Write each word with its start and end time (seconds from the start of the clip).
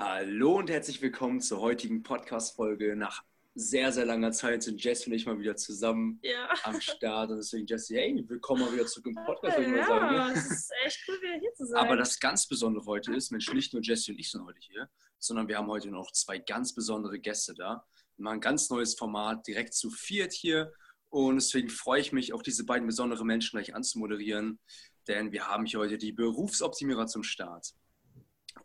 Hallo 0.00 0.58
und 0.58 0.70
herzlich 0.70 1.02
willkommen 1.02 1.40
zur 1.40 1.58
heutigen 1.58 2.04
Podcast-Folge. 2.04 2.94
Nach 2.94 3.24
sehr, 3.56 3.90
sehr 3.90 4.04
langer 4.04 4.30
Zeit 4.30 4.62
sind 4.62 4.80
Jesse 4.80 5.10
und 5.10 5.16
ich 5.16 5.26
mal 5.26 5.40
wieder 5.40 5.56
zusammen 5.56 6.20
ja. 6.22 6.48
am 6.62 6.80
Start. 6.80 7.30
Und 7.32 7.38
deswegen, 7.38 7.66
Jesse, 7.66 7.96
hey, 7.96 8.24
willkommen 8.28 8.60
mal 8.60 8.72
wieder 8.72 8.86
zurück 8.86 9.06
im 9.06 9.16
Podcast, 9.26 9.58
würde 9.58 9.70
ich 9.70 9.76
mal 9.76 9.86
sagen. 9.88 10.14
Ja, 10.14 10.30
es 10.30 10.48
ist 10.52 10.72
echt 10.84 11.00
cool, 11.08 11.20
wieder 11.20 11.40
hier 11.40 11.52
zu 11.52 11.66
sein. 11.66 11.80
Aber 11.84 11.96
das 11.96 12.20
ganz 12.20 12.46
Besondere 12.46 12.86
heute 12.86 13.12
ist, 13.12 13.32
Mensch, 13.32 13.52
nicht 13.52 13.72
nur 13.72 13.82
Jesse 13.82 14.12
und 14.12 14.20
ich 14.20 14.30
sind 14.30 14.44
heute 14.44 14.60
hier, 14.60 14.88
sondern 15.18 15.48
wir 15.48 15.58
haben 15.58 15.66
heute 15.66 15.90
noch 15.90 16.12
zwei 16.12 16.38
ganz 16.38 16.76
besondere 16.76 17.18
Gäste 17.18 17.54
da. 17.54 17.84
Wir 18.18 18.22
machen 18.22 18.36
ein 18.36 18.40
ganz 18.40 18.70
neues 18.70 18.94
Format, 18.94 19.48
direkt 19.48 19.74
zu 19.74 19.90
viert 19.90 20.32
hier. 20.32 20.72
Und 21.08 21.34
deswegen 21.34 21.70
freue 21.70 22.00
ich 22.00 22.12
mich, 22.12 22.32
auch 22.32 22.42
diese 22.44 22.64
beiden 22.64 22.86
besonderen 22.86 23.26
Menschen 23.26 23.58
gleich 23.58 23.74
anzumoderieren, 23.74 24.60
denn 25.08 25.32
wir 25.32 25.48
haben 25.48 25.66
hier 25.66 25.80
heute 25.80 25.98
die 25.98 26.12
Berufsoptimierer 26.12 27.08
zum 27.08 27.24
Start. 27.24 27.74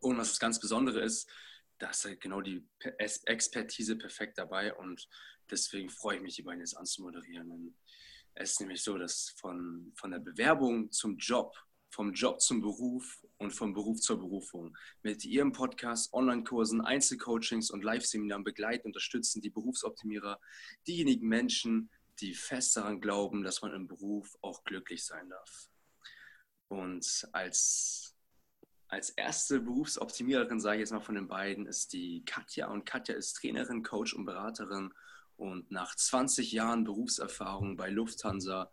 Und 0.03 0.17
was 0.17 0.29
das 0.29 0.39
ganz 0.39 0.59
Besondere 0.59 1.01
ist, 1.01 1.29
da 1.79 1.89
ist 1.89 2.05
halt 2.05 2.21
genau 2.21 2.41
die 2.41 2.67
Expertise 3.25 3.97
perfekt 3.97 4.37
dabei 4.37 4.73
und 4.73 5.07
deswegen 5.49 5.89
freue 5.89 6.17
ich 6.17 6.21
mich, 6.21 6.35
die 6.35 6.43
beiden 6.43 6.59
jetzt 6.59 6.77
anzumoderieren. 6.77 7.49
Und 7.49 7.75
es 8.35 8.51
ist 8.51 8.59
nämlich 8.59 8.83
so, 8.83 8.97
dass 8.97 9.33
von, 9.37 9.91
von 9.95 10.11
der 10.11 10.19
Bewerbung 10.19 10.91
zum 10.91 11.17
Job, 11.17 11.55
vom 11.89 12.13
Job 12.13 12.41
zum 12.41 12.61
Beruf 12.61 13.25
und 13.37 13.51
vom 13.51 13.73
Beruf 13.73 13.99
zur 13.99 14.17
Berufung 14.19 14.77
mit 15.03 15.23
ihrem 15.25 15.51
Podcast, 15.51 16.13
Online-Kursen, 16.13 16.81
Einzelcoachings 16.81 17.69
und 17.71 17.83
Live-Seminaren 17.83 18.43
begleiten, 18.43 18.87
unterstützen 18.87 19.41
die 19.41 19.51
Berufsoptimierer 19.51 20.39
diejenigen 20.87 21.27
Menschen, 21.27 21.89
die 22.19 22.33
fest 22.33 22.75
daran 22.77 23.01
glauben, 23.01 23.43
dass 23.43 23.61
man 23.61 23.73
im 23.73 23.87
Beruf 23.87 24.35
auch 24.41 24.63
glücklich 24.63 25.05
sein 25.05 25.29
darf. 25.29 25.69
Und 26.67 27.27
als 27.31 28.12
als 28.93 29.09
erste 29.09 29.59
Berufsoptimiererin, 29.59 30.59
sage 30.59 30.77
ich 30.77 30.81
jetzt 30.81 30.91
mal 30.91 30.99
von 30.99 31.15
den 31.15 31.27
beiden, 31.27 31.65
ist 31.65 31.93
die 31.93 32.23
Katja. 32.25 32.67
Und 32.67 32.85
Katja 32.85 33.15
ist 33.15 33.33
Trainerin, 33.33 33.81
Coach 33.81 34.13
und 34.13 34.25
Beraterin. 34.25 34.93
Und 35.35 35.71
nach 35.71 35.95
20 35.95 36.51
Jahren 36.51 36.83
Berufserfahrung 36.83 37.75
bei 37.75 37.89
Lufthansa, 37.89 38.71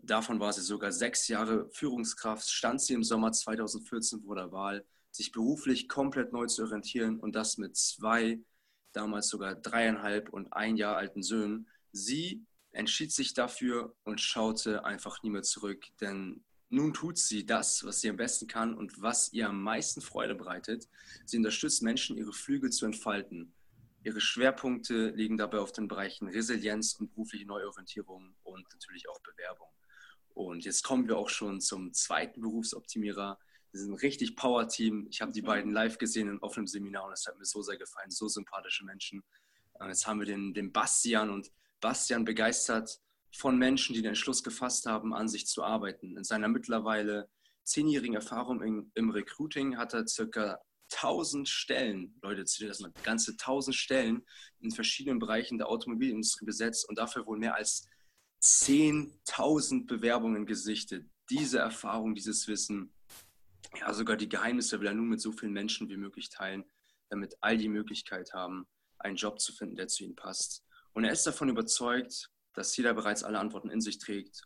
davon 0.00 0.38
war 0.38 0.52
sie 0.52 0.60
sogar 0.60 0.92
sechs 0.92 1.26
Jahre 1.26 1.68
Führungskraft, 1.72 2.48
stand 2.48 2.82
sie 2.82 2.94
im 2.94 3.02
Sommer 3.02 3.32
2014 3.32 4.22
vor 4.22 4.36
der 4.36 4.52
Wahl, 4.52 4.86
sich 5.10 5.32
beruflich 5.32 5.88
komplett 5.88 6.32
neu 6.32 6.46
zu 6.46 6.62
orientieren 6.62 7.18
und 7.18 7.34
das 7.34 7.58
mit 7.58 7.76
zwei, 7.76 8.40
damals 8.92 9.28
sogar 9.28 9.56
dreieinhalb 9.56 10.28
und 10.28 10.52
ein 10.52 10.76
Jahr 10.76 10.96
alten 10.96 11.24
Söhnen. 11.24 11.66
Sie 11.90 12.46
entschied 12.70 13.10
sich 13.10 13.34
dafür 13.34 13.96
und 14.04 14.20
schaute 14.20 14.84
einfach 14.84 15.20
nie 15.24 15.30
mehr 15.30 15.42
zurück, 15.42 15.84
denn 16.00 16.44
nun 16.72 16.94
tut 16.94 17.18
sie 17.18 17.44
das, 17.44 17.84
was 17.84 18.00
sie 18.00 18.08
am 18.08 18.16
besten 18.16 18.46
kann 18.46 18.74
und 18.74 19.02
was 19.02 19.32
ihr 19.32 19.48
am 19.48 19.62
meisten 19.62 20.00
Freude 20.00 20.34
bereitet. 20.34 20.88
Sie 21.26 21.36
unterstützt 21.36 21.82
Menschen, 21.82 22.16
ihre 22.16 22.32
Flügel 22.32 22.70
zu 22.70 22.86
entfalten. 22.86 23.54
Ihre 24.04 24.22
Schwerpunkte 24.22 25.10
liegen 25.10 25.36
dabei 25.36 25.58
auf 25.58 25.72
den 25.72 25.86
Bereichen 25.86 26.28
Resilienz 26.28 26.94
und 26.94 27.10
berufliche 27.10 27.46
Neuorientierung 27.46 28.34
und 28.42 28.66
natürlich 28.72 29.06
auch 29.10 29.20
Bewerbung. 29.20 29.68
Und 30.32 30.64
jetzt 30.64 30.82
kommen 30.82 31.06
wir 31.06 31.18
auch 31.18 31.28
schon 31.28 31.60
zum 31.60 31.92
zweiten 31.92 32.40
Berufsoptimierer. 32.40 33.38
Sie 33.72 33.80
sind 33.80 33.90
ein 33.92 33.98
richtig 33.98 34.34
Power-Team. 34.34 35.08
Ich 35.10 35.20
habe 35.20 35.30
die 35.30 35.42
beiden 35.42 35.72
live 35.72 35.98
gesehen 35.98 36.40
auf 36.40 36.56
einem 36.56 36.66
Seminar 36.66 37.06
und 37.06 37.12
es 37.12 37.26
hat 37.26 37.38
mir 37.38 37.44
so 37.44 37.60
sehr 37.60 37.76
gefallen. 37.76 38.10
So 38.10 38.28
sympathische 38.28 38.86
Menschen. 38.86 39.22
Jetzt 39.86 40.06
haben 40.06 40.20
wir 40.20 40.26
den, 40.26 40.54
den 40.54 40.72
Bastian 40.72 41.28
und 41.28 41.52
Bastian 41.80 42.24
begeistert 42.24 42.98
von 43.34 43.58
Menschen, 43.58 43.94
die 43.94 44.02
den 44.02 44.10
Entschluss 44.10 44.42
gefasst 44.42 44.86
haben, 44.86 45.14
an 45.14 45.28
sich 45.28 45.46
zu 45.46 45.62
arbeiten. 45.62 46.16
In 46.16 46.24
seiner 46.24 46.48
mittlerweile 46.48 47.28
zehnjährigen 47.64 48.14
Erfahrung 48.14 48.62
in, 48.62 48.90
im 48.94 49.10
Recruiting 49.10 49.76
hat 49.76 49.94
er 49.94 50.06
circa 50.06 50.60
1000 50.92 51.48
Stellen, 51.48 52.18
Leute, 52.22 52.42
das 52.42 52.80
mal, 52.80 52.92
ganze 53.02 53.32
1000 53.32 53.74
Stellen 53.74 54.26
in 54.60 54.70
verschiedenen 54.70 55.18
Bereichen 55.18 55.58
der 55.58 55.68
Automobilindustrie 55.68 56.44
besetzt 56.44 56.86
und 56.88 56.98
dafür 56.98 57.26
wurden 57.26 57.40
mehr 57.40 57.54
als 57.54 57.88
10.000 58.42 59.86
Bewerbungen 59.86 60.46
gesichtet. 60.46 61.08
Diese 61.30 61.58
Erfahrung, 61.58 62.14
dieses 62.14 62.48
Wissen, 62.48 62.92
ja, 63.78 63.92
sogar 63.94 64.16
die 64.16 64.28
Geheimnisse 64.28 64.80
will 64.80 64.88
er 64.88 64.94
nun 64.94 65.08
mit 65.08 65.20
so 65.20 65.32
vielen 65.32 65.52
Menschen 65.52 65.88
wie 65.88 65.96
möglich 65.96 66.28
teilen, 66.28 66.64
damit 67.08 67.36
all 67.40 67.56
die 67.56 67.68
Möglichkeit 67.68 68.34
haben, 68.34 68.66
einen 68.98 69.16
Job 69.16 69.40
zu 69.40 69.52
finden, 69.52 69.76
der 69.76 69.88
zu 69.88 70.04
ihnen 70.04 70.16
passt. 70.16 70.64
Und 70.92 71.04
er 71.04 71.12
ist 71.12 71.26
davon 71.26 71.48
überzeugt, 71.48 72.30
dass 72.54 72.76
jeder 72.76 72.94
bereits 72.94 73.24
alle 73.24 73.38
Antworten 73.38 73.70
in 73.70 73.80
sich 73.80 73.98
trägt, 73.98 74.42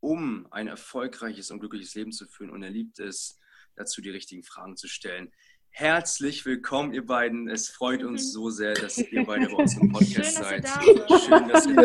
um 0.00 0.46
ein 0.50 0.68
erfolgreiches 0.68 1.50
und 1.50 1.60
glückliches 1.60 1.94
Leben 1.94 2.12
zu 2.12 2.26
führen. 2.26 2.50
Und 2.50 2.62
er 2.62 2.70
liebt 2.70 2.98
es, 2.98 3.38
dazu 3.76 4.00
die 4.00 4.10
richtigen 4.10 4.42
Fragen 4.42 4.76
zu 4.76 4.88
stellen. 4.88 5.32
Herzlich 5.70 6.46
willkommen, 6.46 6.94
ihr 6.94 7.04
beiden. 7.04 7.48
Es 7.48 7.68
freut 7.68 8.04
uns 8.04 8.32
so 8.32 8.48
sehr, 8.48 8.74
dass 8.74 8.96
ihr 8.96 9.24
beide 9.24 9.46
bei 9.48 9.54
uns 9.54 9.76
im 9.76 9.90
Podcast 9.92 10.36
Schön, 10.36 10.44
seid. 10.44 10.68
Schön, 10.68 11.48
dass 11.48 11.66
ihr 11.66 11.74
da 11.74 11.82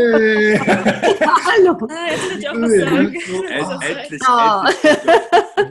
seid. 0.60 1.20
Hallo. 1.22 1.88
Ah, 1.90 2.12
jetzt 2.12 2.38
ich 2.38 2.50
auch 2.50 2.54
was 2.54 2.72
sagen. 2.72 3.16
Endlich, 3.16 4.22
endlich. 4.22 4.22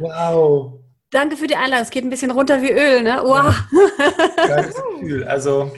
Wow. 0.01 0.88
Danke 1.11 1.37
für 1.37 1.47
die 1.47 1.57
Einladung. 1.57 1.85
Es 1.85 1.91
geht 1.91 2.05
ein 2.05 2.11
bisschen 2.11 2.31
runter 2.31 2.61
wie 2.61 2.71
Öl, 2.71 3.03
ne? 3.03 3.21
Wow. 3.23 3.55
Geiles 4.37 4.75
Gefühl. 5.01 5.25
Also, 5.25 5.73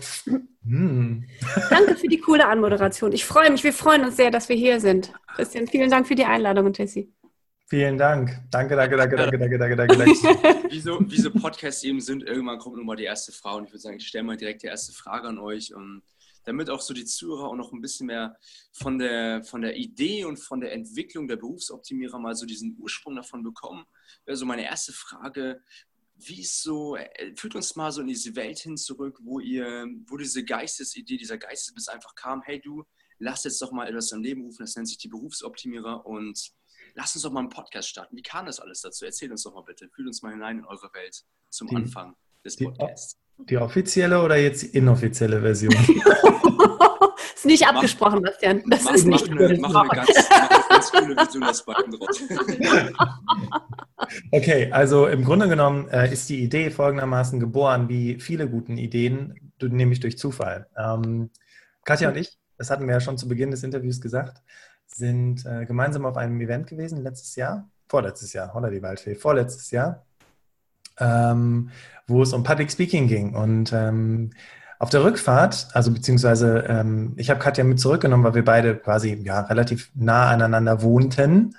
hm. 0.65 1.25
Danke 1.71 1.97
für 1.97 2.09
die 2.09 2.19
coole 2.19 2.47
Anmoderation. 2.47 3.13
Ich 3.13 3.25
freue 3.25 3.51
mich, 3.51 3.63
wir 3.63 3.73
freuen 3.73 4.05
uns 4.05 4.17
sehr, 4.17 4.31
dass 4.31 4.49
wir 4.49 4.57
hier 4.57 4.81
sind. 4.81 5.13
Christian, 5.35 5.69
vielen 5.69 5.91
Dank 5.91 6.09
für 6.09 6.17
die 6.17 6.25
Einladung, 6.25 6.73
Tessie. 6.73 7.13
Vielen 7.71 7.97
Dank. 7.99 8.37
Danke, 8.51 8.75
danke, 8.75 8.97
danke, 8.97 9.17
danke, 9.17 9.39
danke, 9.39 9.59
danke, 9.59 9.77
danke. 9.77 9.97
danke. 9.97 10.11
wie, 10.71 10.81
so, 10.81 10.99
wie 11.01 11.21
so 11.21 11.31
Podcasts 11.31 11.85
eben 11.85 12.01
sind, 12.01 12.25
irgendwann 12.25 12.59
kommt 12.59 12.77
nochmal 12.77 12.97
die 12.97 13.05
erste 13.05 13.31
Frage 13.31 13.59
und 13.59 13.65
ich 13.67 13.73
würde 13.73 13.81
sagen, 13.81 13.97
ich 13.99 14.09
stelle 14.09 14.25
mal 14.25 14.37
direkt 14.37 14.65
die 14.65 14.67
erste 14.67 14.93
Frage 14.93 15.29
an 15.29 15.39
euch, 15.39 15.73
um, 15.73 16.03
damit 16.45 16.71
auch 16.71 16.81
so 16.81 16.95
die 16.95 17.05
Zuhörer 17.05 17.49
auch 17.49 17.57
noch 17.57 17.73
ein 17.73 17.81
bisschen 17.81 18.07
mehr 18.07 18.37
von 18.73 18.99
der, 18.99 19.45
von 19.45 19.61
der 19.63 19.77
Idee 19.77 20.25
und 20.25 20.39
von 20.39 20.61
der 20.61 20.73
Entwicklung 20.73 21.29
der 21.29 21.37
Berufsoptimierer 21.37 22.19
mal 22.19 22.35
so 22.35 22.47
diesen 22.47 22.77
Ursprung 22.79 23.17
davon 23.17 23.43
bekommen. 23.43 23.85
Wäre 24.25 24.37
so 24.37 24.47
meine 24.47 24.65
erste 24.65 24.93
Frage, 24.93 25.63
wie 26.17 26.41
ist 26.41 26.63
so, 26.63 26.97
äh, 26.97 27.35
führt 27.37 27.55
uns 27.55 27.77
mal 27.77 27.93
so 27.93 28.01
in 28.01 28.09
diese 28.09 28.35
Welt 28.37 28.59
hin 28.59 28.77
zurück, 28.77 29.19
wo 29.23 29.41
ihr, 29.41 29.87
wo 30.07 30.17
diese 30.17 30.45
Geistesidee, 30.45 31.17
dieser 31.17 31.39
Geistesbiss 31.39 31.89
einfach 31.89 32.15
kam, 32.15 32.43
hey 32.43 32.61
du, 32.61 32.85
lass 33.19 33.45
jetzt 33.45 33.61
doch 33.63 33.73
mal 33.73 33.89
etwas 33.89 34.13
im 34.13 34.23
Leben 34.23 34.43
rufen, 34.43 34.63
das 34.63 34.77
nennt 34.77 34.89
sich 34.89 34.99
die 34.99 35.09
Berufsoptimierer 35.09 36.05
und 36.07 36.53
lass 36.95 37.15
uns 37.15 37.23
doch 37.23 37.33
mal 37.33 37.41
einen 37.41 37.49
Podcast 37.49 37.89
starten. 37.89 38.17
Wie 38.17 38.23
kam 38.23 38.47
das 38.47 38.61
alles 38.61 38.81
dazu? 38.81 39.05
Erzähl 39.05 39.31
uns 39.31 39.43
doch 39.43 39.55
mal 39.55 39.63
bitte, 39.63 39.89
führt 39.89 40.09
uns 40.09 40.23
mal 40.23 40.33
hinein 40.33 40.59
in 40.59 40.65
eure 40.65 40.93
Welt 40.95 41.25
zum 41.49 41.69
die, 41.69 41.77
Anfang 41.77 42.17
des 42.45 42.57
Podcasts. 42.57 43.19
Die, 43.41 43.47
die 43.47 43.59
offizielle 43.59 44.23
oder 44.23 44.37
jetzt 44.37 44.63
inoffizielle 44.63 45.41
Version? 45.41 45.75
ist 47.41 47.47
nicht 47.47 47.67
abgesprochen, 47.67 48.23
Bastian. 48.23 48.63
Das 48.67 48.85
mach, 48.85 48.95
ist 48.95 49.07
mach 49.07 49.21
nicht 49.21 49.31
eine, 49.31 49.59
mach 49.59 49.75
eine 49.75 49.89
ganz, 49.89 50.11
mach 50.31 50.51
eine 50.51 50.69
ganz 50.69 50.93
coole 50.93 51.15
Version 51.15 51.43
aus 51.43 51.65
beiden 51.65 51.93
draus. 51.93 52.21
Okay, 54.33 54.71
also 54.73 55.07
im 55.07 55.25
Grunde 55.25 55.49
genommen 55.49 55.89
äh, 55.89 56.13
ist 56.13 56.29
die 56.29 56.43
Idee 56.43 56.71
folgendermaßen 56.71 57.39
geboren, 57.41 57.89
wie 57.89 58.19
viele 58.19 58.49
guten 58.49 58.77
Ideen, 58.77 59.53
nämlich 59.61 60.01
durch 60.01 60.19
Zufall. 60.19 60.67
Ähm, 60.77 61.31
Katja 61.85 62.09
und 62.09 62.17
ich, 62.17 62.39
das 62.59 62.71
hatten 62.71 62.87
wir 62.87 62.95
ja 62.95 63.01
schon 63.01 63.19
zu 63.19 63.29
Beginn 63.29 63.51
des 63.51 63.63
Interviews 63.63 64.01
gesagt, 64.01 64.43
sind 64.87 65.47
äh, 65.47 65.65
gemeinsam 65.65 66.07
auf 66.07 66.17
einem 66.17 66.41
Event 66.41 66.67
gewesen 66.67 67.03
letztes 67.03 67.37
Jahr, 67.37 67.71
vorletztes 67.89 68.33
Jahr, 68.33 68.53
holla 68.53 68.71
die 68.71 68.83
Waldfee, 68.83 69.15
vorletztes 69.15 69.71
Jahr, 69.71 70.05
ähm, 71.01 71.71
wo 72.07 72.23
es 72.23 72.33
um 72.33 72.43
Public 72.43 72.71
Speaking 72.71 73.09
ging. 73.09 73.35
Und 73.35 73.73
ähm, 73.73 74.31
auf 74.79 74.91
der 74.91 75.05
Rückfahrt, 75.05 75.69
also 75.73 75.93
beziehungsweise 75.93 76.65
ähm, 76.69 77.15
ich 77.17 77.31
habe 77.31 77.41
Katja 77.41 77.65
mit 77.65 77.81
zurückgenommen, 77.81 78.25
weil 78.25 78.35
wir 78.35 78.45
beide 78.45 78.77
quasi 78.77 79.21
ja, 79.25 79.41
relativ 79.41 79.91
nah 79.95 80.29
aneinander 80.29 80.83
wohnten 80.83 81.55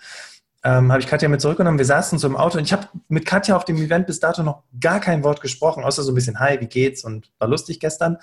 ähm, 0.63 0.91
habe 0.91 1.01
ich 1.01 1.07
Katja 1.07 1.27
mit 1.27 1.41
zurückgenommen. 1.41 1.79
Wir 1.79 1.85
saßen 1.85 2.19
so 2.19 2.27
im 2.27 2.35
Auto 2.37 2.57
und 2.57 2.65
ich 2.65 2.73
habe 2.73 2.87
mit 3.07 3.25
Katja 3.25 3.55
auf 3.55 3.65
dem 3.65 3.77
Event 3.77 4.05
bis 4.05 4.19
dato 4.19 4.43
noch 4.43 4.63
gar 4.79 4.99
kein 4.99 5.23
Wort 5.23 5.41
gesprochen, 5.41 5.83
außer 5.83 6.03
so 6.03 6.11
ein 6.11 6.15
bisschen 6.15 6.39
Hi, 6.39 6.59
wie 6.61 6.67
geht's 6.67 7.03
und 7.03 7.31
war 7.39 7.47
lustig 7.47 7.79
gestern. 7.79 8.17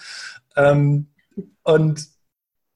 Ähm, 0.56 1.08
und 1.64 2.06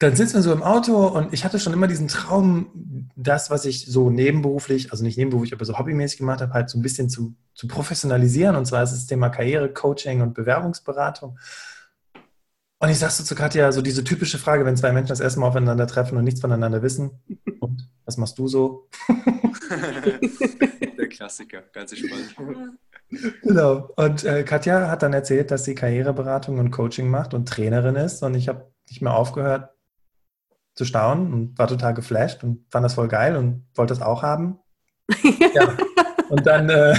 dann 0.03 0.17
sitzen 0.17 0.35
wir 0.35 0.41
so 0.41 0.51
im 0.51 0.63
Auto 0.63 1.07
und 1.07 1.33
ich 1.33 1.45
hatte 1.45 1.59
schon 1.59 1.71
immer 1.71 1.87
diesen 1.87 2.09
Traum, 2.09 3.09
das, 3.15 3.49
was 3.49 3.63
ich 3.63 3.85
so 3.85 4.09
nebenberuflich, 4.09 4.91
also 4.91 5.03
nicht 5.03 5.17
nebenberuflich, 5.17 5.53
aber 5.53 5.63
so 5.63 5.79
hobbymäßig 5.79 6.17
gemacht 6.17 6.41
habe, 6.41 6.51
halt 6.53 6.69
so 6.69 6.77
ein 6.77 6.81
bisschen 6.81 7.09
zu, 7.09 7.35
zu 7.53 7.69
professionalisieren. 7.69 8.57
Und 8.57 8.65
zwar 8.65 8.83
ist 8.83 8.91
das 8.91 9.07
Thema 9.07 9.29
Karriere, 9.29 9.71
Coaching 9.71 10.21
und 10.21 10.33
Bewerbungsberatung. 10.33 11.39
Und 12.79 12.89
ich 12.89 12.99
sagte 12.99 13.15
so 13.15 13.23
zu 13.23 13.35
Katja, 13.35 13.71
so 13.71 13.81
diese 13.81 14.03
typische 14.03 14.37
Frage, 14.37 14.65
wenn 14.65 14.75
zwei 14.75 14.91
Menschen 14.91 15.07
das 15.07 15.21
erste 15.21 15.39
Mal 15.39 15.47
aufeinander 15.47 15.87
treffen 15.87 16.17
und 16.17 16.25
nichts 16.25 16.41
voneinander 16.41 16.81
wissen. 16.81 17.11
Und 17.61 17.89
was 18.03 18.17
machst 18.17 18.37
du 18.37 18.49
so? 18.49 18.89
Der 20.97 21.07
Klassiker, 21.07 21.61
ganz 21.71 21.95
spannend. 21.95 22.77
Genau. 23.41 23.89
Und 23.95 24.25
äh, 24.25 24.43
Katja 24.43 24.89
hat 24.89 25.01
dann 25.01 25.13
erzählt, 25.13 25.49
dass 25.49 25.63
sie 25.63 25.75
Karriereberatung 25.75 26.59
und 26.59 26.71
Coaching 26.71 27.09
macht 27.09 27.33
und 27.33 27.47
Trainerin 27.47 27.95
ist. 27.95 28.21
Und 28.21 28.35
ich 28.35 28.49
habe 28.49 28.69
nicht 28.89 29.01
mehr 29.01 29.13
aufgehört 29.13 29.69
zu 30.75 30.85
staunen 30.85 31.33
und 31.33 31.57
war 31.57 31.67
total 31.67 31.93
geflasht 31.93 32.43
und 32.43 32.65
fand 32.71 32.83
das 32.83 32.95
voll 32.95 33.07
geil 33.07 33.35
und 33.35 33.65
wollte 33.75 33.93
das 33.93 34.01
auch 34.01 34.23
haben. 34.23 34.59
ja. 35.53 35.77
Und 36.29 36.45
dann, 36.47 36.69
äh, 36.69 36.95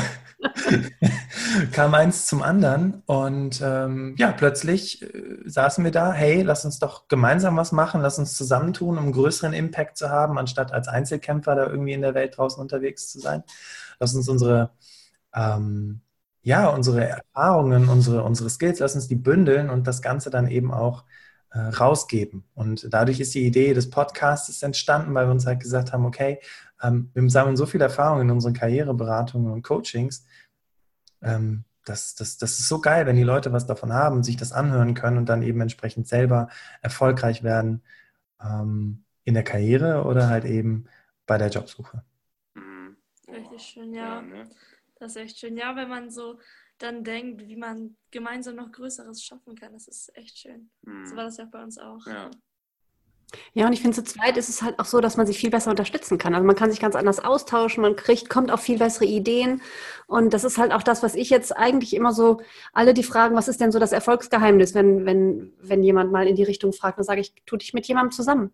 kam 1.73 1.95
eins 1.95 2.27
zum 2.27 2.43
anderen 2.43 3.03
und 3.07 3.61
ähm, 3.63 4.15
ja, 4.19 4.33
plötzlich 4.33 5.03
äh, 5.03 5.39
saßen 5.45 5.85
wir 5.85 5.91
da, 5.91 6.13
hey, 6.13 6.43
lass 6.43 6.65
uns 6.65 6.79
doch 6.79 7.09
gemeinsam 7.09 7.57
was 7.57 7.73
machen, 7.73 8.01
lass 8.01 8.19
uns 8.19 8.37
zusammentun, 8.37 8.99
um 8.99 9.05
einen 9.05 9.13
größeren 9.13 9.53
Impact 9.53 9.97
zu 9.97 10.11
haben, 10.11 10.39
anstatt 10.39 10.73
als 10.73 10.89
Einzelkämpfer 10.89 11.55
da 11.55 11.67
irgendwie 11.67 11.93
in 11.93 12.03
der 12.03 12.15
Welt 12.15 12.37
draußen 12.37 12.61
unterwegs 12.61 13.11
zu 13.11 13.21
sein. 13.21 13.43
Lass 14.01 14.15
uns 14.15 14.29
unsere, 14.29 14.71
ähm, 15.35 16.01
ja, 16.43 16.69
unsere 16.69 17.07
Erfahrungen, 17.09 17.89
unsere, 17.89 18.23
unsere 18.23 18.51
Skills, 18.51 18.81
lass 18.81 18.95
uns 18.95 19.09
die 19.09 19.17
bündeln 19.17 19.71
und 19.71 19.87
das 19.87 20.03
Ganze 20.03 20.31
dann 20.31 20.49
eben 20.49 20.73
auch 20.73 21.05
äh, 21.55 21.59
rausgeben. 21.59 22.45
Und 22.55 22.93
dadurch 22.93 23.21
ist 23.21 23.35
die 23.35 23.47
Idee 23.47 23.75
des 23.75 23.89
Podcasts 23.89 24.63
entstanden, 24.63 25.15
weil 25.15 25.29
wir 25.29 25.33
uns 25.33 25.47
halt 25.47 25.61
gesagt 25.61 25.93
haben, 25.93 26.05
okay, 26.05 26.41
ähm, 26.83 27.11
wir 27.15 27.31
sammeln 27.31 27.57
so 27.57 27.65
viel 27.65 27.81
Erfahrung 27.81 28.23
in 28.23 28.31
unseren 28.31 28.55
Karriereberatungen 28.55 29.53
und 29.53 29.63
Coachings. 29.63 30.27
Ähm, 31.23 31.65
das, 31.85 32.17
das, 32.17 32.39
das 32.39 32.59
ist 32.59 32.69
so 32.69 32.81
geil, 32.81 33.07
wenn 33.07 33.17
die 33.17 33.23
Leute 33.23 33.53
was 33.53 33.67
davon 33.67 33.93
haben, 33.93 34.25
sich 34.25 34.37
das 34.37 34.53
anhören 34.53 34.95
können 34.95 35.17
und 35.17 35.29
dann 35.29 35.43
eben 35.43 35.61
entsprechend 35.61 36.09
selber 36.09 36.49
erfolgreich 36.83 37.45
werden 37.45 37.83
ähm, 38.43 39.05
in 39.23 39.35
der 39.35 39.45
Karriere 39.45 40.05
oder 40.05 40.29
halt 40.29 40.45
eben 40.45 40.87
bei 41.27 41.39
der 41.39 41.51
Jobsuche. 41.51 42.03
Mhm. 42.55 42.97
Richtig 43.29 43.63
schön, 43.63 43.95
ja. 43.95 44.17
ja 44.17 44.23
ne? 44.23 44.51
Das 44.99 45.13
ist 45.13 45.23
echt 45.23 45.39
schön. 45.39 45.57
Ja, 45.57 45.77
wenn 45.77 45.89
man 45.89 46.11
so 46.11 46.39
dann 46.79 47.05
denkt, 47.05 47.41
wie 47.47 47.57
man 47.57 47.97
gemeinsam 48.11 48.57
noch 48.57 48.73
Größeres 48.73 49.23
schaffen 49.23 49.55
kann, 49.55 49.73
das 49.73 49.89
ist 49.89 50.17
echt 50.17 50.39
schön. 50.39 50.71
Mhm. 50.83 51.07
So 51.07 51.17
war 51.17 51.25
das 51.25 51.37
ja 51.37 51.45
bei 51.45 51.63
uns 51.63 51.79
auch. 51.79 52.07
Ja. 52.07 52.31
Ja, 53.53 53.67
und 53.67 53.73
ich 53.73 53.81
finde, 53.81 53.97
zu 53.97 54.05
zweit 54.05 54.37
ist 54.37 54.49
es 54.49 54.63
halt 54.63 54.79
auch 54.79 54.85
so, 54.85 55.01
dass 55.01 55.17
man 55.17 55.27
sich 55.27 55.39
viel 55.39 55.51
besser 55.51 55.71
unterstützen 55.71 56.19
kann. 56.19 56.35
Also 56.35 56.47
man 56.47 56.57
kann 56.57 56.71
sich 56.71 56.81
ganz 56.81 56.95
anders 56.95 57.21
austauschen, 57.21 57.83
man 57.83 57.97
kriegt, 57.97 58.29
kommt 58.29 58.51
auf 58.51 58.61
viel 58.61 58.79
bessere 58.79 59.07
Ideen. 59.07 59.63
Und 60.07 60.33
das 60.35 60.45
ist 60.45 60.59
halt 60.59 60.73
auch 60.73 60.83
das, 60.83 61.03
was 61.03 61.15
ich 61.15 61.31
jetzt 61.31 61.57
eigentlich 61.57 61.95
immer 61.95 62.13
so, 62.13 62.41
alle 62.73 62.95
die 62.95 63.03
fragen, 63.03 63.35
was 63.35 63.49
ist 63.49 63.61
denn 63.61 63.73
so 63.73 63.79
das 63.79 63.93
Erfolgsgeheimnis, 63.93 64.75
wenn, 64.75 65.07
wenn, 65.07 65.53
wenn 65.61 65.83
jemand 65.83 66.13
mal 66.13 66.27
in 66.27 66.37
die 66.37 66.43
Richtung 66.45 66.73
fragt, 66.73 66.99
dann 66.99 67.05
sage 67.05 67.21
ich, 67.21 67.33
tu 67.47 67.57
dich 67.57 67.75
mit 67.75 67.87
jemandem 67.87 68.13
zusammen. 68.13 68.53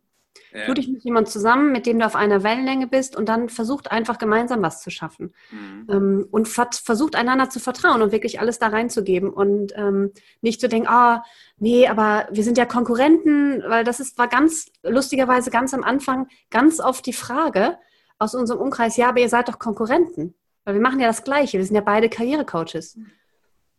Ja. 0.53 0.67
Tu 0.67 0.75
dich 0.75 0.88
mit 0.88 1.03
jemandem 1.05 1.31
zusammen, 1.31 1.73
mit 1.73 1.87
dem 1.87 1.99
du 1.99 2.06
auf 2.06 2.17
einer 2.17 2.43
Wellenlänge 2.43 2.87
bist 2.87 3.17
und 3.17 3.29
dann 3.29 3.49
versucht 3.49 3.91
einfach 3.91 4.19
gemeinsam 4.19 4.62
was 4.62 4.82
zu 4.82 4.91
schaffen. 4.91 5.32
Mhm. 5.50 5.87
Ähm, 5.88 6.29
und 6.31 6.49
versucht 6.49 7.15
einander 7.15 7.50
zu 7.50 7.61
vertrauen 7.61 8.03
und 8.03 8.12
wirklich 8.12 8.41
alles 8.41 8.59
da 8.59 8.69
reinzugeben 8.69 9.31
und 9.31 9.73
ähm, 9.77 10.12
nicht 10.41 10.61
zu 10.61 10.69
denken, 10.69 10.88
ah, 10.88 11.25
nee, 11.59 11.87
aber 11.87 12.29
wir 12.31 12.43
sind 12.43 12.59
ja 12.59 12.65
Konkurrenten, 12.65 13.62
weil 13.67 13.85
das 13.85 14.00
ist, 14.00 14.19
war 14.19 14.29
ganz 14.29 14.67
lustigerweise 14.82 15.50
ganz 15.50 15.73
am 15.73 15.85
Anfang 15.85 16.27
ganz 16.50 16.81
oft 16.81 17.06
die 17.06 17.12
Frage 17.12 17.79
aus 18.19 18.35
unserem 18.35 18.61
Umkreis, 18.61 18.97
ja, 18.97 19.09
aber 19.09 19.21
ihr 19.21 19.29
seid 19.29 19.49
doch 19.49 19.59
Konkurrenten. 19.59 20.35
Weil 20.65 20.75
wir 20.75 20.82
machen 20.82 21.00
ja 21.00 21.06
das 21.06 21.25
Gleiche, 21.25 21.59
wir 21.59 21.65
sind 21.65 21.75
ja 21.75 21.81
beide 21.81 22.09
Karrierecoaches. 22.09 22.99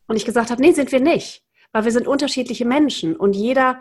Und 0.08 0.16
ich 0.16 0.26
gesagt 0.26 0.52
habe, 0.52 0.62
nee, 0.62 0.72
sind 0.72 0.92
wir 0.92 1.00
nicht. 1.00 1.44
Weil 1.72 1.86
wir 1.86 1.92
sind 1.92 2.08
unterschiedliche 2.08 2.66
Menschen 2.66 3.16
und 3.16 3.34
jeder 3.34 3.80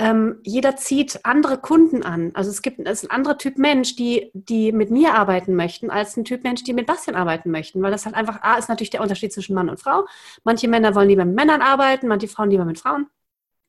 ähm, 0.00 0.38
jeder 0.44 0.76
zieht 0.76 1.24
andere 1.24 1.58
Kunden 1.58 2.04
an. 2.04 2.30
Also 2.34 2.50
es 2.50 2.62
gibt 2.62 2.78
es 2.78 3.02
ist 3.02 3.10
ein 3.10 3.10
anderer 3.10 3.36
Typ 3.36 3.58
Mensch, 3.58 3.96
die, 3.96 4.30
die 4.32 4.70
mit 4.70 4.90
mir 4.90 5.14
arbeiten 5.14 5.56
möchten, 5.56 5.90
als 5.90 6.16
ein 6.16 6.24
Typ 6.24 6.44
Mensch, 6.44 6.62
die 6.62 6.72
mit 6.72 6.86
Bastian 6.86 7.16
arbeiten 7.16 7.50
möchten. 7.50 7.82
Weil 7.82 7.90
das 7.90 8.06
halt 8.06 8.14
einfach, 8.14 8.42
A, 8.42 8.56
ist 8.58 8.68
natürlich 8.68 8.90
der 8.90 9.02
Unterschied 9.02 9.32
zwischen 9.32 9.54
Mann 9.54 9.68
und 9.68 9.80
Frau. 9.80 10.06
Manche 10.44 10.68
Männer 10.68 10.94
wollen 10.94 11.08
lieber 11.08 11.24
mit 11.24 11.34
Männern 11.34 11.62
arbeiten, 11.62 12.06
manche 12.06 12.28
Frauen 12.28 12.50
lieber 12.50 12.64
mit 12.64 12.78
Frauen. 12.78 13.08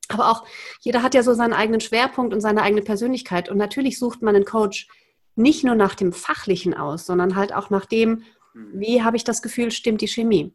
Aber 0.08 0.30
auch 0.30 0.46
jeder 0.82 1.02
hat 1.02 1.16
ja 1.16 1.24
so 1.24 1.34
seinen 1.34 1.54
eigenen 1.54 1.82
Schwerpunkt 1.82 2.34
und 2.34 2.42
seine 2.42 2.62
eigene 2.62 2.84
Persönlichkeit. 2.84 3.50
Und 3.50 3.58
natürlich 3.58 3.98
sucht 3.98 4.22
man 4.22 4.36
einen 4.36 4.46
Coach 4.46 4.88
nicht 5.36 5.64
nur 5.64 5.76
nach 5.76 5.96
dem 5.96 6.14
Fachlichen 6.14 6.76
aus, 6.76 7.08
sondern 7.08 7.36
halt 7.36 7.54
auch 7.54 7.72
nach 7.72 7.86
dem. 7.86 8.24
Wie 8.54 9.04
habe 9.04 9.18
ich 9.18 9.24
das 9.24 9.42
Gefühl, 9.42 9.72
stimmt 9.72 10.02
die 10.02 10.08
Chemie? 10.08 10.54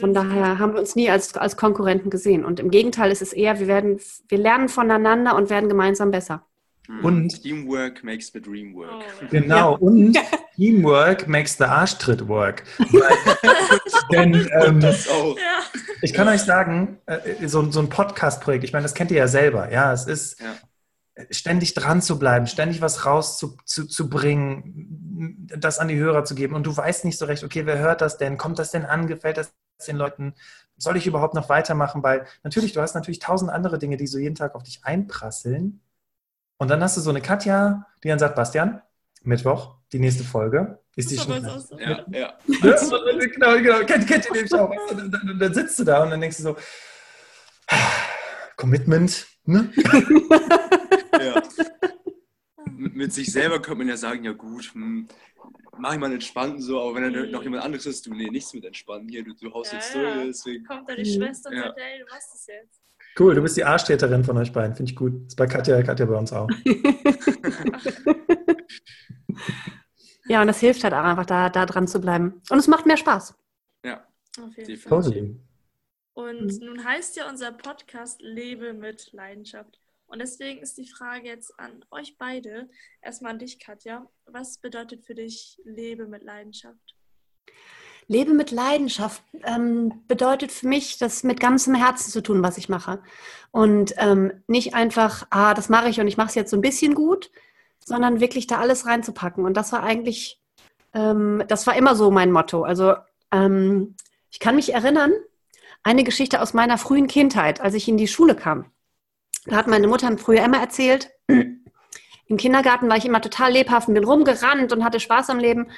Von 0.00 0.14
daher 0.14 0.58
haben 0.58 0.74
wir 0.74 0.80
uns 0.80 0.96
nie 0.96 1.10
als, 1.10 1.34
als 1.36 1.56
Konkurrenten 1.56 2.10
gesehen. 2.10 2.44
Und 2.44 2.60
im 2.60 2.70
Gegenteil 2.70 3.10
ist 3.10 3.22
es 3.22 3.32
eher, 3.32 3.58
wir, 3.58 3.66
werden, 3.66 4.00
wir 4.28 4.38
lernen 4.38 4.68
voneinander 4.68 5.36
und 5.36 5.50
werden 5.50 5.68
gemeinsam 5.68 6.10
besser. 6.10 6.46
Mhm. 6.88 7.04
Und 7.04 7.42
Teamwork 7.42 8.04
makes 8.04 8.30
the 8.32 8.40
dream 8.40 8.74
work. 8.74 8.90
Oh, 8.90 9.26
genau, 9.30 9.72
ja. 9.72 9.78
und 9.78 10.18
Teamwork 10.56 11.26
makes 11.26 11.56
the 11.56 11.64
Arschtritt 11.64 12.28
work. 12.28 12.64
denn 14.12 14.48
ähm, 14.60 14.84
ich 16.02 16.12
kann 16.12 16.28
euch 16.28 16.42
sagen, 16.42 16.98
äh, 17.06 17.46
so, 17.46 17.70
so 17.70 17.80
ein 17.80 17.88
Podcast-Projekt, 17.88 18.64
ich 18.64 18.72
meine, 18.72 18.82
das 18.82 18.94
kennt 18.94 19.10
ihr 19.10 19.18
ja 19.18 19.28
selber, 19.28 19.72
ja, 19.72 19.92
es 19.92 20.06
ist 20.06 20.40
ja 20.40 20.54
ständig 21.30 21.74
dran 21.74 22.02
zu 22.02 22.18
bleiben, 22.18 22.46
ständig 22.46 22.80
was 22.80 23.06
rauszubringen, 23.06 25.46
zu, 25.48 25.58
das 25.58 25.78
an 25.78 25.88
die 25.88 25.96
Hörer 25.96 26.24
zu 26.24 26.34
geben. 26.34 26.54
Und 26.54 26.66
du 26.66 26.76
weißt 26.76 27.04
nicht 27.04 27.18
so 27.18 27.26
recht, 27.26 27.44
okay, 27.44 27.66
wer 27.66 27.78
hört 27.78 28.00
das 28.00 28.18
denn? 28.18 28.36
Kommt 28.36 28.58
das 28.58 28.72
denn 28.72 28.84
an? 28.84 29.06
Gefällt 29.06 29.36
das 29.36 29.52
den 29.86 29.96
Leuten? 29.96 30.34
Soll 30.76 30.96
ich 30.96 31.06
überhaupt 31.06 31.34
noch 31.34 31.48
weitermachen? 31.48 32.02
Weil 32.02 32.26
natürlich, 32.42 32.72
du 32.72 32.80
hast 32.80 32.94
natürlich 32.94 33.20
tausend 33.20 33.50
andere 33.50 33.78
Dinge, 33.78 33.96
die 33.96 34.08
so 34.08 34.18
jeden 34.18 34.34
Tag 34.34 34.54
auf 34.54 34.64
dich 34.64 34.84
einprasseln. 34.84 35.80
Und 36.56 36.68
dann 36.68 36.82
hast 36.82 36.96
du 36.96 37.00
so 37.00 37.10
eine 37.10 37.20
Katja, 37.20 37.86
die 38.02 38.08
dann 38.08 38.18
sagt, 38.18 38.34
Bastian, 38.34 38.80
Mittwoch, 39.22 39.76
die 39.92 40.00
nächste 40.00 40.24
Folge. 40.24 40.80
Ist 40.96 41.10
die 41.10 41.18
schon? 41.18 41.42
So. 41.42 41.78
Ja, 41.78 42.04
ja. 42.10 42.32
genau, 42.46 43.56
genau. 43.56 43.84
Kennt, 43.84 44.06
kennt 44.06 44.26
ihr 44.26 44.32
nämlich 44.32 44.54
auch. 44.54 44.70
Und 44.90 45.12
dann, 45.12 45.38
dann 45.38 45.54
sitzt 45.54 45.78
du 45.78 45.84
da 45.84 46.02
und 46.02 46.10
dann 46.10 46.20
denkst 46.20 46.38
du 46.38 46.42
so, 46.42 46.56
Commitment, 48.56 49.26
ne? 49.44 49.72
ja. 51.20 51.42
Mit 52.66 53.12
sich 53.12 53.30
selber 53.32 53.60
könnte 53.60 53.78
man 53.78 53.88
ja 53.88 53.96
sagen, 53.96 54.24
ja 54.24 54.32
gut, 54.32 54.72
hm, 54.74 55.08
mach 55.78 55.92
ich 55.92 55.98
mal 55.98 56.12
entspannten 56.12 56.60
so, 56.60 56.80
aber 56.80 56.94
wenn 56.96 57.12
dann 57.12 57.30
noch 57.30 57.42
jemand 57.42 57.62
anderes 57.62 57.86
ist, 57.86 58.06
du, 58.06 58.14
nee, 58.14 58.30
nichts 58.30 58.54
mit 58.54 58.64
entspannen, 58.64 59.08
hier, 59.08 59.24
du, 59.24 59.34
du 59.34 59.52
haust 59.52 59.72
ja, 59.72 59.78
jetzt 59.78 59.94
durch, 59.94 60.14
deswegen. 60.26 60.64
Kommt 60.64 60.88
die 60.96 61.04
Schwester 61.04 61.50
und 61.50 61.56
ja. 61.56 61.64
sagt, 61.64 61.78
hey, 61.78 61.98
du 62.00 62.06
machst 62.06 62.34
es 62.34 62.46
jetzt. 62.46 62.80
Cool, 63.18 63.34
du 63.34 63.42
bist 63.42 63.56
die 63.56 63.64
Arschtäterin 63.64 64.24
von 64.24 64.36
euch 64.38 64.52
beiden, 64.52 64.74
finde 64.74 64.90
ich 64.90 64.96
gut. 64.96 65.12
Das 65.14 65.28
ist 65.28 65.36
bei 65.36 65.46
Katja, 65.46 65.80
Katja 65.82 66.04
bei 66.06 66.16
uns 66.16 66.32
auch. 66.32 66.48
ja, 70.26 70.40
und 70.40 70.48
das 70.48 70.58
hilft 70.58 70.82
halt 70.82 70.94
auch 70.94 71.04
einfach, 71.04 71.26
da, 71.26 71.48
da 71.48 71.64
dran 71.64 71.86
zu 71.86 72.00
bleiben. 72.00 72.42
Und 72.50 72.58
es 72.58 72.66
macht 72.66 72.86
mehr 72.86 72.96
Spaß. 72.96 73.36
Ja, 73.84 74.04
auf 74.42 74.56
jeden 74.56 74.76
Fall. 74.76 75.36
Und 76.14 76.60
mhm. 76.60 76.66
nun 76.66 76.84
heißt 76.84 77.16
ja 77.16 77.28
unser 77.28 77.52
Podcast 77.52 78.20
Lebe 78.20 78.72
mit 78.72 79.12
Leidenschaft. 79.12 79.80
Und 80.14 80.20
deswegen 80.20 80.60
ist 80.60 80.78
die 80.78 80.86
Frage 80.86 81.26
jetzt 81.26 81.58
an 81.58 81.84
euch 81.90 82.16
beide, 82.16 82.68
erstmal 83.02 83.32
an 83.32 83.40
dich, 83.40 83.58
Katja. 83.58 84.06
Was 84.26 84.58
bedeutet 84.58 85.04
für 85.04 85.16
dich 85.16 85.60
Lebe 85.64 86.06
mit 86.06 86.22
Leidenschaft? 86.22 86.94
Lebe 88.06 88.32
mit 88.32 88.52
Leidenschaft 88.52 89.24
ähm, 89.42 90.04
bedeutet 90.06 90.52
für 90.52 90.68
mich, 90.68 90.98
das 90.98 91.24
mit 91.24 91.40
ganzem 91.40 91.74
Herzen 91.74 92.12
zu 92.12 92.22
tun, 92.22 92.44
was 92.44 92.58
ich 92.58 92.68
mache. 92.68 93.02
Und 93.50 93.94
ähm, 93.96 94.30
nicht 94.46 94.72
einfach, 94.74 95.26
ah, 95.30 95.52
das 95.52 95.68
mache 95.68 95.88
ich 95.88 95.98
und 95.98 96.06
ich 96.06 96.16
mache 96.16 96.28
es 96.28 96.36
jetzt 96.36 96.52
so 96.52 96.56
ein 96.56 96.62
bisschen 96.62 96.94
gut, 96.94 97.32
sondern 97.84 98.20
wirklich 98.20 98.46
da 98.46 98.60
alles 98.60 98.86
reinzupacken. 98.86 99.44
Und 99.44 99.56
das 99.56 99.72
war 99.72 99.82
eigentlich, 99.82 100.40
ähm, 100.92 101.42
das 101.48 101.66
war 101.66 101.74
immer 101.74 101.96
so 101.96 102.12
mein 102.12 102.30
Motto. 102.30 102.62
Also 102.62 102.94
ähm, 103.32 103.96
ich 104.30 104.38
kann 104.38 104.54
mich 104.54 104.74
erinnern, 104.74 105.12
eine 105.82 106.04
Geschichte 106.04 106.40
aus 106.40 106.54
meiner 106.54 106.78
frühen 106.78 107.08
Kindheit, 107.08 107.60
als 107.60 107.74
ich 107.74 107.88
in 107.88 107.96
die 107.96 108.06
Schule 108.06 108.36
kam. 108.36 108.70
Da 109.46 109.56
hat 109.56 109.66
meine 109.66 109.88
Mutter 109.88 110.16
früher 110.18 110.44
immer 110.44 110.58
erzählt, 110.58 111.10
im 111.28 112.36
Kindergarten 112.36 112.88
war 112.88 112.96
ich 112.96 113.04
immer 113.04 113.20
total 113.20 113.52
lebhaft 113.52 113.88
und 113.88 113.94
bin 113.94 114.04
rumgerannt 114.04 114.72
und 114.72 114.84
hatte 114.84 115.00
Spaß 115.00 115.30
am 115.30 115.38
Leben. 115.38 115.68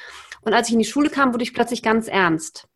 Und 0.43 0.55
als 0.55 0.69
ich 0.69 0.75
in 0.75 0.79
die 0.79 0.85
Schule 0.85 1.11
kam, 1.11 1.33
wurde 1.33 1.43
ich 1.43 1.55
plötzlich 1.55 1.83
ganz 1.83 2.07
ernst. 2.07 2.69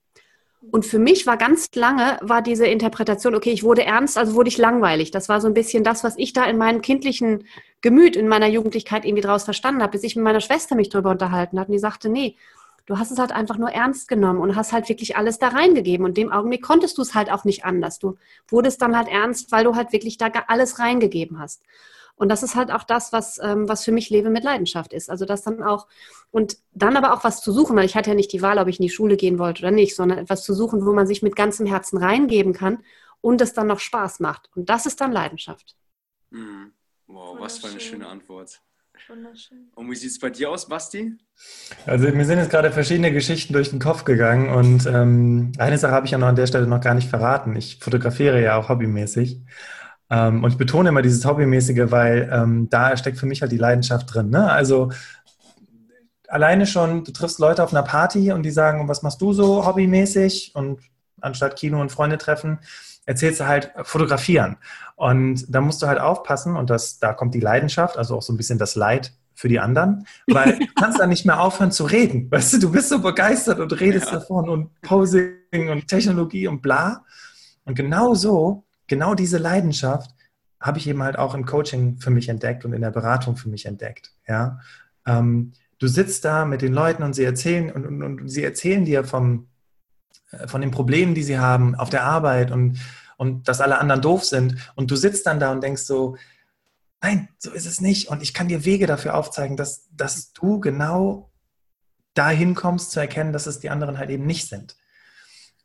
Und 0.70 0.84
für 0.84 0.98
mich 0.98 1.26
war 1.26 1.38
ganz 1.38 1.68
lange, 1.74 2.18
war 2.20 2.42
diese 2.42 2.66
Interpretation, 2.66 3.34
okay, 3.34 3.50
ich 3.50 3.62
wurde 3.62 3.84
ernst, 3.84 4.18
also 4.18 4.34
wurde 4.34 4.48
ich 4.48 4.58
langweilig. 4.58 5.10
Das 5.10 5.28
war 5.28 5.40
so 5.40 5.46
ein 5.46 5.54
bisschen 5.54 5.84
das, 5.84 6.04
was 6.04 6.18
ich 6.18 6.34
da 6.34 6.44
in 6.44 6.58
meinem 6.58 6.82
kindlichen 6.82 7.44
Gemüt, 7.80 8.14
in 8.14 8.28
meiner 8.28 8.46
Jugendlichkeit 8.46 9.06
irgendwie 9.06 9.22
draus 9.22 9.44
verstanden 9.44 9.82
habe, 9.82 9.92
bis 9.92 10.02
ich 10.02 10.16
mit 10.16 10.24
meiner 10.24 10.40
Schwester 10.40 10.76
mich 10.76 10.90
darüber 10.90 11.10
unterhalten 11.10 11.58
habe. 11.58 11.68
Und 11.68 11.72
die 11.72 11.78
sagte, 11.78 12.10
nee, 12.10 12.36
Du 12.86 12.98
hast 12.98 13.10
es 13.10 13.18
halt 13.18 13.32
einfach 13.32 13.56
nur 13.56 13.70
ernst 13.70 14.08
genommen 14.08 14.40
und 14.40 14.56
hast 14.56 14.72
halt 14.72 14.88
wirklich 14.88 15.16
alles 15.16 15.38
da 15.38 15.48
reingegeben. 15.48 16.04
Und 16.04 16.16
dem 16.16 16.32
Augenblick 16.32 16.62
konntest 16.62 16.98
du 16.98 17.02
es 17.02 17.14
halt 17.14 17.30
auch 17.30 17.44
nicht 17.44 17.64
anders. 17.64 17.98
Du 17.98 18.16
wurdest 18.48 18.82
dann 18.82 18.96
halt 18.96 19.08
ernst, 19.08 19.52
weil 19.52 19.64
du 19.64 19.74
halt 19.74 19.92
wirklich 19.92 20.18
da 20.18 20.30
alles 20.48 20.78
reingegeben 20.78 21.38
hast. 21.38 21.62
Und 22.20 22.28
das 22.28 22.42
ist 22.42 22.54
halt 22.54 22.70
auch 22.70 22.84
das, 22.84 23.14
was, 23.14 23.38
ähm, 23.42 23.66
was 23.66 23.82
für 23.82 23.92
mich 23.92 24.10
Lebe 24.10 24.28
mit 24.28 24.44
Leidenschaft 24.44 24.92
ist. 24.92 25.08
Also 25.08 25.24
das 25.24 25.40
dann 25.40 25.62
auch, 25.62 25.86
und 26.30 26.58
dann 26.72 26.98
aber 26.98 27.14
auch 27.14 27.24
was 27.24 27.40
zu 27.40 27.50
suchen, 27.50 27.74
weil 27.76 27.86
ich 27.86 27.96
hatte 27.96 28.10
ja 28.10 28.14
nicht 28.14 28.32
die 28.34 28.42
Wahl, 28.42 28.58
ob 28.58 28.68
ich 28.68 28.78
in 28.78 28.82
die 28.82 28.90
Schule 28.90 29.16
gehen 29.16 29.38
wollte 29.38 29.62
oder 29.62 29.70
nicht, 29.70 29.96
sondern 29.96 30.18
etwas 30.18 30.44
zu 30.44 30.52
suchen, 30.52 30.84
wo 30.84 30.92
man 30.92 31.06
sich 31.06 31.22
mit 31.22 31.34
ganzem 31.34 31.64
Herzen 31.64 31.96
reingeben 31.96 32.52
kann 32.52 32.84
und 33.22 33.40
es 33.40 33.54
dann 33.54 33.68
noch 33.68 33.80
Spaß 33.80 34.20
macht. 34.20 34.50
Und 34.54 34.68
das 34.68 34.84
ist 34.84 35.00
dann 35.00 35.12
Leidenschaft. 35.12 35.76
Mhm. 36.28 36.72
Wow, 37.06 37.40
was 37.40 37.58
für 37.58 37.68
eine 37.68 37.80
schöne 37.80 38.06
Antwort. 38.06 38.60
Wunderschön. 39.10 39.70
Und 39.74 39.90
wie 39.90 39.96
sieht 39.96 40.12
es 40.12 40.20
bei 40.20 40.30
dir 40.30 40.50
aus, 40.50 40.68
Basti? 40.68 41.16
Also 41.84 42.08
mir 42.10 42.24
sind 42.24 42.38
jetzt 42.38 42.50
gerade 42.50 42.70
verschiedene 42.70 43.12
Geschichten 43.12 43.52
durch 43.52 43.70
den 43.70 43.80
Kopf 43.80 44.04
gegangen 44.04 44.50
und 44.50 44.86
ähm, 44.86 45.50
eine 45.58 45.78
Sache 45.78 45.92
habe 45.92 46.06
ich 46.06 46.12
ja 46.12 46.18
noch 46.18 46.28
an 46.28 46.36
der 46.36 46.46
Stelle 46.46 46.68
noch 46.68 46.80
gar 46.80 46.94
nicht 46.94 47.08
verraten. 47.08 47.56
Ich 47.56 47.80
fotografiere 47.80 48.40
ja 48.40 48.56
auch 48.56 48.68
hobbymäßig. 48.68 49.40
Ähm, 50.10 50.44
und 50.44 50.50
ich 50.52 50.58
betone 50.58 50.90
immer 50.90 51.02
dieses 51.02 51.24
Hobbymäßige, 51.24 51.90
weil 51.90 52.30
ähm, 52.32 52.68
da 52.70 52.96
steckt 52.96 53.18
für 53.18 53.26
mich 53.26 53.42
halt 53.42 53.50
die 53.50 53.56
Leidenschaft 53.56 54.14
drin. 54.14 54.30
Ne? 54.30 54.48
Also 54.48 54.92
alleine 56.28 56.66
schon, 56.66 57.02
du 57.02 57.10
triffst 57.10 57.40
Leute 57.40 57.64
auf 57.64 57.72
einer 57.72 57.82
Party 57.82 58.30
und 58.30 58.44
die 58.44 58.52
sagen, 58.52 58.86
was 58.86 59.02
machst 59.02 59.20
du 59.20 59.32
so 59.32 59.66
hobbymäßig? 59.66 60.52
Und 60.54 60.80
anstatt 61.22 61.56
Kino 61.56 61.80
und 61.80 61.90
Freunde 61.90 62.18
treffen, 62.18 62.58
erzählst 63.06 63.40
du 63.40 63.46
halt 63.46 63.72
fotografieren. 63.82 64.56
Und 64.96 65.46
da 65.48 65.60
musst 65.60 65.82
du 65.82 65.86
halt 65.86 65.98
aufpassen 65.98 66.56
und 66.56 66.70
das, 66.70 66.98
da 66.98 67.12
kommt 67.12 67.34
die 67.34 67.40
Leidenschaft, 67.40 67.96
also 67.96 68.16
auch 68.16 68.22
so 68.22 68.32
ein 68.32 68.36
bisschen 68.36 68.58
das 68.58 68.74
Leid 68.74 69.12
für 69.34 69.48
die 69.48 69.58
anderen, 69.58 70.06
weil 70.26 70.58
du 70.58 70.66
kannst 70.78 71.00
dann 71.00 71.08
nicht 71.08 71.24
mehr 71.24 71.40
aufhören 71.40 71.72
zu 71.72 71.84
reden. 71.84 72.30
Weißt 72.30 72.52
du, 72.52 72.58
du 72.58 72.70
bist 72.70 72.90
so 72.90 73.00
begeistert 73.00 73.58
und 73.58 73.80
redest 73.80 74.06
ja. 74.06 74.18
davon 74.18 74.48
und 74.48 74.80
Posing 74.82 75.70
und 75.70 75.88
Technologie 75.88 76.46
und 76.46 76.60
bla. 76.60 77.04
Und 77.64 77.74
genau 77.74 78.14
so, 78.14 78.64
genau 78.86 79.14
diese 79.14 79.38
Leidenschaft 79.38 80.14
habe 80.60 80.78
ich 80.78 80.86
eben 80.86 81.02
halt 81.02 81.18
auch 81.18 81.34
im 81.34 81.46
Coaching 81.46 81.96
für 81.98 82.10
mich 82.10 82.28
entdeckt 82.28 82.66
und 82.66 82.74
in 82.74 82.82
der 82.82 82.90
Beratung 82.90 83.36
für 83.36 83.48
mich 83.48 83.64
entdeckt. 83.64 84.12
Ja, 84.28 84.60
ähm, 85.06 85.52
du 85.78 85.86
sitzt 85.88 86.24
da 86.24 86.44
mit 86.44 86.60
den 86.60 86.74
Leuten 86.74 87.02
und 87.02 87.14
sie 87.14 87.24
erzählen 87.24 87.70
und, 87.72 87.86
und, 87.86 88.02
und 88.02 88.28
sie 88.28 88.44
erzählen 88.44 88.84
dir 88.84 89.04
vom, 89.04 89.46
äh, 89.46 89.49
von 90.46 90.60
den 90.60 90.70
Problemen, 90.70 91.14
die 91.14 91.22
sie 91.22 91.38
haben 91.38 91.74
auf 91.74 91.90
der 91.90 92.04
Arbeit 92.04 92.50
und, 92.50 92.78
und 93.16 93.48
dass 93.48 93.60
alle 93.60 93.78
anderen 93.78 94.02
doof 94.02 94.24
sind. 94.24 94.56
Und 94.74 94.90
du 94.90 94.96
sitzt 94.96 95.26
dann 95.26 95.40
da 95.40 95.50
und 95.52 95.62
denkst 95.62 95.82
so, 95.82 96.16
nein, 97.02 97.28
so 97.38 97.50
ist 97.50 97.66
es 97.66 97.80
nicht. 97.80 98.08
Und 98.08 98.22
ich 98.22 98.34
kann 98.34 98.48
dir 98.48 98.64
Wege 98.64 98.86
dafür 98.86 99.14
aufzeigen, 99.14 99.56
dass, 99.56 99.88
dass 99.92 100.32
du 100.32 100.60
genau 100.60 101.30
dahin 102.14 102.54
kommst 102.54 102.92
zu 102.92 103.00
erkennen, 103.00 103.32
dass 103.32 103.46
es 103.46 103.60
die 103.60 103.70
anderen 103.70 103.98
halt 103.98 104.10
eben 104.10 104.26
nicht 104.26 104.48
sind. 104.48 104.76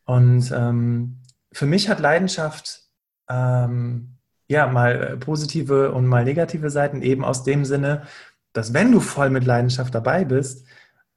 Und 0.05 0.51
ähm, 0.51 1.21
für 1.51 1.65
mich 1.65 1.89
hat 1.89 1.99
Leidenschaft 1.99 2.83
ähm, 3.29 4.17
ja 4.47 4.67
mal 4.67 4.95
äh, 4.95 5.17
positive 5.17 5.91
und 5.91 6.05
mal 6.05 6.23
negative 6.23 6.69
Seiten, 6.69 7.01
eben 7.01 7.25
aus 7.25 7.43
dem 7.43 7.65
Sinne, 7.65 8.03
dass 8.53 8.73
wenn 8.73 8.91
du 8.91 8.99
voll 8.99 9.29
mit 9.29 9.45
Leidenschaft 9.45 9.93
dabei 9.93 10.23
bist, 10.23 10.65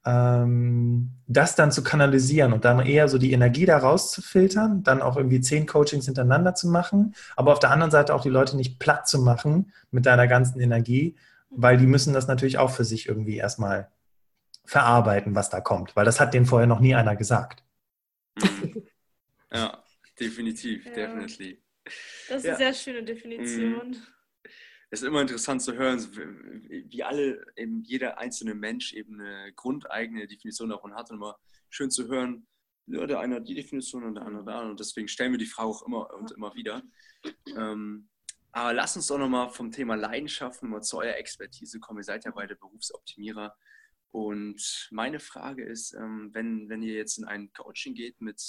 das 0.03 1.55
dann 1.55 1.71
zu 1.71 1.83
kanalisieren 1.83 2.53
und 2.53 2.65
dann 2.65 2.79
eher 2.79 3.07
so 3.07 3.17
die 3.17 3.33
Energie 3.33 3.65
da 3.65 3.77
rauszufiltern, 3.77 4.81
dann 4.83 5.01
auch 5.01 5.17
irgendwie 5.17 5.41
zehn 5.41 5.65
Coachings 5.67 6.05
hintereinander 6.05 6.55
zu 6.55 6.69
machen, 6.69 7.15
aber 7.35 7.51
auf 7.51 7.59
der 7.59 7.71
anderen 7.71 7.91
Seite 7.91 8.15
auch 8.15 8.21
die 8.21 8.29
Leute 8.29 8.55
nicht 8.55 8.79
platt 8.79 9.07
zu 9.07 9.19
machen 9.19 9.73
mit 9.91 10.05
deiner 10.05 10.27
ganzen 10.27 10.61
Energie, 10.61 11.15
weil 11.49 11.77
die 11.77 11.85
müssen 11.85 12.13
das 12.13 12.27
natürlich 12.27 12.57
auch 12.57 12.71
für 12.71 12.85
sich 12.85 13.07
irgendwie 13.07 13.37
erstmal 13.37 13.89
verarbeiten, 14.65 15.35
was 15.35 15.49
da 15.49 15.59
kommt, 15.59 15.95
weil 15.95 16.05
das 16.05 16.19
hat 16.19 16.33
denen 16.33 16.45
vorher 16.45 16.67
noch 16.67 16.79
nie 16.79 16.95
einer 16.95 17.15
gesagt. 17.15 17.63
Ja, 19.51 19.83
definitiv, 20.19 20.85
ja. 20.85 20.91
definitiv. 20.91 21.57
Das 22.29 22.37
ist 22.37 22.43
ja. 22.45 22.49
eine 22.51 22.57
sehr 22.57 22.73
schöne 22.73 23.03
Definition. 23.03 23.89
Mhm 23.89 23.97
es 24.91 25.01
ist 25.01 25.07
immer 25.07 25.21
interessant 25.21 25.61
zu 25.61 25.73
hören, 25.73 25.99
wie 26.89 27.03
alle, 27.03 27.45
eben 27.55 27.83
jeder 27.83 28.17
einzelne 28.17 28.55
Mensch 28.55 28.93
eben 28.93 29.21
eine 29.21 29.53
grundeigene 29.53 30.27
Definition 30.27 30.69
davon 30.69 30.95
hat 30.95 31.11
und 31.11 31.17
immer 31.17 31.37
schön 31.69 31.91
zu 31.91 32.07
hören, 32.07 32.47
ja, 32.87 33.05
der 33.05 33.19
eine 33.19 33.35
hat 33.35 33.47
die 33.47 33.53
Definition 33.53 34.03
und 34.03 34.15
der 34.15 34.25
andere 34.25 34.43
da 34.45 34.61
und 34.61 34.79
deswegen 34.79 35.07
stellen 35.07 35.31
wir 35.31 35.37
die 35.37 35.45
Frage 35.45 35.69
auch 35.69 35.85
immer 35.85 36.11
und 36.15 36.31
immer 36.31 36.55
wieder. 36.55 36.81
Ähm, 37.55 38.09
aber 38.51 38.73
lass 38.73 38.95
uns 38.95 39.05
doch 39.05 39.19
nochmal 39.19 39.49
vom 39.49 39.71
Thema 39.71 39.93
Leidenschaften 39.93 40.69
mal 40.69 40.81
zu 40.81 40.97
eurer 40.97 41.17
Expertise 41.17 41.79
kommen. 41.79 41.99
Ihr 41.99 42.03
seid 42.03 42.25
ja 42.25 42.31
beide 42.31 42.55
Berufsoptimierer 42.55 43.55
und 44.11 44.89
meine 44.89 45.19
Frage 45.19 45.63
ist, 45.63 45.93
ähm, 45.93 46.31
wenn, 46.33 46.67
wenn 46.67 46.81
ihr 46.81 46.95
jetzt 46.95 47.19
in 47.19 47.25
ein 47.25 47.53
Coaching 47.53 47.93
geht 47.93 48.21
mit 48.21 48.41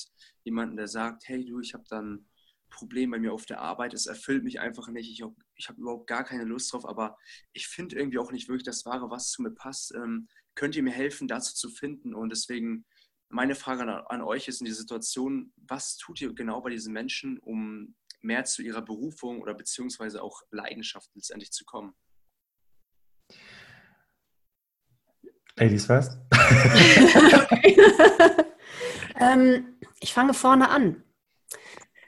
jemandem, 0.43 0.79
der 0.79 0.89
sagt, 0.89 1.29
hey 1.29 1.45
du, 1.45 1.61
ich 1.61 1.75
habe 1.75 1.85
dann 1.91 2.30
Problem 2.71 3.11
bei 3.11 3.19
mir 3.19 3.33
auf 3.33 3.45
der 3.45 3.61
Arbeit. 3.61 3.95
Es 3.95 4.07
erfüllt 4.07 4.45
mich 4.45 4.61
einfach 4.61 4.89
nicht. 4.89 5.11
Ich 5.11 5.23
habe 5.23 5.35
ich 5.57 5.69
hab 5.69 5.77
überhaupt 5.77 6.07
gar 6.07 6.25
keine 6.25 6.45
Lust 6.45 6.73
drauf, 6.73 6.89
aber 6.89 7.17
ich 7.53 7.69
finde 7.69 7.97
irgendwie 7.97 8.19
auch 8.19 8.33
nicht 8.33 8.49
wirklich 8.49 8.65
das 8.65 8.87
Wahre, 8.87 9.11
was 9.11 9.31
zu 9.31 9.43
mir 9.43 9.50
passt. 9.50 9.95
Ähm, 9.95 10.29
könnt 10.55 10.77
ihr 10.77 10.83
mir 10.83 10.93
helfen, 10.93 11.29
dazu 11.29 11.55
zu 11.55 11.69
finden? 11.69 12.15
Und 12.15 12.31
deswegen 12.31 12.87
meine 13.29 13.55
Frage 13.55 13.83
an, 13.83 13.91
an 13.91 14.23
euch 14.23 14.49
ist 14.49 14.61
in 14.61 14.65
dieser 14.65 14.81
Situation, 14.81 15.53
was 15.57 15.97
tut 15.97 16.21
ihr 16.21 16.35
genau 16.35 16.61
bei 16.61 16.71
diesen 16.71 16.93
Menschen, 16.93 17.39
um 17.39 17.95
mehr 18.23 18.45
zu 18.45 18.62
ihrer 18.62 18.83
Berufung 18.83 19.41
oder 19.41 19.55
beziehungsweise 19.55 20.23
auch 20.23 20.43
Leidenschaft 20.50 21.11
letztendlich 21.15 21.53
zu 21.53 21.65
kommen? 21.65 21.95
Ladies 25.57 25.87
first. 25.87 26.19
ähm, 29.21 29.77
ich 30.00 30.12
fange 30.12 30.35
vorne 30.35 30.69
an. 30.71 31.05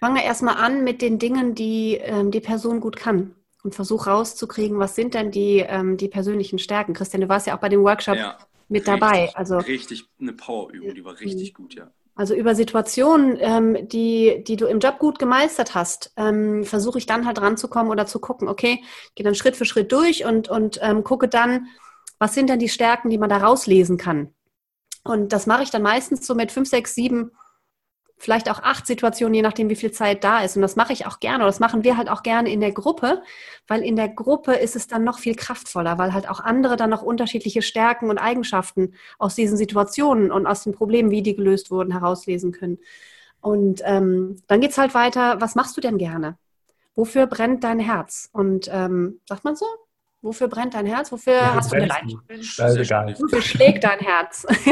Fange 0.03 0.25
erstmal 0.25 0.57
an 0.57 0.83
mit 0.83 1.01
den 1.01 1.21
Dingen, 1.21 1.55
die 1.55 1.95
ähm, 1.95 2.33
die 2.33 2.41
Person 2.41 2.81
gut 2.81 2.97
kann 2.97 3.37
und 3.63 3.77
versuche 3.77 4.11
rauszukriegen, 4.11 4.81
was 4.81 4.97
sind 4.97 5.15
denn 5.15 5.31
die, 5.31 5.59
ähm, 5.59 5.97
die 5.97 6.09
persönlichen 6.09 6.59
Stärken. 6.59 6.93
Christian, 6.93 7.21
du 7.21 7.29
warst 7.29 7.47
ja 7.47 7.55
auch 7.55 7.61
bei 7.61 7.69
dem 7.69 7.85
Workshop 7.85 8.17
ja, 8.17 8.37
mit 8.69 8.81
richtig, 8.81 9.01
dabei. 9.01 9.31
Also, 9.37 9.59
richtig 9.59 10.09
eine 10.21 10.33
Powerübung, 10.33 10.93
die 10.93 11.05
war 11.05 11.21
richtig 11.21 11.55
gut, 11.55 11.75
ja. 11.77 11.93
Also 12.17 12.35
über 12.35 12.57
Situationen, 12.57 13.37
ähm, 13.39 13.89
die, 13.91 14.43
die 14.45 14.57
du 14.57 14.67
im 14.67 14.81
Job 14.81 14.99
gut 14.99 15.21
gemeistert 15.21 15.77
hast, 15.77 16.13
ähm, 16.17 16.65
versuche 16.65 16.99
ich 16.99 17.07
dann 17.07 17.25
halt 17.25 17.41
ranzukommen 17.41 17.93
oder 17.93 18.05
zu 18.05 18.19
gucken, 18.19 18.49
okay, 18.49 18.83
gehe 19.15 19.23
dann 19.23 19.37
Schritt 19.37 19.55
für 19.55 19.67
Schritt 19.67 19.93
durch 19.93 20.25
und, 20.25 20.49
und 20.49 20.81
ähm, 20.83 21.05
gucke 21.05 21.29
dann, 21.29 21.69
was 22.19 22.35
sind 22.35 22.51
denn 22.51 22.59
die 22.59 22.69
Stärken, 22.69 23.09
die 23.09 23.19
man 23.19 23.31
da 23.31 23.37
rauslesen 23.37 23.99
kann. 23.99 24.35
Und 25.05 25.33
das 25.33 25.47
mache 25.47 25.63
ich 25.63 25.71
dann 25.71 25.83
meistens 25.83 26.27
so 26.27 26.35
mit 26.35 26.51
fünf, 26.51 26.69
sechs, 26.69 26.97
sieben 26.97 27.31
vielleicht 28.23 28.49
auch 28.49 28.63
acht 28.63 28.87
Situationen, 28.87 29.35
je 29.35 29.43
nachdem, 29.43 29.69
wie 29.69 29.75
viel 29.75 29.91
Zeit 29.91 30.23
da 30.23 30.45
ist. 30.45 30.55
Und 30.55 30.63
das 30.63 30.77
mache 30.77 30.93
ich 30.93 31.07
auch 31.07 31.19
gerne. 31.19 31.39
Oder 31.39 31.47
das 31.47 31.59
machen 31.59 31.83
wir 31.83 31.97
halt 31.97 32.09
auch 32.09 32.23
gerne 32.23 32.53
in 32.53 32.61
der 32.61 32.71
Gruppe, 32.71 33.21
weil 33.67 33.83
in 33.83 33.97
der 33.97 34.09
Gruppe 34.09 34.55
ist 34.55 34.77
es 34.77 34.87
dann 34.87 35.03
noch 35.03 35.19
viel 35.19 35.35
kraftvoller, 35.35 35.99
weil 35.99 36.15
halt 36.15 36.29
auch 36.29 36.39
andere 36.39 36.77
dann 36.77 36.91
noch 36.91 37.03
unterschiedliche 37.03 37.63
Stärken 37.63 38.11
und 38.11 38.19
Eigenschaften 38.19 38.95
aus 39.19 39.35
diesen 39.35 39.57
Situationen 39.57 40.31
und 40.31 40.47
aus 40.47 40.63
den 40.63 40.73
Problemen, 40.73 41.11
wie 41.11 41.23
die 41.23 41.35
gelöst 41.35 41.73
wurden, 41.73 41.91
herauslesen 41.91 42.53
können. 42.53 42.79
Und 43.41 43.83
ähm, 43.85 44.37
dann 44.47 44.61
geht 44.61 44.71
es 44.71 44.79
halt 44.79 44.95
weiter, 44.95 45.41
was 45.41 45.57
machst 45.57 45.77
du 45.77 45.81
denn 45.81 45.99
gerne? 45.99 46.39
Wofür 46.95 47.27
brennt 47.27 47.65
dein 47.65 47.81
Herz? 47.81 48.31
Und 48.33 48.71
ähm, 48.73 49.21
sagt 49.29 49.43
man 49.43 49.57
so? 49.57 49.67
Wofür 50.23 50.47
brennt 50.47 50.75
dein 50.75 50.87
Herz? 50.87 51.11
Wofür 51.11 51.35
ja, 51.35 51.55
hast 51.55 51.73
du 51.73 51.77
eine 51.77 51.87
Leidenschaft? 51.87 53.21
Wofür 53.21 53.43
schlägt 53.43 53.83
dein 53.83 53.99
Herz? 53.99 54.47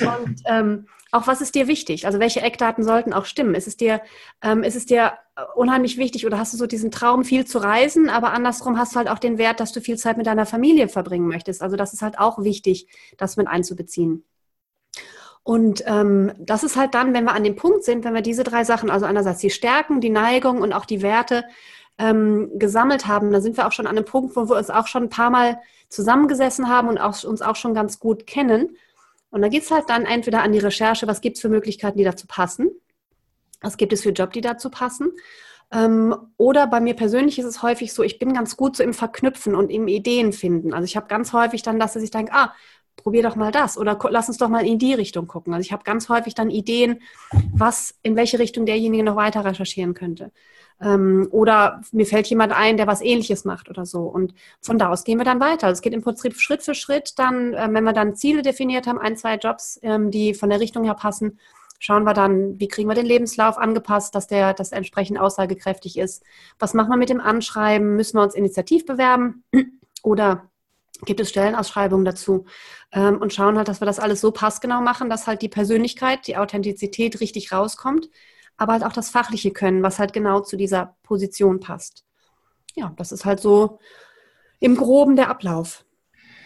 und 0.00 0.42
ähm, 0.44 0.86
auch 1.10 1.26
was 1.26 1.40
ist 1.40 1.54
dir 1.54 1.68
wichtig? 1.68 2.04
Also 2.04 2.20
welche 2.20 2.42
Eckdaten 2.42 2.84
sollten 2.84 3.14
auch 3.14 3.24
stimmen? 3.24 3.54
Ist 3.54 3.66
es 3.66 3.78
dir, 3.78 4.02
ähm, 4.42 4.62
ist 4.62 4.76
es 4.76 4.84
dir 4.84 5.14
unheimlich 5.54 5.96
wichtig 5.96 6.26
oder 6.26 6.38
hast 6.38 6.52
du 6.52 6.58
so 6.58 6.66
diesen 6.66 6.90
Traum, 6.90 7.24
viel 7.24 7.46
zu 7.46 7.58
reisen, 7.58 8.10
aber 8.10 8.32
andersrum 8.32 8.78
hast 8.78 8.92
du 8.92 8.98
halt 8.98 9.08
auch 9.08 9.18
den 9.18 9.38
Wert, 9.38 9.60
dass 9.60 9.72
du 9.72 9.80
viel 9.80 9.96
Zeit 9.96 10.18
mit 10.18 10.26
deiner 10.26 10.46
Familie 10.46 10.88
verbringen 10.88 11.28
möchtest. 11.28 11.62
Also 11.62 11.76
das 11.76 11.92
ist 11.92 12.02
halt 12.02 12.18
auch 12.18 12.42
wichtig, 12.42 12.88
das 13.16 13.36
mit 13.36 13.48
einzubeziehen. 13.48 14.24
Und 15.44 15.82
ähm, 15.86 16.32
das 16.38 16.62
ist 16.62 16.76
halt 16.76 16.94
dann, 16.94 17.14
wenn 17.14 17.24
wir 17.24 17.32
an 17.32 17.44
dem 17.44 17.56
Punkt 17.56 17.84
sind, 17.84 18.04
wenn 18.04 18.12
wir 18.12 18.20
diese 18.20 18.44
drei 18.44 18.64
Sachen, 18.64 18.90
also 18.90 19.06
einerseits 19.06 19.40
die 19.40 19.48
Stärken, 19.48 20.02
die 20.02 20.10
Neigung 20.10 20.60
und 20.60 20.74
auch 20.74 20.84
die 20.84 21.00
Werte 21.00 21.44
ähm, 21.98 22.50
gesammelt 22.58 23.06
haben, 23.06 23.32
da 23.32 23.40
sind 23.40 23.56
wir 23.56 23.66
auch 23.66 23.72
schon 23.72 23.86
an 23.86 23.96
einem 23.96 24.04
Punkt, 24.04 24.36
wo 24.36 24.48
wir 24.48 24.56
uns 24.56 24.70
auch 24.70 24.86
schon 24.86 25.04
ein 25.04 25.08
paar 25.10 25.30
Mal 25.30 25.60
zusammengesessen 25.88 26.68
haben 26.68 26.88
und 26.88 26.98
auch, 26.98 27.24
uns 27.24 27.42
auch 27.42 27.56
schon 27.56 27.74
ganz 27.74 27.98
gut 27.98 28.26
kennen. 28.26 28.76
Und 29.30 29.42
da 29.42 29.48
geht 29.48 29.62
es 29.62 29.70
halt 29.70 29.90
dann 29.90 30.04
entweder 30.04 30.42
an 30.42 30.52
die 30.52 30.58
Recherche, 30.58 31.06
was 31.06 31.20
gibt 31.20 31.36
es 31.36 31.42
für 31.42 31.48
Möglichkeiten, 31.48 31.98
die 31.98 32.04
dazu 32.04 32.26
passen, 32.26 32.70
was 33.60 33.76
gibt 33.76 33.92
es 33.92 34.02
für 34.02 34.10
Job, 34.10 34.32
die 34.32 34.40
dazu 34.40 34.70
passen. 34.70 35.12
Ähm, 35.70 36.14
oder 36.36 36.66
bei 36.66 36.80
mir 36.80 36.94
persönlich 36.94 37.38
ist 37.38 37.44
es 37.44 37.62
häufig 37.62 37.92
so, 37.92 38.02
ich 38.02 38.18
bin 38.18 38.32
ganz 38.32 38.56
gut 38.56 38.76
so 38.76 38.82
im 38.82 38.94
Verknüpfen 38.94 39.54
und 39.54 39.70
im 39.70 39.88
Ideen 39.88 40.32
finden. 40.32 40.72
Also 40.72 40.84
ich 40.84 40.96
habe 40.96 41.08
ganz 41.08 41.32
häufig 41.32 41.62
dann, 41.62 41.78
dass 41.78 41.96
ich 41.96 42.10
denke, 42.10 42.32
ah, 42.32 42.54
probier 42.96 43.22
doch 43.22 43.36
mal 43.36 43.52
das 43.52 43.76
oder 43.76 43.98
lass 44.10 44.28
uns 44.28 44.38
doch 44.38 44.48
mal 44.48 44.66
in 44.66 44.78
die 44.78 44.94
Richtung 44.94 45.26
gucken. 45.26 45.52
Also 45.52 45.66
ich 45.66 45.72
habe 45.72 45.84
ganz 45.84 46.08
häufig 46.08 46.34
dann 46.34 46.50
Ideen, 46.50 47.02
was, 47.52 47.94
in 48.02 48.16
welche 48.16 48.38
Richtung 48.38 48.66
derjenige 48.66 49.04
noch 49.04 49.16
weiter 49.16 49.44
recherchieren 49.44 49.94
könnte. 49.94 50.32
Ähm, 50.80 51.28
oder 51.30 51.80
mir 51.92 52.06
fällt 52.06 52.28
jemand 52.28 52.52
ein, 52.52 52.76
der 52.76 52.86
was 52.86 53.00
ähnliches 53.00 53.44
macht 53.44 53.68
oder 53.68 53.84
so. 53.84 54.02
Und 54.02 54.34
von 54.60 54.78
da 54.78 54.90
aus 54.90 55.04
gehen 55.04 55.18
wir 55.18 55.24
dann 55.24 55.40
weiter. 55.40 55.68
Es 55.68 55.82
geht 55.82 55.92
im 55.92 56.02
Prinzip 56.02 56.36
Schritt 56.36 56.62
für 56.62 56.74
Schritt 56.74 57.18
dann, 57.18 57.54
äh, 57.54 57.68
wenn 57.70 57.84
wir 57.84 57.92
dann 57.92 58.14
Ziele 58.14 58.42
definiert 58.42 58.86
haben, 58.86 58.98
ein, 58.98 59.16
zwei 59.16 59.36
Jobs, 59.36 59.78
ähm, 59.82 60.10
die 60.10 60.34
von 60.34 60.50
der 60.50 60.60
Richtung 60.60 60.84
her 60.84 60.94
passen, 60.94 61.38
schauen 61.78 62.04
wir 62.04 62.14
dann, 62.14 62.58
wie 62.60 62.68
kriegen 62.68 62.88
wir 62.88 62.94
den 62.94 63.06
Lebenslauf 63.06 63.58
angepasst, 63.58 64.14
dass 64.14 64.26
der 64.26 64.54
das 64.54 64.72
entsprechend 64.72 65.18
aussagekräftig 65.18 65.98
ist. 65.98 66.22
Was 66.58 66.74
machen 66.74 66.90
wir 66.90 66.96
mit 66.96 67.08
dem 67.08 67.20
Anschreiben? 67.20 67.96
Müssen 67.96 68.18
wir 68.18 68.22
uns 68.22 68.34
initiativ 68.34 68.86
bewerben? 68.86 69.44
Oder 70.02 70.48
gibt 71.04 71.20
es 71.20 71.30
Stellenausschreibungen 71.30 72.04
dazu 72.04 72.46
ähm, 72.92 73.18
und 73.18 73.32
schauen 73.32 73.56
halt, 73.56 73.68
dass 73.68 73.80
wir 73.80 73.86
das 73.86 74.00
alles 74.00 74.20
so 74.20 74.32
passgenau 74.32 74.80
machen, 74.80 75.08
dass 75.08 75.26
halt 75.26 75.42
die 75.42 75.48
Persönlichkeit, 75.48 76.26
die 76.26 76.36
Authentizität 76.36 77.20
richtig 77.20 77.52
rauskommt, 77.52 78.10
aber 78.58 78.72
halt 78.72 78.84
auch 78.84 78.92
das 78.92 79.08
fachliche 79.08 79.52
Können, 79.52 79.82
was 79.82 79.98
halt 79.98 80.12
genau 80.12 80.40
zu 80.40 80.56
dieser 80.56 80.96
Position 81.04 81.60
passt. 81.60 82.04
Ja, 82.74 82.92
das 82.96 83.12
ist 83.12 83.24
halt 83.24 83.40
so 83.40 83.78
im 84.60 84.76
Groben 84.76 85.16
der 85.16 85.30
Ablauf. 85.30 85.84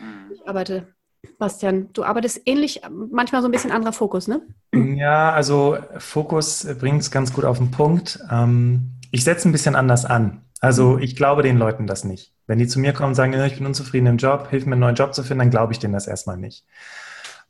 Mhm. 0.01 0.33
Ich 0.35 0.47
arbeite, 0.47 0.95
Bastian, 1.39 1.93
du 1.93 2.05
arbeitest 2.05 2.43
ähnlich, 2.47 2.83
manchmal 2.91 3.43
so 3.43 3.49
ein 3.49 3.53
bisschen 3.53 3.73
anderer 3.73 3.93
Fokus, 3.93 4.29
ne? 4.29 4.43
Ja, 4.73 5.33
also 5.33 5.79
Fokus 5.99 6.67
bringt 6.79 7.03
es 7.03 7.11
ganz 7.11 7.33
gut 7.33 7.45
auf 7.45 7.59
den 7.59 7.71
Punkt. 7.71 8.21
Ähm, 8.31 8.93
ich 9.11 9.25
setze 9.25 9.49
ein 9.49 9.53
bisschen 9.53 9.75
anders 9.75 10.05
an. 10.05 10.43
Also 10.61 10.93
mhm. 10.93 11.03
ich 11.03 11.17
glaube 11.17 11.43
den 11.43 11.59
Leuten 11.59 11.87
das 11.87 12.05
nicht 12.05 12.35
Wenn 12.47 12.59
die 12.59 12.69
zu 12.69 12.79
mir 12.79 12.93
kommen 12.93 13.11
und 13.11 13.15
sagen, 13.15 13.33
ich 13.33 13.57
bin 13.57 13.67
unzufrieden 13.67 14.07
im 14.07 14.17
Job, 14.19 14.49
hilf 14.51 14.65
mir 14.65 14.73
einen 14.73 14.81
neuen 14.81 14.95
Job 14.95 15.15
zu 15.15 15.23
finden, 15.23 15.41
dann 15.41 15.51
glaube 15.51 15.73
ich 15.73 15.79
denen 15.79 15.95
das 15.95 16.07
erstmal 16.07 16.37
nicht. 16.37 16.65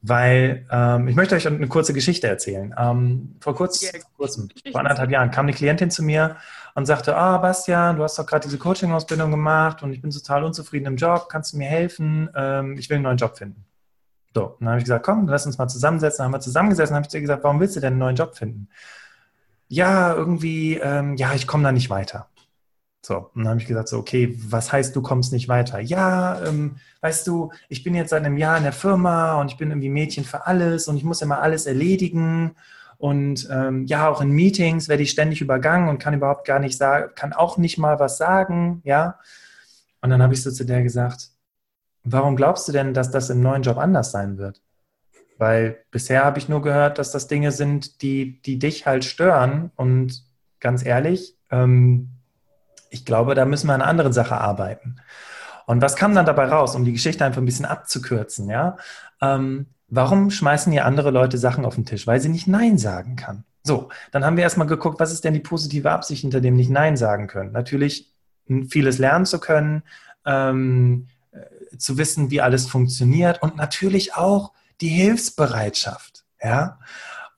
Weil 0.02 0.66
ähm, 0.71 1.06
ich 1.06 1.14
möchte 1.14 1.37
euch 1.37 1.47
eine 1.47 1.68
kurze 1.68 1.92
Geschichte 1.92 2.26
erzählen. 2.26 2.75
Ähm, 2.76 3.37
vor, 3.40 3.54
kurz, 3.54 3.82
yeah. 3.82 4.02
kurzem, 4.16 4.49
vor 4.71 4.80
anderthalb 4.80 5.11
Jahren, 5.12 5.30
kam 5.30 5.47
eine 5.47 5.54
Klientin 5.54 5.92
zu 5.92 6.02
mir 6.02 6.37
und 6.75 6.87
sagte, 6.87 7.16
ah, 7.16 7.37
oh, 7.37 7.40
Bastian, 7.40 7.97
du 7.97 8.02
hast 8.02 8.18
doch 8.18 8.26
gerade 8.26 8.44
diese 8.44 8.59
Coaching-Ausbildung 8.59 9.30
gemacht 9.30 9.82
und 9.82 9.92
ich 9.92 10.02
bin 10.02 10.11
total 10.11 10.42
unzufrieden 10.42 10.87
im 10.87 10.97
Job, 10.97 11.28
kannst 11.28 11.52
du 11.52 11.59
mir 11.59 11.68
helfen? 11.68 12.28
Ähm, 12.35 12.76
ich 12.78 12.90
will 12.90 12.97
einen 12.97 13.04
neuen 13.04 13.16
Job 13.16 13.38
finden. 13.38 13.64
So, 14.35 14.44
und 14.47 14.61
dann 14.61 14.71
habe 14.71 14.78
ich 14.78 14.85
gesagt, 14.85 15.04
komm, 15.04 15.28
lass 15.28 15.47
uns 15.47 15.59
mal 15.59 15.68
zusammensetzen. 15.68 16.18
Dann 16.18 16.26
haben 16.26 16.32
wir 16.32 16.40
zusammengesessen, 16.40 16.97
habe 16.97 17.04
ich 17.04 17.11
zu 17.11 17.18
ihr 17.18 17.21
gesagt, 17.21 17.44
warum 17.44 17.61
willst 17.61 17.76
du 17.76 17.80
denn 17.80 17.92
einen 17.92 17.99
neuen 17.99 18.16
Job 18.16 18.35
finden? 18.37 18.68
Ja, 19.68 20.14
irgendwie, 20.14 20.78
ähm, 20.78 21.16
ja, 21.16 21.32
ich 21.35 21.47
komme 21.47 21.64
da 21.64 21.73
nicht 21.73 21.90
weiter. 21.90 22.28
So, 23.04 23.30
und 23.35 23.42
dann 23.42 23.49
habe 23.49 23.61
ich 23.61 23.66
gesagt, 23.66 23.88
so, 23.88 23.99
okay, 23.99 24.38
was 24.49 24.73
heißt, 24.73 24.94
du 24.94 25.02
kommst 25.02 25.32
nicht 25.32 25.49
weiter? 25.49 25.80
Ja, 25.80 26.40
ähm, 26.47 26.76
weißt 27.00 27.26
du, 27.26 27.50
ich 27.68 27.82
bin 27.82 27.97
jetzt 27.97 28.11
seit 28.11 28.25
einem 28.25 28.37
Jahr 28.37 28.56
in 28.56 28.62
der 28.62 28.73
Firma 28.73 29.40
und 29.40 29.50
ich 29.50 29.56
bin 29.56 29.71
irgendwie 29.71 29.88
Mädchen 29.88 30.25
für 30.25 30.47
alles 30.47 30.87
und 30.87 30.97
ich 30.97 31.02
muss 31.02 31.21
immer 31.21 31.40
alles 31.40 31.66
erledigen. 31.66 32.54
Und 32.99 33.49
ähm, 33.50 33.87
ja, 33.87 34.09
auch 34.09 34.21
in 34.21 34.30
Meetings 34.30 34.88
werde 34.88 35.02
ich 35.02 35.11
ständig 35.11 35.40
übergangen 35.40 35.88
und 35.88 35.99
kann 35.99 36.14
überhaupt 36.14 36.47
gar 36.47 36.61
nicht 36.61 36.78
sagen, 36.78 37.12
kann 37.16 37.32
auch 37.32 37.59
nicht 37.59 37.76
mal 37.76 37.99
was 37.99 38.18
sagen, 38.18 38.80
ja. 38.85 39.18
Und 40.00 40.11
dann 40.11 40.23
habe 40.23 40.35
ich 40.35 40.42
so 40.42 40.52
zu 40.52 40.64
der 40.64 40.85
gesagt, 40.85 41.30
warum 42.04 42.37
glaubst 42.37 42.68
du 42.68 42.73
denn, 42.73 42.94
dass 42.94 43.11
das 43.11 43.30
im 43.30 43.40
neuen 43.40 43.62
Job 43.62 43.78
anders 43.78 44.12
sein 44.12 44.38
wird? 44.38 44.62
Weil 45.38 45.85
bisher 45.90 46.25
habe 46.25 46.38
ich 46.38 46.49
nur 46.49 46.62
gehört, 46.62 46.99
dass 46.99 47.11
das 47.11 47.26
Dinge 47.26 47.50
sind, 47.50 48.02
die, 48.02 48.40
die 48.42 48.61
dich 48.61 48.87
halt 48.87 49.04
stören. 49.04 49.73
Und 49.75 50.23
ganz 50.61 50.85
ehrlich, 50.87 51.37
ähm, 51.50 52.12
ich 52.92 53.04
glaube, 53.04 53.34
da 53.34 53.44
müssen 53.44 53.66
wir 53.66 53.75
an 53.75 53.80
einer 53.80 53.90
anderen 53.90 54.12
Sache 54.12 54.37
arbeiten. 54.37 54.96
Und 55.66 55.80
was 55.80 55.96
kam 55.96 56.14
dann 56.14 56.26
dabei 56.26 56.46
raus, 56.46 56.75
um 56.76 56.84
die 56.84 56.92
Geschichte 56.92 57.25
einfach 57.25 57.40
ein 57.40 57.46
bisschen 57.46 57.64
abzukürzen, 57.64 58.49
ja? 58.50 58.76
Ähm, 59.20 59.66
warum 59.88 60.30
schmeißen 60.30 60.72
hier 60.72 60.84
andere 60.84 61.11
Leute 61.11 61.38
Sachen 61.38 61.64
auf 61.64 61.75
den 61.75 61.87
Tisch? 61.87 62.06
Weil 62.06 62.20
sie 62.20 62.28
nicht 62.28 62.46
Nein 62.46 62.78
sagen 62.78 63.16
kann. 63.16 63.44
So, 63.62 63.88
dann 64.11 64.25
haben 64.25 64.37
wir 64.37 64.44
erstmal 64.44 64.66
geguckt, 64.66 65.00
was 65.00 65.12
ist 65.12 65.25
denn 65.25 65.34
die 65.34 65.40
positive 65.40 65.90
Absicht 65.90 66.22
hinter 66.22 66.40
dem 66.40 66.56
nicht 66.56 66.70
Nein 66.70 66.96
sagen 66.96 67.28
können? 67.28 67.52
Natürlich 67.52 68.12
vieles 68.68 68.99
lernen 68.99 69.25
zu 69.25 69.38
können, 69.38 69.84
ähm, 70.26 71.06
äh, 71.30 71.76
zu 71.78 71.96
wissen, 71.96 72.30
wie 72.30 72.40
alles 72.40 72.66
funktioniert 72.66 73.40
und 73.40 73.56
natürlich 73.56 74.14
auch 74.14 74.52
die 74.80 74.88
Hilfsbereitschaft, 74.88 76.25
ja? 76.42 76.78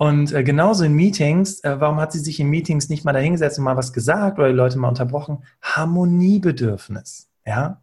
Und 0.04 0.32
äh, 0.34 0.44
genauso 0.44 0.84
in 0.84 0.92
Meetings, 0.92 1.64
äh, 1.64 1.80
warum 1.80 1.98
hat 1.98 2.12
sie 2.12 2.18
sich 2.18 2.38
in 2.38 2.50
Meetings 2.50 2.90
nicht 2.90 3.06
mal 3.06 3.14
dahingesetzt 3.14 3.56
und 3.56 3.64
mal 3.64 3.78
was 3.78 3.94
gesagt 3.94 4.38
oder 4.38 4.48
die 4.48 4.54
Leute 4.54 4.76
mal 4.76 4.88
unterbrochen? 4.88 5.44
Harmoniebedürfnis, 5.62 7.30
ja. 7.46 7.80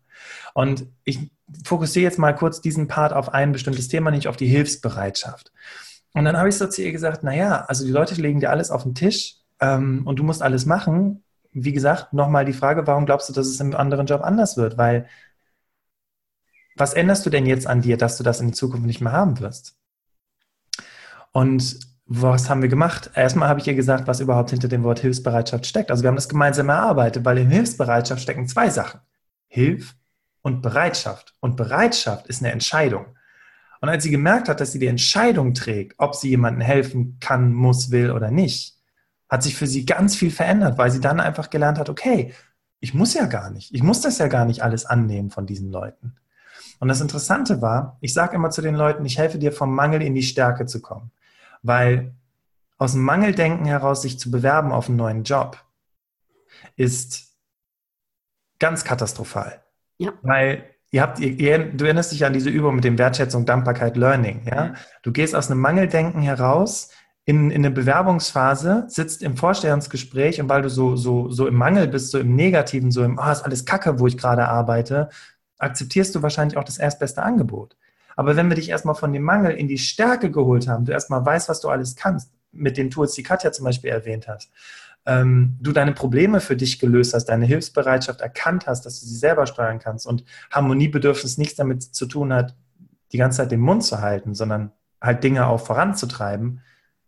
Und 0.54 0.86
ich 1.04 1.32
fokussiere 1.66 2.04
jetzt 2.04 2.20
mal 2.20 2.36
kurz 2.36 2.62
diesen 2.62 2.88
Part 2.88 3.12
auf 3.12 3.34
ein 3.34 3.52
bestimmtes 3.52 3.88
Thema, 3.88 4.12
nicht 4.12 4.28
auf 4.28 4.38
die 4.38 4.46
Hilfsbereitschaft. 4.46 5.52
Und 6.14 6.26
dann 6.26 6.38
habe 6.38 6.48
ich 6.48 6.58
so 6.58 6.68
zu 6.68 6.84
ihr 6.84 6.92
gesagt, 6.92 7.24
naja, 7.24 7.66
also 7.68 7.86
die 7.86 7.92
Leute 7.92 8.14
legen 8.14 8.40
dir 8.40 8.52
alles 8.52 8.70
auf 8.70 8.84
den 8.84 8.94
Tisch 8.94 9.38
ähm, 9.60 10.06
und 10.06 10.20
du 10.20 10.24
musst 10.24 10.44
alles 10.44 10.68
machen. 10.68 11.24
Wie 11.54 11.74
gesagt, 11.74 12.14
nochmal 12.14 12.46
die 12.46 12.54
Frage, 12.54 12.86
warum 12.86 13.08
glaubst 13.08 13.30
du, 13.30 13.34
dass 13.34 13.48
es 13.48 13.60
im 13.60 13.76
anderen 13.76 14.06
Job 14.06 14.22
anders 14.22 14.58
wird? 14.58 14.78
Weil 14.78 15.08
was 16.76 16.94
änderst 16.94 17.26
du 17.26 17.32
denn 17.32 17.48
jetzt 17.48 17.66
an 17.66 17.82
dir, 17.82 17.98
dass 17.98 18.18
du 18.18 18.24
das 18.24 18.42
in 18.42 18.54
Zukunft 18.54 18.86
nicht 18.86 19.02
mehr 19.02 19.12
haben 19.12 19.40
wirst? 19.40 19.76
Und 21.32 21.91
was 22.14 22.50
haben 22.50 22.62
wir 22.62 22.68
gemacht? 22.68 23.10
Erstmal 23.16 23.48
habe 23.48 23.62
ich 23.62 23.68
ihr 23.68 23.74
gesagt, 23.74 24.06
was 24.06 24.20
überhaupt 24.20 24.50
hinter 24.50 24.68
dem 24.68 24.84
Wort 24.84 25.00
Hilfsbereitschaft 25.00 25.66
steckt. 25.66 25.92
Also 25.92 26.04
wir 26.04 26.10
haben 26.10 26.18
das 26.18 26.28
gemeinsam 26.28 26.68
erarbeitet, 26.68 27.24
weil 27.24 27.38
in 27.38 27.50
Hilfsbereitschaft 27.50 28.22
stecken 28.22 28.50
zwei 28.50 28.70
Sachen. 28.70 29.00
Hilf 29.48 29.96
und 30.42 30.62
Bereitschaft. 30.62 31.36
Und 31.40 31.56
Bereitschaft 31.56 32.28
ist 32.28 32.42
eine 32.42 32.52
Entscheidung. 32.52 33.06
Und 33.80 33.88
als 33.88 34.04
sie 34.04 34.12
gemerkt 34.12 34.50
hat, 34.50 34.60
dass 34.60 34.74
sie 34.74 34.80
die 34.80 34.88
Entscheidung 34.88 35.54
trägt, 35.54 35.96
ob 36.00 36.16
sie 36.16 36.30
jemandem 36.30 36.62
helfen 36.62 37.18
kann, 37.22 37.54
muss, 37.54 37.92
will 37.92 38.12
oder 38.12 38.30
nicht, 38.30 38.78
hat 39.30 39.42
sich 39.42 39.56
für 39.56 39.68
sie 39.68 39.86
ganz 39.86 40.18
viel 40.18 40.32
verändert, 40.32 40.78
weil 40.78 40.92
sie 40.92 41.00
dann 41.00 41.22
einfach 41.22 41.50
gelernt 41.50 41.80
hat, 41.80 41.90
okay, 41.90 42.34
ich 42.82 42.94
muss 42.94 43.14
ja 43.14 43.26
gar 43.26 43.52
nicht, 43.52 43.74
ich 43.74 43.84
muss 43.84 44.02
das 44.02 44.18
ja 44.18 44.28
gar 44.28 44.44
nicht 44.44 44.64
alles 44.64 44.86
annehmen 44.86 45.30
von 45.30 45.46
diesen 45.46 45.72
Leuten. 45.72 46.18
Und 46.80 46.90
das 46.90 47.00
Interessante 47.00 47.62
war, 47.62 47.98
ich 48.02 48.14
sage 48.14 48.36
immer 48.36 48.50
zu 48.50 48.62
den 48.62 48.76
Leuten, 48.76 49.06
ich 49.06 49.18
helfe 49.18 49.40
dir 49.40 49.54
vom 49.54 49.74
Mangel 49.74 50.02
in 50.02 50.14
die 50.14 50.24
Stärke 50.24 50.66
zu 50.66 50.82
kommen. 50.82 51.12
Weil 51.62 52.16
aus 52.78 52.94
dem 52.94 53.04
Mangeldenken 53.04 53.66
heraus 53.66 54.02
sich 54.02 54.20
zu 54.20 54.32
bewerben 54.32 54.72
auf 54.72 54.88
einen 54.88 54.98
neuen 54.98 55.24
Job 55.24 55.64
ist 56.76 57.36
ganz 58.60 58.84
katastrophal. 58.84 59.62
Ja. 59.98 60.14
Weil 60.22 60.64
ihr 60.92 61.02
habt, 61.02 61.20
ihr, 61.20 61.74
du 61.74 61.86
erinnerst 61.86 62.12
dich 62.12 62.26
an 62.26 62.34
diese 62.34 62.50
Übung 62.50 62.76
mit 62.76 62.84
dem 62.84 62.98
Wertschätzung, 62.98 63.46
Dankbarkeit, 63.46 63.98
Learning. 63.98 64.44
Ja? 64.46 64.66
Mhm. 64.66 64.76
Du 65.04 65.12
gehst 65.12 65.36
aus 65.36 65.50
einem 65.50 65.60
Mangeldenken 65.62 66.22
heraus 66.22 66.90
in, 67.26 67.52
in 67.52 67.64
eine 67.64 67.72
Bewerbungsphase, 67.72 68.86
sitzt 68.88 69.22
im 69.22 69.38
Vorstellungsgespräch 69.38 70.42
und 70.42 70.50
weil 70.50 70.64
du 70.64 70.70
so, 70.70 70.96
so, 70.96 71.30
so 71.30 71.48
im 71.48 71.56
Mangel 71.56 71.88
bist, 71.88 72.12
so 72.12 72.20
im 72.20 72.36
Negativen, 72.36 72.92
so 72.92 73.04
im, 73.04 73.20
oh, 73.20 73.32
ist 73.32 73.44
alles 73.44 73.66
Kacke, 73.66 74.00
wo 74.00 74.08
ich 74.08 74.18
gerade 74.18 74.48
arbeite, 74.48 75.10
akzeptierst 75.60 76.16
du 76.16 76.24
wahrscheinlich 76.24 76.58
auch 76.58 76.64
das 76.64 76.80
erstbeste 76.80 77.22
Angebot. 77.22 77.78
Aber 78.16 78.36
wenn 78.36 78.50
wir 78.50 78.56
dich 78.56 78.70
erstmal 78.70 78.96
von 78.96 79.14
dem 79.14 79.24
Mangel 79.24 79.52
in 79.54 79.68
die 79.68 79.78
Stärke 79.78 80.32
geholt 80.32 80.68
haben, 80.68 80.86
du 80.86 80.92
erstmal 80.92 81.26
weißt, 81.26 81.50
was 81.50 81.62
du 81.62 81.70
alles 81.70 81.96
kannst, 81.96 82.32
mit 82.52 82.78
den 82.78 82.90
Tools, 82.90 83.14
die 83.14 83.24
Katja 83.24 83.52
zum 83.52 83.66
Beispiel 83.66 83.90
erwähnt 83.90 84.28
hat, 84.28 84.50
ähm, 85.06 85.58
du 85.60 85.72
deine 85.72 85.94
Probleme 85.94 86.40
für 86.40 86.56
dich 86.56 86.80
gelöst 86.80 87.14
hast, 87.14 87.26
deine 87.26 87.46
Hilfsbereitschaft 87.46 88.22
erkannt 88.22 88.68
hast, 88.68 88.86
dass 88.86 89.00
du 89.00 89.06
sie 89.06 89.16
selber 89.16 89.48
steuern 89.48 89.80
kannst 89.80 90.06
und 90.06 90.24
Harmoniebedürfnis 90.52 91.38
nichts 91.38 91.56
damit 91.56 91.82
zu 91.84 92.06
tun 92.06 92.34
hat, 92.34 92.56
die 93.12 93.18
ganze 93.18 93.38
Zeit 93.38 93.52
den 93.52 93.60
Mund 93.60 93.84
zu 93.84 94.02
halten, 94.02 94.36
sondern 94.36 94.72
halt 95.02 95.24
Dinge 95.24 95.48
auch 95.48 95.60
voranzutreiben. 95.60 96.62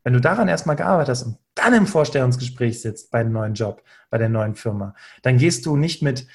Wenn 0.04 0.13
du 0.13 0.20
daran 0.20 0.48
erstmal 0.48 0.76
gearbeitet 0.76 1.10
hast 1.10 1.24
und 1.24 1.38
dann 1.56 1.74
im 1.74 1.88
Vorstellungsgespräch 1.88 2.82
sitzt 2.82 3.12
bei 3.12 3.24
dem 3.24 3.32
neuen 3.32 3.54
Job, 3.54 3.84
bei 4.10 4.18
der 4.18 4.30
neuen 4.30 4.56
Firma, 4.56 4.96
dann 5.22 5.38
gehst 5.38 5.66
du 5.66 5.78
nicht 5.78 6.02
mit, 6.02 6.28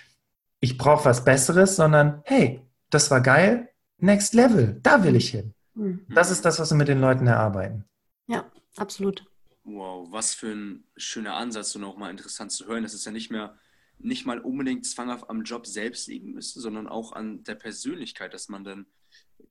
ich 0.61 0.79
brauche 0.79 1.05
was 1.05 1.25
Besseres, 1.25 1.77
sondern 1.77 2.23
hey, 2.25 2.63
das 2.91 3.11
war 3.11 3.21
geil, 3.21 3.69
Next 3.99 4.35
Level, 4.35 4.79
da 4.83 5.03
will 5.05 5.17
ich 5.17 5.31
hin. 5.31 5.55
Mhm. 5.75 6.07
Das 6.09 6.31
ist 6.31 6.45
das, 6.45 6.59
was 6.59 6.71
wir 6.71 6.77
mit 6.77 6.89
den 6.89 7.01
Leuten 7.01 7.27
erarbeiten. 7.27 7.85
Ja, 8.27 8.51
absolut. 8.77 9.25
Wow, 9.65 10.09
was 10.11 10.35
für 10.35 10.53
ein 10.53 10.85
schöner 10.97 11.35
Ansatz 11.35 11.75
und 11.77 11.85
auch 11.85 11.97
mal 11.97 12.11
interessant 12.11 12.53
zu 12.53 12.67
hören, 12.67 12.83
dass 12.83 12.95
es 12.95 13.05
ja 13.05 13.13
nicht 13.13 13.31
mehr, 13.31 13.59
nicht 13.99 14.25
mal 14.25 14.39
unbedingt 14.39 14.87
zwanghaft 14.87 15.29
am 15.29 15.43
Job 15.43 15.67
selbst 15.67 16.09
liegen 16.09 16.33
müsste, 16.33 16.61
sondern 16.61 16.89
auch 16.89 17.13
an 17.13 17.43
der 17.45 17.57
Persönlichkeit, 17.57 18.33
dass 18.33 18.49
man 18.49 18.65
dann 18.65 18.87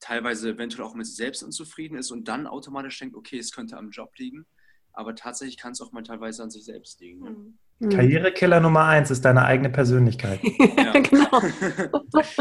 teilweise 0.00 0.50
eventuell 0.50 0.84
auch 0.84 0.94
mit 0.94 1.06
sich 1.06 1.16
selbst 1.16 1.42
unzufrieden 1.42 1.96
ist 1.96 2.10
und 2.10 2.28
dann 2.28 2.46
automatisch 2.46 2.98
denkt, 2.98 3.16
okay, 3.16 3.38
es 3.38 3.52
könnte 3.52 3.76
am 3.76 3.90
Job 3.90 4.10
liegen, 4.16 4.46
aber 4.92 5.14
tatsächlich 5.14 5.56
kann 5.56 5.72
es 5.72 5.80
auch 5.80 5.92
mal 5.92 6.02
teilweise 6.02 6.42
an 6.42 6.50
sich 6.50 6.64
selbst 6.64 7.00
liegen. 7.00 7.20
Ne? 7.20 7.36
Mhm. 7.78 7.88
Karrierekiller 7.90 8.60
Nummer 8.60 8.84
eins 8.84 9.10
ist 9.10 9.24
deine 9.24 9.44
eigene 9.44 9.70
Persönlichkeit. 9.70 10.40
ja, 10.76 10.92
genau. 10.92 11.40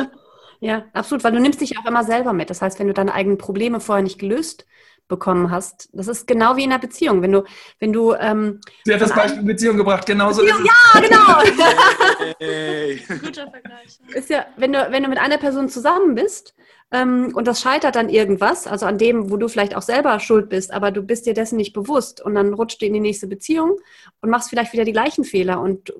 Ja, 0.59 0.85
absolut, 0.93 1.23
weil 1.23 1.31
du 1.31 1.39
nimmst 1.39 1.61
dich 1.61 1.77
auch 1.77 1.85
immer 1.85 2.03
selber 2.03 2.33
mit. 2.33 2.49
Das 2.49 2.61
heißt, 2.61 2.79
wenn 2.79 2.87
du 2.87 2.93
deine 2.93 3.13
eigenen 3.13 3.37
Probleme 3.37 3.79
vorher 3.79 4.03
nicht 4.03 4.19
gelöst 4.19 4.65
bekommen 5.07 5.51
hast, 5.51 5.89
das 5.93 6.07
ist 6.07 6.27
genau 6.27 6.57
wie 6.57 6.63
in 6.63 6.71
einer 6.71 6.79
Beziehung. 6.81 7.21
Wenn 7.21 7.31
du, 7.31 7.43
wenn 7.79 7.93
du 7.93 8.13
ähm, 8.13 8.59
Sie 8.83 8.93
hat 8.93 9.01
das 9.01 9.13
Beispiel 9.13 9.43
Beziehung 9.43 9.77
gebracht, 9.77 10.05
genauso 10.05 10.41
Beziehung, 10.41 10.65
ist 10.65 10.71
es. 10.93 11.09
Ja, 11.09 11.41
genau. 11.47 12.33
hey. 12.39 13.01
Guter 13.07 13.49
Vergleich. 13.49 13.99
Ist 14.13 14.29
ja, 14.29 14.45
wenn 14.57 14.73
du, 14.73 14.87
wenn 14.91 15.03
du 15.03 15.09
mit 15.09 15.19
einer 15.19 15.37
Person 15.37 15.69
zusammen 15.69 16.15
bist 16.15 16.53
ähm, 16.89 17.33
und 17.35 17.47
das 17.47 17.59
scheitert 17.59 17.97
dann 17.97 18.07
irgendwas, 18.07 18.65
also 18.65 18.85
an 18.85 18.97
dem, 18.97 19.29
wo 19.29 19.35
du 19.35 19.49
vielleicht 19.49 19.75
auch 19.75 19.81
selber 19.81 20.19
schuld 20.21 20.47
bist, 20.47 20.71
aber 20.71 20.91
du 20.91 21.01
bist 21.01 21.25
dir 21.25 21.33
dessen 21.33 21.57
nicht 21.57 21.73
bewusst 21.73 22.21
und 22.21 22.35
dann 22.35 22.53
rutscht 22.53 22.81
du 22.81 22.85
in 22.85 22.93
die 22.93 23.01
nächste 23.01 23.27
Beziehung 23.27 23.77
und 24.21 24.29
machst 24.29 24.49
vielleicht 24.49 24.71
wieder 24.71 24.85
die 24.85 24.93
gleichen 24.93 25.25
Fehler 25.25 25.59
und 25.59 25.93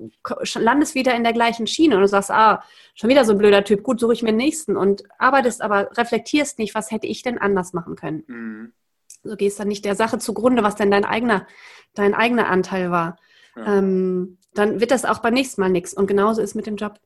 landest 0.54 0.94
wieder 0.94 1.14
in 1.14 1.24
der 1.24 1.34
gleichen 1.34 1.66
Schiene 1.66 1.96
und 1.96 2.00
du 2.00 2.08
sagst, 2.08 2.30
ah, 2.30 2.62
schon 2.94 3.10
wieder 3.10 3.26
so 3.26 3.32
ein 3.32 3.38
blöder 3.38 3.64
Typ, 3.64 3.82
gut, 3.82 4.00
suche 4.00 4.14
ich 4.14 4.22
mir 4.22 4.32
den 4.32 4.36
nächsten 4.36 4.78
und 4.78 5.02
arbeitest 5.18 5.60
aber, 5.60 5.90
reflektierst 5.98 6.58
nicht, 6.58 6.74
was 6.74 6.90
hätte 6.90 7.06
ich 7.06 7.22
denn 7.22 7.36
anders 7.36 7.74
machen 7.74 7.94
können. 7.94 8.24
Mhm. 8.26 8.72
Du 9.24 9.36
gehst 9.36 9.60
dann 9.60 9.68
nicht 9.68 9.84
der 9.84 9.94
Sache 9.94 10.18
zugrunde, 10.18 10.62
was 10.62 10.76
denn 10.76 10.90
dein 10.90 11.04
eigener, 11.04 11.46
dein 11.92 12.14
eigener 12.14 12.48
Anteil 12.48 12.90
war. 12.90 13.18
Ja. 13.56 13.78
Ähm, 13.78 14.38
dann 14.54 14.80
wird 14.80 14.90
das 14.90 15.04
auch 15.04 15.18
beim 15.18 15.34
nächsten 15.34 15.60
Mal 15.60 15.70
nichts. 15.70 15.92
Und 15.92 16.06
genauso 16.06 16.40
ist 16.40 16.54
mit 16.54 16.66
dem 16.66 16.76
Job. 16.76 16.98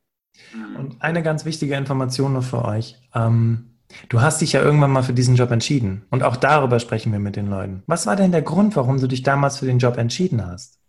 Und 0.77 1.01
eine 1.01 1.21
ganz 1.21 1.43
wichtige 1.45 1.75
Information 1.75 2.33
noch 2.33 2.43
für 2.43 2.63
euch. 2.63 2.97
Ähm, 3.13 3.72
Du 4.09 4.21
hast 4.21 4.41
dich 4.41 4.53
ja 4.53 4.61
irgendwann 4.61 4.91
mal 4.91 5.03
für 5.03 5.13
diesen 5.13 5.35
Job 5.35 5.51
entschieden. 5.51 6.05
Und 6.09 6.23
auch 6.23 6.35
darüber 6.35 6.79
sprechen 6.79 7.11
wir 7.11 7.19
mit 7.19 7.35
den 7.35 7.47
Leuten. 7.47 7.83
Was 7.87 8.05
war 8.05 8.15
denn 8.15 8.31
der 8.31 8.41
Grund, 8.41 8.75
warum 8.75 8.99
du 8.99 9.07
dich 9.07 9.23
damals 9.23 9.59
für 9.59 9.65
den 9.65 9.79
Job 9.79 9.97
entschieden 9.97 10.45
hast? 10.45 10.79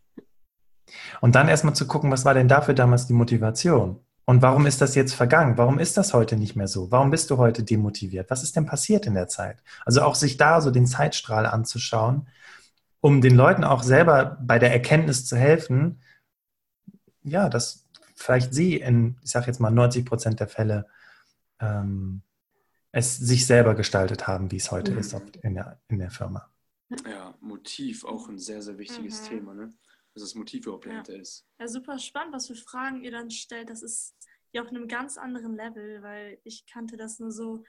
Und 1.20 1.34
dann 1.34 1.48
erstmal 1.48 1.74
zu 1.74 1.86
gucken, 1.86 2.10
was 2.10 2.24
war 2.24 2.34
denn 2.34 2.48
dafür 2.48 2.74
damals 2.74 3.06
die 3.06 3.12
Motivation? 3.12 4.00
Und 4.26 4.40
warum 4.40 4.66
ist 4.66 4.80
das 4.80 4.94
jetzt 4.94 5.14
vergangen? 5.14 5.58
Warum 5.58 5.78
ist 5.78 5.96
das 5.96 6.14
heute 6.14 6.36
nicht 6.36 6.56
mehr 6.56 6.68
so? 6.68 6.90
Warum 6.90 7.10
bist 7.10 7.30
du 7.30 7.36
heute 7.36 7.62
demotiviert? 7.62 8.30
Was 8.30 8.42
ist 8.42 8.56
denn 8.56 8.64
passiert 8.64 9.06
in 9.06 9.14
der 9.14 9.28
Zeit? 9.28 9.62
Also 9.84 10.02
auch 10.02 10.14
sich 10.14 10.36
da 10.36 10.60
so 10.60 10.70
den 10.70 10.86
Zeitstrahl 10.86 11.46
anzuschauen, 11.46 12.28
um 13.00 13.20
den 13.20 13.34
Leuten 13.34 13.64
auch 13.64 13.82
selber 13.82 14.38
bei 14.40 14.58
der 14.58 14.72
Erkenntnis 14.72 15.26
zu 15.26 15.36
helfen, 15.36 16.00
ja, 17.22 17.50
dass 17.50 17.84
vielleicht 18.14 18.54
sie 18.54 18.76
in, 18.76 19.16
ich 19.22 19.30
sage 19.30 19.46
jetzt 19.46 19.60
mal 19.60 19.70
90 19.70 20.06
Prozent 20.06 20.40
der 20.40 20.48
Fälle 20.48 20.86
ähm, 21.60 22.22
es 22.94 23.16
sich 23.16 23.44
selber 23.44 23.74
gestaltet 23.74 24.28
haben, 24.28 24.52
wie 24.52 24.56
es 24.56 24.70
heute 24.70 24.92
mhm. 24.92 24.98
ist 24.98 25.16
in 25.42 25.54
der, 25.54 25.80
in 25.88 25.98
der 25.98 26.10
Firma. 26.10 26.48
Ja, 27.04 27.36
Motiv 27.40 28.04
auch 28.04 28.28
ein 28.28 28.38
sehr, 28.38 28.62
sehr 28.62 28.78
wichtiges 28.78 29.22
mhm. 29.22 29.26
Thema, 29.26 29.54
ne? 29.54 29.74
Dass 30.14 30.22
das 30.22 30.36
Motiv 30.36 30.64
überhaupt 30.64 30.86
ja. 30.86 31.02
ist. 31.02 31.44
Ja, 31.58 31.66
super 31.66 31.98
spannend, 31.98 32.32
was 32.32 32.46
für 32.46 32.54
Fragen 32.54 33.02
ihr 33.02 33.10
dann 33.10 33.32
stellt. 33.32 33.68
Das 33.68 33.82
ist 33.82 34.14
ja 34.52 34.62
auf 34.62 34.68
einem 34.68 34.86
ganz 34.86 35.18
anderen 35.18 35.56
Level, 35.56 36.02
weil 36.02 36.38
ich 36.44 36.66
kannte 36.66 36.96
das 36.96 37.18
nur 37.18 37.32
so, 37.32 37.64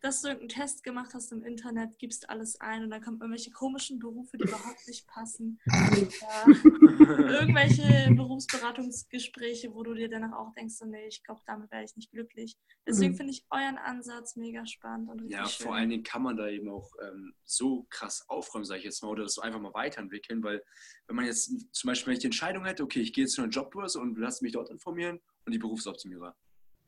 dass 0.00 0.22
du 0.22 0.28
irgendeinen 0.28 0.60
Test 0.60 0.84
gemacht 0.84 1.12
hast 1.14 1.32
im 1.32 1.42
Internet, 1.42 1.98
gibst 1.98 2.30
alles 2.30 2.60
ein 2.60 2.84
und 2.84 2.90
dann 2.90 3.02
kommen 3.02 3.20
irgendwelche 3.20 3.50
komischen 3.50 3.98
Berufe, 3.98 4.36
die 4.36 4.44
überhaupt 4.44 4.86
nicht 4.86 5.06
passen. 5.06 5.58
Ja, 5.66 6.46
irgendwelche 7.40 8.14
Berufsberatungsgespräche, 8.14 9.74
wo 9.74 9.82
du 9.82 9.94
dir 9.94 10.08
danach 10.08 10.32
auch 10.32 10.52
denkst, 10.54 10.76
so, 10.76 10.86
nee, 10.86 11.06
ich 11.08 11.24
glaube, 11.24 11.40
damit 11.46 11.70
werde 11.72 11.84
ich 11.84 11.96
nicht 11.96 12.12
glücklich. 12.12 12.56
Deswegen 12.86 13.12
mhm. 13.12 13.16
finde 13.16 13.32
ich 13.32 13.44
euren 13.50 13.78
Ansatz 13.78 14.36
mega 14.36 14.66
spannend 14.66 15.10
und 15.10 15.28
Ja, 15.28 15.46
schön. 15.46 15.66
vor 15.66 15.74
allen 15.74 15.90
Dingen 15.90 16.04
kann 16.04 16.22
man 16.22 16.36
da 16.36 16.48
eben 16.48 16.68
auch 16.68 16.92
ähm, 17.02 17.34
so 17.44 17.86
krass 17.90 18.24
aufräumen, 18.28 18.64
sage 18.64 18.78
ich 18.78 18.84
jetzt 18.84 19.02
mal, 19.02 19.08
oder 19.08 19.24
das 19.24 19.34
so 19.34 19.42
einfach 19.42 19.60
mal 19.60 19.74
weiterentwickeln, 19.74 20.42
weil 20.42 20.62
wenn 21.06 21.16
man 21.16 21.24
jetzt 21.24 21.74
zum 21.74 21.88
Beispiel, 21.88 22.08
wenn 22.08 22.14
ich 22.14 22.20
die 22.20 22.26
Entscheidung 22.26 22.64
hätte, 22.64 22.84
okay, 22.84 23.00
ich 23.00 23.12
gehe 23.12 23.24
jetzt 23.24 23.34
zu 23.34 23.42
einer 23.42 23.50
Jobbörse 23.50 23.98
und 23.98 24.16
lasse 24.18 24.44
mich 24.44 24.52
dort 24.52 24.70
informieren 24.70 25.20
und 25.44 25.52
die 25.52 25.58
Berufsoptimierer 25.58 26.36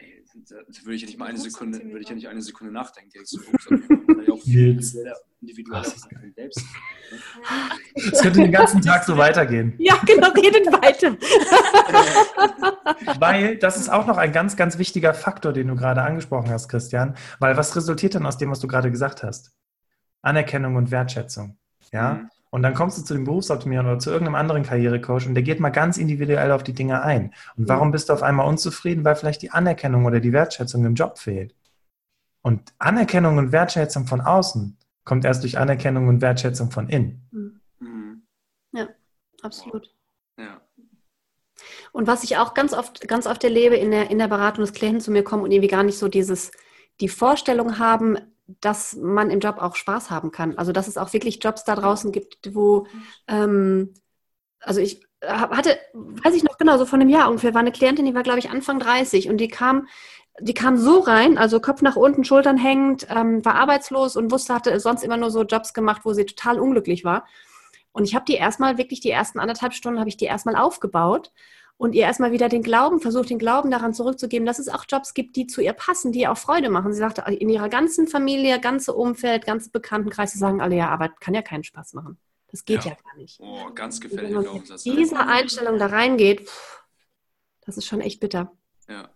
Ey, 0.01 0.25
da 0.49 0.57
würde 0.85 0.95
ich 0.95 1.03
ja 1.03 1.07
nicht 1.07 1.19
mal 1.19 1.27
eine 1.27 1.39
Sekunde, 1.39 1.83
würde 1.85 2.01
ich 2.01 2.09
ja 2.09 2.15
nicht 2.15 2.29
eine 2.29 2.43
Sekunde 2.43 2.73
nachdenken. 2.73 3.11
Ja 3.15 3.21
auch 4.33 4.45
individueller 5.41 5.85
selbst. 5.85 6.65
Es 8.13 8.23
könnte 8.23 8.41
den 8.41 8.53
ganzen 8.53 8.81
Tag 8.83 9.05
so 9.05 9.17
weitergehen. 9.17 9.75
Ja, 9.79 10.01
genau, 10.07 10.31
redet 10.31 10.67
weiter. 10.67 11.17
weil 13.21 13.57
das 13.57 13.77
ist 13.77 13.89
auch 13.89 14.07
noch 14.07 14.17
ein 14.17 14.33
ganz, 14.33 14.57
ganz 14.57 14.79
wichtiger 14.79 15.13
Faktor, 15.13 15.53
den 15.53 15.67
du 15.69 15.75
gerade 15.75 16.03
angesprochen 16.03 16.51
hast, 16.51 16.69
Christian. 16.69 17.17
Weil 17.41 17.57
was 17.57 17.75
resultiert 17.75 18.15
denn 18.15 18.27
aus 18.27 18.39
dem, 18.39 18.51
was 18.51 18.61
du 18.61 18.69
gerade 18.69 18.91
gesagt 18.91 19.25
hast? 19.25 19.53
Anerkennung 20.23 20.77
und 20.77 20.91
Wertschätzung. 20.91 21.59
Ja. 21.93 22.15
Mhm. 22.15 22.31
Und 22.51 22.63
dann 22.63 22.75
kommst 22.75 22.99
du 22.99 23.03
zu 23.03 23.15
dem 23.15 23.25
Berufsoptimierer 23.25 23.85
oder 23.85 23.99
zu 24.01 24.11
irgendeinem 24.11 24.35
anderen 24.35 24.65
Karrierecoach 24.65 25.27
und 25.27 25.35
der 25.35 25.45
geht 25.45 25.61
mal 25.61 25.71
ganz 25.71 25.99
individuell 25.99 26.51
auf 26.51 26.65
die 26.65 26.73
Dinge 26.73 27.03
ein. 27.03 27.33
Und 27.57 27.69
warum 27.69 27.93
bist 27.93 28.09
du 28.09 28.13
auf 28.13 28.25
einmal 28.25 28.49
unzufrieden? 28.49 29.05
Weil 29.05 29.15
vielleicht 29.15 29.43
die 29.43 29.51
Anerkennung 29.51 30.05
oder 30.05 30.19
die 30.19 30.33
Wertschätzung 30.33 30.85
im 30.85 30.95
Job 30.95 31.19
fehlt. 31.19 31.55
Und 32.43 32.73
Anerkennung 32.79 33.39
und 33.39 33.53
Wertschätzung 33.53 34.07
von 34.07 34.21
außen 34.21 34.77
kommt 35.05 35.25
erst 35.25 35.45
durch 35.45 35.59
Anerkennung 35.59 36.09
und 36.09 36.21
Wertschätzung 36.21 36.71
von 36.71 36.89
innen. 36.89 37.29
Mhm. 37.31 38.23
Ja, 38.73 38.89
absolut. 39.43 39.95
Ja. 40.39 40.61
Und 41.93 42.07
was 42.07 42.25
ich 42.25 42.37
auch 42.37 42.55
ganz 42.55 42.73
oft, 42.73 43.07
ganz 43.09 43.27
oft 43.27 43.45
erlebe 43.45 43.77
in 43.77 43.91
der, 43.91 44.11
in 44.11 44.19
der 44.19 44.29
Beratung, 44.29 44.63
dass 44.63 44.73
Klienten 44.73 45.01
zu 45.01 45.11
mir 45.11 45.23
kommen 45.23 45.43
und 45.43 45.51
irgendwie 45.51 45.69
gar 45.69 45.83
nicht 45.83 45.99
so 45.99 46.09
dieses, 46.09 46.51
die 47.01 47.09
Vorstellung 47.09 47.79
haben, 47.79 48.19
dass 48.61 48.97
man 48.97 49.31
im 49.31 49.41
Job 49.41 49.59
auch 49.59 49.77
Spaß 49.77 50.11
haben 50.11 50.31
kann. 50.31 50.57
Also 50.59 50.73
dass 50.73 50.89
es 50.89 50.99
auch 50.99 51.13
wirklich 51.13 51.43
Jobs 51.43 51.65
da 51.65 51.75
draußen 51.75 52.13
gibt, 52.13 52.55
wo, 52.55 52.87
ähm, 53.29 53.95
also 54.61 54.81
ich 54.81 55.03
hatte, 55.23 55.79
weiß 55.93 56.35
ich 56.35 56.45
noch 56.45 56.57
genau, 56.59 56.79
so 56.79 56.87
von 56.87 57.01
einem 57.01 57.11
Jahr 57.11 57.29
ungefähr, 57.29 57.55
war 57.55 57.61
eine 57.61 57.73
Klientin, 57.73 58.07
die 58.07 58.15
war, 58.15 58.23
glaube 58.23 58.39
ich, 58.39 58.51
Anfang 58.51 58.79
30 58.79 59.29
und 59.29 59.37
die 59.37 59.49
kam, 59.49 59.87
die 60.41 60.55
kam 60.55 60.79
so 60.79 61.01
rein, 61.01 61.37
also 61.37 61.61
Kopf 61.61 61.83
nach 61.83 61.97
unten, 61.97 62.25
Schultern 62.25 62.57
hängend, 62.57 63.07
ähm, 63.11 63.45
war 63.45 63.57
arbeitslos 63.57 64.17
und 64.17 64.31
wusste, 64.31 64.55
hatte 64.55 64.79
sonst 64.81 65.03
immer 65.03 65.17
nur 65.17 65.31
so 65.31 65.43
Jobs 65.43 65.75
gemacht, 65.75 66.03
wo 66.05 66.13
sie 66.13 66.25
total 66.25 66.59
unglücklich 66.59 67.05
war. 67.05 67.27
Und 67.93 68.05
ich 68.05 68.15
habe 68.15 68.25
die 68.25 68.35
erstmal, 68.35 68.79
wirklich 68.79 69.01
die 69.01 69.11
ersten 69.11 69.41
anderthalb 69.41 69.75
Stunden, 69.75 69.99
habe 69.99 70.09
ich 70.09 70.17
die 70.17 70.25
erstmal 70.27 70.57
aufgebaut 70.57 71.33
und 71.81 71.95
ihr 71.95 72.03
erstmal 72.03 72.31
wieder 72.31 72.51
den 72.51 72.63
Glauben, 72.63 73.01
versucht 73.01 73.31
den 73.31 73.39
Glauben 73.39 73.71
daran 73.71 73.95
zurückzugeben, 73.95 74.45
dass 74.45 74.59
es 74.59 74.69
auch 74.69 74.85
Jobs 74.87 75.15
gibt, 75.15 75.35
die 75.35 75.47
zu 75.47 75.63
ihr 75.63 75.73
passen, 75.73 76.13
die 76.13 76.21
ihr 76.21 76.31
auch 76.31 76.37
Freude 76.37 76.69
machen. 76.69 76.93
Sie 76.93 76.99
sagte, 76.99 77.23
in 77.33 77.49
ihrer 77.49 77.71
ganzen 77.71 78.07
Familie, 78.07 78.61
ganze 78.61 78.93
Umfeld, 78.93 79.47
ganze 79.47 79.71
Bekanntenkreis, 79.71 80.33
sie 80.33 80.39
sagen 80.39 80.61
alle, 80.61 80.77
ja, 80.77 80.91
Arbeit 80.91 81.19
kann 81.23 81.33
ja 81.33 81.41
keinen 81.41 81.65
Spaß 81.65 81.95
machen. 81.95 82.19
Das 82.49 82.67
geht 82.67 82.85
ja, 82.85 82.91
ja 82.91 82.97
gar 83.03 83.17
nicht. 83.17 83.41
Oh, 83.41 83.71
ganz 83.75 83.99
gefährlicher 83.99 84.43
Glaubenssatz. 84.43 84.85
Wenn 84.85 84.97
diese 84.97 85.21
Einstellung 85.21 85.79
da 85.79 85.87
reingeht, 85.87 86.51
pff, 86.51 86.85
das 87.63 87.79
ist 87.79 87.87
schon 87.87 88.03
echt 88.03 88.21
bitter. 88.21 88.53
Ja. 88.87 89.09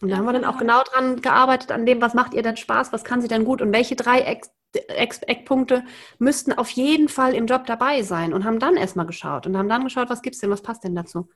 Und 0.00 0.08
da 0.08 0.16
haben 0.16 0.24
wir 0.24 0.32
dann 0.32 0.46
auch 0.46 0.56
genau 0.56 0.82
dran 0.84 1.20
gearbeitet, 1.20 1.70
an 1.70 1.84
dem, 1.84 2.00
was 2.00 2.14
macht 2.14 2.32
ihr 2.32 2.42
denn 2.42 2.56
Spaß, 2.56 2.94
was 2.94 3.04
kann 3.04 3.20
sie 3.20 3.28
denn 3.28 3.44
gut 3.44 3.60
und 3.60 3.74
welche 3.74 3.94
drei 3.94 4.40
Eckpunkte 4.72 5.84
müssten 6.18 6.54
auf 6.54 6.70
jeden 6.70 7.10
Fall 7.10 7.34
im 7.34 7.44
Job 7.44 7.66
dabei 7.66 8.00
sein 8.00 8.32
und 8.32 8.44
haben 8.44 8.58
dann 8.58 8.78
erstmal 8.78 9.04
geschaut 9.04 9.46
und 9.46 9.54
haben 9.58 9.68
dann 9.68 9.84
geschaut, 9.84 10.08
was 10.08 10.22
gibt 10.22 10.34
es 10.34 10.40
denn, 10.40 10.48
was 10.48 10.62
passt 10.62 10.82
denn 10.82 10.96
dazu. 10.96 11.28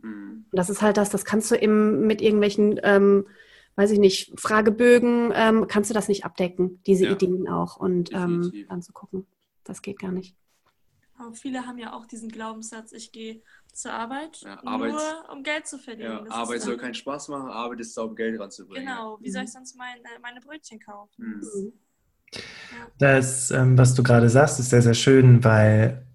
Mhm. 0.00 0.46
Das 0.52 0.70
ist 0.70 0.82
halt 0.82 0.96
das, 0.96 1.10
das 1.10 1.24
kannst 1.24 1.50
du 1.50 1.56
eben 1.56 2.06
mit 2.06 2.22
irgendwelchen, 2.22 2.80
ähm, 2.82 3.26
weiß 3.76 3.90
ich 3.90 3.98
nicht, 3.98 4.38
Fragebögen, 4.38 5.32
ähm, 5.34 5.66
kannst 5.68 5.90
du 5.90 5.94
das 5.94 6.08
nicht 6.08 6.24
abdecken, 6.24 6.82
diese 6.86 7.06
ja. 7.06 7.12
Ideen 7.12 7.48
auch. 7.48 7.76
Und 7.76 8.12
ähm, 8.12 8.52
dann 8.68 8.82
zu 8.82 8.92
gucken, 8.92 9.26
das 9.64 9.82
geht 9.82 9.98
gar 9.98 10.12
nicht. 10.12 10.36
Aber 11.18 11.34
viele 11.34 11.66
haben 11.66 11.78
ja 11.78 11.94
auch 11.94 12.06
diesen 12.06 12.28
Glaubenssatz, 12.28 12.92
ich 12.92 13.10
gehe 13.10 13.42
zur 13.72 13.92
Arbeit, 13.92 14.40
ja, 14.42 14.64
Arbeit 14.64 14.92
nur 14.92 15.32
um 15.32 15.42
Geld 15.42 15.66
zu 15.66 15.78
verdienen. 15.78 16.26
Ja, 16.26 16.30
Arbeit 16.30 16.62
soll 16.62 16.76
keinen 16.76 16.94
Spaß 16.94 17.28
machen, 17.28 17.50
Arbeit 17.50 17.80
ist 17.80 17.96
da, 17.96 18.02
um 18.02 18.14
Geld 18.14 18.38
ranzubringen. 18.38 18.86
Genau, 18.86 19.18
wie 19.20 19.28
mhm. 19.28 19.32
soll 19.32 19.44
ich 19.44 19.52
sonst 19.52 19.76
mein, 19.76 19.98
äh, 19.98 20.20
meine 20.22 20.40
Brötchen 20.40 20.78
kaufen? 20.78 21.40
Mhm. 21.40 21.72
Das, 22.98 23.50
ähm, 23.50 23.76
was 23.78 23.94
du 23.94 24.02
gerade 24.02 24.28
sagst, 24.28 24.60
ist 24.60 24.70
sehr, 24.70 24.82
sehr 24.82 24.94
schön, 24.94 25.42
weil 25.44 26.06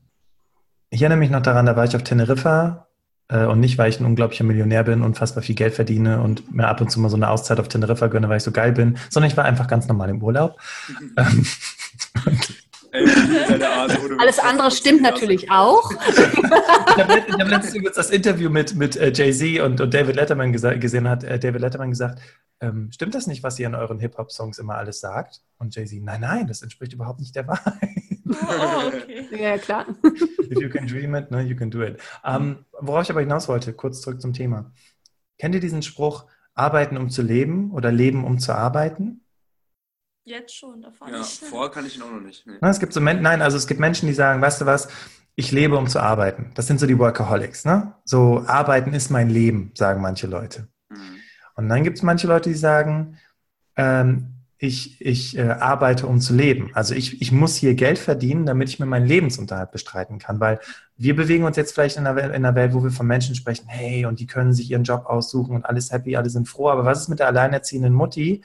ich 0.89 1.02
erinnere 1.02 1.19
mich 1.19 1.32
noch 1.32 1.41
daran, 1.41 1.65
da 1.65 1.76
war 1.76 1.86
ich 1.86 1.96
auf 1.96 2.04
Teneriffa 2.04 2.88
und 3.38 3.60
nicht, 3.60 3.78
weil 3.78 3.89
ich 3.89 4.00
ein 4.00 4.06
unglaublicher 4.06 4.43
Millionär 4.43 4.84
bin, 4.84 5.02
unfassbar 5.02 5.43
viel 5.43 5.56
Geld 5.56 5.74
verdiene 5.74 6.22
und 6.22 6.54
mir 6.54 6.67
ab 6.67 6.82
und 6.82 6.91
zu 6.91 7.00
mal 7.00 7.10
so 7.10 7.15
eine 7.15 7.30
Auszeit 7.30 7.60
auf 7.60 7.67
Teneriffa 7.67 8.08
gönne, 8.08 8.30
weil 8.30 8.38
ich 8.38 8.43
so 8.43 8.52
geil 8.52 8.72
bin, 8.72 8.98
sondern 9.10 9.30
ich 9.32 9.38
war 9.38 9.46
einfach 9.46 9.67
ganz 9.67 9.88
normal 9.88 10.10
im 10.10 10.22
Urlaub. 10.22 10.60
Mhm. 10.88 11.46
Alles 14.19 14.38
andere 14.39 14.69
stimmt 14.69 15.02
natürlich 15.02 15.50
auch. 15.50 15.89
ich 15.91 15.98
habe 16.98 17.24
hab 17.39 17.48
letztens 17.48 17.96
das 17.96 18.12
Interview 18.12 18.52
mit, 18.52 18.76
mit 18.76 18.96
äh, 18.96 19.12
Jay-Z 19.12 19.62
und, 19.62 19.82
und 19.82 19.93
David 19.93 20.15
Letterman 20.15 20.54
gesehen, 20.54 21.10
hat 21.10 21.24
äh, 21.24 21.39
David 21.39 21.62
Letterman 21.62 21.89
gesagt, 21.89 22.19
ähm, 22.62 22.91
stimmt 22.93 23.15
das 23.15 23.26
nicht, 23.26 23.41
was 23.41 23.58
ihr 23.58 23.65
in 23.67 23.76
euren 23.76 24.00
Hip-Hop-Songs 24.00 24.60
immer 24.60 24.76
alles 24.76 25.00
sagt? 25.00 25.41
Und 25.58 25.76
Jay-Z, 25.76 26.04
nein, 26.04 26.22
nein, 26.22 26.48
das 26.48 26.62
entspricht 26.62 26.93
überhaupt 26.93 27.19
nicht 27.19 27.36
der 27.36 27.48
Wahrheit. 27.48 27.89
Oh, 28.29 28.88
okay. 28.88 29.27
ja, 29.31 29.57
klar. 29.57 29.86
If 30.39 30.62
you 30.62 30.69
can 30.69 30.88
dream 30.88 31.15
it, 31.15 31.31
no, 31.31 31.39
you 31.39 31.55
can 31.55 31.69
do 31.69 31.81
it. 31.81 32.01
Um, 32.23 32.65
worauf 32.79 33.03
ich 33.03 33.12
aber 33.12 33.19
hinaus 33.19 33.47
wollte, 33.47 33.73
kurz 33.73 34.01
zurück 34.01 34.21
zum 34.21 34.33
Thema. 34.33 34.71
Kennt 35.38 35.55
ihr 35.55 35.62
diesen 35.62 35.81
Spruch, 35.81 36.25
arbeiten 36.53 36.97
um 36.97 37.09
zu 37.09 37.21
leben 37.21 37.71
oder 37.71 37.91
leben 37.91 38.23
um 38.23 38.39
zu 38.39 38.53
arbeiten? 38.53 39.21
Jetzt 40.25 40.55
schon, 40.55 40.81
davor 40.81 41.09
ja, 41.09 41.17
nicht. 41.17 41.43
Vorher 41.43 41.69
kann 41.69 41.86
ich 41.86 41.97
ihn 41.97 42.01
auch 42.03 42.12
noch 42.12 42.21
nicht. 42.21 42.47
Nee. 42.47 42.57
Es 42.62 42.79
gibt 42.79 42.93
so 42.93 43.01
nein, 43.01 43.41
also 43.41 43.57
es 43.57 43.67
gibt 43.67 43.79
Menschen, 43.79 44.07
die 44.07 44.13
sagen, 44.13 44.41
weißt 44.41 44.62
du 44.62 44.65
was, 44.65 44.88
ich 45.36 45.51
lebe, 45.51 45.77
um 45.77 45.88
zu 45.88 45.99
arbeiten. 45.99 46.51
Das 46.55 46.67
sind 46.67 46.79
so 46.79 46.86
die 46.86 46.97
Workaholics, 46.97 47.65
ne? 47.65 47.95
So, 48.05 48.43
arbeiten 48.45 48.93
ist 48.93 49.09
mein 49.09 49.29
Leben, 49.29 49.71
sagen 49.75 50.01
manche 50.01 50.27
Leute. 50.27 50.67
Mhm. 50.89 51.17
Und 51.55 51.69
dann 51.69 51.83
gibt 51.83 51.97
es 51.97 52.03
manche 52.03 52.27
Leute, 52.27 52.49
die 52.49 52.55
sagen, 52.55 53.17
ähm, 53.75 54.33
ich, 54.63 55.02
ich 55.02 55.38
äh, 55.38 55.49
arbeite, 55.49 56.08
um 56.08 56.21
zu 56.21 56.34
leben. 56.34 56.71
Also 56.73 56.95
ich, 56.95 57.21
ich 57.21 57.34
muss 57.34 57.58
hier 57.58 57.76
Geld 57.76 57.99
verdienen, 57.99 58.45
damit 58.45 58.69
ich 58.69 58.80
mir 58.80 58.86
meinen 58.86 59.06
Lebensunterhalt 59.06 59.71
bestreiten 59.71 60.19
kann. 60.19 60.39
Weil 60.39 60.62
wir 60.95 61.17
bewegen 61.17 61.43
uns 61.43 61.58
jetzt 61.58 61.73
vielleicht 61.73 61.97
in 61.97 62.08
einer, 62.08 62.23
in 62.23 62.32
einer 62.32 62.56
Welt, 62.56 62.73
wo 62.73 62.82
wir 62.82 62.91
von 62.91 63.06
Menschen 63.06 63.36
sprechen, 63.36 63.67
hey, 63.67 64.06
und 64.06 64.21
die 64.21 64.26
können 64.26 64.54
sich 64.54 64.71
ihren 64.71 64.86
Job 64.86 65.06
aussuchen 65.06 65.54
und 65.58 65.65
alles 65.65 65.91
happy, 65.91 66.15
alle 66.15 66.30
sind 66.30 66.47
froh. 66.47 66.69
Aber 66.69 66.86
was 66.86 67.02
ist 67.02 67.10
mit 67.10 67.19
der 67.19 67.28
alleinerziehenden 67.28 67.93
Mutti, 67.93 68.41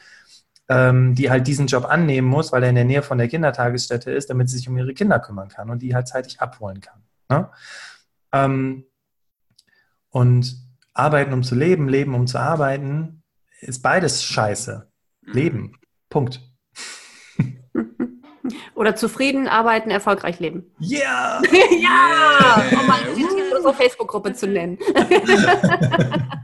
ähm, 0.69 1.15
die 1.15 1.31
halt 1.31 1.47
diesen 1.47 1.69
Job 1.69 1.85
annehmen 1.85 2.27
muss, 2.27 2.51
weil 2.51 2.65
er 2.65 2.71
in 2.71 2.75
der 2.75 2.85
Nähe 2.85 3.03
von 3.03 3.19
der 3.19 3.29
Kindertagesstätte 3.29 4.11
ist, 4.11 4.29
damit 4.29 4.51
sie 4.51 4.57
sich 4.57 4.69
um 4.69 4.77
ihre 4.77 4.95
Kinder 4.95 5.21
kümmern 5.21 5.49
kann 5.49 5.71
und 5.71 5.83
die 5.83 5.95
halt 5.95 6.09
zeitig 6.09 6.41
abholen 6.41 6.81
kann. 6.81 7.01
Ne? 7.29 7.49
Ähm, 8.33 8.85
und 10.11 10.57
arbeiten, 10.95 11.33
um 11.33 11.45
zu 11.45 11.55
leben, 11.55 11.89
leben, 11.89 12.17
um 12.17 12.27
zu 12.27 12.41
arbeiten, 12.41 13.23
ist 13.61 13.83
beides 13.83 14.25
scheiße. 14.25 14.89
Leben. 15.23 15.79
Punkt. 16.09 16.41
Oder 18.75 18.97
zufrieden 18.97 19.47
arbeiten, 19.49 19.91
erfolgreich 19.91 20.41
leben. 20.41 20.75
Yeah. 20.81 21.43
ja! 21.81 22.63
Um 22.73 22.87
mal 22.87 23.01
unsere 23.57 23.75
Facebook-Gruppe 23.75 24.33
zu 24.35 24.47
nennen. 24.47 24.79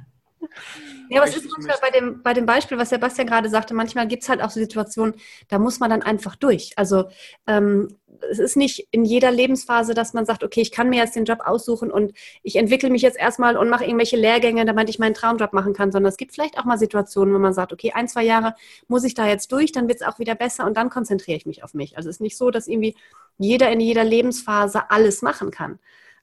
Ja, 1.10 1.20
aber 1.20 1.28
es 1.28 1.36
ist 1.36 1.48
manchmal 1.50 1.76
bei 1.80 1.90
dem, 1.90 2.22
bei 2.22 2.32
dem 2.32 2.46
Beispiel, 2.46 2.78
was 2.78 2.88
Sebastian 2.88 3.26
gerade 3.26 3.48
sagte, 3.50 3.74
manchmal 3.74 4.08
gibt 4.08 4.22
es 4.22 4.28
halt 4.28 4.42
auch 4.42 4.50
so 4.50 4.58
Situationen, 4.58 5.14
da 5.48 5.58
muss 5.58 5.78
man 5.78 5.90
dann 5.90 6.02
einfach 6.02 6.34
durch. 6.34 6.72
Also 6.76 7.04
ähm, 7.46 7.88
es 8.30 8.38
ist 8.38 8.56
nicht 8.56 8.88
in 8.90 9.04
jeder 9.04 9.30
Lebensphase, 9.30 9.94
dass 9.94 10.14
man 10.14 10.26
sagt, 10.26 10.44
okay, 10.44 10.60
ich 10.60 10.72
kann 10.72 10.90
mir 10.90 10.96
jetzt 10.96 11.16
den 11.16 11.24
Job 11.24 11.40
aussuchen 11.44 11.90
und 11.90 12.12
ich 12.42 12.56
entwickle 12.56 12.90
mich 12.90 13.02
jetzt 13.02 13.18
erstmal 13.18 13.56
und 13.56 13.68
mache 13.68 13.84
irgendwelche 13.84 14.16
Lehrgänge, 14.16 14.64
damit 14.64 14.88
ich 14.88 14.98
meinen 14.98 15.14
Traumjob 15.14 15.52
machen 15.52 15.72
kann, 15.74 15.92
sondern 15.92 16.10
es 16.10 16.16
gibt 16.16 16.32
vielleicht 16.32 16.58
auch 16.58 16.64
mal 16.64 16.78
Situationen, 16.78 17.34
wo 17.34 17.38
man 17.38 17.52
sagt, 17.52 17.72
okay, 17.72 17.92
ein, 17.94 18.08
zwei 18.08 18.24
Jahre 18.24 18.54
muss 18.88 19.04
ich 19.04 19.14
da 19.14 19.26
jetzt 19.26 19.52
durch, 19.52 19.72
dann 19.72 19.88
wird 19.88 20.00
es 20.00 20.06
auch 20.06 20.18
wieder 20.18 20.34
besser 20.34 20.66
und 20.66 20.76
dann 20.76 20.90
konzentriere 20.90 21.36
ich 21.36 21.46
mich 21.46 21.62
auf 21.64 21.74
mich. 21.74 21.96
Also 21.96 22.08
es 22.08 22.16
ist 22.16 22.20
nicht 22.20 22.36
so, 22.36 22.50
dass 22.50 22.66
irgendwie 22.68 22.96
jeder 23.38 23.70
in 23.70 23.80
jeder 23.80 24.04
Lebensphase 24.04 24.90
alles 24.90 25.22
machen 25.22 25.50
kann. 25.50 25.78